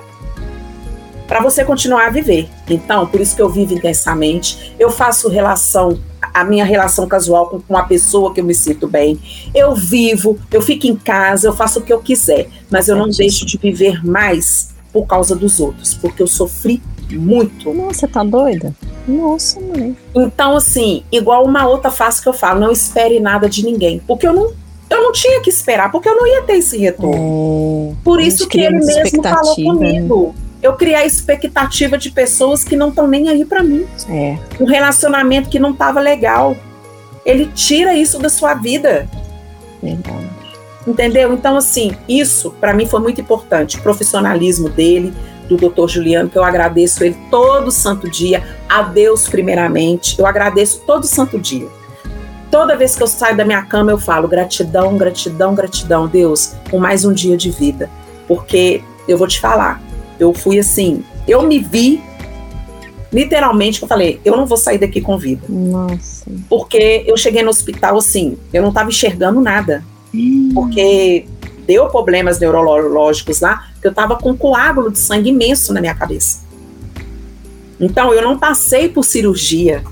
para 1.28 1.42
você 1.42 1.64
continuar 1.64 2.08
a 2.08 2.10
viver. 2.10 2.50
Então, 2.70 3.08
por 3.08 3.20
isso 3.20 3.36
que 3.36 3.42
eu 3.42 3.50
vivo 3.50 3.74
intensamente. 3.74 4.74
Eu 4.78 4.92
faço 4.92 5.30
relação, 5.30 5.98
a 6.34 6.44
minha 6.44 6.66
relação 6.66 7.08
casual 7.08 7.48
com 7.50 7.62
uma 7.70 7.84
pessoa 7.84 8.34
que 8.34 8.42
eu 8.42 8.46
me 8.46 8.54
sinto 8.54 8.88
bem. 8.88 9.20
Eu 9.54 9.74
vivo, 9.76 10.38
eu 10.52 10.62
fico 10.62 10.86
em 10.88 10.96
casa, 10.96 11.48
eu 11.48 11.54
faço 11.54 11.80
o 11.80 11.82
que 11.82 11.94
eu 11.94 12.00
quiser, 12.00 12.48
mas 12.70 12.88
eu 12.88 12.96
não 12.96 13.10
deixo 13.10 13.46
de 13.46 13.58
viver 13.58 14.06
mais 14.06 14.74
por 14.92 15.08
causa 15.08 15.36
dos 15.36 15.60
outros, 15.60 15.94
porque 15.96 16.22
eu 16.22 16.28
sofri 16.28 16.82
muito. 17.12 17.74
Nossa, 17.74 18.08
tá 18.08 18.24
doida? 18.24 18.74
Nossa, 19.08 19.60
mãe. 19.60 19.98
Então, 20.16 20.56
assim, 20.56 21.04
igual 21.12 21.46
uma 21.46 21.68
outra 21.68 21.92
fase 21.92 22.22
que 22.22 22.30
eu 22.30 22.34
falo, 22.34 22.60
não 22.60 22.72
espere 22.72 23.20
nada 23.20 23.50
de 23.50 23.66
ninguém, 23.66 24.00
porque 24.08 24.28
eu 24.28 24.34
não 24.34 24.54
eu 24.94 25.04
não 25.04 25.12
tinha 25.12 25.42
que 25.42 25.50
esperar, 25.50 25.92
porque 25.92 26.08
eu 26.08 26.16
não 26.16 26.28
ia 26.28 26.44
ter 26.44 26.54
esse 26.54 26.78
retorno. 26.78 27.92
É, 27.92 28.04
Por 28.04 28.22
isso 28.22 28.48
que 28.48 28.60
ele 28.60 28.80
mesmo 28.80 29.22
falou 29.22 29.58
né? 29.58 29.64
comigo. 29.64 30.28
Né? 30.28 30.44
Eu 30.62 30.74
criar 30.74 31.00
a 31.00 31.06
expectativa 31.06 31.98
de 31.98 32.10
pessoas 32.10 32.64
que 32.64 32.76
não 32.76 32.90
estão 32.90 33.06
nem 33.06 33.28
aí 33.28 33.44
para 33.44 33.62
mim. 33.62 33.86
É. 34.10 34.38
Um 34.60 34.66
relacionamento 34.66 35.50
que 35.50 35.60
não 35.60 35.72
estava 35.72 36.00
legal. 36.00 36.56
Ele 37.26 37.50
tira 37.54 37.94
isso 37.94 38.18
da 38.18 38.30
sua 38.30 38.54
vida. 38.54 39.10
Verdade. 39.82 40.30
Entendeu? 40.88 41.34
Então, 41.34 41.58
assim, 41.58 41.96
isso 42.08 42.52
para 42.62 42.74
mim 42.74 42.86
foi 42.86 43.02
muito 43.02 43.20
importante. 43.20 43.78
O 43.78 43.82
profissionalismo 43.82 44.70
dele, 44.70 45.14
do 45.50 45.58
doutor 45.58 45.90
Juliano, 45.90 46.30
que 46.30 46.38
eu 46.38 46.44
agradeço 46.44 47.04
ele 47.04 47.18
todo 47.30 47.72
santo 47.72 48.10
dia, 48.10 48.44
a 48.70 48.82
Deus 48.84 49.28
primeiramente, 49.28 50.18
eu 50.18 50.26
agradeço 50.26 50.82
todo 50.86 51.06
santo 51.06 51.38
dia. 51.40 51.68
Toda 52.54 52.78
vez 52.78 52.96
que 52.96 53.02
eu 53.02 53.08
saio 53.08 53.36
da 53.36 53.44
minha 53.44 53.64
cama, 53.64 53.90
eu 53.90 53.98
falo 53.98 54.28
gratidão, 54.28 54.96
gratidão, 54.96 55.56
gratidão, 55.56 56.08
Deus, 56.08 56.54
por 56.70 56.80
mais 56.80 57.04
um 57.04 57.12
dia 57.12 57.36
de 57.36 57.50
vida. 57.50 57.90
Porque 58.28 58.84
eu 59.08 59.18
vou 59.18 59.28
te 59.28 59.40
falar, 59.40 59.82
eu 60.20 60.32
fui 60.36 60.60
assim, 60.60 61.04
eu 61.28 61.42
me 61.48 61.58
vi 61.58 62.00
literalmente, 63.12 63.82
eu 63.82 63.88
falei, 63.88 64.22
eu 64.24 64.38
não 64.38 64.46
vou 64.46 64.56
sair 64.56 64.78
daqui 64.78 65.02
com 65.02 65.18
vida. 65.18 65.42
Nossa. 65.50 66.30
Porque 66.48 67.04
eu 67.08 67.18
cheguei 67.18 67.42
no 67.42 67.50
hospital 67.50 67.98
assim, 67.98 68.38
eu 68.54 68.62
não 68.62 68.70
estava 68.70 68.88
enxergando 68.88 69.42
nada. 69.42 69.84
Hum. 70.14 70.52
Porque 70.54 71.26
deu 71.66 71.88
problemas 71.88 72.40
neurológicos 72.40 73.42
lá, 73.42 73.68
que 73.82 73.88
eu 73.88 73.92
estava 73.92 74.16
com 74.16 74.30
um 74.30 74.38
coágulo 74.38 74.92
de 74.92 75.00
sangue 75.00 75.32
imenso 75.32 75.74
na 75.74 75.82
minha 75.82 75.96
cabeça. 75.96 76.44
Então 77.80 78.14
eu 78.14 78.22
não 78.22 78.38
passei 78.38 78.90
por 78.90 79.04
cirurgia. 79.04 79.84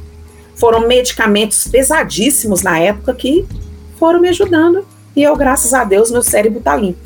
Foram 0.62 0.88
medicamentos 0.88 1.68
pesadíssimos 1.68 2.62
na 2.62 2.78
época 2.78 3.16
que 3.16 3.48
foram 3.98 4.22
me 4.22 4.30
ajudando. 4.30 4.86
E 5.16 5.24
eu, 5.24 5.36
graças 5.36 5.74
a 5.74 5.84
Deus, 5.84 6.12
meu 6.12 6.22
cérebro 6.22 6.60
está 6.60 6.76
limpo. 6.76 7.00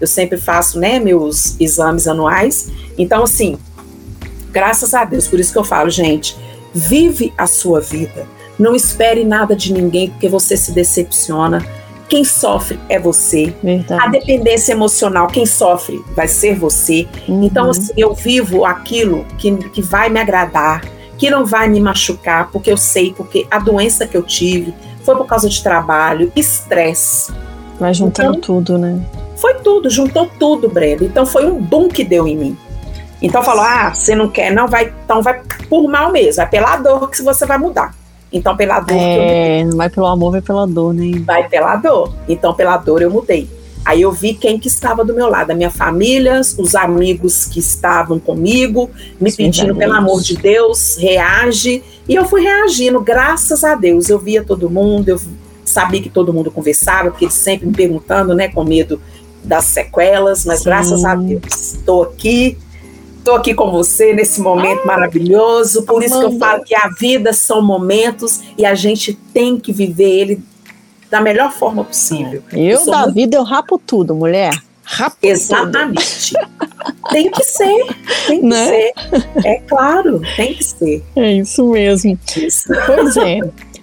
Eu 0.00 0.06
sempre 0.06 0.38
faço, 0.38 0.78
né, 0.78 1.00
meus 1.00 1.60
exames 1.60 2.06
anuais. 2.06 2.70
Então, 2.96 3.24
assim, 3.24 3.58
graças 4.52 4.94
a 4.94 5.04
Deus, 5.04 5.26
por 5.26 5.40
isso 5.40 5.52
que 5.52 5.58
eu 5.58 5.64
falo, 5.64 5.90
gente, 5.90 6.36
vive 6.72 7.32
a 7.36 7.48
sua 7.48 7.80
vida. 7.80 8.24
Não 8.56 8.72
espere 8.72 9.24
nada 9.24 9.56
de 9.56 9.72
ninguém, 9.72 10.08
porque 10.08 10.28
você 10.28 10.56
se 10.56 10.70
decepciona 10.70 11.60
quem 12.08 12.24
sofre 12.24 12.78
é 12.90 13.00
você. 13.00 13.54
Verdade. 13.62 14.04
A 14.04 14.06
dependência 14.06 14.72
emocional, 14.72 15.26
quem 15.28 15.46
sofre 15.46 16.04
vai 16.14 16.28
ser 16.28 16.54
você. 16.54 17.08
Uhum. 17.26 17.42
Então, 17.42 17.70
assim, 17.70 17.90
eu 17.96 18.14
vivo 18.14 18.64
aquilo 18.64 19.24
que, 19.38 19.50
que 19.70 19.80
vai 19.80 20.08
me 20.08 20.20
agradar, 20.20 20.84
que 21.22 21.30
não 21.30 21.46
vai 21.46 21.68
me 21.68 21.78
machucar, 21.78 22.50
porque 22.50 22.68
eu 22.68 22.76
sei, 22.76 23.14
porque 23.16 23.46
a 23.48 23.60
doença 23.60 24.08
que 24.08 24.16
eu 24.16 24.24
tive 24.24 24.74
foi 25.04 25.14
por 25.14 25.24
causa 25.24 25.48
de 25.48 25.62
trabalho, 25.62 26.32
estresse. 26.34 27.32
Vai 27.78 27.94
juntando 27.94 28.30
então, 28.30 28.40
tudo, 28.40 28.76
né? 28.76 29.00
Foi 29.36 29.54
tudo, 29.54 29.88
juntou 29.88 30.28
tudo, 30.36 30.68
Brenda. 30.68 31.04
Então 31.04 31.24
foi 31.24 31.46
um 31.46 31.62
boom 31.62 31.86
que 31.86 32.02
deu 32.02 32.26
em 32.26 32.36
mim. 32.36 32.58
Então 33.22 33.40
falou: 33.40 33.62
ah, 33.62 33.94
você 33.94 34.16
não 34.16 34.28
quer, 34.28 34.52
não 34.52 34.66
vai, 34.66 34.92
então 35.04 35.22
vai 35.22 35.40
por 35.68 35.88
mal 35.88 36.10
mesmo, 36.10 36.42
é 36.42 36.46
pela 36.46 36.76
dor 36.78 37.08
que 37.08 37.22
você 37.22 37.46
vai 37.46 37.56
mudar. 37.56 37.94
Então, 38.32 38.56
pela 38.56 38.80
dor. 38.80 38.96
É, 38.96 39.62
não 39.62 39.76
vai 39.76 39.88
pelo 39.88 40.06
amor, 40.06 40.32
vai 40.32 40.40
pela 40.40 40.66
dor, 40.66 40.92
né? 40.92 41.22
Vai 41.24 41.48
pela 41.48 41.76
dor. 41.76 42.12
Então, 42.28 42.52
pela 42.52 42.78
dor 42.78 43.00
eu 43.00 43.10
mudei. 43.10 43.48
Aí 43.84 44.02
eu 44.02 44.12
vi 44.12 44.34
quem 44.34 44.58
que 44.58 44.68
estava 44.68 45.04
do 45.04 45.14
meu 45.14 45.28
lado, 45.28 45.50
a 45.50 45.54
minha 45.54 45.70
família, 45.70 46.40
os 46.40 46.74
amigos 46.74 47.46
que 47.46 47.58
estavam 47.58 48.18
comigo, 48.18 48.90
me 49.20 49.32
pedindo, 49.32 49.74
pelo 49.74 49.94
amor 49.94 50.22
de 50.22 50.36
Deus, 50.36 50.96
reage. 50.96 51.82
E 52.08 52.14
eu 52.14 52.24
fui 52.24 52.42
reagindo, 52.42 53.00
graças 53.00 53.64
a 53.64 53.74
Deus. 53.74 54.08
Eu 54.08 54.18
via 54.18 54.44
todo 54.44 54.70
mundo, 54.70 55.08
eu 55.08 55.20
sabia 55.64 56.00
que 56.00 56.10
todo 56.10 56.32
mundo 56.32 56.50
conversava, 56.50 57.10
porque 57.10 57.24
eles 57.24 57.34
sempre 57.34 57.66
me 57.66 57.74
perguntando, 57.74 58.34
né, 58.34 58.48
com 58.48 58.64
medo 58.64 59.00
das 59.42 59.64
sequelas, 59.64 60.44
mas 60.44 60.60
Sim. 60.60 60.64
graças 60.64 61.04
a 61.04 61.14
Deus, 61.16 61.74
estou 61.74 62.04
aqui 62.04 62.56
Estou 63.22 63.36
aqui 63.36 63.54
com 63.54 63.70
você 63.70 64.12
nesse 64.12 64.40
momento 64.40 64.80
ah, 64.82 64.86
maravilhoso. 64.86 65.84
Por 65.84 66.02
isso 66.02 66.18
que 66.18 66.26
eu 66.26 66.38
falo 66.40 66.64
que 66.64 66.74
a 66.74 66.88
vida 66.88 67.32
são 67.32 67.62
momentos 67.62 68.40
e 68.58 68.66
a 68.66 68.74
gente 68.74 69.14
tem 69.32 69.60
que 69.60 69.72
viver 69.72 70.10
ele 70.10 70.42
da 71.12 71.20
melhor 71.20 71.52
forma 71.52 71.84
possível. 71.84 72.42
Eu, 72.50 72.78
eu 72.78 72.86
da 72.86 73.02
muito... 73.02 73.14
vida, 73.14 73.36
eu 73.36 73.42
rapo 73.42 73.78
tudo, 73.78 74.14
mulher. 74.14 74.50
Rapo 74.82 75.18
Exatamente. 75.22 76.32
tem 77.12 77.30
que 77.30 77.44
ser, 77.44 77.86
tem 78.26 78.40
que 78.40 78.46
né? 78.46 78.66
ser. 78.66 78.92
É 79.44 79.60
claro, 79.60 80.22
tem 80.36 80.54
que 80.54 80.64
ser. 80.64 81.04
É 81.14 81.32
isso 81.34 81.70
mesmo. 81.70 82.18
Isso. 82.34 82.66
Pois 82.86 83.16
é. 83.18 83.40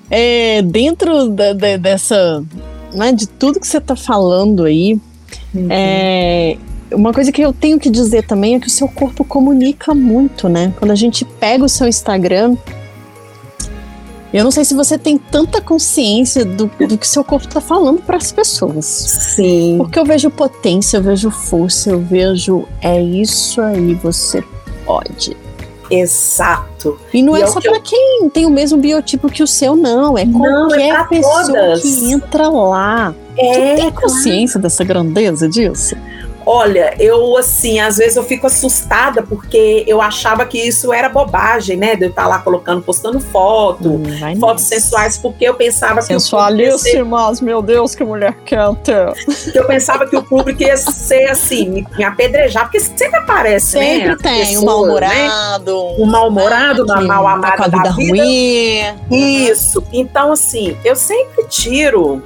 é 0.10 0.62
dentro 0.64 1.30
da, 1.30 1.54
da, 1.54 1.78
dessa, 1.78 2.44
né, 2.96 3.12
de 3.12 3.28
tudo 3.28 3.60
que 3.60 3.68
você 3.68 3.78
está 3.78 3.96
falando 3.96 4.66
aí, 4.66 5.00
uhum. 5.54 5.68
é, 5.70 6.58
uma 6.92 7.14
coisa 7.14 7.32
que 7.32 7.44
eu 7.44 7.54
tenho 7.54 7.80
que 7.80 7.92
dizer 7.92 8.24
também 8.24 8.56
é 8.56 8.60
que 8.60 8.68
o 8.68 8.72
seu 8.72 8.88
corpo 8.88 9.24
comunica 9.24 9.94
muito, 9.94 10.50
né? 10.50 10.74
Quando 10.80 10.90
a 10.90 10.96
gente 10.96 11.24
pega 11.24 11.64
o 11.64 11.70
seu 11.70 11.88
Instagram, 11.88 12.58
eu 14.34 14.44
não 14.44 14.52
sei 14.52 14.64
se 14.64 14.74
você 14.74 14.98
tem 14.98 15.18
tanta 15.18 15.60
consciência 15.60 16.46
do, 16.46 16.68
do 16.88 16.98
que 16.98 17.08
seu 17.08 17.24
corpo 17.24 17.48
está 17.48 17.60
falando 17.60 18.02
para 18.02 18.18
as 18.18 18.32
pessoas. 18.32 18.86
Sim. 18.86 19.76
Porque 19.78 19.98
eu 19.98 20.06
vejo 20.06 20.30
potência, 20.30 20.98
eu 20.98 21.04
vejo 21.04 21.32
força, 21.32 21.90
eu 21.90 22.00
vejo 22.00 22.68
é 22.82 23.02
isso 23.02 23.60
aí, 23.62 23.96
você 23.96 24.44
pode. 24.86 25.36
Exato. 25.90 27.00
E 27.12 27.24
não 27.24 27.36
e 27.36 27.42
é, 27.42 27.44
é 27.44 27.48
só 27.48 27.60
para 27.60 27.78
eu... 27.78 27.82
quem 27.82 28.30
tem 28.32 28.46
o 28.46 28.50
mesmo 28.50 28.78
biotipo 28.78 29.28
que 29.30 29.42
o 29.42 29.48
seu, 29.48 29.76
não. 29.76 30.18
É 30.18 30.24
não, 30.24 30.74
é 30.74 30.90
qualquer 30.90 31.10
pessoa 31.10 31.46
todas. 31.46 31.82
que 31.82 32.12
entra 32.12 32.48
lá. 32.48 33.16
É, 33.36 33.54
Você 33.54 33.82
tem 33.82 33.92
consciência 33.92 34.60
dessa 34.60 34.84
grandeza 34.84 35.50
disso? 35.50 35.96
Olha, 36.45 36.95
eu 36.99 37.38
assim, 37.38 37.80
às 37.80 37.98
vezes 37.98 38.16
eu 38.16 38.24
fico 38.24 38.48
assustada 38.48 39.24
porque 39.24 39.84
eu 39.88 40.02
achava 40.02 40.45
que 40.45 40.57
isso 40.57 40.91
era 40.91 41.10
bobagem, 41.10 41.78
né? 41.78 41.95
De 41.95 42.06
eu 42.06 42.10
estar 42.10 42.28
lá 42.28 42.40
colocando, 42.40 42.82
postando 42.82 43.20
foto, 43.20 43.95
hum, 43.95 44.40
fotos 44.40 44.64
sensuais, 44.64 45.18
porque 45.18 45.45
eu 45.45 45.53
pensava 45.53 45.99
que. 45.99 46.07
Sensualíssimas, 46.07 47.40
ser... 47.40 47.45
meu 47.45 47.61
Deus, 47.61 47.95
que 47.95 48.03
mulher 48.03 48.36
quenta. 48.45 49.14
Eu 49.53 49.66
pensava 49.66 50.06
que 50.07 50.16
o 50.16 50.24
público 50.24 50.61
ia 50.64 50.78
ser 50.78 51.30
assim, 51.30 51.70
me, 51.70 51.88
me 51.98 52.03
apedrejar, 52.03 52.64
porque 52.64 52.80
sempre 52.80 53.18
aparece, 53.18 53.72
sempre 53.72 53.88
né? 53.88 53.99
Sempre 53.99 54.24
tem, 54.24 54.40
pessoas, 54.40 54.64
um 54.64 54.66
mal-humorado. 54.66 55.76
Né? 55.76 55.95
Um 55.99 56.06
mal-humorado, 56.06 56.84
uma 56.84 57.02
mal-amada. 57.02 57.49
Tá 57.49 57.57
com 57.57 57.64
a 57.64 57.68
vida, 57.68 57.95
vida 57.95 58.16
ruim. 58.16 59.48
Isso. 59.49 59.84
Então, 59.91 60.32
assim, 60.32 60.78
eu 60.84 60.95
sempre 60.95 61.45
tiro 61.48 62.22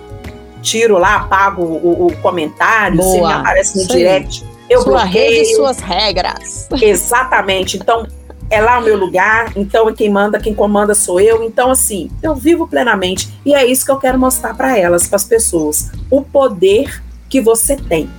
tiro 0.63 0.97
lá, 0.97 1.17
apago 1.17 1.61
o, 1.61 2.07
o 2.07 2.17
comentário, 2.17 2.97
Boa. 2.97 3.11
se 3.11 3.19
me 3.21 3.33
aparece 3.33 3.77
no 3.77 3.83
Sim. 3.83 3.97
direct, 3.97 4.45
eu 4.69 4.81
Sua 4.81 5.03
bloqueio. 5.03 5.31
rede 5.31 5.55
suas 5.55 5.79
regras. 5.79 6.67
Exatamente. 6.81 7.77
Então, 7.77 8.07
é 8.49 8.61
lá 8.61 8.79
o 8.79 8.83
meu 8.83 8.97
lugar, 8.97 9.51
então 9.55 9.91
quem 9.93 10.09
manda, 10.09 10.39
quem 10.39 10.53
comanda 10.53 10.95
sou 10.95 11.19
eu. 11.19 11.43
Então, 11.43 11.71
assim, 11.71 12.09
eu 12.21 12.35
vivo 12.35 12.67
plenamente. 12.67 13.29
E 13.45 13.53
é 13.53 13.65
isso 13.65 13.85
que 13.85 13.91
eu 13.91 13.97
quero 13.97 14.17
mostrar 14.17 14.53
para 14.55 14.77
elas, 14.77 15.07
para 15.07 15.17
as 15.17 15.23
pessoas. 15.23 15.91
O 16.09 16.21
poder 16.21 17.03
que 17.29 17.41
você 17.41 17.75
tem. 17.75 18.09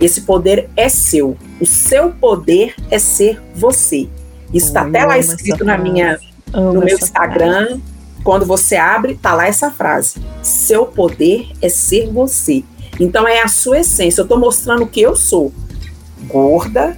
Esse 0.00 0.22
poder 0.22 0.68
é 0.76 0.88
seu. 0.88 1.36
O 1.60 1.66
seu 1.66 2.10
poder 2.10 2.74
é 2.90 2.98
ser 2.98 3.40
você. 3.54 4.08
Isso 4.52 4.68
está 4.68 4.82
até 4.82 5.04
lá 5.04 5.18
escrito 5.18 5.64
na 5.64 5.76
minha, 5.78 6.18
no 6.52 6.80
meu 6.80 6.94
Instagram. 6.94 7.66
Frase. 7.66 7.93
Quando 8.24 8.46
você 8.46 8.76
abre, 8.76 9.18
tá 9.20 9.34
lá 9.34 9.46
essa 9.46 9.70
frase: 9.70 10.16
seu 10.42 10.86
poder 10.86 11.48
é 11.60 11.68
ser 11.68 12.10
você. 12.10 12.64
Então 12.98 13.28
é 13.28 13.42
a 13.42 13.48
sua 13.48 13.80
essência. 13.80 14.22
Eu 14.22 14.24
estou 14.24 14.38
mostrando 14.38 14.84
o 14.84 14.86
que 14.86 15.02
eu 15.02 15.14
sou. 15.14 15.52
Gorda, 16.22 16.96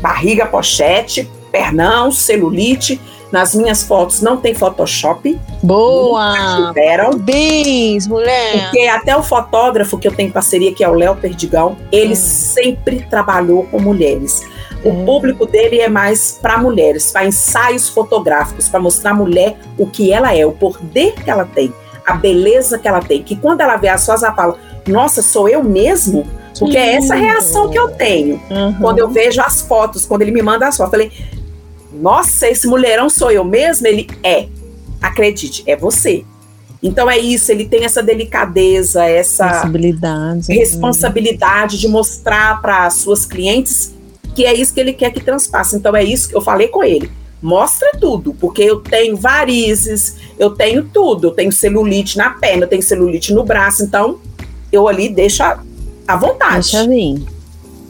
barriga 0.00 0.46
pochete, 0.46 1.30
pernão, 1.52 2.10
celulite. 2.10 3.00
Nas 3.30 3.52
minhas 3.52 3.82
fotos 3.82 4.22
não 4.22 4.36
tem 4.36 4.54
Photoshop. 4.54 5.36
Boa! 5.60 6.72
Parabéns, 6.72 8.06
mulher! 8.06 8.62
Porque 8.62 8.86
até 8.86 9.16
o 9.16 9.24
fotógrafo 9.24 9.98
que 9.98 10.06
eu 10.06 10.12
tenho 10.14 10.30
parceria, 10.30 10.72
que 10.72 10.84
é 10.84 10.88
o 10.88 10.94
Léo 10.94 11.16
Perdigão, 11.16 11.76
ele 11.90 12.12
hum. 12.12 12.16
sempre 12.16 13.04
trabalhou 13.10 13.64
com 13.64 13.80
mulheres. 13.80 14.46
O 14.84 14.90
hum. 14.90 15.04
público 15.04 15.46
dele 15.46 15.80
é 15.80 15.88
mais 15.88 16.38
para 16.40 16.58
mulheres, 16.58 17.10
para 17.10 17.26
ensaios 17.26 17.88
fotográficos, 17.88 18.68
para 18.68 18.78
mostrar 18.78 19.12
à 19.12 19.14
mulher 19.14 19.56
o 19.78 19.86
que 19.86 20.12
ela 20.12 20.36
é, 20.36 20.44
o 20.44 20.52
poder 20.52 21.14
que 21.14 21.30
ela 21.30 21.44
tem, 21.46 21.72
a 22.06 22.14
beleza 22.14 22.78
que 22.78 22.86
ela 22.86 23.00
tem. 23.00 23.22
Que 23.22 23.34
quando 23.34 23.62
ela 23.62 23.76
vê 23.76 23.88
as 23.88 24.02
suas, 24.02 24.22
ela 24.22 24.34
fala: 24.34 24.58
Nossa, 24.86 25.22
sou 25.22 25.48
eu 25.48 25.64
mesmo? 25.64 26.26
Porque 26.58 26.76
é 26.76 26.94
essa 26.94 27.14
reação 27.14 27.68
que 27.68 27.78
eu 27.78 27.88
tenho 27.88 28.40
uhum. 28.50 28.74
quando 28.74 28.98
eu 28.98 29.08
vejo 29.08 29.40
as 29.40 29.62
fotos, 29.62 30.06
quando 30.06 30.22
ele 30.22 30.30
me 30.30 30.42
manda 30.42 30.68
as 30.68 30.76
fotos. 30.76 30.92
Eu 30.92 31.00
falei, 31.00 31.12
nossa, 31.92 32.48
esse 32.48 32.66
mulherão 32.66 33.08
sou 33.08 33.30
eu 33.30 33.44
mesmo? 33.44 33.86
Ele 33.86 34.08
é. 34.22 34.46
Acredite, 35.00 35.62
é 35.66 35.76
você. 35.76 36.24
Então 36.82 37.10
é 37.10 37.18
isso, 37.18 37.50
ele 37.50 37.66
tem 37.66 37.84
essa 37.84 38.02
delicadeza, 38.02 39.04
essa 39.04 39.46
responsabilidade, 39.46 40.52
responsabilidade 40.52 41.78
de 41.78 41.88
mostrar 41.88 42.60
para 42.60 42.84
as 42.84 42.94
suas 42.94 43.24
clientes 43.24 43.94
que 44.34 44.44
é 44.44 44.52
isso 44.52 44.74
que 44.74 44.80
ele 44.80 44.92
quer 44.92 45.10
que 45.12 45.22
transpasse. 45.22 45.76
Então 45.76 45.94
é 45.94 46.02
isso 46.02 46.28
que 46.28 46.36
eu 46.36 46.40
falei 46.42 46.68
com 46.68 46.82
ele. 46.82 47.10
Mostra 47.40 47.90
tudo, 48.00 48.34
porque 48.34 48.62
eu 48.62 48.80
tenho 48.80 49.16
varizes, 49.16 50.16
eu 50.38 50.50
tenho 50.50 50.84
tudo, 50.84 51.28
eu 51.28 51.30
tenho 51.30 51.52
celulite 51.52 52.16
na 52.16 52.30
perna, 52.30 52.64
eu 52.64 52.68
tenho 52.68 52.82
celulite 52.82 53.34
no 53.34 53.44
braço, 53.44 53.84
então 53.84 54.18
eu 54.72 54.88
ali 54.88 55.08
deixo 55.10 55.42
à 55.42 56.16
vontade. 56.16 56.72
Deixa 56.72 56.88
vir. 56.88 57.22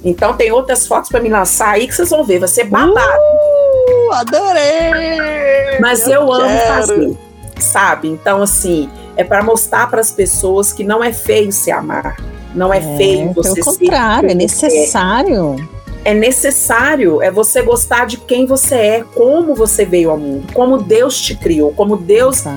Então 0.05 0.35
tem 0.35 0.53
outras 0.53 0.87
fotos 0.87 1.09
para 1.09 1.21
me 1.21 1.29
lançar 1.29 1.71
aí 1.71 1.87
que 1.87 1.95
vocês 1.95 2.11
vão 2.11 2.25
ver, 2.25 2.41
vai 2.41 2.49
ser 2.49 2.65
babado. 2.65 2.99
Uh, 2.99 4.13
adorei! 4.13 5.79
Mas 5.81 6.07
eu, 6.07 6.23
eu 6.23 6.33
amo 6.33 6.59
fazer, 6.67 7.19
sabe? 7.59 8.09
Então 8.09 8.43
assim, 8.43 8.91
é 9.17 9.25
para 9.25 9.43
mostrar 9.43 9.89
para 9.89 10.01
as 10.01 10.11
pessoas 10.11 10.73
que 10.73 10.85
não 10.85 11.03
é 11.03 11.13
feio 11.13 11.53
se 11.53 11.71
amar. 11.71 12.17
Não 12.55 12.73
é, 12.73 12.79
é 12.79 12.97
feio 12.97 13.33
você 13.33 13.55
pelo 13.55 13.67
contrário, 13.67 14.31
é 14.31 14.35
necessário. 14.35 15.57
É. 15.59 15.75
é 16.05 16.13
necessário, 16.13 17.23
é 17.23 17.31
você 17.31 17.63
gostar 17.63 18.07
de 18.07 18.19
quem 18.19 18.47
você 18.47 18.75
é, 18.75 19.05
como 19.15 19.55
você 19.55 19.85
veio 19.85 20.11
ao 20.11 20.19
mundo, 20.19 20.53
como 20.53 20.79
Deus 20.79 21.21
te 21.21 21.35
criou, 21.35 21.73
como 21.73 21.97
Deus, 21.97 22.43
tá. 22.43 22.57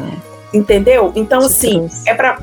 entendeu? 0.53 1.11
Então 1.15 1.39
te 1.39 1.45
assim, 1.45 1.79
trouxe. 1.79 2.09
é 2.09 2.13
para 2.13 2.39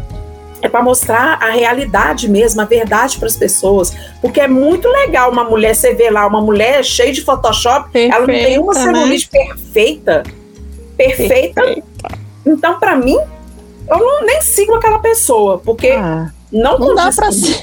é 0.63 0.69
para 0.69 0.83
mostrar 0.83 1.39
a 1.43 1.51
realidade 1.51 2.27
mesmo, 2.27 2.59
a 2.63 2.65
verdade 2.65 3.19
para 3.19 3.27
as 3.27 3.37
pessoas. 3.37 3.95
Porque 4.23 4.41
é 4.41 4.49
muito 4.49 4.89
legal 4.89 5.31
uma 5.31 5.45
mulher, 5.45 5.75
você 5.75 5.93
vê 5.93 6.09
lá, 6.09 6.27
uma 6.27 6.41
mulher 6.41 6.83
cheia 6.83 7.13
de 7.13 7.21
Photoshop, 7.21 7.91
perfeita, 7.91 8.17
ela 8.17 8.27
não 8.27 8.35
tem 8.35 8.59
uma 8.59 8.73
celulite 8.73 9.29
né? 9.31 9.45
perfeita. 9.45 10.23
Perfeita. 10.97 11.61
perfeita. 11.61 11.85
Então, 12.47 12.79
para 12.81 12.97
mim, 12.97 13.19
eu 13.91 13.99
não, 13.99 14.25
nem 14.25 14.41
sigo 14.41 14.75
aquela 14.75 15.01
pessoa, 15.01 15.59
porque 15.59 15.91
ah, 15.91 16.31
não, 16.51 16.79
não 16.79 16.95
dá 16.95 17.13
para 17.13 17.31
ser 17.31 17.61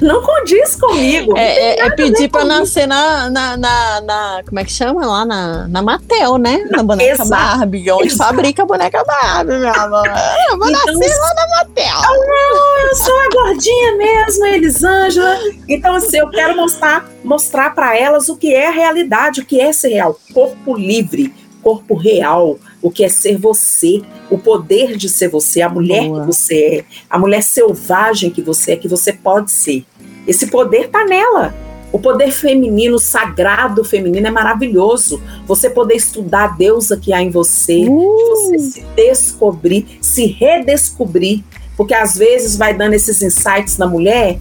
não 0.00 0.22
condiz 0.22 0.76
comigo. 0.76 1.36
É, 1.36 1.80
é, 1.80 1.86
é 1.86 1.90
pedir 1.90 2.28
para 2.28 2.44
nascer 2.44 2.86
na, 2.86 3.28
na, 3.30 3.56
na, 3.56 4.00
na, 4.00 4.42
Como 4.46 4.58
é 4.58 4.64
que 4.64 4.72
chama 4.72 5.04
lá? 5.04 5.24
Na, 5.24 5.68
na 5.68 5.82
Mattel, 5.82 6.38
né? 6.38 6.64
Na 6.70 6.82
boneca 6.82 7.22
Exato. 7.22 7.30
Barbie. 7.30 7.90
Onde 7.90 8.06
Exato. 8.06 8.30
fabrica 8.30 8.62
a 8.62 8.66
boneca 8.66 9.04
Barbie, 9.04 9.58
meu 9.58 9.74
amor. 9.74 10.06
Eu 10.50 10.58
vou 10.58 10.70
então, 10.70 10.94
nascer 10.94 11.18
lá 11.18 11.34
na 11.34 11.48
Mattel. 11.48 12.00
Não, 12.02 12.88
eu 12.88 12.96
sou 12.96 13.14
a 13.14 13.28
gordinha 13.32 13.96
mesmo, 13.96 14.46
Elisângela. 14.46 15.38
Então, 15.68 15.94
assim, 15.96 16.18
eu 16.18 16.30
quero 16.30 16.56
mostrar, 16.56 17.08
mostrar 17.24 17.74
para 17.74 17.96
elas 17.96 18.28
o 18.28 18.36
que 18.36 18.54
é 18.54 18.68
a 18.68 18.72
realidade, 18.72 19.40
o 19.40 19.44
que 19.44 19.60
é 19.60 19.72
ser 19.72 19.88
real. 19.88 20.18
Corpo 20.32 20.76
livre, 20.76 21.34
corpo 21.68 21.94
real, 21.94 22.58
o 22.80 22.90
que 22.90 23.04
é 23.04 23.10
ser 23.10 23.36
você, 23.36 24.00
o 24.30 24.38
poder 24.38 24.96
de 24.96 25.06
ser 25.06 25.28
você, 25.28 25.60
a 25.60 25.68
mulher 25.68 26.06
Boa. 26.06 26.20
que 26.20 26.26
você 26.26 26.54
é, 26.54 26.84
a 27.10 27.18
mulher 27.18 27.42
selvagem 27.42 28.30
que 28.30 28.40
você 28.40 28.72
é, 28.72 28.76
que 28.76 28.88
você 28.88 29.12
pode 29.12 29.50
ser. 29.50 29.84
Esse 30.26 30.46
poder 30.46 30.86
está 30.86 31.04
nela. 31.04 31.54
O 31.92 31.98
poder 31.98 32.30
feminino, 32.30 32.98
sagrado 32.98 33.84
feminino 33.84 34.26
é 34.26 34.30
maravilhoso. 34.30 35.22
Você 35.46 35.68
poder 35.68 35.96
estudar 35.96 36.44
a 36.44 36.48
deusa 36.48 36.96
que 36.96 37.12
há 37.12 37.20
em 37.20 37.30
você, 37.30 37.84
uh. 37.86 38.28
você 38.30 38.58
se 38.58 38.80
descobrir, 38.96 39.98
se 40.00 40.24
redescobrir, 40.24 41.44
porque 41.76 41.92
às 41.92 42.16
vezes 42.16 42.56
vai 42.56 42.72
dando 42.72 42.94
esses 42.94 43.20
insights 43.20 43.76
na 43.76 43.86
mulher 43.86 44.38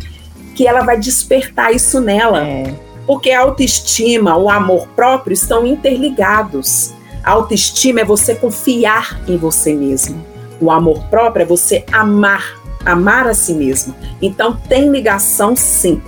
que 0.56 0.66
ela 0.66 0.82
vai 0.82 0.98
despertar 0.98 1.74
isso 1.74 2.00
nela. 2.00 2.48
É. 2.48 2.74
Porque 3.06 3.32
a 3.32 3.42
autoestima, 3.42 4.38
o 4.38 4.50
amor 4.50 4.88
próprio 4.96 5.34
estão 5.34 5.66
interligados. 5.66 6.94
Autoestima 7.28 8.00
é 8.00 8.06
você 8.06 8.34
confiar 8.34 9.20
em 9.28 9.36
você 9.36 9.74
mesmo. 9.74 10.26
O 10.62 10.72
amor 10.72 11.04
próprio 11.10 11.44
é 11.44 11.46
você 11.46 11.84
amar, 11.92 12.58
amar 12.86 13.28
a 13.28 13.34
si 13.34 13.54
mesmo. 13.54 13.94
Então 14.22 14.56
tem 14.56 14.90
ligação 14.90 15.54
sim. 15.54 16.02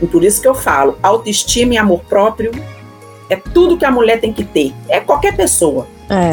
E 0.00 0.06
por 0.06 0.22
isso 0.22 0.40
que 0.40 0.46
eu 0.46 0.54
falo, 0.54 0.96
autoestima 1.02 1.74
e 1.74 1.76
amor 1.76 2.02
próprio 2.08 2.52
é 3.28 3.34
tudo 3.34 3.76
que 3.76 3.84
a 3.84 3.90
mulher 3.90 4.20
tem 4.20 4.32
que 4.32 4.44
ter. 4.44 4.72
É 4.88 5.00
qualquer 5.00 5.34
pessoa. 5.34 5.88
É. 6.08 6.30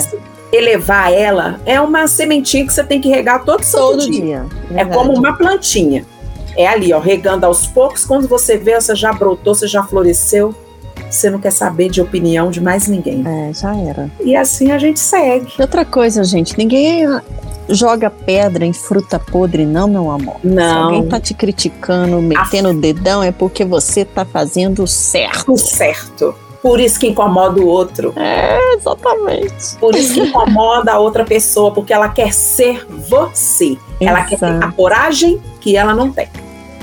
Elevar 0.55 1.11
ela 1.11 1.59
é 1.65 1.81
uma 1.81 2.05
sementinha 2.05 2.63
que 2.63 2.71
você 2.71 2.83
tem 2.83 3.01
que 3.01 3.09
regar 3.09 3.43
todo, 3.43 3.65
todo 3.71 4.05
dia. 4.05 4.21
dia. 4.21 4.45
É 4.75 4.85
como 4.85 5.13
uma 5.13 5.33
plantinha. 5.33 6.05
É 6.55 6.67
ali, 6.67 6.93
ó, 6.93 6.99
regando 6.99 7.47
aos 7.47 7.65
poucos. 7.65 8.05
Quando 8.05 8.27
você 8.27 8.55
vê, 8.55 8.79
você 8.79 8.95
já 8.95 9.11
brotou, 9.11 9.55
você 9.55 9.67
já 9.67 9.81
floresceu 9.81 10.53
você 11.11 11.29
não 11.29 11.39
quer 11.39 11.51
saber 11.51 11.89
de 11.89 12.01
opinião 12.01 12.49
de 12.49 12.61
mais 12.61 12.87
ninguém. 12.87 13.23
É, 13.27 13.53
já 13.53 13.75
era. 13.75 14.09
E 14.23 14.35
assim 14.35 14.71
a 14.71 14.77
gente 14.77 14.99
segue. 14.99 15.53
Outra 15.59 15.85
coisa, 15.85 16.23
gente, 16.23 16.57
ninguém 16.57 17.05
joga 17.69 18.09
pedra 18.09 18.65
em 18.65 18.73
fruta 18.73 19.19
podre, 19.19 19.65
não, 19.65 19.87
meu 19.87 20.11
amor. 20.11 20.37
Não. 20.43 20.61
Se 20.61 20.77
alguém 20.77 21.07
tá 21.07 21.19
te 21.19 21.33
criticando, 21.33 22.21
metendo 22.21 22.69
o 22.69 22.73
dedão, 22.73 23.23
é 23.23 23.31
porque 23.31 23.63
você 23.65 24.05
tá 24.05 24.25
fazendo 24.25 24.85
certo. 24.87 25.53
O 25.53 25.57
certo. 25.57 26.35
Por 26.61 26.79
isso 26.79 26.99
que 26.99 27.07
incomoda 27.07 27.59
o 27.59 27.65
outro. 27.65 28.13
É, 28.15 28.75
exatamente. 28.75 29.75
Por 29.79 29.95
isso 29.95 30.13
que 30.13 30.19
incomoda 30.19 30.91
a 30.91 30.99
outra 30.99 31.25
pessoa, 31.25 31.71
porque 31.71 31.91
ela 31.91 32.09
quer 32.09 32.31
ser 32.31 32.85
você. 32.87 33.71
Exato. 33.71 33.79
Ela 33.99 34.23
quer 34.23 34.37
ter 34.37 34.63
a 34.63 34.71
coragem 34.71 35.41
que 35.59 35.75
ela 35.75 35.95
não 35.95 36.11
tem. 36.11 36.27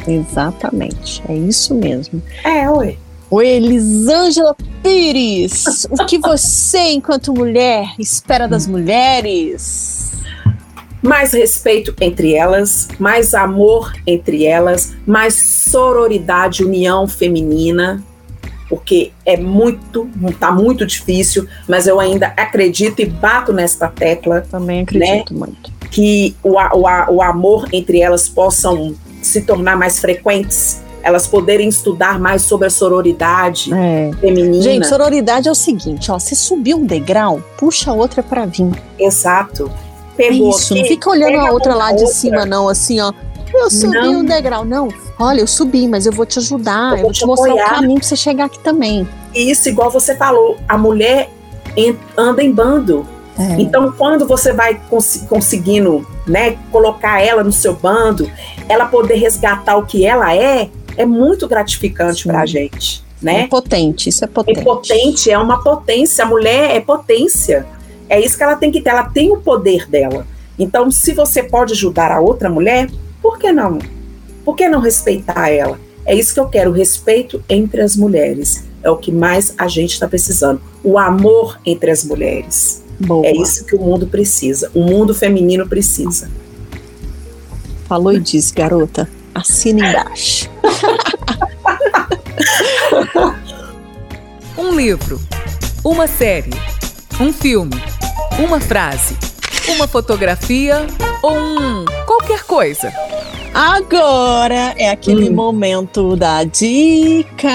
Exatamente. 0.06 1.22
É 1.28 1.34
isso 1.34 1.74
mesmo. 1.74 2.20
É, 2.42 2.68
ué. 2.70 2.96
Oi, 3.30 3.46
Elisângela 3.46 4.56
Pires, 4.82 5.86
o 5.90 6.06
que 6.06 6.16
você, 6.16 6.92
enquanto 6.92 7.34
mulher, 7.34 7.92
espera 7.98 8.48
das 8.48 8.66
mulheres? 8.66 10.12
Mais 11.02 11.34
respeito 11.34 11.94
entre 12.00 12.34
elas, 12.34 12.88
mais 12.98 13.34
amor 13.34 13.92
entre 14.06 14.46
elas, 14.46 14.96
mais 15.06 15.34
sororidade, 15.34 16.64
união 16.64 17.06
feminina, 17.06 18.02
porque 18.66 19.12
é 19.26 19.36
muito, 19.36 20.08
tá 20.40 20.50
muito 20.50 20.86
difícil, 20.86 21.46
mas 21.68 21.86
eu 21.86 22.00
ainda 22.00 22.28
acredito 22.28 23.02
e 23.02 23.04
bato 23.04 23.52
nesta 23.52 23.88
tecla. 23.88 24.40
Também 24.40 24.80
acredito 24.80 25.34
né, 25.34 25.38
muito. 25.38 25.70
Que 25.90 26.34
o, 26.42 26.54
o, 26.54 27.14
o 27.16 27.22
amor 27.22 27.68
entre 27.74 28.00
elas 28.00 28.26
possam 28.26 28.94
se 29.20 29.42
tornar 29.42 29.76
mais 29.76 29.98
frequentes 29.98 30.80
elas 31.08 31.26
poderem 31.26 31.68
estudar 31.68 32.18
mais 32.18 32.42
sobre 32.42 32.66
a 32.66 32.70
sororidade 32.70 33.72
é. 33.72 34.10
feminina. 34.20 34.62
Gente, 34.62 34.86
sororidade 34.86 35.48
é 35.48 35.50
o 35.50 35.54
seguinte, 35.54 36.10
ó, 36.10 36.18
você 36.18 36.34
subiu 36.34 36.76
um 36.76 36.86
degrau, 36.86 37.42
puxa 37.56 37.90
a 37.90 37.94
outra 37.94 38.22
para 38.22 38.44
vir. 38.44 38.70
Exato. 38.98 39.70
Pegou 40.16 40.48
é 40.48 40.50
isso, 40.50 40.72
aqui, 40.74 40.82
não 40.82 40.88
fica 40.88 41.10
olhando 41.10 41.38
a 41.38 41.50
outra 41.52 41.74
lá 41.74 41.92
de 41.92 42.02
outra. 42.02 42.14
cima 42.14 42.44
não, 42.44 42.68
assim, 42.68 43.00
ó. 43.00 43.12
Eu 43.54 43.70
subi 43.70 43.96
não. 43.96 44.20
um 44.20 44.24
degrau, 44.24 44.64
não. 44.64 44.88
Olha, 45.18 45.40
eu 45.40 45.46
subi, 45.46 45.88
mas 45.88 46.04
eu 46.04 46.12
vou 46.12 46.26
te 46.26 46.38
ajudar, 46.38 46.92
eu, 46.92 46.96
eu 46.96 47.02
vou 47.04 47.12
te, 47.12 47.20
te 47.20 47.26
mostrar 47.26 47.52
apoiar. 47.52 47.66
o 47.66 47.74
caminho 47.76 48.00
para 48.00 48.08
você 48.08 48.16
chegar 48.16 48.44
aqui 48.44 48.58
também. 48.58 49.08
Isso, 49.34 49.68
igual 49.68 49.90
você 49.90 50.14
falou, 50.14 50.56
a 50.68 50.76
mulher 50.76 51.30
anda 52.16 52.42
em 52.42 52.52
bando. 52.52 53.06
É. 53.38 53.60
Então, 53.60 53.92
quando 53.92 54.26
você 54.26 54.52
vai 54.52 54.80
cons 54.90 55.24
conseguindo, 55.28 56.04
né, 56.26 56.58
colocar 56.72 57.22
ela 57.22 57.44
no 57.44 57.52
seu 57.52 57.72
bando, 57.72 58.28
ela 58.68 58.86
poder 58.86 59.14
resgatar 59.14 59.76
o 59.76 59.86
que 59.86 60.04
ela 60.04 60.34
é, 60.34 60.68
é 60.98 61.06
muito 61.06 61.46
gratificante 61.48 62.24
para 62.24 62.40
a 62.40 62.46
gente. 62.46 63.02
Né? 63.22 63.42
É 63.42 63.46
potente, 63.46 64.08
isso 64.08 64.24
é 64.24 64.28
potente. 64.28 64.60
É 64.60 64.62
potente, 64.62 65.30
é 65.30 65.38
uma 65.38 65.62
potência. 65.62 66.24
A 66.24 66.28
mulher 66.28 66.76
é 66.76 66.80
potência. 66.80 67.66
É 68.08 68.20
isso 68.20 68.36
que 68.36 68.42
ela 68.42 68.56
tem 68.56 68.70
que 68.70 68.80
ter. 68.80 68.90
Ela 68.90 69.04
tem 69.04 69.30
o 69.30 69.38
poder 69.38 69.88
dela. 69.88 70.26
Então, 70.58 70.90
se 70.90 71.12
você 71.12 71.42
pode 71.42 71.72
ajudar 71.72 72.10
a 72.10 72.20
outra 72.20 72.50
mulher, 72.50 72.90
por 73.22 73.38
que 73.38 73.52
não? 73.52 73.78
Por 74.44 74.56
que 74.56 74.68
não 74.68 74.80
respeitar 74.80 75.48
ela? 75.48 75.78
É 76.04 76.14
isso 76.14 76.34
que 76.34 76.40
eu 76.40 76.48
quero, 76.48 76.72
respeito 76.72 77.42
entre 77.48 77.80
as 77.80 77.96
mulheres. 77.96 78.64
É 78.82 78.90
o 78.90 78.96
que 78.96 79.12
mais 79.12 79.54
a 79.58 79.68
gente 79.68 79.92
está 79.92 80.08
precisando. 80.08 80.60
O 80.82 80.98
amor 80.98 81.60
entre 81.64 81.90
as 81.90 82.04
mulheres. 82.04 82.82
Boa. 82.98 83.26
É 83.26 83.32
isso 83.32 83.64
que 83.64 83.76
o 83.76 83.80
mundo 83.80 84.06
precisa. 84.06 84.70
O 84.74 84.82
mundo 84.82 85.14
feminino 85.14 85.68
precisa. 85.68 86.30
Falou 87.86 88.12
e 88.12 88.20
disse, 88.20 88.52
garota. 88.52 89.08
Assina 89.34 89.90
embaixo. 89.90 90.37
um 94.56 94.72
livro, 94.74 95.20
uma 95.84 96.06
série, 96.06 96.52
um 97.20 97.30
filme, 97.32 97.74
uma 98.38 98.60
frase, 98.60 99.16
uma 99.68 99.88
fotografia 99.88 100.86
ou 101.22 101.36
um 101.36 101.84
qualquer 102.06 102.44
coisa. 102.44 102.92
Agora 103.58 104.72
é 104.78 104.88
aquele 104.88 105.30
hum. 105.30 105.34
momento 105.34 106.14
da 106.14 106.44
dica. 106.44 107.48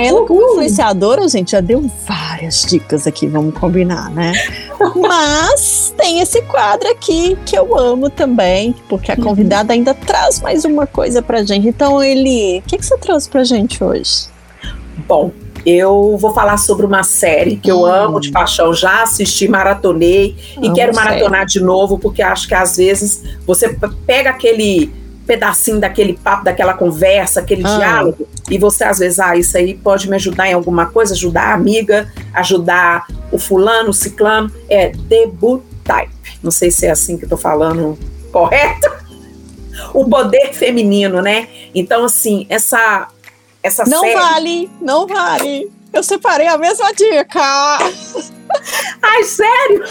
Ela, 0.00 0.24
como 0.24 0.52
influenciadora, 0.52 1.26
gente, 1.26 1.50
já 1.50 1.60
deu 1.60 1.90
várias 2.06 2.64
dicas 2.64 3.04
aqui, 3.04 3.26
vamos 3.26 3.58
combinar, 3.58 4.12
né? 4.12 4.32
Mas 4.94 5.92
tem 5.96 6.20
esse 6.20 6.40
quadro 6.42 6.88
aqui 6.88 7.36
que 7.44 7.58
eu 7.58 7.76
amo 7.76 8.08
também, 8.08 8.76
porque 8.88 9.10
a 9.10 9.16
uhum. 9.16 9.24
convidada 9.24 9.72
ainda 9.72 9.92
traz 9.92 10.40
mais 10.40 10.64
uma 10.64 10.86
coisa 10.86 11.20
pra 11.20 11.42
gente. 11.42 11.66
Então, 11.66 12.00
Eli, 12.00 12.60
o 12.60 12.62
que, 12.62 12.78
que 12.78 12.86
você 12.86 12.96
trouxe 12.98 13.28
pra 13.28 13.42
gente 13.42 13.82
hoje? 13.82 14.28
Bom, 15.08 15.32
eu 15.66 16.16
vou 16.16 16.32
falar 16.32 16.58
sobre 16.58 16.86
uma 16.86 17.02
série 17.02 17.56
que 17.56 17.72
eu 17.72 17.80
hum. 17.80 17.86
amo 17.86 18.20
de 18.20 18.30
paixão, 18.30 18.72
já 18.72 19.02
assisti, 19.02 19.48
maratonei 19.48 20.36
e 20.62 20.66
amo 20.66 20.76
quero 20.76 20.94
maratonar 20.94 21.40
série. 21.40 21.52
de 21.54 21.60
novo, 21.60 21.98
porque 21.98 22.22
acho 22.22 22.46
que 22.46 22.54
às 22.54 22.76
vezes 22.76 23.24
você 23.44 23.76
pega 24.06 24.30
aquele 24.30 24.99
pedacinho 25.30 25.78
daquele 25.78 26.14
papo, 26.14 26.42
daquela 26.42 26.74
conversa, 26.74 27.38
aquele 27.38 27.64
ah. 27.64 27.76
diálogo, 27.76 28.26
e 28.50 28.58
você 28.58 28.82
às 28.82 28.98
vezes, 28.98 29.20
ah, 29.20 29.36
isso 29.36 29.56
aí 29.56 29.74
pode 29.74 30.10
me 30.10 30.16
ajudar 30.16 30.48
em 30.48 30.54
alguma 30.54 30.86
coisa, 30.86 31.14
ajudar 31.14 31.52
a 31.52 31.54
amiga, 31.54 32.12
ajudar 32.34 33.06
o 33.30 33.38
fulano, 33.38 33.90
o 33.90 33.94
ciclano, 33.94 34.50
é 34.68 34.88
debut 34.88 35.62
type. 35.84 36.10
Não 36.42 36.50
sei 36.50 36.72
se 36.72 36.84
é 36.84 36.90
assim 36.90 37.16
que 37.16 37.26
eu 37.26 37.28
tô 37.28 37.36
falando 37.36 37.96
correto. 38.32 38.90
O 39.94 40.06
poder 40.06 40.52
feminino, 40.52 41.22
né? 41.22 41.48
Então, 41.74 42.04
assim, 42.04 42.44
essa 42.50 43.08
essa 43.62 43.84
não 43.84 44.00
série... 44.00 44.14
vale, 44.14 44.70
não 44.80 45.06
vale. 45.06 45.72
Eu 45.90 46.02
separei 46.02 46.46
a 46.48 46.58
mesma 46.58 46.92
dica. 46.92 47.40
Ai, 49.02 49.24
sério? 49.24 49.84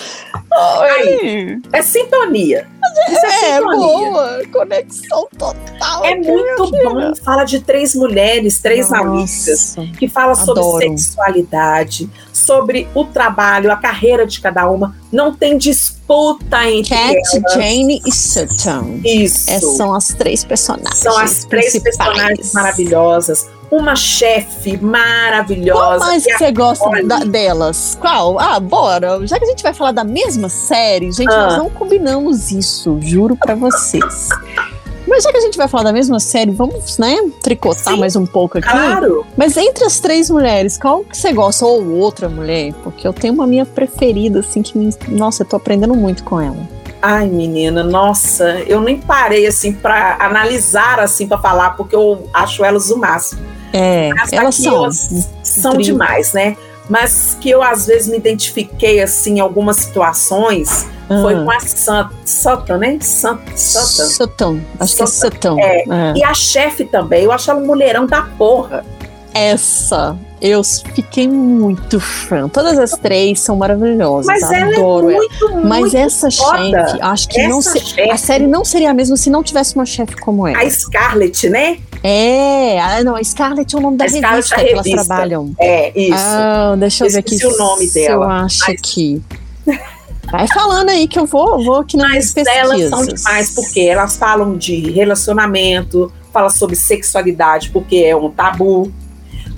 Ai, 0.51 1.59
é 1.71 1.81
sintonia. 1.81 2.67
Isso 3.09 3.25
é, 3.25 3.49
é 3.51 3.61
boa, 3.61 4.41
conexão 4.51 5.27
total. 5.37 6.05
É 6.05 6.15
muito 6.15 6.71
bom. 6.71 7.15
Fala 7.23 7.43
de 7.43 7.59
três 7.59 7.93
mulheres, 7.93 8.59
três 8.59 8.89
Nossa, 8.89 9.03
amigas, 9.03 9.75
que 9.97 10.07
fala 10.07 10.35
sobre 10.35 10.97
sexualidade, 10.97 12.09
sobre 12.33 12.87
o 12.95 13.05
trabalho, 13.05 13.71
a 13.71 13.75
carreira 13.75 14.25
de 14.25 14.41
cada 14.41 14.67
uma. 14.69 14.95
Não 15.11 15.33
tem 15.33 15.57
disputa 15.57 16.65
entre 16.69 16.95
Cat, 16.95 17.15
elas. 17.35 17.53
Jane 17.53 18.01
e 18.05 18.11
Sutton. 18.11 19.01
Isso. 19.03 19.49
É, 19.49 19.59
são 19.59 19.93
as 19.93 20.07
três 20.09 20.43
personagens. 20.43 20.99
São 20.99 21.17
as 21.17 21.45
três 21.45 21.77
personagens 21.79 22.53
maravilhosas 22.53 23.47
uma 23.71 23.95
chefe 23.95 24.77
maravilhosa. 24.77 25.97
Qual 25.97 25.99
mais 25.99 26.25
que 26.25 26.37
você 26.37 26.51
gosta 26.51 27.03
da, 27.03 27.19
delas? 27.19 27.97
Qual? 27.99 28.39
Ah, 28.39 28.59
bora. 28.59 29.25
Já 29.25 29.37
que 29.37 29.45
a 29.45 29.47
gente 29.47 29.63
vai 29.63 29.73
falar 29.73 29.91
da 29.91 30.03
mesma 30.03 30.49
série, 30.49 31.11
gente, 31.11 31.31
ah. 31.31 31.47
nós 31.47 31.57
não 31.57 31.69
combinamos 31.69 32.51
isso, 32.51 32.97
juro 33.01 33.35
para 33.35 33.55
vocês. 33.55 34.29
Mas 35.07 35.23
já 35.23 35.31
que 35.31 35.37
a 35.37 35.41
gente 35.41 35.57
vai 35.57 35.67
falar 35.67 35.83
da 35.83 35.93
mesma 35.93 36.19
série, 36.19 36.51
vamos, 36.51 36.99
né, 36.99 37.17
tricotar 37.41 37.95
Sim, 37.95 37.99
mais 37.99 38.15
um 38.15 38.27
pouco 38.27 38.59
aqui. 38.59 38.69
Claro. 38.69 39.25
Mas 39.35 39.57
entre 39.57 39.83
as 39.83 39.99
três 39.99 40.29
mulheres, 40.29 40.77
qual 40.77 41.03
que 41.03 41.17
você 41.17 41.33
gosta? 41.33 41.65
Ou 41.65 41.83
outra 41.93 42.29
mulher? 42.29 42.73
Porque 42.83 43.07
eu 43.07 43.13
tenho 43.13 43.33
uma 43.33 43.47
minha 43.47 43.65
preferida, 43.65 44.41
assim, 44.41 44.61
que, 44.61 44.77
me, 44.77 44.93
nossa, 45.07 45.41
eu 45.41 45.47
tô 45.47 45.55
aprendendo 45.55 45.95
muito 45.95 46.23
com 46.23 46.39
ela. 46.39 46.57
Ai, 47.01 47.27
menina, 47.27 47.83
nossa, 47.83 48.59
eu 48.67 48.81
nem 48.81 48.99
parei, 48.99 49.47
assim, 49.47 49.73
para 49.73 50.17
analisar, 50.19 50.99
assim, 50.99 51.27
para 51.27 51.39
falar, 51.39 51.71
porque 51.71 51.95
eu 51.95 52.29
acho 52.31 52.63
elas 52.63 52.91
o 52.91 52.97
máximo. 52.97 53.41
É, 53.73 54.09
elas 54.31 54.55
são. 54.55 54.83
Elas 54.83 55.29
são 55.43 55.77
demais, 55.77 56.33
né? 56.33 56.57
Mas 56.89 57.37
que 57.39 57.49
eu 57.49 57.61
às 57.61 57.85
vezes 57.85 58.07
me 58.07 58.17
identifiquei 58.17 58.99
assim 59.01 59.35
em 59.35 59.39
algumas 59.39 59.77
situações 59.77 60.87
foi 61.21 61.43
com 61.43 61.51
a 61.51 61.59
Sutton, 62.25 62.77
né? 62.77 62.99
Sutton. 63.01 63.57
Sutton. 63.57 64.59
Acho 64.79 64.95
que 64.95 65.03
é 65.03 65.05
Sutton. 65.07 65.59
É. 65.59 65.77
é. 65.79 66.13
E 66.15 66.23
a 66.23 66.33
chefe 66.33 66.85
também, 66.85 67.23
eu 67.23 67.31
acho 67.31 67.49
ela 67.49 67.59
um 67.59 67.65
mulherão 67.65 68.05
da 68.05 68.21
porra. 68.21 68.85
Essa, 69.33 70.17
eu 70.41 70.63
fiquei 70.63 71.27
muito 71.27 71.99
fã. 71.99 72.47
Todas 72.47 72.77
as 72.77 72.91
três 72.91 73.39
são 73.39 73.55
maravilhosas. 73.55 74.25
Mas 74.25 74.43
ela 74.43 74.71
é 74.71 74.75
adoro 74.75 75.09
é 75.09 75.15
muito, 75.15 75.45
ela. 75.47 75.61
Mas 75.61 75.81
muito 75.81 75.97
essa 75.97 76.29
chefe, 76.29 77.01
acho 77.01 77.27
que 77.27 77.39
essa 77.39 77.49
não 77.49 77.61
se, 77.61 78.01
a 78.11 78.17
série 78.17 78.47
não 78.47 78.65
seria 78.65 78.91
a 78.91 78.93
mesma 78.93 79.17
se 79.17 79.29
não 79.29 79.43
tivesse 79.43 79.75
uma 79.75 79.85
chefe 79.85 80.15
como 80.15 80.47
ela. 80.47 80.59
A 80.59 80.69
Scarlett, 80.69 81.49
né? 81.49 81.79
É, 82.03 82.79
ah, 82.79 83.03
não, 83.03 83.15
a 83.15 83.23
Scarlett 83.23 83.75
é 83.75 83.77
o 83.77 83.81
nome 83.81 83.97
da 83.97 84.05
revista, 84.05 84.27
revista 84.27 84.55
que 84.55 84.71
elas 84.71 84.87
trabalham. 84.87 85.53
É, 85.59 85.99
isso. 85.99 86.13
Ah, 86.15 86.75
deixa 86.77 87.03
eu, 87.03 87.07
eu 87.07 87.13
ver 87.13 87.19
aqui 87.19 87.45
o 87.45 87.57
nome 87.57 87.87
dela. 87.87 88.13
eu 88.13 88.23
acho 88.23 88.59
mas... 88.67 88.69
aqui. 88.69 89.21
Vai 90.31 90.47
falando 90.47 90.89
aí 90.89 91.07
que 91.07 91.17
eu 91.17 91.25
vou, 91.25 91.63
vou 91.63 91.77
aqui 91.77 91.97
nas 91.97 92.11
Mas 92.11 92.33
pesquisas. 92.33 92.55
elas 92.55 92.89
são 92.89 93.05
demais, 93.05 93.49
porque 93.55 93.81
elas 93.81 94.15
falam 94.15 94.55
de 94.55 94.91
relacionamento, 94.91 96.11
fala 96.31 96.49
sobre 96.49 96.75
sexualidade, 96.75 97.71
porque 97.71 97.97
é 97.97 98.15
um 98.15 98.29
tabu, 98.29 98.91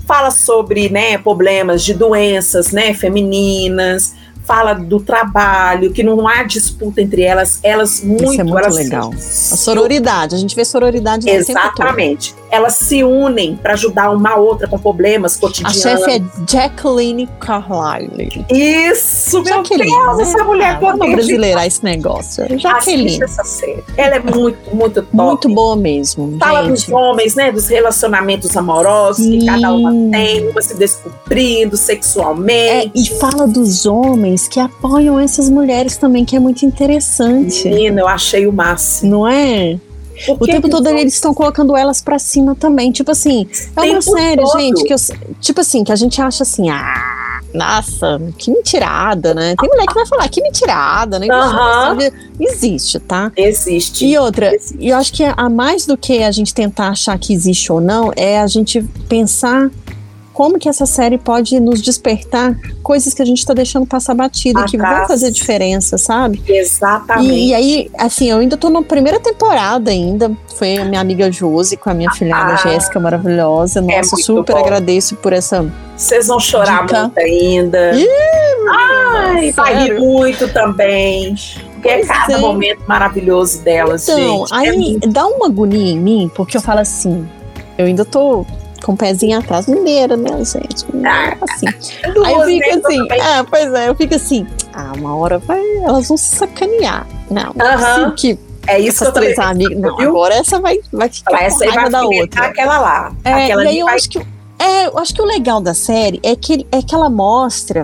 fala 0.06 0.30
sobre 0.30 0.88
né, 0.88 1.18
problemas 1.18 1.84
de 1.84 1.92
doenças 1.92 2.72
né, 2.72 2.94
femininas, 2.94 4.14
fala 4.44 4.74
do 4.74 5.00
trabalho, 5.00 5.92
que 5.92 6.02
não 6.02 6.26
há 6.26 6.42
disputa 6.42 7.00
entre 7.00 7.22
elas, 7.22 7.60
elas 7.62 8.02
muito, 8.02 8.24
Isso 8.24 8.40
é 8.40 8.44
muito 8.44 8.58
elas 8.58 8.74
legal. 8.76 9.12
Se, 9.16 9.54
a 9.54 9.56
sororidade, 9.56 10.34
a 10.34 10.38
gente 10.38 10.54
vê 10.54 10.64
sororidade 10.64 11.28
Exatamente. 11.28 12.34
Elas 12.50 12.74
se 12.74 13.02
unem 13.02 13.56
para 13.56 13.72
ajudar 13.74 14.10
uma 14.10 14.36
outra 14.36 14.68
com 14.68 14.78
problemas 14.78 15.36
cotidianos. 15.36 15.86
A 15.86 15.96
chefe 15.96 16.10
é 16.10 16.50
Jacqueline 16.50 17.28
Carlyle. 17.40 18.44
Isso, 18.50 19.42
meu 19.42 19.56
Jacqueline, 19.56 19.90
Deus, 19.90 20.16
né? 20.18 20.22
essa 20.22 20.44
mulher 20.44 20.74
ah, 20.76 20.78
Vamos 20.80 21.12
brasileirar 21.12 21.66
esse 21.66 21.82
negócio. 21.82 22.44
Jacqueline. 22.58 23.22
Essa 23.22 23.44
série. 23.44 23.82
Ela 23.96 24.16
é 24.16 24.20
muito, 24.20 24.74
muito 24.74 25.02
top. 25.02 25.14
Muito 25.14 25.48
boa 25.48 25.76
mesmo. 25.76 26.36
Fala 26.38 26.62
gente. 26.64 26.86
dos 26.86 26.88
homens, 26.90 27.34
né? 27.34 27.50
Dos 27.52 27.68
relacionamentos 27.68 28.54
amorosos 28.56 29.24
Sim. 29.24 29.38
que 29.38 29.46
cada 29.46 29.72
uma 29.72 29.90
tem, 30.10 30.48
uma 30.48 30.60
se 30.60 30.76
descobrindo 30.76 31.76
sexualmente. 31.76 32.52
É, 32.52 32.90
e 32.94 33.06
fala 33.18 33.46
dos 33.46 33.86
homens 33.86 34.31
que 34.48 34.60
apoiam 34.60 35.18
essas 35.18 35.48
mulheres 35.48 35.96
também, 35.96 36.24
que 36.24 36.36
é 36.36 36.40
muito 36.40 36.64
interessante. 36.64 37.68
Menina, 37.68 38.00
eu 38.00 38.08
achei 38.08 38.46
o 38.46 38.52
máximo. 38.52 39.10
Não 39.10 39.28
é? 39.28 39.78
o 40.28 40.46
tempo 40.46 40.68
todo 40.68 40.88
eles 40.88 41.14
estão 41.14 41.34
colocando 41.34 41.76
elas 41.76 42.00
para 42.00 42.18
cima 42.18 42.54
também. 42.54 42.92
Tipo 42.92 43.10
assim, 43.10 43.46
é 43.76 43.80
uma 43.80 44.02
série, 44.02 44.42
todo. 44.42 44.58
gente, 44.58 44.84
que 44.84 44.92
eu, 44.92 44.98
tipo 45.40 45.60
assim, 45.60 45.82
que 45.84 45.92
a 45.92 45.96
gente 45.96 46.20
acha 46.20 46.42
assim, 46.42 46.70
ah, 46.70 47.40
nossa, 47.52 48.20
que 48.38 48.50
mentirada, 48.50 49.34
né? 49.34 49.54
Tem 49.58 49.68
mulher 49.68 49.86
que 49.86 49.94
vai 49.94 50.06
falar, 50.06 50.28
que 50.28 50.40
mentirada, 50.40 51.18
né? 51.18 51.26
Existe, 52.38 52.98
tá? 53.00 53.32
Existe. 53.36 54.06
E 54.06 54.16
outra, 54.18 54.54
existe. 54.54 54.86
eu 54.86 54.96
acho 54.96 55.12
que 55.12 55.24
a 55.24 55.48
mais 55.48 55.86
do 55.86 55.96
que 55.96 56.22
a 56.22 56.30
gente 56.30 56.54
tentar 56.54 56.88
achar 56.88 57.18
que 57.18 57.32
existe 57.32 57.72
ou 57.72 57.80
não, 57.80 58.12
é 58.16 58.40
a 58.40 58.46
gente 58.46 58.82
pensar 59.08 59.70
como 60.32 60.58
que 60.58 60.68
essa 60.68 60.86
série 60.86 61.18
pode 61.18 61.58
nos 61.60 61.80
despertar 61.80 62.56
coisas 62.82 63.14
que 63.14 63.22
a 63.22 63.24
gente 63.24 63.38
está 63.38 63.54
deixando 63.54 63.86
passar 63.86 64.14
batida, 64.14 64.64
que 64.64 64.76
vão 64.76 65.06
fazer 65.06 65.30
diferença, 65.30 65.98
sabe? 65.98 66.42
Exatamente. 66.48 67.32
E, 67.32 67.48
e, 67.48 67.54
aí, 67.54 67.90
assim, 67.98 68.30
eu 68.30 68.38
ainda 68.38 68.56
tô 68.56 68.70
na 68.70 68.82
primeira 68.82 69.20
temporada 69.20 69.90
ainda. 69.90 70.32
Foi 70.56 70.78
a 70.78 70.84
minha 70.84 71.00
amiga 71.00 71.30
Josi 71.30 71.76
com 71.76 71.90
a 71.90 71.94
minha 71.94 72.10
filhada 72.10 72.54
ah, 72.54 72.56
Jéssica, 72.56 72.98
maravilhosa. 72.98 73.80
É 73.80 73.82
Nossa, 73.98 74.16
é 74.16 74.22
super 74.22 74.54
bom. 74.54 74.60
agradeço 74.60 75.16
por 75.16 75.32
essa. 75.32 75.70
Vocês 75.96 76.26
vão 76.26 76.40
chorar 76.40 76.86
dica. 76.86 77.02
muito 77.02 77.18
ainda. 77.18 77.92
Ih, 77.94 78.08
Ai, 78.70 79.52
vai 79.52 79.84
rir 79.84 79.98
muito 79.98 80.48
também. 80.52 81.34
Porque 81.74 81.88
é 81.88 82.06
cada 82.06 82.34
é. 82.34 82.38
momento 82.38 82.82
maravilhoso 82.86 83.60
delas, 83.62 84.08
então, 84.08 84.46
gente. 84.46 84.54
Aí 84.54 84.98
é 85.02 85.06
dá 85.06 85.26
uma 85.26 85.46
agonia 85.46 85.92
em 85.92 85.98
mim, 85.98 86.30
porque 86.32 86.56
eu 86.56 86.60
falo 86.60 86.78
assim, 86.78 87.26
eu 87.76 87.86
ainda 87.86 88.04
tô 88.04 88.46
com 88.82 88.92
o 88.92 88.96
pezinho 88.96 89.38
atrás, 89.38 89.66
mineira, 89.66 90.16
né, 90.16 90.30
gente? 90.44 90.84
Ah, 91.04 91.36
assim. 91.42 91.66
Aí 92.24 92.34
eu 92.34 92.44
fico 92.44 92.86
assim, 92.86 92.98
ah, 93.20 93.46
pois 93.48 93.74
é, 93.74 93.88
eu 93.88 93.94
fico 93.94 94.14
assim, 94.14 94.46
ah, 94.72 94.92
uma 94.96 95.16
hora 95.16 95.38
vai, 95.38 95.60
elas 95.78 96.08
vão 96.08 96.16
se 96.16 96.36
sacanear. 96.36 97.06
Não, 97.30 97.52
não 97.54 97.66
assim 97.66 98.10
que 98.16 98.38
é 98.66 98.78
isso 98.78 99.02
essas 99.02 99.14
três 99.14 99.38
amigas. 99.38 99.78
Não, 99.78 99.96
viu? 99.96 100.10
agora 100.10 100.34
essa 100.34 100.60
vai, 100.60 100.78
vai 100.92 101.08
ficar 101.08 101.42
essa 101.42 101.64
com 101.64 101.70
raiva 101.70 101.90
da 101.90 102.04
outra. 102.04 102.46
Aquela 102.46 102.78
lá. 102.78 103.12
É, 103.24 103.44
aquela 103.44 103.64
e 103.64 103.68
aí 103.68 103.78
eu 103.78 103.86
vai... 103.86 103.96
acho 103.96 104.08
que 104.08 104.18
é, 104.58 104.86
eu 104.86 104.98
acho 104.98 105.12
que 105.12 105.20
o 105.20 105.24
legal 105.24 105.60
da 105.60 105.74
série 105.74 106.20
é 106.22 106.36
que, 106.36 106.66
é 106.70 106.80
que 106.80 106.94
ela 106.94 107.10
mostra 107.10 107.82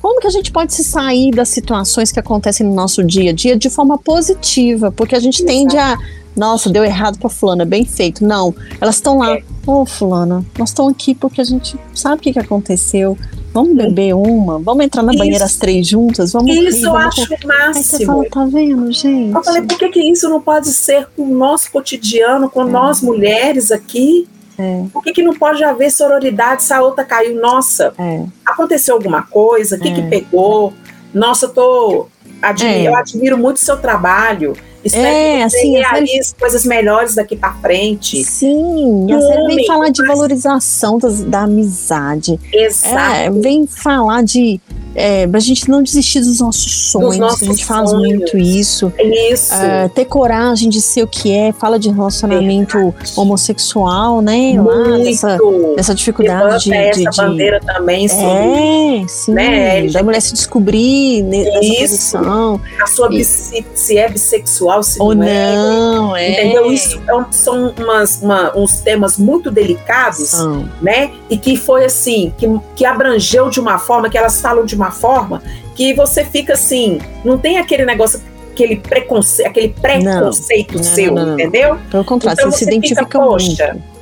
como 0.00 0.20
que 0.20 0.26
a 0.26 0.30
gente 0.30 0.50
pode 0.50 0.72
se 0.72 0.82
sair 0.84 1.30
das 1.30 1.48
situações 1.48 2.12
que 2.12 2.18
acontecem 2.18 2.66
no 2.66 2.74
nosso 2.74 3.02
dia 3.02 3.30
a 3.30 3.34
dia 3.34 3.56
de 3.56 3.68
forma 3.68 3.98
positiva, 3.98 4.90
porque 4.90 5.14
a 5.14 5.20
gente 5.20 5.42
Exato. 5.42 5.52
tende 5.52 5.76
a 5.76 5.98
nossa, 6.36 6.68
deu 6.68 6.84
errado 6.84 7.18
pra 7.18 7.28
fulana, 7.28 7.64
bem 7.64 7.84
feito. 7.84 8.24
Não, 8.24 8.54
elas 8.80 8.96
estão 8.96 9.18
lá. 9.18 9.36
É. 9.36 9.42
Ô, 9.66 9.80
oh, 9.80 9.86
fulana, 9.86 10.44
nós 10.58 10.68
estamos 10.70 10.92
aqui 10.92 11.14
porque 11.14 11.40
a 11.40 11.44
gente 11.44 11.78
sabe 11.94 12.16
o 12.16 12.18
que, 12.18 12.32
que 12.34 12.38
aconteceu. 12.38 13.16
Vamos 13.52 13.76
beber 13.76 14.14
uma, 14.14 14.58
vamos 14.58 14.84
entrar 14.84 15.02
na 15.02 15.12
Isso. 15.12 15.18
banheira 15.18 15.44
as 15.44 15.56
três 15.56 15.86
juntas, 15.86 16.32
vamos 16.32 16.50
Isso 16.54 16.76
rir, 16.78 16.82
eu 16.84 16.92
vamos 16.92 17.06
acho 17.06 17.20
o 17.20 17.22
Aí 17.32 17.38
você 17.38 17.46
máximo. 17.46 18.06
fala, 18.06 18.24
tá 18.30 18.44
vendo, 18.46 18.92
gente? 18.92 19.32
Eu 19.34 19.44
falei, 19.44 19.62
por 19.62 19.78
que, 19.78 19.88
que 19.90 20.00
isso 20.10 20.28
não 20.28 20.40
pode 20.40 20.68
ser 20.68 21.06
com 21.16 21.22
o 21.22 21.34
nosso 21.34 21.70
cotidiano, 21.70 22.50
com 22.50 22.64
nós 22.64 23.00
mulheres 23.00 23.70
aqui? 23.70 24.28
É. 24.58 24.84
Por 24.92 25.02
que, 25.02 25.12
que 25.12 25.22
não 25.22 25.34
pode 25.34 25.62
haver 25.64 25.90
sororidade 25.90 26.62
se 26.62 26.72
a 26.74 26.82
outra 26.82 27.04
caiu? 27.04 27.40
Nossa, 27.40 27.94
É. 27.98 28.24
aconteceu 28.44 28.94
alguma 28.96 29.22
coisa? 29.22 29.76
O 29.76 29.80
que, 29.80 29.88
É. 29.88 29.94
que 29.94 30.02
pegou? 30.02 30.72
Nossa, 31.12 31.46
eu 31.46 31.50
tô. 31.50 32.06
admi- 32.42 32.68
É. 32.68 32.88
Eu 32.88 32.94
admiro 32.96 33.38
muito 33.38 33.56
o 33.56 33.60
seu 33.60 33.76
trabalho. 33.78 34.54
Espero 34.84 35.06
É, 35.06 35.32
que 35.44 35.50
você 35.50 35.56
assim, 35.58 35.76
a 35.82 35.88
série- 35.88 36.06
realize 36.06 36.34
coisas 36.38 36.64
melhores 36.64 37.14
daqui 37.14 37.36
para 37.36 37.54
frente. 37.54 38.22
Sim, 38.24 39.06
a 39.12 39.20
série 39.20 39.46
vem 39.56 39.66
falar 39.66 39.88
de 39.90 40.06
valorização 40.06 40.98
das- 40.98 41.20
da 41.24 41.42
amizade. 41.42 42.38
Exato. 42.52 42.96
É, 43.16 43.30
vem 43.30 43.66
falar 43.66 44.22
de 44.22 44.60
é, 44.96 45.28
a 45.32 45.40
gente 45.40 45.68
não 45.68 45.82
desistir 45.82 46.20
dos 46.20 46.38
nossos 46.38 46.90
sonhos. 46.92 47.16
nossos 47.18 47.42
a 47.42 47.46
gente 47.46 47.64
faz 47.64 47.90
sonhos. 47.90 48.08
muito 48.08 48.38
isso. 48.38 48.92
Isso. 49.32 49.52
É, 49.52 49.88
ter 49.88 50.04
coragem 50.04 50.68
de 50.68 50.80
ser 50.80 51.02
o 51.02 51.06
que 51.08 51.32
é. 51.32 51.52
Fala 51.52 51.80
de 51.80 51.90
relacionamento 51.90 52.78
Verdade. 52.78 53.12
homossexual, 53.16 54.20
né? 54.22 54.54
Lá 54.56 54.62
muito. 54.62 55.04
dessa, 55.04 55.38
dessa 55.76 55.94
dificuldade 55.94 56.64
de, 56.64 56.74
essa 56.74 57.10
de- 57.10 57.16
bandeira 57.16 57.60
também 57.60 58.06
sobre 58.06 59.02
É, 59.02 59.08
sim. 59.08 59.32
né, 59.32 59.86
Da 59.88 60.02
mulher 60.02 60.20
se 60.20 60.32
descobrir 60.32 61.22
ne- 61.22 61.44
nessa 61.44 61.60
Isso. 61.64 61.80
posição. 61.82 62.60
a 62.80 62.86
sua 62.86 63.08
E- 63.14 63.24
se 63.24 63.98
é 63.98 64.08
bissexual, 64.08 64.73
se 64.82 65.00
Ou 65.00 65.14
não 65.14 65.22
é. 65.26 65.54
não, 65.56 66.16
é. 66.16 66.30
Entendeu? 66.32 66.72
Isso 66.72 67.00
é 67.08 67.24
são 67.32 67.74
umas, 67.78 68.20
uma- 68.22 68.56
uns 68.56 68.80
temas 68.80 69.16
muito 69.18 69.50
delicados, 69.50 70.28
São. 70.30 70.68
né? 70.82 71.10
E 71.30 71.36
que 71.36 71.56
foi 71.56 71.84
assim, 71.84 72.32
que, 72.36 72.46
que 72.76 72.84
abrangeu 72.84 73.48
de 73.50 73.60
uma 73.60 73.78
forma, 73.78 74.08
que 74.10 74.16
elas 74.18 74.40
falam 74.40 74.64
de 74.64 74.74
uma 74.74 74.90
forma 74.90 75.42
que 75.74 75.92
você 75.94 76.24
fica 76.24 76.54
assim, 76.54 77.00
não 77.24 77.36
tem 77.38 77.58
aquele 77.58 77.84
negócio, 77.84 78.20
aquele 78.52 78.76
preconceito, 78.76 79.48
aquele 79.48 79.68
preconceito 79.70 80.76
Não, 80.76 80.82
seu, 80.84 81.12
não, 81.14 81.26
não. 81.26 81.34
entendeu? 81.34 81.78
Pelo 81.90 82.04
contrário, 82.04 82.38
Então 82.38 82.50
você 82.50 82.58
se 82.58 82.64
você 82.64 82.70
fica, 82.70 82.86
identifica 82.86 83.18
poxa, 83.18 83.46
muito. 83.74 83.93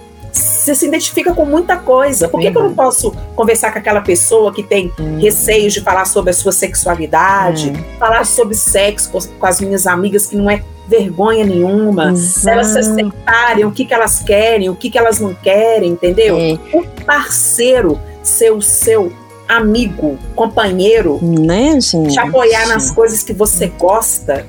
Você 0.63 0.75
se 0.77 0.87
identifica 0.87 1.35
com 1.35 1.45
muita 1.45 1.77
coisa. 1.77 2.29
Por 2.29 2.41
que, 2.41 2.51
que 2.51 2.57
eu 2.57 2.63
não 2.63 2.75
posso 2.75 3.11
conversar 3.35 3.73
com 3.73 3.79
aquela 3.79 4.01
pessoa 4.01 4.53
que 4.53 4.63
tem 4.63 4.93
Hum. 4.99 5.19
receios 5.19 5.73
de 5.73 5.81
falar 5.81 6.05
sobre 6.05 6.31
a 6.31 6.35
sua 6.35 6.53
sexualidade, 6.53 7.71
É. 7.71 7.99
falar 7.99 8.25
sobre 8.25 8.55
sexo 8.55 9.11
com, 9.11 9.19
com 9.21 9.47
as 9.47 9.61
minhas 9.61 9.87
amigas, 9.87 10.27
que 10.27 10.37
não 10.37 10.49
é 10.49 10.63
vergonha 10.89 11.45
nenhuma. 11.45 12.05
Elas 12.05 12.19
se 12.21 12.79
Exato. 12.79 12.79
aceitarem 12.79 13.65
o 13.65 13.73
que, 13.73 13.85
que 13.85 13.95
elas 13.95 14.21
querem, 14.21 14.69
o 14.71 14.77
que, 14.77 14.89
que 14.91 14.99
elas 14.99 15.19
não 15.19 15.35
querem, 15.35 15.91
entendeu? 15.91 16.37
É, 16.39 16.59
O 16.77 16.85
parceiro 17.05 17.99
ser 18.23 18.53
o 18.53 18.61
seu 18.63 19.13
amigo, 19.49 20.17
companheiro, 20.37 21.19
né, 21.23 21.79
gente? 21.81 22.13
te 22.13 22.19
apoiar 22.21 22.67
nas 22.69 22.91
coisas 22.91 23.23
que 23.23 23.33
você 23.33 23.67
gosta. 23.67 24.47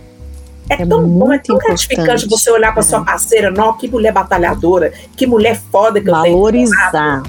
É, 0.80 0.84
É 0.84 0.86
tão 0.86 1.08
bom, 1.08 1.32
é 1.34 1.38
tão 1.40 1.58
gratificante 1.58 2.02
importante. 2.26 2.30
você 2.30 2.52
olhar 2.52 2.72
para 2.72 2.82
É. 2.82 2.84
sua 2.84 3.04
parceira, 3.04 3.52
não, 3.52 3.74
que 3.74 3.88
mulher 3.88 4.12
batalhadora, 4.14 4.92
que 5.16 5.26
mulher 5.28 5.60
foda 5.72 6.00
que 6.02 6.10
eu 6.10 6.22
tenho. 6.22 6.36
Valorizar. 6.36 7.24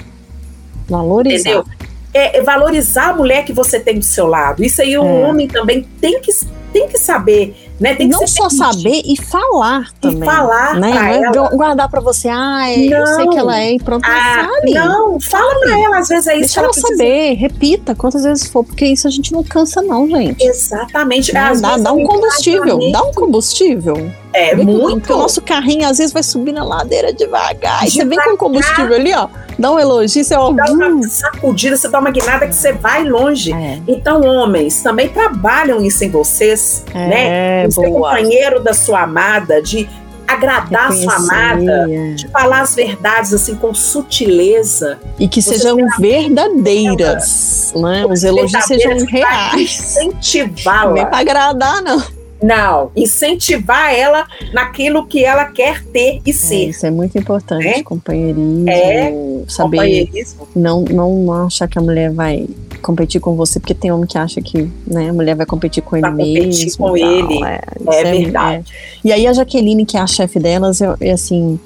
Valorizar. 0.89 1.51
Entendeu? 1.51 1.65
É, 2.13 2.39
é 2.39 2.43
valorizar 2.43 3.11
a 3.11 3.15
mulher 3.15 3.45
que 3.45 3.53
você 3.53 3.81
tem 3.81 3.99
do 3.99 4.05
seu 4.05 4.27
lado. 4.27 4.63
Isso 4.65 4.81
aí 4.83 4.97
o 4.97 5.05
É. 5.05 5.27
homem 5.29 5.49
também 5.49 5.83
tem 6.01 6.21
que, 6.21 6.31
tem 6.73 6.87
que 6.89 6.99
saber, 6.99 7.64
né? 7.85 7.95
Tem 7.95 8.09
que 8.09 8.13
não 8.17 8.27
só 8.27 8.49
permitido. 8.49 8.73
saber 8.83 9.03
e 9.05 9.17
falar 9.23 9.93
também. 10.01 10.25
falar 10.29 10.75
né? 10.81 10.91
pra 10.91 11.01
Não 11.03 11.09
é 11.09 11.17
ela. 11.23 11.49
guardar 11.51 11.89
pra 11.89 12.01
você, 12.01 12.29
ah, 12.29 12.69
é, 12.69 12.87
eu 12.87 13.07
sei 13.07 13.29
que 13.29 13.39
ela 13.39 13.61
é 13.61 13.73
e 13.75 13.79
pronto, 13.79 14.05
Ah, 14.07 14.49
fale. 14.49 14.75
não, 14.75 15.21
fala 15.21 15.61
pra 15.61 15.79
ela, 15.81 15.99
às 15.99 16.09
vezes 16.09 16.27
é 16.27 16.33
isso 16.33 16.41
Deixa 16.55 16.61
ela 16.61 16.71
ela 16.75 16.89
saber, 16.89 17.35
repita 17.35 17.95
quantas 17.95 18.25
vezes 18.25 18.49
for, 18.49 18.65
porque 18.65 18.87
isso 18.87 19.07
a 19.07 19.11
gente 19.11 19.33
não 19.33 19.45
cansa 19.45 19.83
não, 19.83 20.09
gente. 20.09 20.43
Exatamente. 20.43 21.33
Dá, 21.33 21.53
dá 21.55 21.91
a 21.91 21.93
um 21.93 22.05
combustível, 22.05 22.79
dá 22.91 23.03
um 23.03 23.13
combustível. 23.13 24.11
É, 24.35 24.55
muito. 24.57 24.99
Porque 25.01 25.13
o 25.13 25.17
nosso 25.19 25.41
carrinho 25.41 25.89
às 25.89 25.99
vezes 25.99 26.13
vai 26.13 26.23
subir 26.23 26.53
na 26.53 26.65
ladeira 26.65 27.13
devagar. 27.13 27.83
Aí 27.83 27.91
você 27.91 27.99
vem 28.01 28.11
Devagar. 28.11 28.25
com 28.31 28.35
o 28.35 28.37
combustível 28.39 28.95
ali, 28.97 29.15
ó, 29.15 29.29
dá 29.59 29.71
um 29.71 29.79
elogio, 29.79 30.25
você 30.25 30.35
ó, 30.35 30.51
Dá 30.53 30.65
uma 30.73 31.03
sacudida, 31.09 31.77
você 31.77 31.89
dá 31.89 32.01
uma 32.01 32.11
guinada 32.11 32.47
que 32.49 32.55
você 32.55 32.73
vai 32.73 33.05
longe. 33.05 33.53
É, 33.53 33.79
Então, 33.87 34.23
homens, 34.23 34.83
também 34.83 35.09
trabalham 35.09 35.81
isso 35.85 36.03
em 36.05 36.11
vocês, 36.11 36.85
né? 36.93 37.63
é 37.63 37.67
De 37.69 37.75
ser 37.75 37.89
boa. 37.89 38.11
companheiro 38.11 38.61
da 38.63 38.75
sua 38.75 39.03
amada, 39.03 39.63
de 39.63 39.89
agradar 40.27 40.89
a 40.89 40.93
sua 40.93 41.15
amada, 41.17 41.87
é. 41.89 42.15
de 42.15 42.27
falar 42.29 42.63
as 42.63 42.75
verdades 42.75 43.33
assim 43.33 43.55
com 43.55 43.73
sutileza. 43.75 44.99
E 45.19 45.29
que 45.29 45.41
Você 45.43 45.59
sejam 45.59 45.77
verdadeiras, 45.99 47.73
né? 47.77 48.05
Os 48.07 48.25
elogios 48.25 48.65
sejam 48.65 48.97
verdadeiras, 48.97 49.11
reais. 49.13 49.95
Não 49.97 50.03
é 50.03 50.07
Incentivá-la. 50.07 51.07
pra 51.07 51.19
agradar, 51.19 51.83
não. 51.83 52.03
Não, 52.45 52.91
incentivar 52.95 53.95
ela 53.95 54.27
naquilo 54.53 55.07
que 55.07 55.25
ela 55.25 55.47
quer 55.47 55.83
ter 55.85 56.21
e 56.27 56.31
É, 56.31 56.33
ser. 56.33 56.69
isso 56.69 56.85
é 56.85 56.91
muito 56.91 57.17
importante, 57.17 57.67
É. 57.67 57.83
companheirismo, 57.83 58.69
É, 58.69 59.11
saber 59.49 59.77
Companheirismo. 59.79 60.49
não, 60.55 60.83
não 60.83 61.33
achar 61.47 61.67
que 61.67 61.79
a 61.79 61.83
mulher 61.83 62.11
vai 62.13 62.47
competir 62.83 63.19
com 63.19 63.35
você, 63.35 63.59
porque 63.59 63.73
tem 63.73 63.91
homem 63.91 64.07
que 64.07 64.19
acha 64.19 64.43
que 64.43 64.71
né, 64.87 65.09
a 65.09 65.13
mulher 65.13 65.35
vai 65.35 65.47
competir 65.47 65.83
com 65.83 65.97
ele 65.97 66.03
Vai 66.03 66.11
competir 66.13 66.47
mesmo. 66.67 66.77
com 66.77 66.85
tal, 66.89 66.97
ele. 66.99 67.45
É, 67.45 67.61
isso 67.81 67.91
É 67.91 68.05
verdade. 68.13 68.57
é. 68.73 69.09
E 69.09 69.13
aí 69.13 69.27
a 69.27 69.33
Jaqueline, 69.33 69.87
que 69.87 69.97
é 69.97 70.01
a 70.01 70.07
chefe 70.07 70.39
delas, 70.39 70.83
eu, 70.83 70.95
eu, 71.01 71.15
assim, 71.15 71.59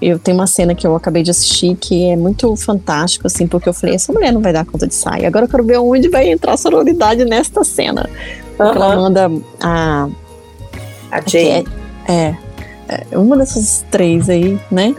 eu 0.00 0.18
tenho 0.18 0.38
uma 0.38 0.46
cena 0.46 0.74
que 0.74 0.86
eu 0.86 0.96
acabei 0.96 1.22
de 1.22 1.30
assistir 1.30 1.76
que 1.76 2.04
é 2.06 2.16
muito 2.16 2.56
fantástico, 2.56 3.26
assim, 3.26 3.46
porque 3.46 3.68
eu 3.68 3.74
falei, 3.74 3.96
essa 3.96 4.10
mulher 4.14 4.32
não 4.32 4.40
vai 4.40 4.52
dar 4.54 4.64
conta 4.64 4.86
de 4.86 4.94
sair. 4.94 5.26
Agora 5.26 5.44
eu 5.44 5.48
quero 5.50 5.62
ver 5.64 5.78
onde 5.78 6.08
vai 6.08 6.30
entrar 6.30 6.54
a 6.54 6.56
sororidade 6.56 7.22
nesta 7.26 7.62
cena. 7.62 8.08
Porque 8.56 8.76
ela 8.78 8.86
Aham. 8.86 8.96
manda 9.02 9.30
a, 9.62 10.08
A 11.10 11.20
que 11.20 11.36
é, 11.38 11.42
Jane. 11.62 11.68
é, 12.08 12.34
é, 12.88 13.18
uma 13.18 13.36
dessas 13.36 13.84
três 13.90 14.28
aí, 14.30 14.58
né? 14.70 14.94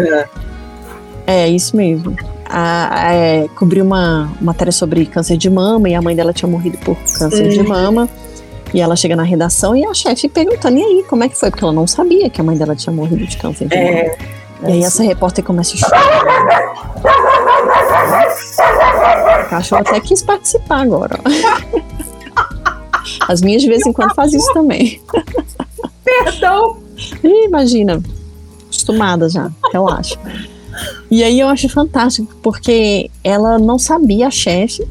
É, 1.26 1.48
isso 1.48 1.76
mesmo. 1.76 2.16
A, 2.50 3.08
a- 3.08 3.14
é, 3.14 3.48
cobriu 3.58 3.84
uma 3.84 4.32
matéria 4.40 4.72
sobre 4.72 5.06
câncer 5.06 5.36
de 5.38 5.50
mama 5.50 5.90
e 5.90 5.96
a 5.96 6.02
mãe 6.02 6.16
dela 6.16 6.32
tinha 6.32 6.50
morrido 6.50 6.78
por 6.80 6.96
câncer 7.18 7.50
de 7.50 7.60
Uhum. 7.60 7.68
mama. 7.68 8.10
E 8.74 8.82
ela 8.82 8.96
chega 8.98 9.16
na 9.16 9.24
redação 9.24 9.76
e 9.76 9.86
a 9.86 9.94
chefe 9.94 10.28
perguntando, 10.28 10.78
e 10.78 10.84
aí, 10.84 11.06
como 11.10 11.24
é 11.24 11.30
que 11.30 11.38
foi? 11.38 11.50
Porque 11.50 11.64
ela 11.64 11.72
não 11.74 11.88
sabia 11.88 12.30
que 12.30 12.40
a 12.42 12.44
mãe 12.44 12.58
dela 12.58 12.76
tinha 12.76 12.94
morrido 12.94 13.26
de 13.26 13.38
câncer 13.38 13.68
de 13.68 13.76
mama. 13.76 13.88
É, 13.90 14.18
E 14.64 14.72
aí 14.74 14.84
essa 14.84 15.04
repórter 15.04 15.44
começa 15.44 15.74
a 15.74 15.78
chorar. 15.78 16.98
O 19.46 19.50
cachorro 19.50 19.82
até 19.88 20.00
quis 20.02 20.22
participar 20.22 20.82
agora. 20.82 21.18
As 23.28 23.42
minhas 23.42 23.62
de 23.62 23.68
vez 23.68 23.86
em 23.86 23.92
quando 23.94 24.14
fazem 24.16 24.40
isso 24.40 24.54
também. 24.54 25.02
perdão. 26.04 26.78
Ih, 27.24 27.46
imagina, 27.46 28.02
acostumada 28.66 29.30
já, 29.30 29.52
relaxa. 29.72 30.18
E 31.10 31.24
aí 31.24 31.40
eu 31.40 31.48
acho 31.48 31.68
fantástico, 31.70 32.34
porque 32.42 33.10
ela 33.24 33.58
não 33.60 33.78
sabia 33.80 34.28
a 34.28 34.32
chefe, 34.32 34.88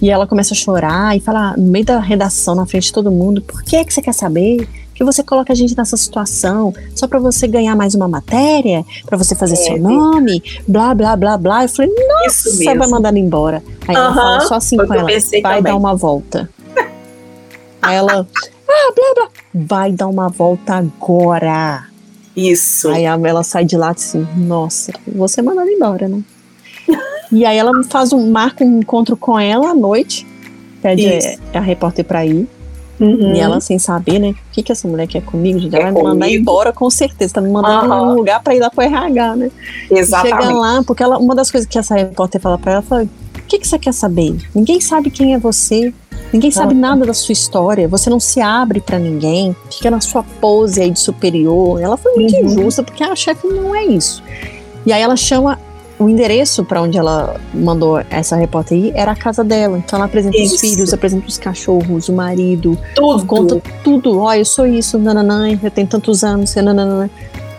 e 0.00 0.10
ela 0.10 0.26
começa 0.26 0.52
a 0.52 0.56
chorar 0.56 1.16
e 1.16 1.20
fala 1.20 1.54
no 1.56 1.70
meio 1.70 1.84
da 1.84 1.98
redação, 2.00 2.54
na 2.54 2.66
frente 2.66 2.84
de 2.84 2.92
todo 2.92 3.10
mundo, 3.10 3.40
por 3.42 3.62
que, 3.62 3.76
é 3.76 3.84
que 3.84 3.92
você 3.94 4.02
quer 4.02 4.12
saber? 4.14 4.68
Que 4.94 5.04
você 5.04 5.22
coloca 5.22 5.52
a 5.52 5.56
gente 5.56 5.76
nessa 5.76 5.96
situação 5.96 6.74
só 6.94 7.06
pra 7.06 7.18
você 7.18 7.46
ganhar 7.46 7.74
mais 7.76 7.94
uma 7.94 8.06
matéria, 8.08 8.84
pra 9.06 9.16
você 9.16 9.34
fazer 9.34 9.54
É, 9.54 9.56
seu 9.56 9.78
nome, 9.78 10.42
blá, 10.66 10.92
blá, 10.94 11.16
blá, 11.16 11.36
blá. 11.38 11.64
Eu 11.64 11.68
falei, 11.68 11.90
você 12.28 12.74
vai 12.74 12.88
mandar 12.88 13.08
ela 13.08 13.18
embora. 13.18 13.62
Aí 13.88 13.94
ela 13.96 14.06
Aham, 14.08 14.14
fala 14.14 14.40
só 14.42 14.54
assim 14.56 14.76
com 14.76 14.82
eu 14.84 14.92
ela, 14.92 15.04
vai 15.04 15.20
também. 15.20 15.62
dar 15.62 15.76
uma 15.76 15.94
volta. 15.94 16.50
Aí 17.82 17.96
ela, 17.96 18.26
ah, 18.68 18.92
blá, 18.94 19.14
blá, 19.14 19.28
vai 19.54 19.92
dar 19.92 20.06
uma 20.08 20.28
volta 20.28 20.74
agora. 20.74 21.84
Isso. 22.36 22.88
Aí 22.88 23.04
a- 23.06 23.18
ela 23.24 23.42
sai 23.42 23.64
de 23.64 23.76
lá 23.76 23.90
assim, 23.90 24.26
nossa, 24.36 24.92
você 25.06 25.42
mandando 25.42 25.70
embora, 25.70 26.08
né? 26.08 26.22
e 27.30 27.44
aí 27.44 27.56
ela 27.58 27.82
faz 27.84 28.12
um, 28.12 28.30
marca 28.30 28.64
um 28.64 28.78
encontro 28.80 29.16
com 29.16 29.38
ela 29.38 29.70
à 29.70 29.74
noite, 29.74 30.26
pede 30.80 31.06
Isso. 31.06 31.38
a, 31.52 31.58
a 31.58 31.60
repórter 31.60 32.04
pra 32.04 32.24
ir, 32.24 32.48
Uhum. 33.00 33.34
e 33.34 33.40
ela 33.40 33.60
sem 33.60 33.80
saber, 33.80 34.20
né? 34.20 34.30
O 34.30 34.36
que, 34.52 34.62
que 34.62 34.70
essa 34.70 34.86
mulher 34.86 35.08
quer 35.08 35.22
comigo? 35.22 35.58
Já 35.58 35.68
vai 35.70 35.90
me 35.90 36.02
mandar 36.02 36.28
embora 36.30 36.72
com 36.72 36.88
certeza, 36.88 37.34
tá 37.34 37.40
me 37.40 37.50
mandando 37.50 37.92
Aham. 37.92 38.06
num 38.06 38.14
lugar 38.14 38.40
pra 38.42 38.54
ir 38.54 38.60
lá 38.60 38.70
pro 38.70 38.82
RH, 38.84 39.34
né? 39.36 39.50
Exatamente. 39.90 40.36
Chega 40.42 40.54
lá, 40.54 40.82
porque 40.86 41.02
ela, 41.02 41.18
uma 41.18 41.34
das 41.34 41.50
coisas 41.50 41.68
que 41.68 41.76
essa 41.76 41.96
repórter 41.96 42.40
fala 42.40 42.58
pra 42.58 42.72
ela, 42.74 42.82
fala, 42.82 43.02
o 43.02 43.42
que, 43.48 43.58
que 43.58 43.66
você 43.66 43.76
quer 43.78 43.92
saber? 43.92 44.36
Ninguém 44.54 44.80
sabe 44.80 45.10
quem 45.10 45.34
é 45.34 45.38
você, 45.38 45.92
ninguém 46.32 46.50
sabe 46.50 46.74
nada 46.74 47.04
da 47.04 47.14
sua 47.14 47.32
história, 47.32 47.86
você 47.88 48.08
não 48.08 48.18
se 48.20 48.40
abre 48.40 48.80
pra 48.80 48.98
ninguém, 48.98 49.54
fica 49.70 49.90
na 49.90 50.00
sua 50.00 50.22
pose 50.40 50.80
aí 50.80 50.90
de 50.90 50.98
superior. 51.00 51.80
Ela 51.80 51.96
foi 51.96 52.12
muito 52.14 52.34
Uhum. 52.36 52.44
injusta, 52.46 52.82
porque 52.82 53.02
a 53.04 53.14
chefe 53.14 53.46
não 53.46 53.74
é 53.74 53.84
isso. 53.84 54.22
E 54.86 54.92
aí 54.92 55.00
ela 55.02 55.16
chama 55.16 55.58
o 55.98 56.08
endereço 56.08 56.64
pra 56.64 56.82
onde 56.82 56.98
ela 56.98 57.36
mandou 57.54 58.02
essa 58.10 58.34
repórter 58.34 58.76
ir, 58.76 58.92
era 58.96 59.12
a 59.12 59.16
casa 59.16 59.44
dela. 59.44 59.78
Então 59.78 59.96
ela 59.96 60.06
apresenta 60.06 60.36
os 60.36 60.52
Isso. 60.52 60.58
filhos, 60.58 60.92
apresenta 60.92 61.28
os 61.28 61.38
cachorros, 61.38 62.08
o 62.08 62.12
marido, 62.12 62.76
Tudo. 62.94 63.24
conta 63.24 63.62
tudo. 63.84 64.18
Ó, 64.18 64.34
eu 64.34 64.44
sou 64.44 64.66
isso, 64.66 64.98
nananã, 64.98 65.48
eu 65.62 65.70
tenho 65.70 65.86
tantos 65.86 66.24
anos, 66.24 66.52
nananã. 66.56 67.08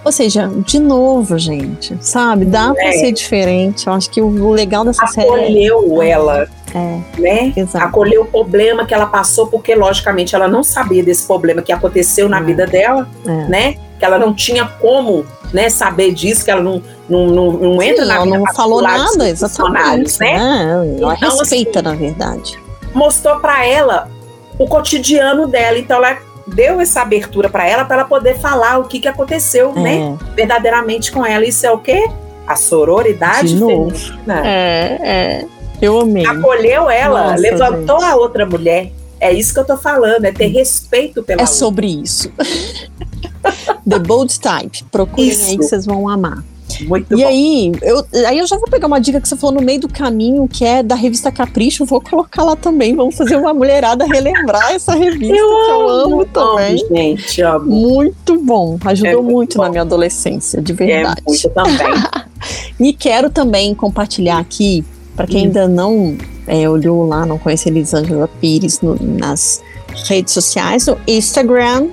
Ou 0.03 0.11
seja, 0.11 0.51
de 0.65 0.79
novo, 0.79 1.37
gente, 1.37 1.97
sabe? 2.01 2.45
Dá 2.45 2.73
é. 2.77 2.81
pra 2.81 2.91
ser 2.93 3.11
diferente. 3.11 3.87
Eu 3.87 3.93
acho 3.93 4.09
que 4.09 4.21
o 4.21 4.49
legal 4.51 4.83
dessa 4.83 5.05
Acolheu 5.05 5.35
série. 5.35 5.67
Acolheu 5.69 6.01
ela. 6.01 6.47
É. 6.75 7.21
Né? 7.21 7.53
Exato. 7.55 7.85
Acolheu 7.85 8.23
o 8.23 8.25
problema 8.25 8.85
que 8.85 8.93
ela 8.93 9.05
passou, 9.05 9.47
porque, 9.47 9.75
logicamente, 9.75 10.35
ela 10.35 10.47
não 10.47 10.63
sabia 10.63 11.03
desse 11.03 11.25
problema 11.25 11.61
que 11.61 11.71
aconteceu 11.71 12.27
na 12.27 12.39
é. 12.39 12.43
vida 12.43 12.65
dela, 12.65 13.07
é. 13.25 13.47
né? 13.47 13.75
Que 13.97 14.05
ela 14.05 14.19
não 14.19 14.33
tinha 14.33 14.65
como 14.65 15.25
né, 15.53 15.69
saber 15.69 16.11
disso, 16.13 16.43
que 16.43 16.51
ela 16.51 16.61
não, 16.61 16.81
não, 17.07 17.27
não, 17.27 17.51
não 17.53 17.81
entra 17.81 18.01
Sim, 18.01 18.07
na 18.09 18.15
ela 18.15 18.25
não 18.25 18.53
falou 18.53 18.81
nada, 18.81 19.29
exatamente. 19.29 20.19
Né? 20.19 20.33
É, 20.33 21.01
ela 21.01 21.13
então, 21.15 21.37
respeita, 21.37 21.79
assim, 21.79 21.89
na 21.89 21.95
verdade. 21.95 22.59
Mostrou 22.93 23.39
para 23.39 23.65
ela 23.65 24.09
o 24.57 24.67
cotidiano 24.67 25.47
dela, 25.47 25.77
então 25.77 25.97
ela 25.97 26.17
deu 26.47 26.79
essa 26.81 27.01
abertura 27.01 27.49
para 27.49 27.67
ela, 27.67 27.85
para 27.85 27.97
ela 27.97 28.05
poder 28.05 28.37
falar 28.39 28.77
o 28.79 28.85
que, 28.85 28.99
que 28.99 29.07
aconteceu, 29.07 29.73
É. 29.75 29.79
né, 29.81 30.17
verdadeiramente 30.35 31.11
com 31.11 31.25
ela. 31.25 31.45
Isso 31.45 31.65
é 31.65 31.71
o 31.71 31.77
quê? 31.77 32.09
A 32.45 32.55
sororidade 32.55 33.47
De 33.49 33.55
novo. 33.55 33.91
feminina. 33.95 34.41
É, 34.45 34.97
é. 35.01 35.45
Eu 35.81 35.99
amei. 35.99 36.25
Acolheu 36.25 36.89
ela, 36.89 37.31
Nossa, 37.31 37.41
levantou 37.41 38.01
a 38.01 38.15
outra 38.15 38.45
mulher. 38.45 38.91
É 39.19 39.31
isso 39.31 39.53
que 39.53 39.59
eu 39.59 39.65
tô 39.65 39.77
falando, 39.77 40.25
é 40.25 40.31
ter 40.33 40.47
respeito 40.47 41.23
pela 41.23 41.41
É 41.41 41.43
outra. 41.43 41.55
sobre 41.55 41.87
isso. 41.87 42.29
The 43.89 43.99
Bold 43.99 44.37
Type. 44.39 44.83
Procurem 44.91 45.29
Isso. 45.29 45.49
aí 45.49 45.57
que 45.57 45.63
vocês 45.63 45.85
vão 45.85 46.07
amar. 46.07 46.43
Muito 46.81 47.13
E 47.13 47.21
bom. 47.23 47.27
aí, 47.27 47.71
eu, 47.81 48.05
aí 48.27 48.37
eu 48.39 48.47
já 48.47 48.55
vou 48.57 48.65
pegar 48.69 48.87
uma 48.87 48.99
dica 48.99 49.19
que 49.21 49.27
você 49.27 49.35
falou 49.35 49.55
no 49.55 49.61
meio 49.61 49.79
do 49.81 49.87
caminho, 49.89 50.47
que 50.47 50.63
é 50.65 50.81
da 50.83 50.95
revista 50.95 51.31
Capricho, 51.31 51.85
vou 51.85 52.01
colocar 52.01 52.43
lá 52.43 52.55
também. 52.55 52.95
Vamos 52.95 53.15
fazer 53.15 53.35
uma 53.35 53.53
mulherada 53.53 54.05
relembrar 54.05 54.71
essa 54.73 54.93
revista 54.93 55.35
eu 55.35 55.49
que 55.49 55.71
eu 55.71 55.89
amo, 55.89 56.13
amo 56.15 56.25
também. 56.25 56.77
gente, 56.77 57.41
amo. 57.41 57.65
Muito 57.65 58.39
bom. 58.41 58.77
Ajudou 58.85 59.11
É 59.11 59.15
muito 59.15 59.31
muito 59.33 59.57
bom. 59.57 59.63
na 59.63 59.69
minha 59.69 59.81
adolescência, 59.81 60.61
de 60.61 60.71
É 60.71 60.75
verdade. 60.75 61.21
muito 61.27 61.49
também. 61.49 61.73
E 62.79 62.91
quero 62.91 63.29
também 63.29 63.73
compartilhar 63.73 64.37
aqui, 64.37 64.83
para 65.15 65.25
quem 65.25 65.43
Hum. 65.43 65.45
ainda 65.45 65.67
não 65.67 66.17
é, 66.45 66.67
olhou 66.69 67.07
lá, 67.07 67.25
não 67.25 67.37
conhece 67.37 67.69
Elisângela 67.69 68.27
Pires 68.41 68.81
no- 68.81 68.97
nas 69.01 69.61
redes 70.09 70.33
sociais, 70.33 70.87
no 70.87 70.97
Instagram. 71.07 71.87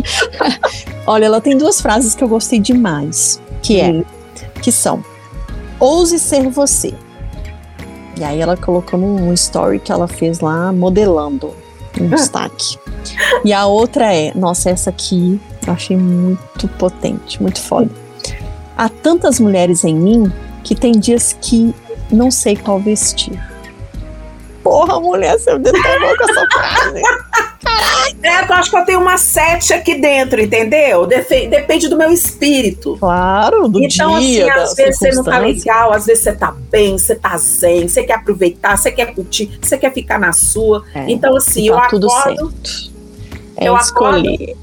Olha, 1.06 1.24
ela 1.26 1.40
tem 1.40 1.56
duas 1.56 1.80
frases 1.80 2.14
que 2.14 2.22
eu 2.22 2.28
gostei 2.28 2.58
demais, 2.58 3.40
que 3.62 3.80
é, 3.80 3.90
Hum. 3.90 4.04
que 4.60 4.70
são: 4.72 5.04
ouse 5.78 6.18
ser 6.18 6.48
você. 6.48 6.94
E 8.18 8.24
aí 8.24 8.40
ela 8.40 8.56
colocou 8.56 8.98
num 8.98 9.32
story 9.32 9.78
que 9.78 9.90
ela 9.90 10.06
fez 10.06 10.40
lá 10.40 10.72
modelando 10.72 11.54
um 12.00 12.08
destaque. 12.14 12.78
E 13.44 13.52
a 13.52 13.66
outra 13.66 14.12
é, 14.14 14.32
nossa, 14.34 14.70
essa 14.70 14.90
aqui 14.90 15.40
eu 15.66 15.72
achei 15.72 15.96
muito 15.96 16.68
potente, 16.78 17.40
muito 17.40 17.60
foda. 17.60 17.90
Há 18.76 18.88
tantas 18.88 19.40
mulheres 19.40 19.84
em 19.84 19.94
mim 19.94 20.32
que 20.62 20.74
tem 20.74 20.92
dias 20.92 21.36
que 21.40 21.74
não 22.10 22.30
sei 22.30 22.56
qual 22.56 22.78
vestir. 22.78 23.40
Porra, 24.62 25.00
mulher, 25.00 25.38
você 25.38 25.52
me 25.54 25.60
detalhou 25.60 26.16
com 26.16 26.30
essa 26.30 26.46
frase. 26.46 27.02
É, 28.22 28.44
eu 28.44 28.54
acho 28.54 28.70
que 28.70 28.76
eu 28.76 28.84
tenho 28.84 29.00
uma 29.00 29.16
sete 29.16 29.72
aqui 29.72 29.94
dentro, 29.94 30.40
entendeu? 30.40 31.06
Defe- 31.06 31.48
depende 31.48 31.88
do 31.88 31.96
meu 31.96 32.10
espírito. 32.10 32.96
Claro, 32.98 33.68
do 33.68 33.82
então, 33.82 34.18
dia, 34.18 34.46
assim, 34.46 34.54
da 34.54 34.62
às 34.62 34.74
vezes 34.74 34.98
você 34.98 35.10
não 35.12 35.24
tá 35.24 35.38
legal, 35.38 35.92
às 35.92 36.06
vezes 36.06 36.24
você 36.24 36.32
tá 36.32 36.54
bem, 36.70 36.98
você 36.98 37.14
tá 37.14 37.36
zen, 37.36 37.88
você 37.88 38.04
quer 38.04 38.14
aproveitar, 38.14 38.76
você 38.76 38.92
quer 38.92 39.14
curtir, 39.14 39.58
você 39.60 39.76
quer 39.76 39.92
ficar 39.92 40.18
na 40.18 40.32
sua. 40.32 40.84
É, 40.94 41.04
então, 41.08 41.36
assim, 41.36 41.62
e 41.62 41.66
eu 41.68 41.76
tá 41.76 41.88
tudo 41.88 42.10
acordo, 42.10 42.52
certo. 42.52 42.92
É 43.56 43.68
eu 43.68 43.76
escolher. 43.76 44.56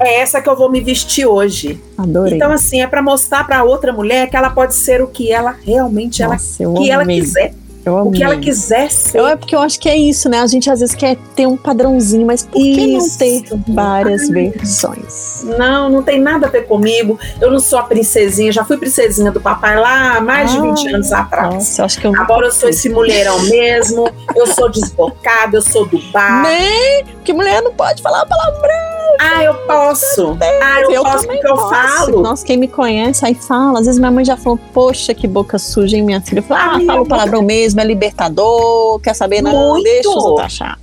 é 0.00 0.20
essa 0.20 0.40
que 0.40 0.48
eu 0.48 0.56
vou 0.56 0.70
me 0.70 0.80
vestir 0.80 1.26
hoje. 1.26 1.80
Adorei. 1.96 2.34
Então, 2.34 2.52
assim, 2.52 2.82
é 2.82 2.86
pra 2.86 3.02
mostrar 3.02 3.44
pra 3.44 3.62
outra 3.64 3.92
mulher 3.92 4.28
que 4.28 4.36
ela 4.36 4.50
pode 4.50 4.74
ser 4.74 5.02
o 5.02 5.06
que 5.06 5.30
ela 5.32 5.54
realmente 5.64 6.22
ela, 6.22 6.34
Nossa, 6.34 6.62
eu 6.62 6.74
que 6.74 6.90
ela 6.90 7.04
quiser. 7.04 7.54
Eu 7.88 8.06
O 8.06 8.12
que 8.12 8.22
ela 8.22 8.36
quiser 8.36 8.90
ser. 8.90 9.18
Eu, 9.18 9.26
é 9.26 9.36
porque 9.36 9.54
eu 9.54 9.60
acho 9.60 9.78
que 9.80 9.88
é 9.88 9.96
isso, 9.96 10.28
né? 10.28 10.40
A 10.40 10.46
gente 10.46 10.70
às 10.70 10.80
vezes 10.80 10.94
quer 10.94 11.16
ter 11.34 11.46
um 11.46 11.56
padrãozinho, 11.56 12.26
mas 12.26 12.42
por 12.44 12.52
que 12.60 12.86
não 12.92 12.98
Isso. 12.98 13.18
ter 13.18 13.42
várias 13.68 14.22
Ai. 14.30 14.50
versões? 14.50 15.44
Não, 15.58 15.88
não 15.88 16.02
tem 16.02 16.20
nada 16.20 16.46
a 16.46 16.50
ver 16.50 16.66
comigo. 16.66 17.18
Eu 17.40 17.50
não 17.50 17.60
sou 17.60 17.78
a 17.78 17.82
princesinha, 17.82 18.52
já 18.52 18.64
fui 18.64 18.76
princesinha 18.76 19.30
do 19.30 19.40
papai 19.40 19.76
lá 19.78 20.16
há 20.16 20.20
mais 20.20 20.50
de 20.52 20.58
Ah, 20.58 20.62
20 20.62 20.88
anos 20.94 21.12
atrás. 21.12 21.54
Nossa, 21.54 21.84
acho 21.84 22.00
que 22.00 22.06
eu 22.06 22.14
Agora 22.18 22.46
eu 22.46 22.52
sou 22.52 22.68
esse 22.68 22.88
mulherão 22.88 23.40
mesmo, 23.42 24.10
eu 24.34 24.46
sou 24.46 24.70
desbocada, 24.70 25.56
eu 25.56 25.62
sou 25.62 25.86
do 25.86 25.98
bar. 26.12 26.42
Nem, 26.42 27.04
porque 27.04 27.32
mulher 27.32 27.62
não 27.62 27.72
pode 27.72 28.02
falar 28.02 28.26
palavrão. 28.26 28.97
Ah, 29.18 29.42
eu 29.42 29.54
posso. 29.66 30.38
Ah, 30.62 30.80
eu, 30.80 31.02
posso 31.02 31.22
também 31.22 31.40
porque 31.40 31.48
eu 31.48 31.56
posso. 31.56 31.70
falo. 31.70 32.22
Nossa, 32.22 32.46
quem 32.46 32.56
me 32.56 32.68
conhece 32.68 33.24
aí 33.26 33.34
fala. 33.34 33.80
Às 33.80 33.86
vezes 33.86 33.98
minha 33.98 34.10
mãe 34.10 34.24
já 34.24 34.36
falou, 34.36 34.58
poxa, 34.72 35.12
que 35.12 35.26
boca 35.26 35.58
suja, 35.58 35.96
hein, 35.96 36.02
minha 36.02 36.20
filha? 36.20 36.38
Eu 36.38 36.44
falo, 36.44 36.60
ah, 36.60 36.74
Ai, 36.76 36.84
fala 36.84 36.98
eu 36.98 37.02
o 37.02 37.06
palavrão 37.06 37.42
mesmo, 37.42 37.80
é 37.80 37.84
libertador, 37.84 39.00
quer 39.00 39.14
saber? 39.14 39.42
Não, 39.42 39.70
Muito. 39.70 39.84
deixa 39.84 40.08
os 40.08 40.24
outros 40.24 40.46
achar. 40.46 40.78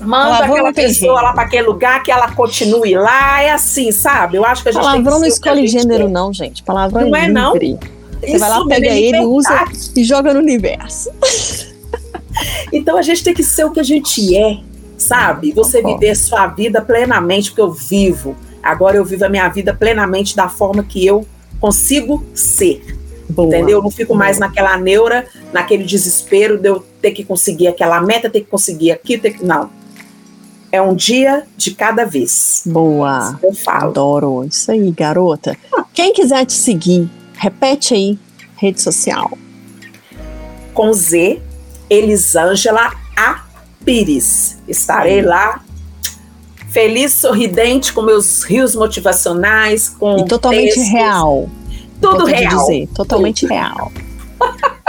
Manda 0.00 0.44
aquela 0.44 0.62
não 0.64 0.72
pessoa 0.72 1.22
lá 1.22 1.32
para 1.32 1.44
aquele 1.44 1.66
lugar 1.66 2.02
que 2.02 2.12
ela 2.12 2.30
continue 2.32 2.94
lá. 2.94 3.42
É 3.42 3.50
assim, 3.50 3.90
sabe? 3.90 4.36
Eu 4.36 4.44
acho 4.44 4.62
que 4.62 4.68
a 4.68 4.72
gente 4.72 4.82
tem 4.82 4.90
Palavrão 4.90 5.20
não 5.20 5.26
escolhe 5.26 5.66
gênero, 5.66 6.04
é. 6.04 6.08
não, 6.08 6.32
gente. 6.32 6.62
Palavrão 6.62 7.08
Não 7.08 7.16
é 7.16 7.24
é, 7.24 7.28
não. 7.28 7.56
livre. 7.56 7.90
Você 8.20 8.38
vai 8.38 8.48
lá, 8.48 8.58
Isso, 8.58 8.68
pega 8.68 8.86
é 8.86 9.00
ele, 9.00 9.20
usa 9.20 9.50
liberdade. 9.50 9.90
e 9.96 10.04
joga 10.04 10.34
no 10.34 10.40
universo. 10.40 11.10
Então 12.72 12.96
a 12.96 13.02
gente 13.02 13.22
tem 13.22 13.32
que 13.32 13.44
ser 13.44 13.64
o 13.64 13.70
que 13.70 13.78
a 13.78 13.82
gente 13.84 14.36
é, 14.36 14.58
sabe? 14.96 15.52
Você 15.52 15.82
viver 15.82 16.14
sua 16.14 16.46
vida 16.46 16.80
plenamente, 16.80 17.50
porque 17.50 17.62
eu 17.62 17.72
vivo. 17.72 18.36
Agora 18.62 18.96
eu 18.96 19.04
vivo 19.04 19.24
a 19.24 19.28
minha 19.28 19.48
vida 19.48 19.74
plenamente 19.74 20.34
da 20.34 20.48
forma 20.48 20.82
que 20.82 21.04
eu 21.04 21.26
consigo 21.60 22.24
ser. 22.34 22.98
Boa. 23.28 23.48
Entendeu? 23.48 23.78
Eu 23.78 23.82
não 23.82 23.90
fico 23.90 24.14
mais 24.14 24.38
naquela 24.38 24.76
neura, 24.76 25.26
naquele 25.52 25.84
desespero 25.84 26.58
de 26.58 26.68
eu 26.68 26.84
ter 27.00 27.10
que 27.12 27.24
conseguir 27.24 27.68
aquela 27.68 28.00
meta, 28.00 28.30
ter 28.30 28.40
que 28.40 28.50
conseguir 28.50 28.92
aqui, 28.92 29.18
ter 29.18 29.32
que. 29.32 29.44
Não. 29.44 29.70
É 30.70 30.82
um 30.82 30.94
dia 30.94 31.46
de 31.56 31.72
cada 31.72 32.04
vez. 32.04 32.62
Boa. 32.66 33.38
Eu 33.42 33.54
falo. 33.54 33.90
Adoro. 33.90 34.44
Isso 34.44 34.70
aí, 34.70 34.90
garota. 34.90 35.56
Quem 35.92 36.12
quiser 36.12 36.44
te 36.44 36.52
seguir, 36.52 37.08
repete 37.34 37.94
aí, 37.94 38.18
rede 38.56 38.80
social. 38.80 39.38
Com 40.72 40.92
Z, 40.92 41.40
Elisângela 41.88 42.92
A. 43.16 43.43
Pires. 43.84 44.58
Estarei 44.66 45.22
lá. 45.22 45.60
Feliz, 46.70 47.12
sorridente, 47.12 47.92
com 47.92 48.02
meus 48.02 48.42
rios 48.42 48.74
motivacionais, 48.74 49.88
com 49.88 50.18
E 50.18 50.24
totalmente 50.26 50.74
textos. 50.74 50.88
real. 50.88 51.48
Tudo 52.00 52.24
real. 52.24 52.58
dizer, 52.66 52.88
totalmente 52.94 53.46
real. 53.46 53.92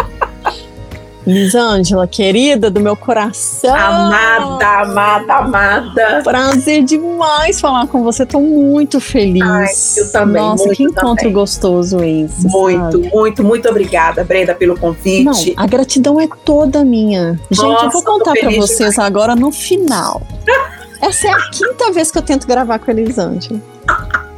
Lisângela, 1.26 2.08
querida 2.08 2.70
do 2.70 2.80
meu 2.80 2.96
coração. 2.96 3.76
Amada, 3.76 4.68
amada, 4.82 5.34
amada. 5.36 6.22
Prazer 6.24 6.84
demais 6.84 7.60
falar 7.60 7.88
com 7.88 8.04
você. 8.04 8.26
Tô 8.26 8.40
muito 8.40 9.00
feliz. 9.00 9.42
Ai, 9.42 9.68
eu 9.98 10.12
também, 10.12 10.42
Nossa, 10.42 10.70
que 10.70 10.84
encontro 10.84 11.16
também. 11.16 11.34
gostoso 11.34 12.04
esse. 12.04 12.48
Muito, 12.48 12.92
sabe? 13.04 13.10
muito, 13.14 13.44
muito 13.44 13.68
obrigada, 13.70 14.24
Brenda, 14.24 14.54
pelo 14.54 14.74
Não, 14.76 14.82
convite. 14.82 15.54
a 15.58 15.66
gratidão 15.66 16.20
é 16.20 16.28
toda 16.44 16.84
minha. 16.84 17.40
Gente, 17.50 17.64
eu 17.64 17.70
Nossa, 17.72 17.90
vou 17.90 18.04
tô 18.04 18.12
contar 18.12 18.32
pra 18.34 18.42
feliz 18.42 18.58
vocês 18.58 19.00
agora 19.00 19.36
no 19.36 19.52
final. 19.52 20.22
Essa 21.02 21.28
é 21.28 21.32
a 21.32 21.50
quinta 21.50 21.92
vez 21.92 22.12
que 22.12 22.18
eu 22.18 22.22
tento 22.22 22.48
gravar 22.48 22.80
com 22.80 22.90
a 22.90 22.94
Elisângela. 22.94 23.60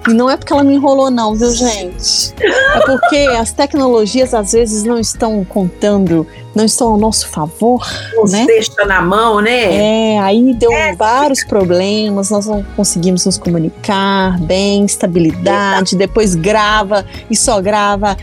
E 0.08 0.14
não 0.14 0.30
é 0.30 0.38
porque 0.38 0.54
ela 0.54 0.64
me 0.64 0.74
enrolou, 0.74 1.12
não, 1.12 1.36
viu, 1.36 1.52
gente? 1.52 2.34
É 2.40 2.80
porque 2.86 3.18
as 3.38 3.52
tecnologias 3.52 4.34
às 4.34 4.54
vezes 4.54 4.84
não 4.84 4.98
estão 4.98 5.44
contando, 5.44 6.26
não 6.56 6.64
estão 6.64 6.92
ao 6.92 6.98
nosso 6.98 7.28
favor. 7.28 7.86
Nos 8.16 8.32
né? 8.32 8.46
deixa 8.46 8.86
na 8.86 9.02
mão, 9.02 9.42
né? 9.42 10.14
É, 10.16 10.20
aí 10.20 10.54
deu 10.54 10.72
É. 10.72 10.96
vários 10.96 11.44
problemas, 11.44 12.30
nós 12.30 12.46
não 12.46 12.64
conseguimos 12.76 13.26
nos 13.26 13.38
comunicar 13.38 14.40
bem, 14.40 14.86
estabilidade, 14.86 15.96
depois 15.96 16.36
grava 16.36 17.06
e 17.30 17.36
só 17.36 17.62
grava 17.62 18.16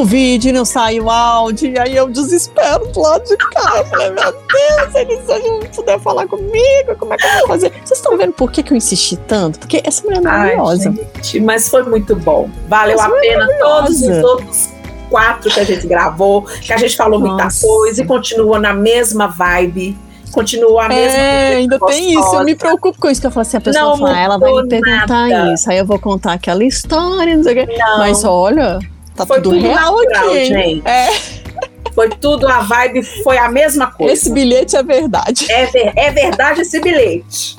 o 0.00 0.04
vídeo 0.04 0.52
não 0.52 0.64
sai 0.64 1.00
o 1.00 1.10
áudio, 1.10 1.72
e 1.72 1.78
aí 1.78 1.96
eu 1.96 2.08
desespero 2.08 2.86
do 2.88 3.00
lado 3.00 3.24
de 3.24 3.36
cá. 3.36 3.84
Falei, 3.90 4.10
meu 4.10 4.32
Deus, 4.32 4.94
eles 4.94 5.26
não 5.26 5.60
puder 5.60 6.00
falar 6.00 6.26
comigo, 6.26 6.96
como 6.98 7.14
é 7.14 7.16
que 7.16 7.26
eu 7.26 7.38
vou 7.38 7.48
fazer? 7.48 7.70
Vocês 7.84 7.98
estão 7.98 8.16
vendo 8.16 8.32
por 8.32 8.50
que, 8.50 8.62
que 8.62 8.72
eu 8.72 8.76
insisti 8.76 9.16
tanto? 9.16 9.58
Porque 9.58 9.80
essa 9.84 10.02
mulher 10.04 10.22
é 10.22 10.28
Ai, 10.28 10.56
maravilhosa. 10.56 10.92
gente, 10.92 11.40
mas 11.40 11.68
foi 11.68 11.82
muito 11.82 12.14
bom. 12.16 12.48
Valeu 12.68 13.00
a 13.00 13.08
foi 13.08 13.20
pena 13.20 13.46
todos 13.58 14.00
os 14.02 14.24
outros 14.24 14.68
quatro 15.08 15.50
que 15.50 15.60
a 15.60 15.64
gente 15.64 15.86
gravou, 15.86 16.42
que 16.42 16.72
a 16.72 16.76
gente 16.76 16.96
falou 16.96 17.20
muita 17.20 17.44
Nossa. 17.44 17.66
coisa 17.66 18.02
e 18.02 18.06
continuou 18.06 18.58
na 18.58 18.74
mesma 18.74 19.26
vibe. 19.28 19.96
Continuou 20.32 20.78
a 20.80 20.88
mesma 20.88 21.16
É, 21.18 21.54
ainda 21.54 21.78
tem 21.78 22.10
isso. 22.10 22.18
Eu 22.34 22.44
me 22.44 22.52
gostosa. 22.52 22.56
preocupo 22.56 23.00
com 23.00 23.08
isso 23.08 23.20
que 23.20 23.26
eu 23.26 23.30
falo 23.30 23.42
assim: 23.42 23.56
a 23.56 23.60
pessoa 23.60 23.84
Não 23.84 23.96
fala, 23.98 24.12
"Ah, 24.16 24.20
ela 24.20 24.38
vai 24.38 24.52
me 24.52 24.68
perguntar 24.68 25.28
nada. 25.28 25.54
isso. 25.54 25.70
Aí 25.70 25.78
eu 25.78 25.86
vou 25.86 25.98
contar 25.98 26.32
aquela 26.34 26.62
história, 26.64 27.34
não 27.36 27.42
sei 27.44 27.62
o 27.62 27.66
quê. 27.66 27.74
Mas 27.98 28.22
olha, 28.24 28.78
tá 29.16 29.26
foi 29.26 29.40
tudo, 29.40 29.56
tudo 29.56 29.66
real 29.66 29.96
natural, 29.96 30.28
aqui. 30.30 30.44
gente. 30.46 30.82
É, 30.88 31.08
Foi 31.94 32.10
tudo, 32.10 32.46
a 32.46 32.60
vibe 32.60 33.02
foi 33.22 33.38
a 33.38 33.48
mesma 33.48 33.86
coisa. 33.90 34.12
esse 34.12 34.30
bilhete 34.30 34.76
é 34.76 34.82
verdade. 34.82 35.50
É, 35.50 35.64
ver- 35.66 35.92
é 35.96 36.10
verdade 36.10 36.60
esse 36.60 36.78
bilhete. 36.80 37.56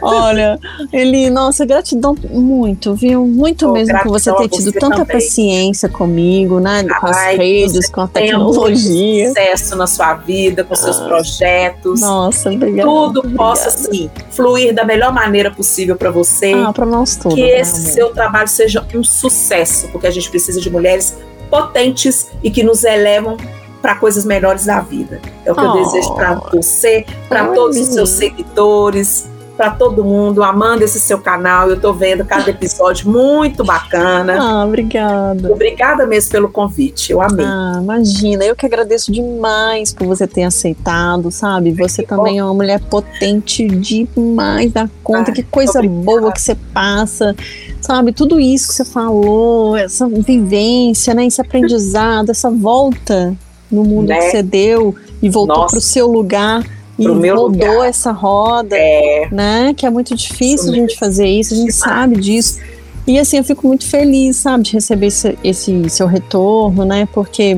Olha, 0.00 0.58
ele, 0.92 1.30
nossa, 1.30 1.64
gratidão 1.64 2.14
muito, 2.30 2.94
viu? 2.94 3.26
Muito 3.26 3.68
Oh, 3.68 3.72
mesmo 3.72 3.98
por 4.02 4.10
você 4.10 4.32
ter 4.34 4.48
tido 4.48 4.72
você 4.72 4.78
tanta 4.78 4.96
também. 4.98 5.16
paciência 5.16 5.88
comigo, 5.88 6.60
né? 6.60 6.84
Com 7.00 7.06
as 7.06 7.16
Ai, 7.16 7.36
redes, 7.36 7.88
com 7.88 8.00
a 8.02 8.08
tecnologia. 8.08 9.28
Sucesso 9.28 9.76
na 9.76 9.86
sua 9.86 10.14
vida, 10.14 10.64
com 10.64 10.74
seus 10.74 11.00
Ah. 11.00 11.04
projetos. 11.04 12.00
Nossa, 12.00 12.50
obrigada. 12.50 12.88
Tudo 12.88 13.18
obrigada. 13.20 13.36
possa, 13.36 13.68
assim, 13.68 14.10
fluir 14.30 14.74
da 14.74 14.84
melhor 14.84 15.12
maneira 15.12 15.50
possível 15.50 15.96
para 15.96 16.10
você. 16.10 16.52
Ah, 16.54 16.72
pra 16.72 16.86
nós 16.86 17.16
todos. 17.16 17.34
que 17.34 17.42
né, 17.42 17.60
esse 17.60 17.92
seu 17.92 18.12
trabalho 18.12 18.48
seja 18.48 18.84
um 18.94 19.02
sucesso, 19.04 19.88
porque 19.88 20.06
a 20.06 20.10
gente 20.10 20.30
precisa 20.30 20.60
de 20.60 20.70
mulheres 20.70 21.16
potentes 21.50 22.28
e 22.42 22.50
que 22.50 22.62
nos 22.62 22.82
elevam 22.84 23.36
para 23.80 23.96
coisas 23.96 24.24
melhores 24.24 24.64
da 24.64 24.80
vida. 24.80 25.20
É 25.44 25.50
o 25.52 25.54
que 25.54 25.60
eu 25.60 25.70
Oh. 25.70 25.82
desejo 25.84 26.14
para 26.14 26.34
você, 26.52 27.04
para 27.28 27.48
todos 27.48 27.76
os 27.76 27.88
seus 27.88 28.10
seguidores, 28.10 29.28
para 29.62 29.70
todo 29.70 30.02
mundo 30.02 30.42
amando 30.42 30.82
esse 30.82 30.98
seu 30.98 31.20
canal. 31.20 31.70
Eu 31.70 31.78
tô 31.80 31.92
vendo 31.92 32.24
cada 32.24 32.50
episódio 32.50 33.08
muito 33.08 33.62
bacana. 33.62 34.36
Ah, 34.40 34.64
obrigada. 34.64 35.52
Obrigada 35.52 36.04
mesmo 36.04 36.32
pelo 36.32 36.48
convite. 36.48 37.12
Eu 37.12 37.22
amei. 37.22 37.46
Ah, 37.46 37.78
imagina, 37.80 38.44
eu 38.44 38.56
que 38.56 38.66
agradeço 38.66 39.12
demais 39.12 39.92
por 39.94 40.04
você 40.08 40.26
ter 40.26 40.42
aceitado, 40.42 41.30
sabe? 41.30 41.70
Você 41.70 42.02
que 42.02 42.08
também 42.08 42.40
é 42.40 42.44
uma 42.44 42.52
mulher 42.54 42.80
potente 42.80 43.68
demais 43.68 44.72
da 44.72 44.90
conta, 45.04 45.30
Ah, 45.30 45.34
que 45.34 45.44
coisa 45.44 45.78
obrigada. 45.78 46.02
boa 46.02 46.32
que 46.32 46.40
você 46.40 46.56
passa, 46.74 47.36
sabe? 47.80 48.12
Tudo 48.12 48.40
isso 48.40 48.66
que 48.66 48.74
você 48.74 48.84
falou, 48.84 49.76
essa 49.76 50.08
vivência, 50.08 51.14
né? 51.14 51.24
Esse 51.26 51.40
aprendizado, 51.40 52.30
essa 52.30 52.50
volta 52.50 53.32
no 53.70 53.84
mundo 53.84 54.08
Né? 54.08 54.16
que 54.18 54.30
você 54.32 54.42
deu 54.42 54.92
e 55.22 55.30
voltou 55.30 55.66
para 55.68 55.78
o 55.78 55.80
seu 55.80 56.08
lugar 56.08 56.64
e 56.98 57.04
Pro 57.04 57.14
meu 57.16 57.36
rodou 57.36 57.48
lugar. 57.74 57.88
essa 57.88 58.12
roda 58.12 58.76
É, 58.76 59.28
né? 59.32 59.74
Que 59.76 59.86
é 59.86 59.90
muito 59.90 60.14
difícil 60.14 60.70
a 60.72 60.74
gente 60.76 60.98
fazer 60.98 61.26
isso, 61.26 61.54
a 61.54 61.56
gente 61.56 61.72
sabe 61.72 62.16
disso. 62.20 62.58
E 63.06 63.18
assim, 63.18 63.38
eu 63.38 63.44
fico 63.44 63.66
muito 63.66 63.84
feliz, 63.86 64.36
sabe, 64.36 64.64
de 64.64 64.72
receber 64.74 65.06
esse, 65.06 65.36
esse 65.42 65.90
seu 65.90 66.06
retorno, 66.06 66.84
né? 66.84 67.08
Porque 67.12 67.56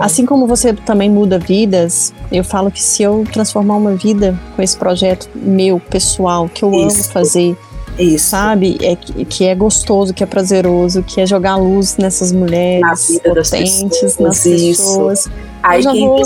assim 0.00 0.24
como 0.26 0.46
você 0.46 0.72
também 0.72 1.08
muda 1.10 1.38
vidas, 1.38 2.12
eu 2.32 2.42
falo 2.42 2.70
que 2.70 2.82
se 2.82 3.02
eu 3.02 3.24
transformar 3.32 3.76
uma 3.76 3.94
vida 3.94 4.36
com 4.56 4.62
esse 4.62 4.76
projeto 4.76 5.28
meu, 5.34 5.78
pessoal, 5.78 6.48
que 6.48 6.64
eu 6.64 6.68
amo 6.70 6.88
Isso. 6.88 7.10
fazer, 7.12 7.56
isso. 7.98 8.30
sabe? 8.30 8.78
É 8.82 8.96
que, 8.96 9.44
é 9.44 9.54
gostoso, 9.54 10.12
que 10.14 10.24
é 10.24 10.26
prazeroso, 10.26 11.02
que 11.04 11.20
é 11.20 11.26
jogar 11.26 11.56
luz 11.56 11.96
nessas 11.96 12.32
mulheres 12.32 12.80
Na 12.80 12.94
vida 12.94 13.34
das 13.34 13.50
potentes, 13.50 14.00
pessoas, 14.00 14.16
nas 14.18 14.46
isso. 14.46 14.82
pessoas. 14.82 15.28
Aí 15.62 15.82
já 15.82 15.92
que, 15.92 16.00
vou- 16.00 16.22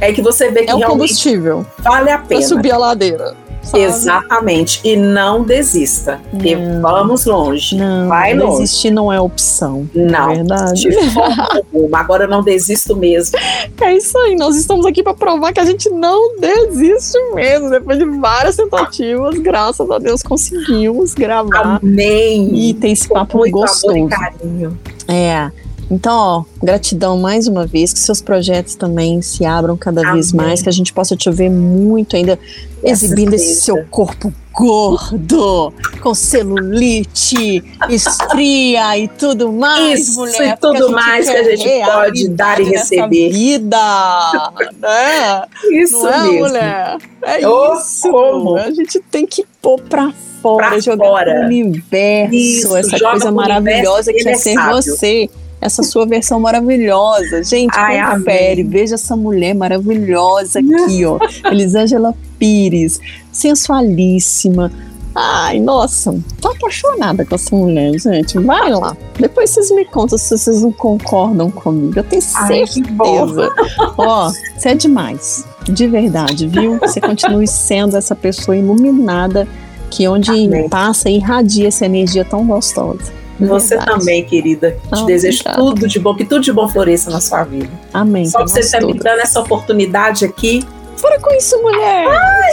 é 0.00 0.12
que 0.12 0.22
você 0.22 0.50
vê 0.50 0.64
que 0.64 0.70
É 0.70 0.74
realmente 0.76 0.88
combustível 0.88 1.66
vale 1.78 2.10
a 2.10 2.18
pra 2.18 2.26
pena. 2.28 2.42
subir 2.42 2.72
a 2.72 2.76
ladeira. 2.78 3.34
sabe? 3.62 3.82
Exatamente. 3.84 4.80
E 4.84 4.94
não 4.96 5.42
desista. 5.42 6.20
Porque 6.30 6.54
vamos 6.82 7.24
longe. 7.24 7.76
Não, 7.76 8.08
Vai 8.08 8.34
longe. 8.34 8.58
desistir 8.62 8.90
não 8.90 9.10
é 9.10 9.18
opção. 9.20 9.88
Não. 9.94 10.30
É 10.32 10.34
verdade. 10.36 10.82
De 10.82 11.10
forma 11.10 11.48
alguma. 11.50 11.98
Agora 11.98 12.24
eu 12.24 12.28
não 12.28 12.42
desisto 12.42 12.94
mesmo. 12.94 13.38
É 13.80 13.94
isso 13.96 14.18
aí, 14.18 14.36
nós 14.36 14.54
estamos 14.56 14.84
aqui 14.84 15.02
para 15.02 15.14
provar 15.14 15.52
que 15.52 15.60
a 15.60 15.64
gente 15.64 15.88
não 15.88 16.38
desiste 16.38 17.18
mesmo. 17.34 17.70
Depois 17.70 17.98
de 17.98 18.04
várias 18.04 18.56
tentativas, 18.56 19.38
graças 19.38 19.90
a 19.90 19.98
Deus 19.98 20.22
conseguimos 20.22 21.14
gravar 21.14 21.78
Amém. 21.82 22.50
e 22.54 22.74
ter 22.74 22.88
esse 22.90 23.08
Com 23.08 23.14
papo 23.14 23.38
muito 23.38 23.54
amor 23.56 23.66
gostoso. 23.66 23.96
e 23.96 24.08
carinho. 24.08 24.78
É. 25.08 25.50
Então, 25.90 26.16
ó, 26.16 26.44
gratidão 26.62 27.18
mais 27.18 27.46
uma 27.46 27.66
vez, 27.66 27.92
que 27.92 27.98
seus 27.98 28.20
projetos 28.20 28.74
também 28.74 29.20
se 29.22 29.44
abram 29.44 29.76
cada 29.76 30.00
vez 30.12 30.32
Amém. 30.32 30.46
mais, 30.46 30.62
que 30.62 30.68
a 30.68 30.72
gente 30.72 30.92
possa 30.92 31.14
te 31.16 31.30
ver 31.30 31.50
muito 31.50 32.16
ainda 32.16 32.38
exibindo 32.82 33.34
esse 33.34 33.60
seu 33.62 33.84
corpo 33.86 34.32
gordo, 34.52 35.72
com 36.00 36.14
celulite, 36.14 37.62
estria 37.88 38.96
e 38.98 39.08
tudo 39.08 39.52
mais, 39.52 40.00
Isso, 40.08 40.20
mulher. 40.20 40.54
e 40.54 40.56
tudo 40.60 40.90
mais 40.92 41.28
que 41.28 41.36
a 41.36 41.42
gente 41.56 41.84
pode 41.84 42.28
dar 42.28 42.60
e 42.60 42.64
receber. 42.64 43.30
Vida, 43.30 44.52
né? 44.80 45.42
Isso 45.72 46.02
Não 46.02 46.08
é, 46.12 46.22
mesmo. 46.22 46.38
mulher? 46.46 46.96
É 47.22 47.48
Oh, 47.48 47.74
isso. 47.74 48.10
como? 48.10 48.56
A 48.56 48.70
gente 48.70 49.00
tem 49.10 49.26
que 49.26 49.44
pôr 49.60 49.80
pra 49.80 50.12
fora, 50.40 50.68
Pra 50.68 50.78
jogar 50.78 51.04
fora. 51.06 51.40
universo, 51.46 52.34
Isso, 52.34 52.76
essa 52.76 52.98
coisa 53.00 53.32
maravilhosa 53.32 54.12
que 54.12 54.28
é 54.28 54.32
é 54.32 54.34
ser 54.36 54.54
você. 54.70 55.30
Essa 55.64 55.82
sua 55.82 56.04
versão 56.04 56.38
maravilhosa. 56.38 57.42
Gente, 57.42 57.72
Ai, 57.74 58.16
confere, 58.16 58.60
amém. 58.60 58.68
veja 58.68 58.96
essa 58.96 59.16
mulher 59.16 59.54
maravilhosa 59.54 60.58
aqui, 60.58 61.06
ó. 61.06 61.18
Elisângela 61.50 62.14
Pires, 62.38 63.00
sensualíssima. 63.32 64.70
Ai, 65.14 65.60
nossa, 65.60 66.14
tô 66.38 66.48
apaixonada 66.48 67.24
com 67.24 67.34
essa 67.34 67.56
mulher, 67.56 67.98
gente. 67.98 68.38
Vai 68.40 68.70
lá. 68.70 68.94
Depois 69.18 69.48
vocês 69.50 69.70
me 69.70 69.86
contam 69.86 70.18
se 70.18 70.36
vocês 70.36 70.60
não 70.60 70.70
concordam 70.72 71.50
comigo. 71.50 71.98
Eu 71.98 72.04
tenho 72.04 72.22
Ai, 72.34 72.66
certeza. 72.66 73.50
Ó, 73.96 74.30
você 74.58 74.68
é 74.68 74.74
demais. 74.74 75.46
De 75.64 75.86
verdade, 75.86 76.46
viu? 76.46 76.78
Você 76.80 77.00
continue 77.00 77.46
sendo 77.48 77.96
essa 77.96 78.14
pessoa 78.14 78.54
iluminada 78.54 79.48
que 79.88 80.06
onde 80.06 80.30
Amém. 80.30 80.68
passa 80.68 81.08
irradia 81.08 81.68
essa 81.68 81.86
energia 81.86 82.24
tão 82.24 82.44
gostosa. 82.46 83.23
Você 83.40 83.76
verdade. 83.76 83.98
também, 83.98 84.24
querida. 84.24 84.72
Te 84.72 84.78
Ah, 85.02 85.04
desejo 85.04 85.40
obrigada. 85.40 85.58
tudo 85.58 85.88
de 85.88 85.98
bom, 85.98 86.14
que 86.14 86.24
tudo 86.24 86.40
de 86.40 86.52
bom 86.52 86.68
floresça 86.68 87.10
na 87.10 87.20
sua 87.20 87.42
vida. 87.44 87.70
Amém. 87.92 88.26
Só 88.26 88.38
que 88.44 88.50
você 88.50 88.60
nós 88.60 88.66
está 88.66 88.80
me 88.80 88.94
dando 88.94 89.20
essa 89.20 89.40
oportunidade 89.40 90.24
aqui. 90.24 90.64
Para 91.02 91.20
com 91.20 91.30
isso, 91.34 91.60
mulher! 91.60 92.06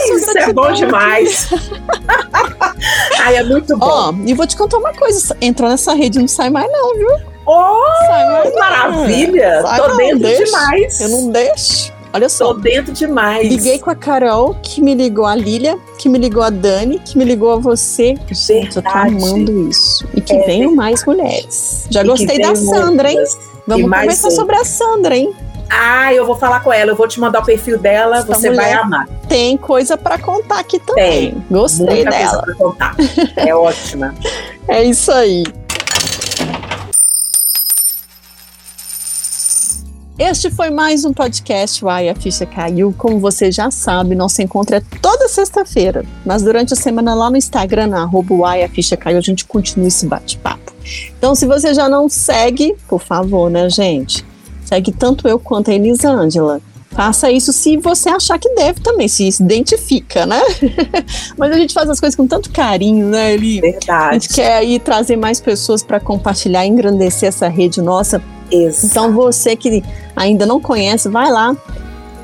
Sua 0.06 0.16
Isso 0.16 0.30
é 0.30 0.34
gratidão 0.34 0.64
bom 0.64 0.72
demais. 0.72 1.48
Ai, 3.24 3.36
é 3.36 3.44
muito 3.44 3.76
bom. 3.78 3.86
Ó, 3.86 4.14
e 4.26 4.34
vou 4.34 4.46
te 4.46 4.56
contar 4.56 4.78
uma 4.78 4.92
coisa: 4.92 5.36
entrou 5.40 5.70
nessa 5.70 5.94
rede 5.94 6.18
não 6.18 6.28
sai 6.28 6.50
mais, 6.50 6.70
não, 6.70 6.94
viu? 6.96 7.08
Oh, 7.46 7.82
Sai 8.06 8.28
mais, 8.28 8.54
maravilha! 8.54 9.62
Sai 9.62 9.80
Tô 9.80 9.88
não, 9.88 9.96
dentro 9.96 10.18
deixa. 10.20 10.44
demais. 10.44 11.00
Eu 11.00 11.08
não 11.08 11.30
deixo. 11.30 11.91
Olha 12.12 12.28
só. 12.28 12.52
Tô 12.52 12.60
dentro 12.60 12.92
demais. 12.92 13.48
Liguei 13.48 13.78
com 13.78 13.90
a 13.90 13.94
Carol, 13.94 14.54
que 14.62 14.80
me 14.82 14.94
ligou 14.94 15.24
a 15.26 15.34
Lilia, 15.34 15.78
que 15.98 16.08
me 16.08 16.18
ligou 16.18 16.42
a 16.42 16.50
Dani, 16.50 16.98
que 16.98 17.16
me 17.16 17.24
ligou 17.24 17.52
a 17.52 17.56
você. 17.56 18.14
Gente, 18.30 18.76
eu 18.76 18.82
tô 18.82 18.88
amando 18.90 19.68
isso. 19.68 20.06
E 20.14 20.20
que 20.20 20.32
É 20.34 20.46
venham 20.46 20.74
mais 20.74 21.04
mulheres. 21.06 21.86
Já 21.90 22.02
E 22.02 22.06
gostei 22.06 22.38
da 22.40 22.54
Sandra, 22.54 23.10
hein? 23.10 23.18
outras. 23.18 23.38
Vamos 23.66 23.84
conversar 23.90 24.30
sobre 24.30 24.56
a 24.56 24.64
Sandra, 24.64 25.16
hein? 25.16 25.32
Ah, 25.74 26.12
eu 26.12 26.26
vou 26.26 26.36
falar 26.36 26.60
com 26.60 26.70
ela. 26.70 26.90
Eu 26.90 26.96
vou 26.96 27.08
te 27.08 27.18
mandar 27.18 27.40
o 27.40 27.44
perfil 27.46 27.78
dela. 27.78 28.18
Essa 28.18 28.26
você 28.26 28.50
vai 28.50 28.72
amar. 28.74 29.08
Tem 29.26 29.56
coisa 29.56 29.96
pra 29.96 30.18
contar 30.18 30.58
aqui 30.58 30.78
também. 30.78 31.42
Gostei 31.50 31.86
Muita 31.86 32.10
dela. 32.10 32.28
coisa 32.30 32.42
pra 32.42 32.54
contar. 32.54 32.96
É 33.36 33.54
ótima. 33.54 34.14
É 34.68 34.84
isso 34.84 35.10
aí. 35.10 35.42
Este 40.18 40.50
foi 40.50 40.68
mais 40.68 41.06
um 41.06 41.12
podcast 41.12 41.82
Uai, 41.82 42.10
a 42.10 42.14
Ficha 42.14 42.44
Caiu. 42.44 42.94
Como 42.96 43.18
você 43.18 43.50
já 43.50 43.70
sabe, 43.70 44.14
nosso 44.14 44.42
encontro 44.42 44.76
é 44.76 44.82
toda 45.00 45.26
sexta-feira. 45.26 46.04
Mas 46.24 46.42
durante 46.42 46.74
a 46.74 46.76
semana 46.76 47.14
lá 47.14 47.30
no 47.30 47.36
Instagram, 47.36 47.86
na 47.86 48.02
arroba 48.02 48.34
Uai, 48.34 48.62
a 48.62 48.68
Ficha 48.68 48.94
Caiu, 48.94 49.16
a 49.16 49.22
gente 49.22 49.46
continua 49.46 49.88
esse 49.88 50.06
bate-papo. 50.06 50.72
Então, 51.16 51.34
se 51.34 51.46
você 51.46 51.72
já 51.72 51.88
não 51.88 52.10
segue, 52.10 52.76
por 52.86 53.00
favor, 53.00 53.50
né, 53.50 53.70
gente? 53.70 54.24
Segue 54.66 54.92
tanto 54.92 55.26
eu 55.26 55.38
quanto 55.38 55.70
a 55.70 55.74
Elisângela. 55.74 56.60
Faça 56.90 57.30
isso 57.30 57.50
se 57.54 57.78
você 57.78 58.10
achar 58.10 58.38
que 58.38 58.54
deve 58.54 58.80
também, 58.80 59.08
se 59.08 59.26
identifica, 59.40 60.26
né? 60.26 60.42
Mas 61.38 61.52
a 61.52 61.56
gente 61.56 61.72
faz 61.72 61.88
as 61.88 61.98
coisas 61.98 62.14
com 62.14 62.26
tanto 62.26 62.50
carinho, 62.50 63.06
né, 63.06 63.32
Eli? 63.32 63.58
A 63.58 63.62
Verdade. 63.62 64.12
gente 64.26 64.34
quer 64.34 64.56
aí 64.56 64.78
trazer 64.78 65.16
mais 65.16 65.40
pessoas 65.40 65.82
para 65.82 65.98
compartilhar 65.98 66.66
e 66.66 66.68
engrandecer 66.68 67.30
essa 67.30 67.48
rede 67.48 67.80
nossa. 67.80 68.22
Exato. 68.52 68.86
Então 68.86 69.12
você 69.12 69.56
que 69.56 69.82
ainda 70.14 70.44
não 70.44 70.60
conhece, 70.60 71.08
vai 71.08 71.30
lá 71.30 71.56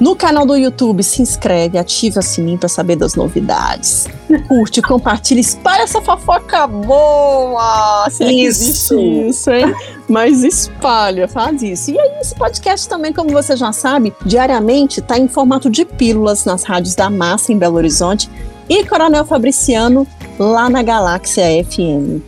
no 0.01 0.15
canal 0.15 0.47
do 0.47 0.55
YouTube, 0.55 1.03
se 1.03 1.21
inscreve, 1.21 1.77
ativa 1.77 2.21
o 2.21 2.23
sininho 2.23 2.57
para 2.57 2.69
saber 2.69 2.95
das 2.95 3.17
novidades. 3.17 4.07
Curte, 4.47 4.81
compartilha, 4.81 5.41
espalha 5.41 5.83
essa 5.83 6.01
fofoca 6.01 6.69
boa! 6.69 8.09
Se 8.09 8.23
é 8.23 8.33
Isso. 8.33 8.95
existe 8.95 9.29
isso, 9.29 9.51
hein? 9.51 9.75
Mas 10.09 10.45
espalha, 10.45 11.27
faz 11.27 11.63
isso. 11.63 11.91
E 11.91 11.99
aí, 11.99 12.21
esse 12.21 12.35
podcast 12.35 12.89
também, 12.89 13.13
como 13.13 13.31
você 13.31 13.57
já 13.57 13.73
sabe, 13.73 14.15
diariamente 14.25 15.01
está 15.01 15.19
em 15.19 15.27
formato 15.27 15.69
de 15.69 15.85
pílulas 15.85 16.45
nas 16.45 16.63
rádios 16.63 16.95
da 16.95 17.11
Massa, 17.11 17.53
em 17.53 17.59
Belo 17.59 17.77
Horizonte, 17.77 18.31
e 18.69 18.85
Coronel 18.85 19.25
Fabriciano, 19.25 20.07
lá 20.39 20.71
na 20.71 20.83
Galáxia 20.83 21.45
FM. 21.65 22.23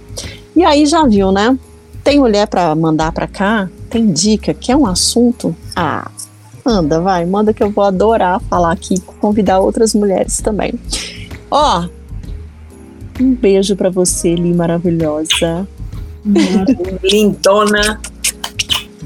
E 0.56 0.64
aí, 0.64 0.86
já 0.86 1.06
viu, 1.06 1.30
né? 1.30 1.56
Tem 2.02 2.18
mulher 2.18 2.48
para 2.48 2.74
mandar 2.74 3.12
para 3.12 3.28
cá? 3.28 3.68
Tem 3.90 4.12
dica? 4.12 4.54
Quer 4.54 4.76
um 4.76 4.86
assunto? 4.86 5.54
Ah, 5.74 6.08
manda, 6.64 7.00
vai, 7.00 7.26
manda 7.26 7.52
que 7.52 7.62
eu 7.62 7.70
vou 7.70 7.82
adorar 7.82 8.40
falar 8.42 8.72
aqui, 8.72 9.00
convidar 9.20 9.58
outras 9.58 9.94
mulheres 9.94 10.38
também. 10.38 10.74
Ó, 11.50 11.88
um 13.20 13.34
beijo 13.34 13.74
para 13.74 13.90
você, 13.90 14.34
Li 14.34 14.54
maravilhosa. 14.54 15.66
Lindona. 17.02 18.00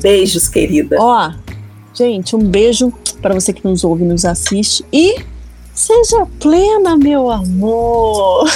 Beijos, 0.00 0.48
querida. 0.48 0.96
Ó, 1.00 1.32
gente, 1.94 2.36
um 2.36 2.44
beijo 2.44 2.92
para 3.22 3.34
você 3.34 3.52
que 3.52 3.66
nos 3.66 3.84
ouve 3.84 4.04
e 4.04 4.06
nos 4.06 4.26
assiste 4.26 4.84
e 4.92 5.16
Seja 5.74 6.24
plena, 6.38 6.96
meu 6.96 7.30
amor. 7.30 8.48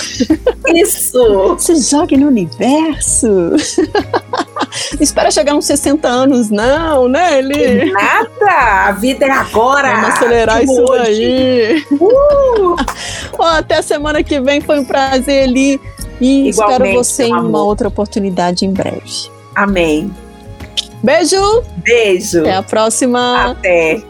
Isso! 0.69 1.57
Se 1.59 1.75
jogue 1.91 2.17
no 2.17 2.29
universo. 2.29 3.57
Espera 5.01 5.31
chegar 5.31 5.55
uns 5.55 5.65
60 5.65 6.07
anos, 6.07 6.49
não, 6.49 7.09
né, 7.09 7.41
Eli? 7.41 7.91
Nada! 7.91 8.87
A 8.87 8.93
vida 8.93 9.27
é 9.27 9.31
agora! 9.31 9.97
Vamos 9.97 10.11
acelerar 10.11 10.61
tipo 10.61 10.73
isso 10.73 10.83
hoje. 10.85 11.25
aí. 11.25 11.87
Uh! 11.91 12.77
Ó, 13.37 13.45
até 13.45 13.83
semana 13.83 14.23
que 14.23 14.41
vem, 14.41 14.61
foi 14.61 14.79
um 14.79 14.85
prazer, 14.85 15.49
Eli. 15.49 15.81
E 16.21 16.49
espero 16.49 16.71
Igualmente, 16.71 16.97
você 16.97 17.25
em 17.25 17.35
uma 17.35 17.63
outra 17.63 17.89
oportunidade 17.89 18.65
em 18.65 18.73
breve. 18.73 19.29
Amém. 19.57 20.11
Beijo, 21.03 21.63
Beijo. 21.77 22.41
até 22.41 22.55
a 22.55 22.63
próxima. 22.63 23.51
Até. 23.51 24.03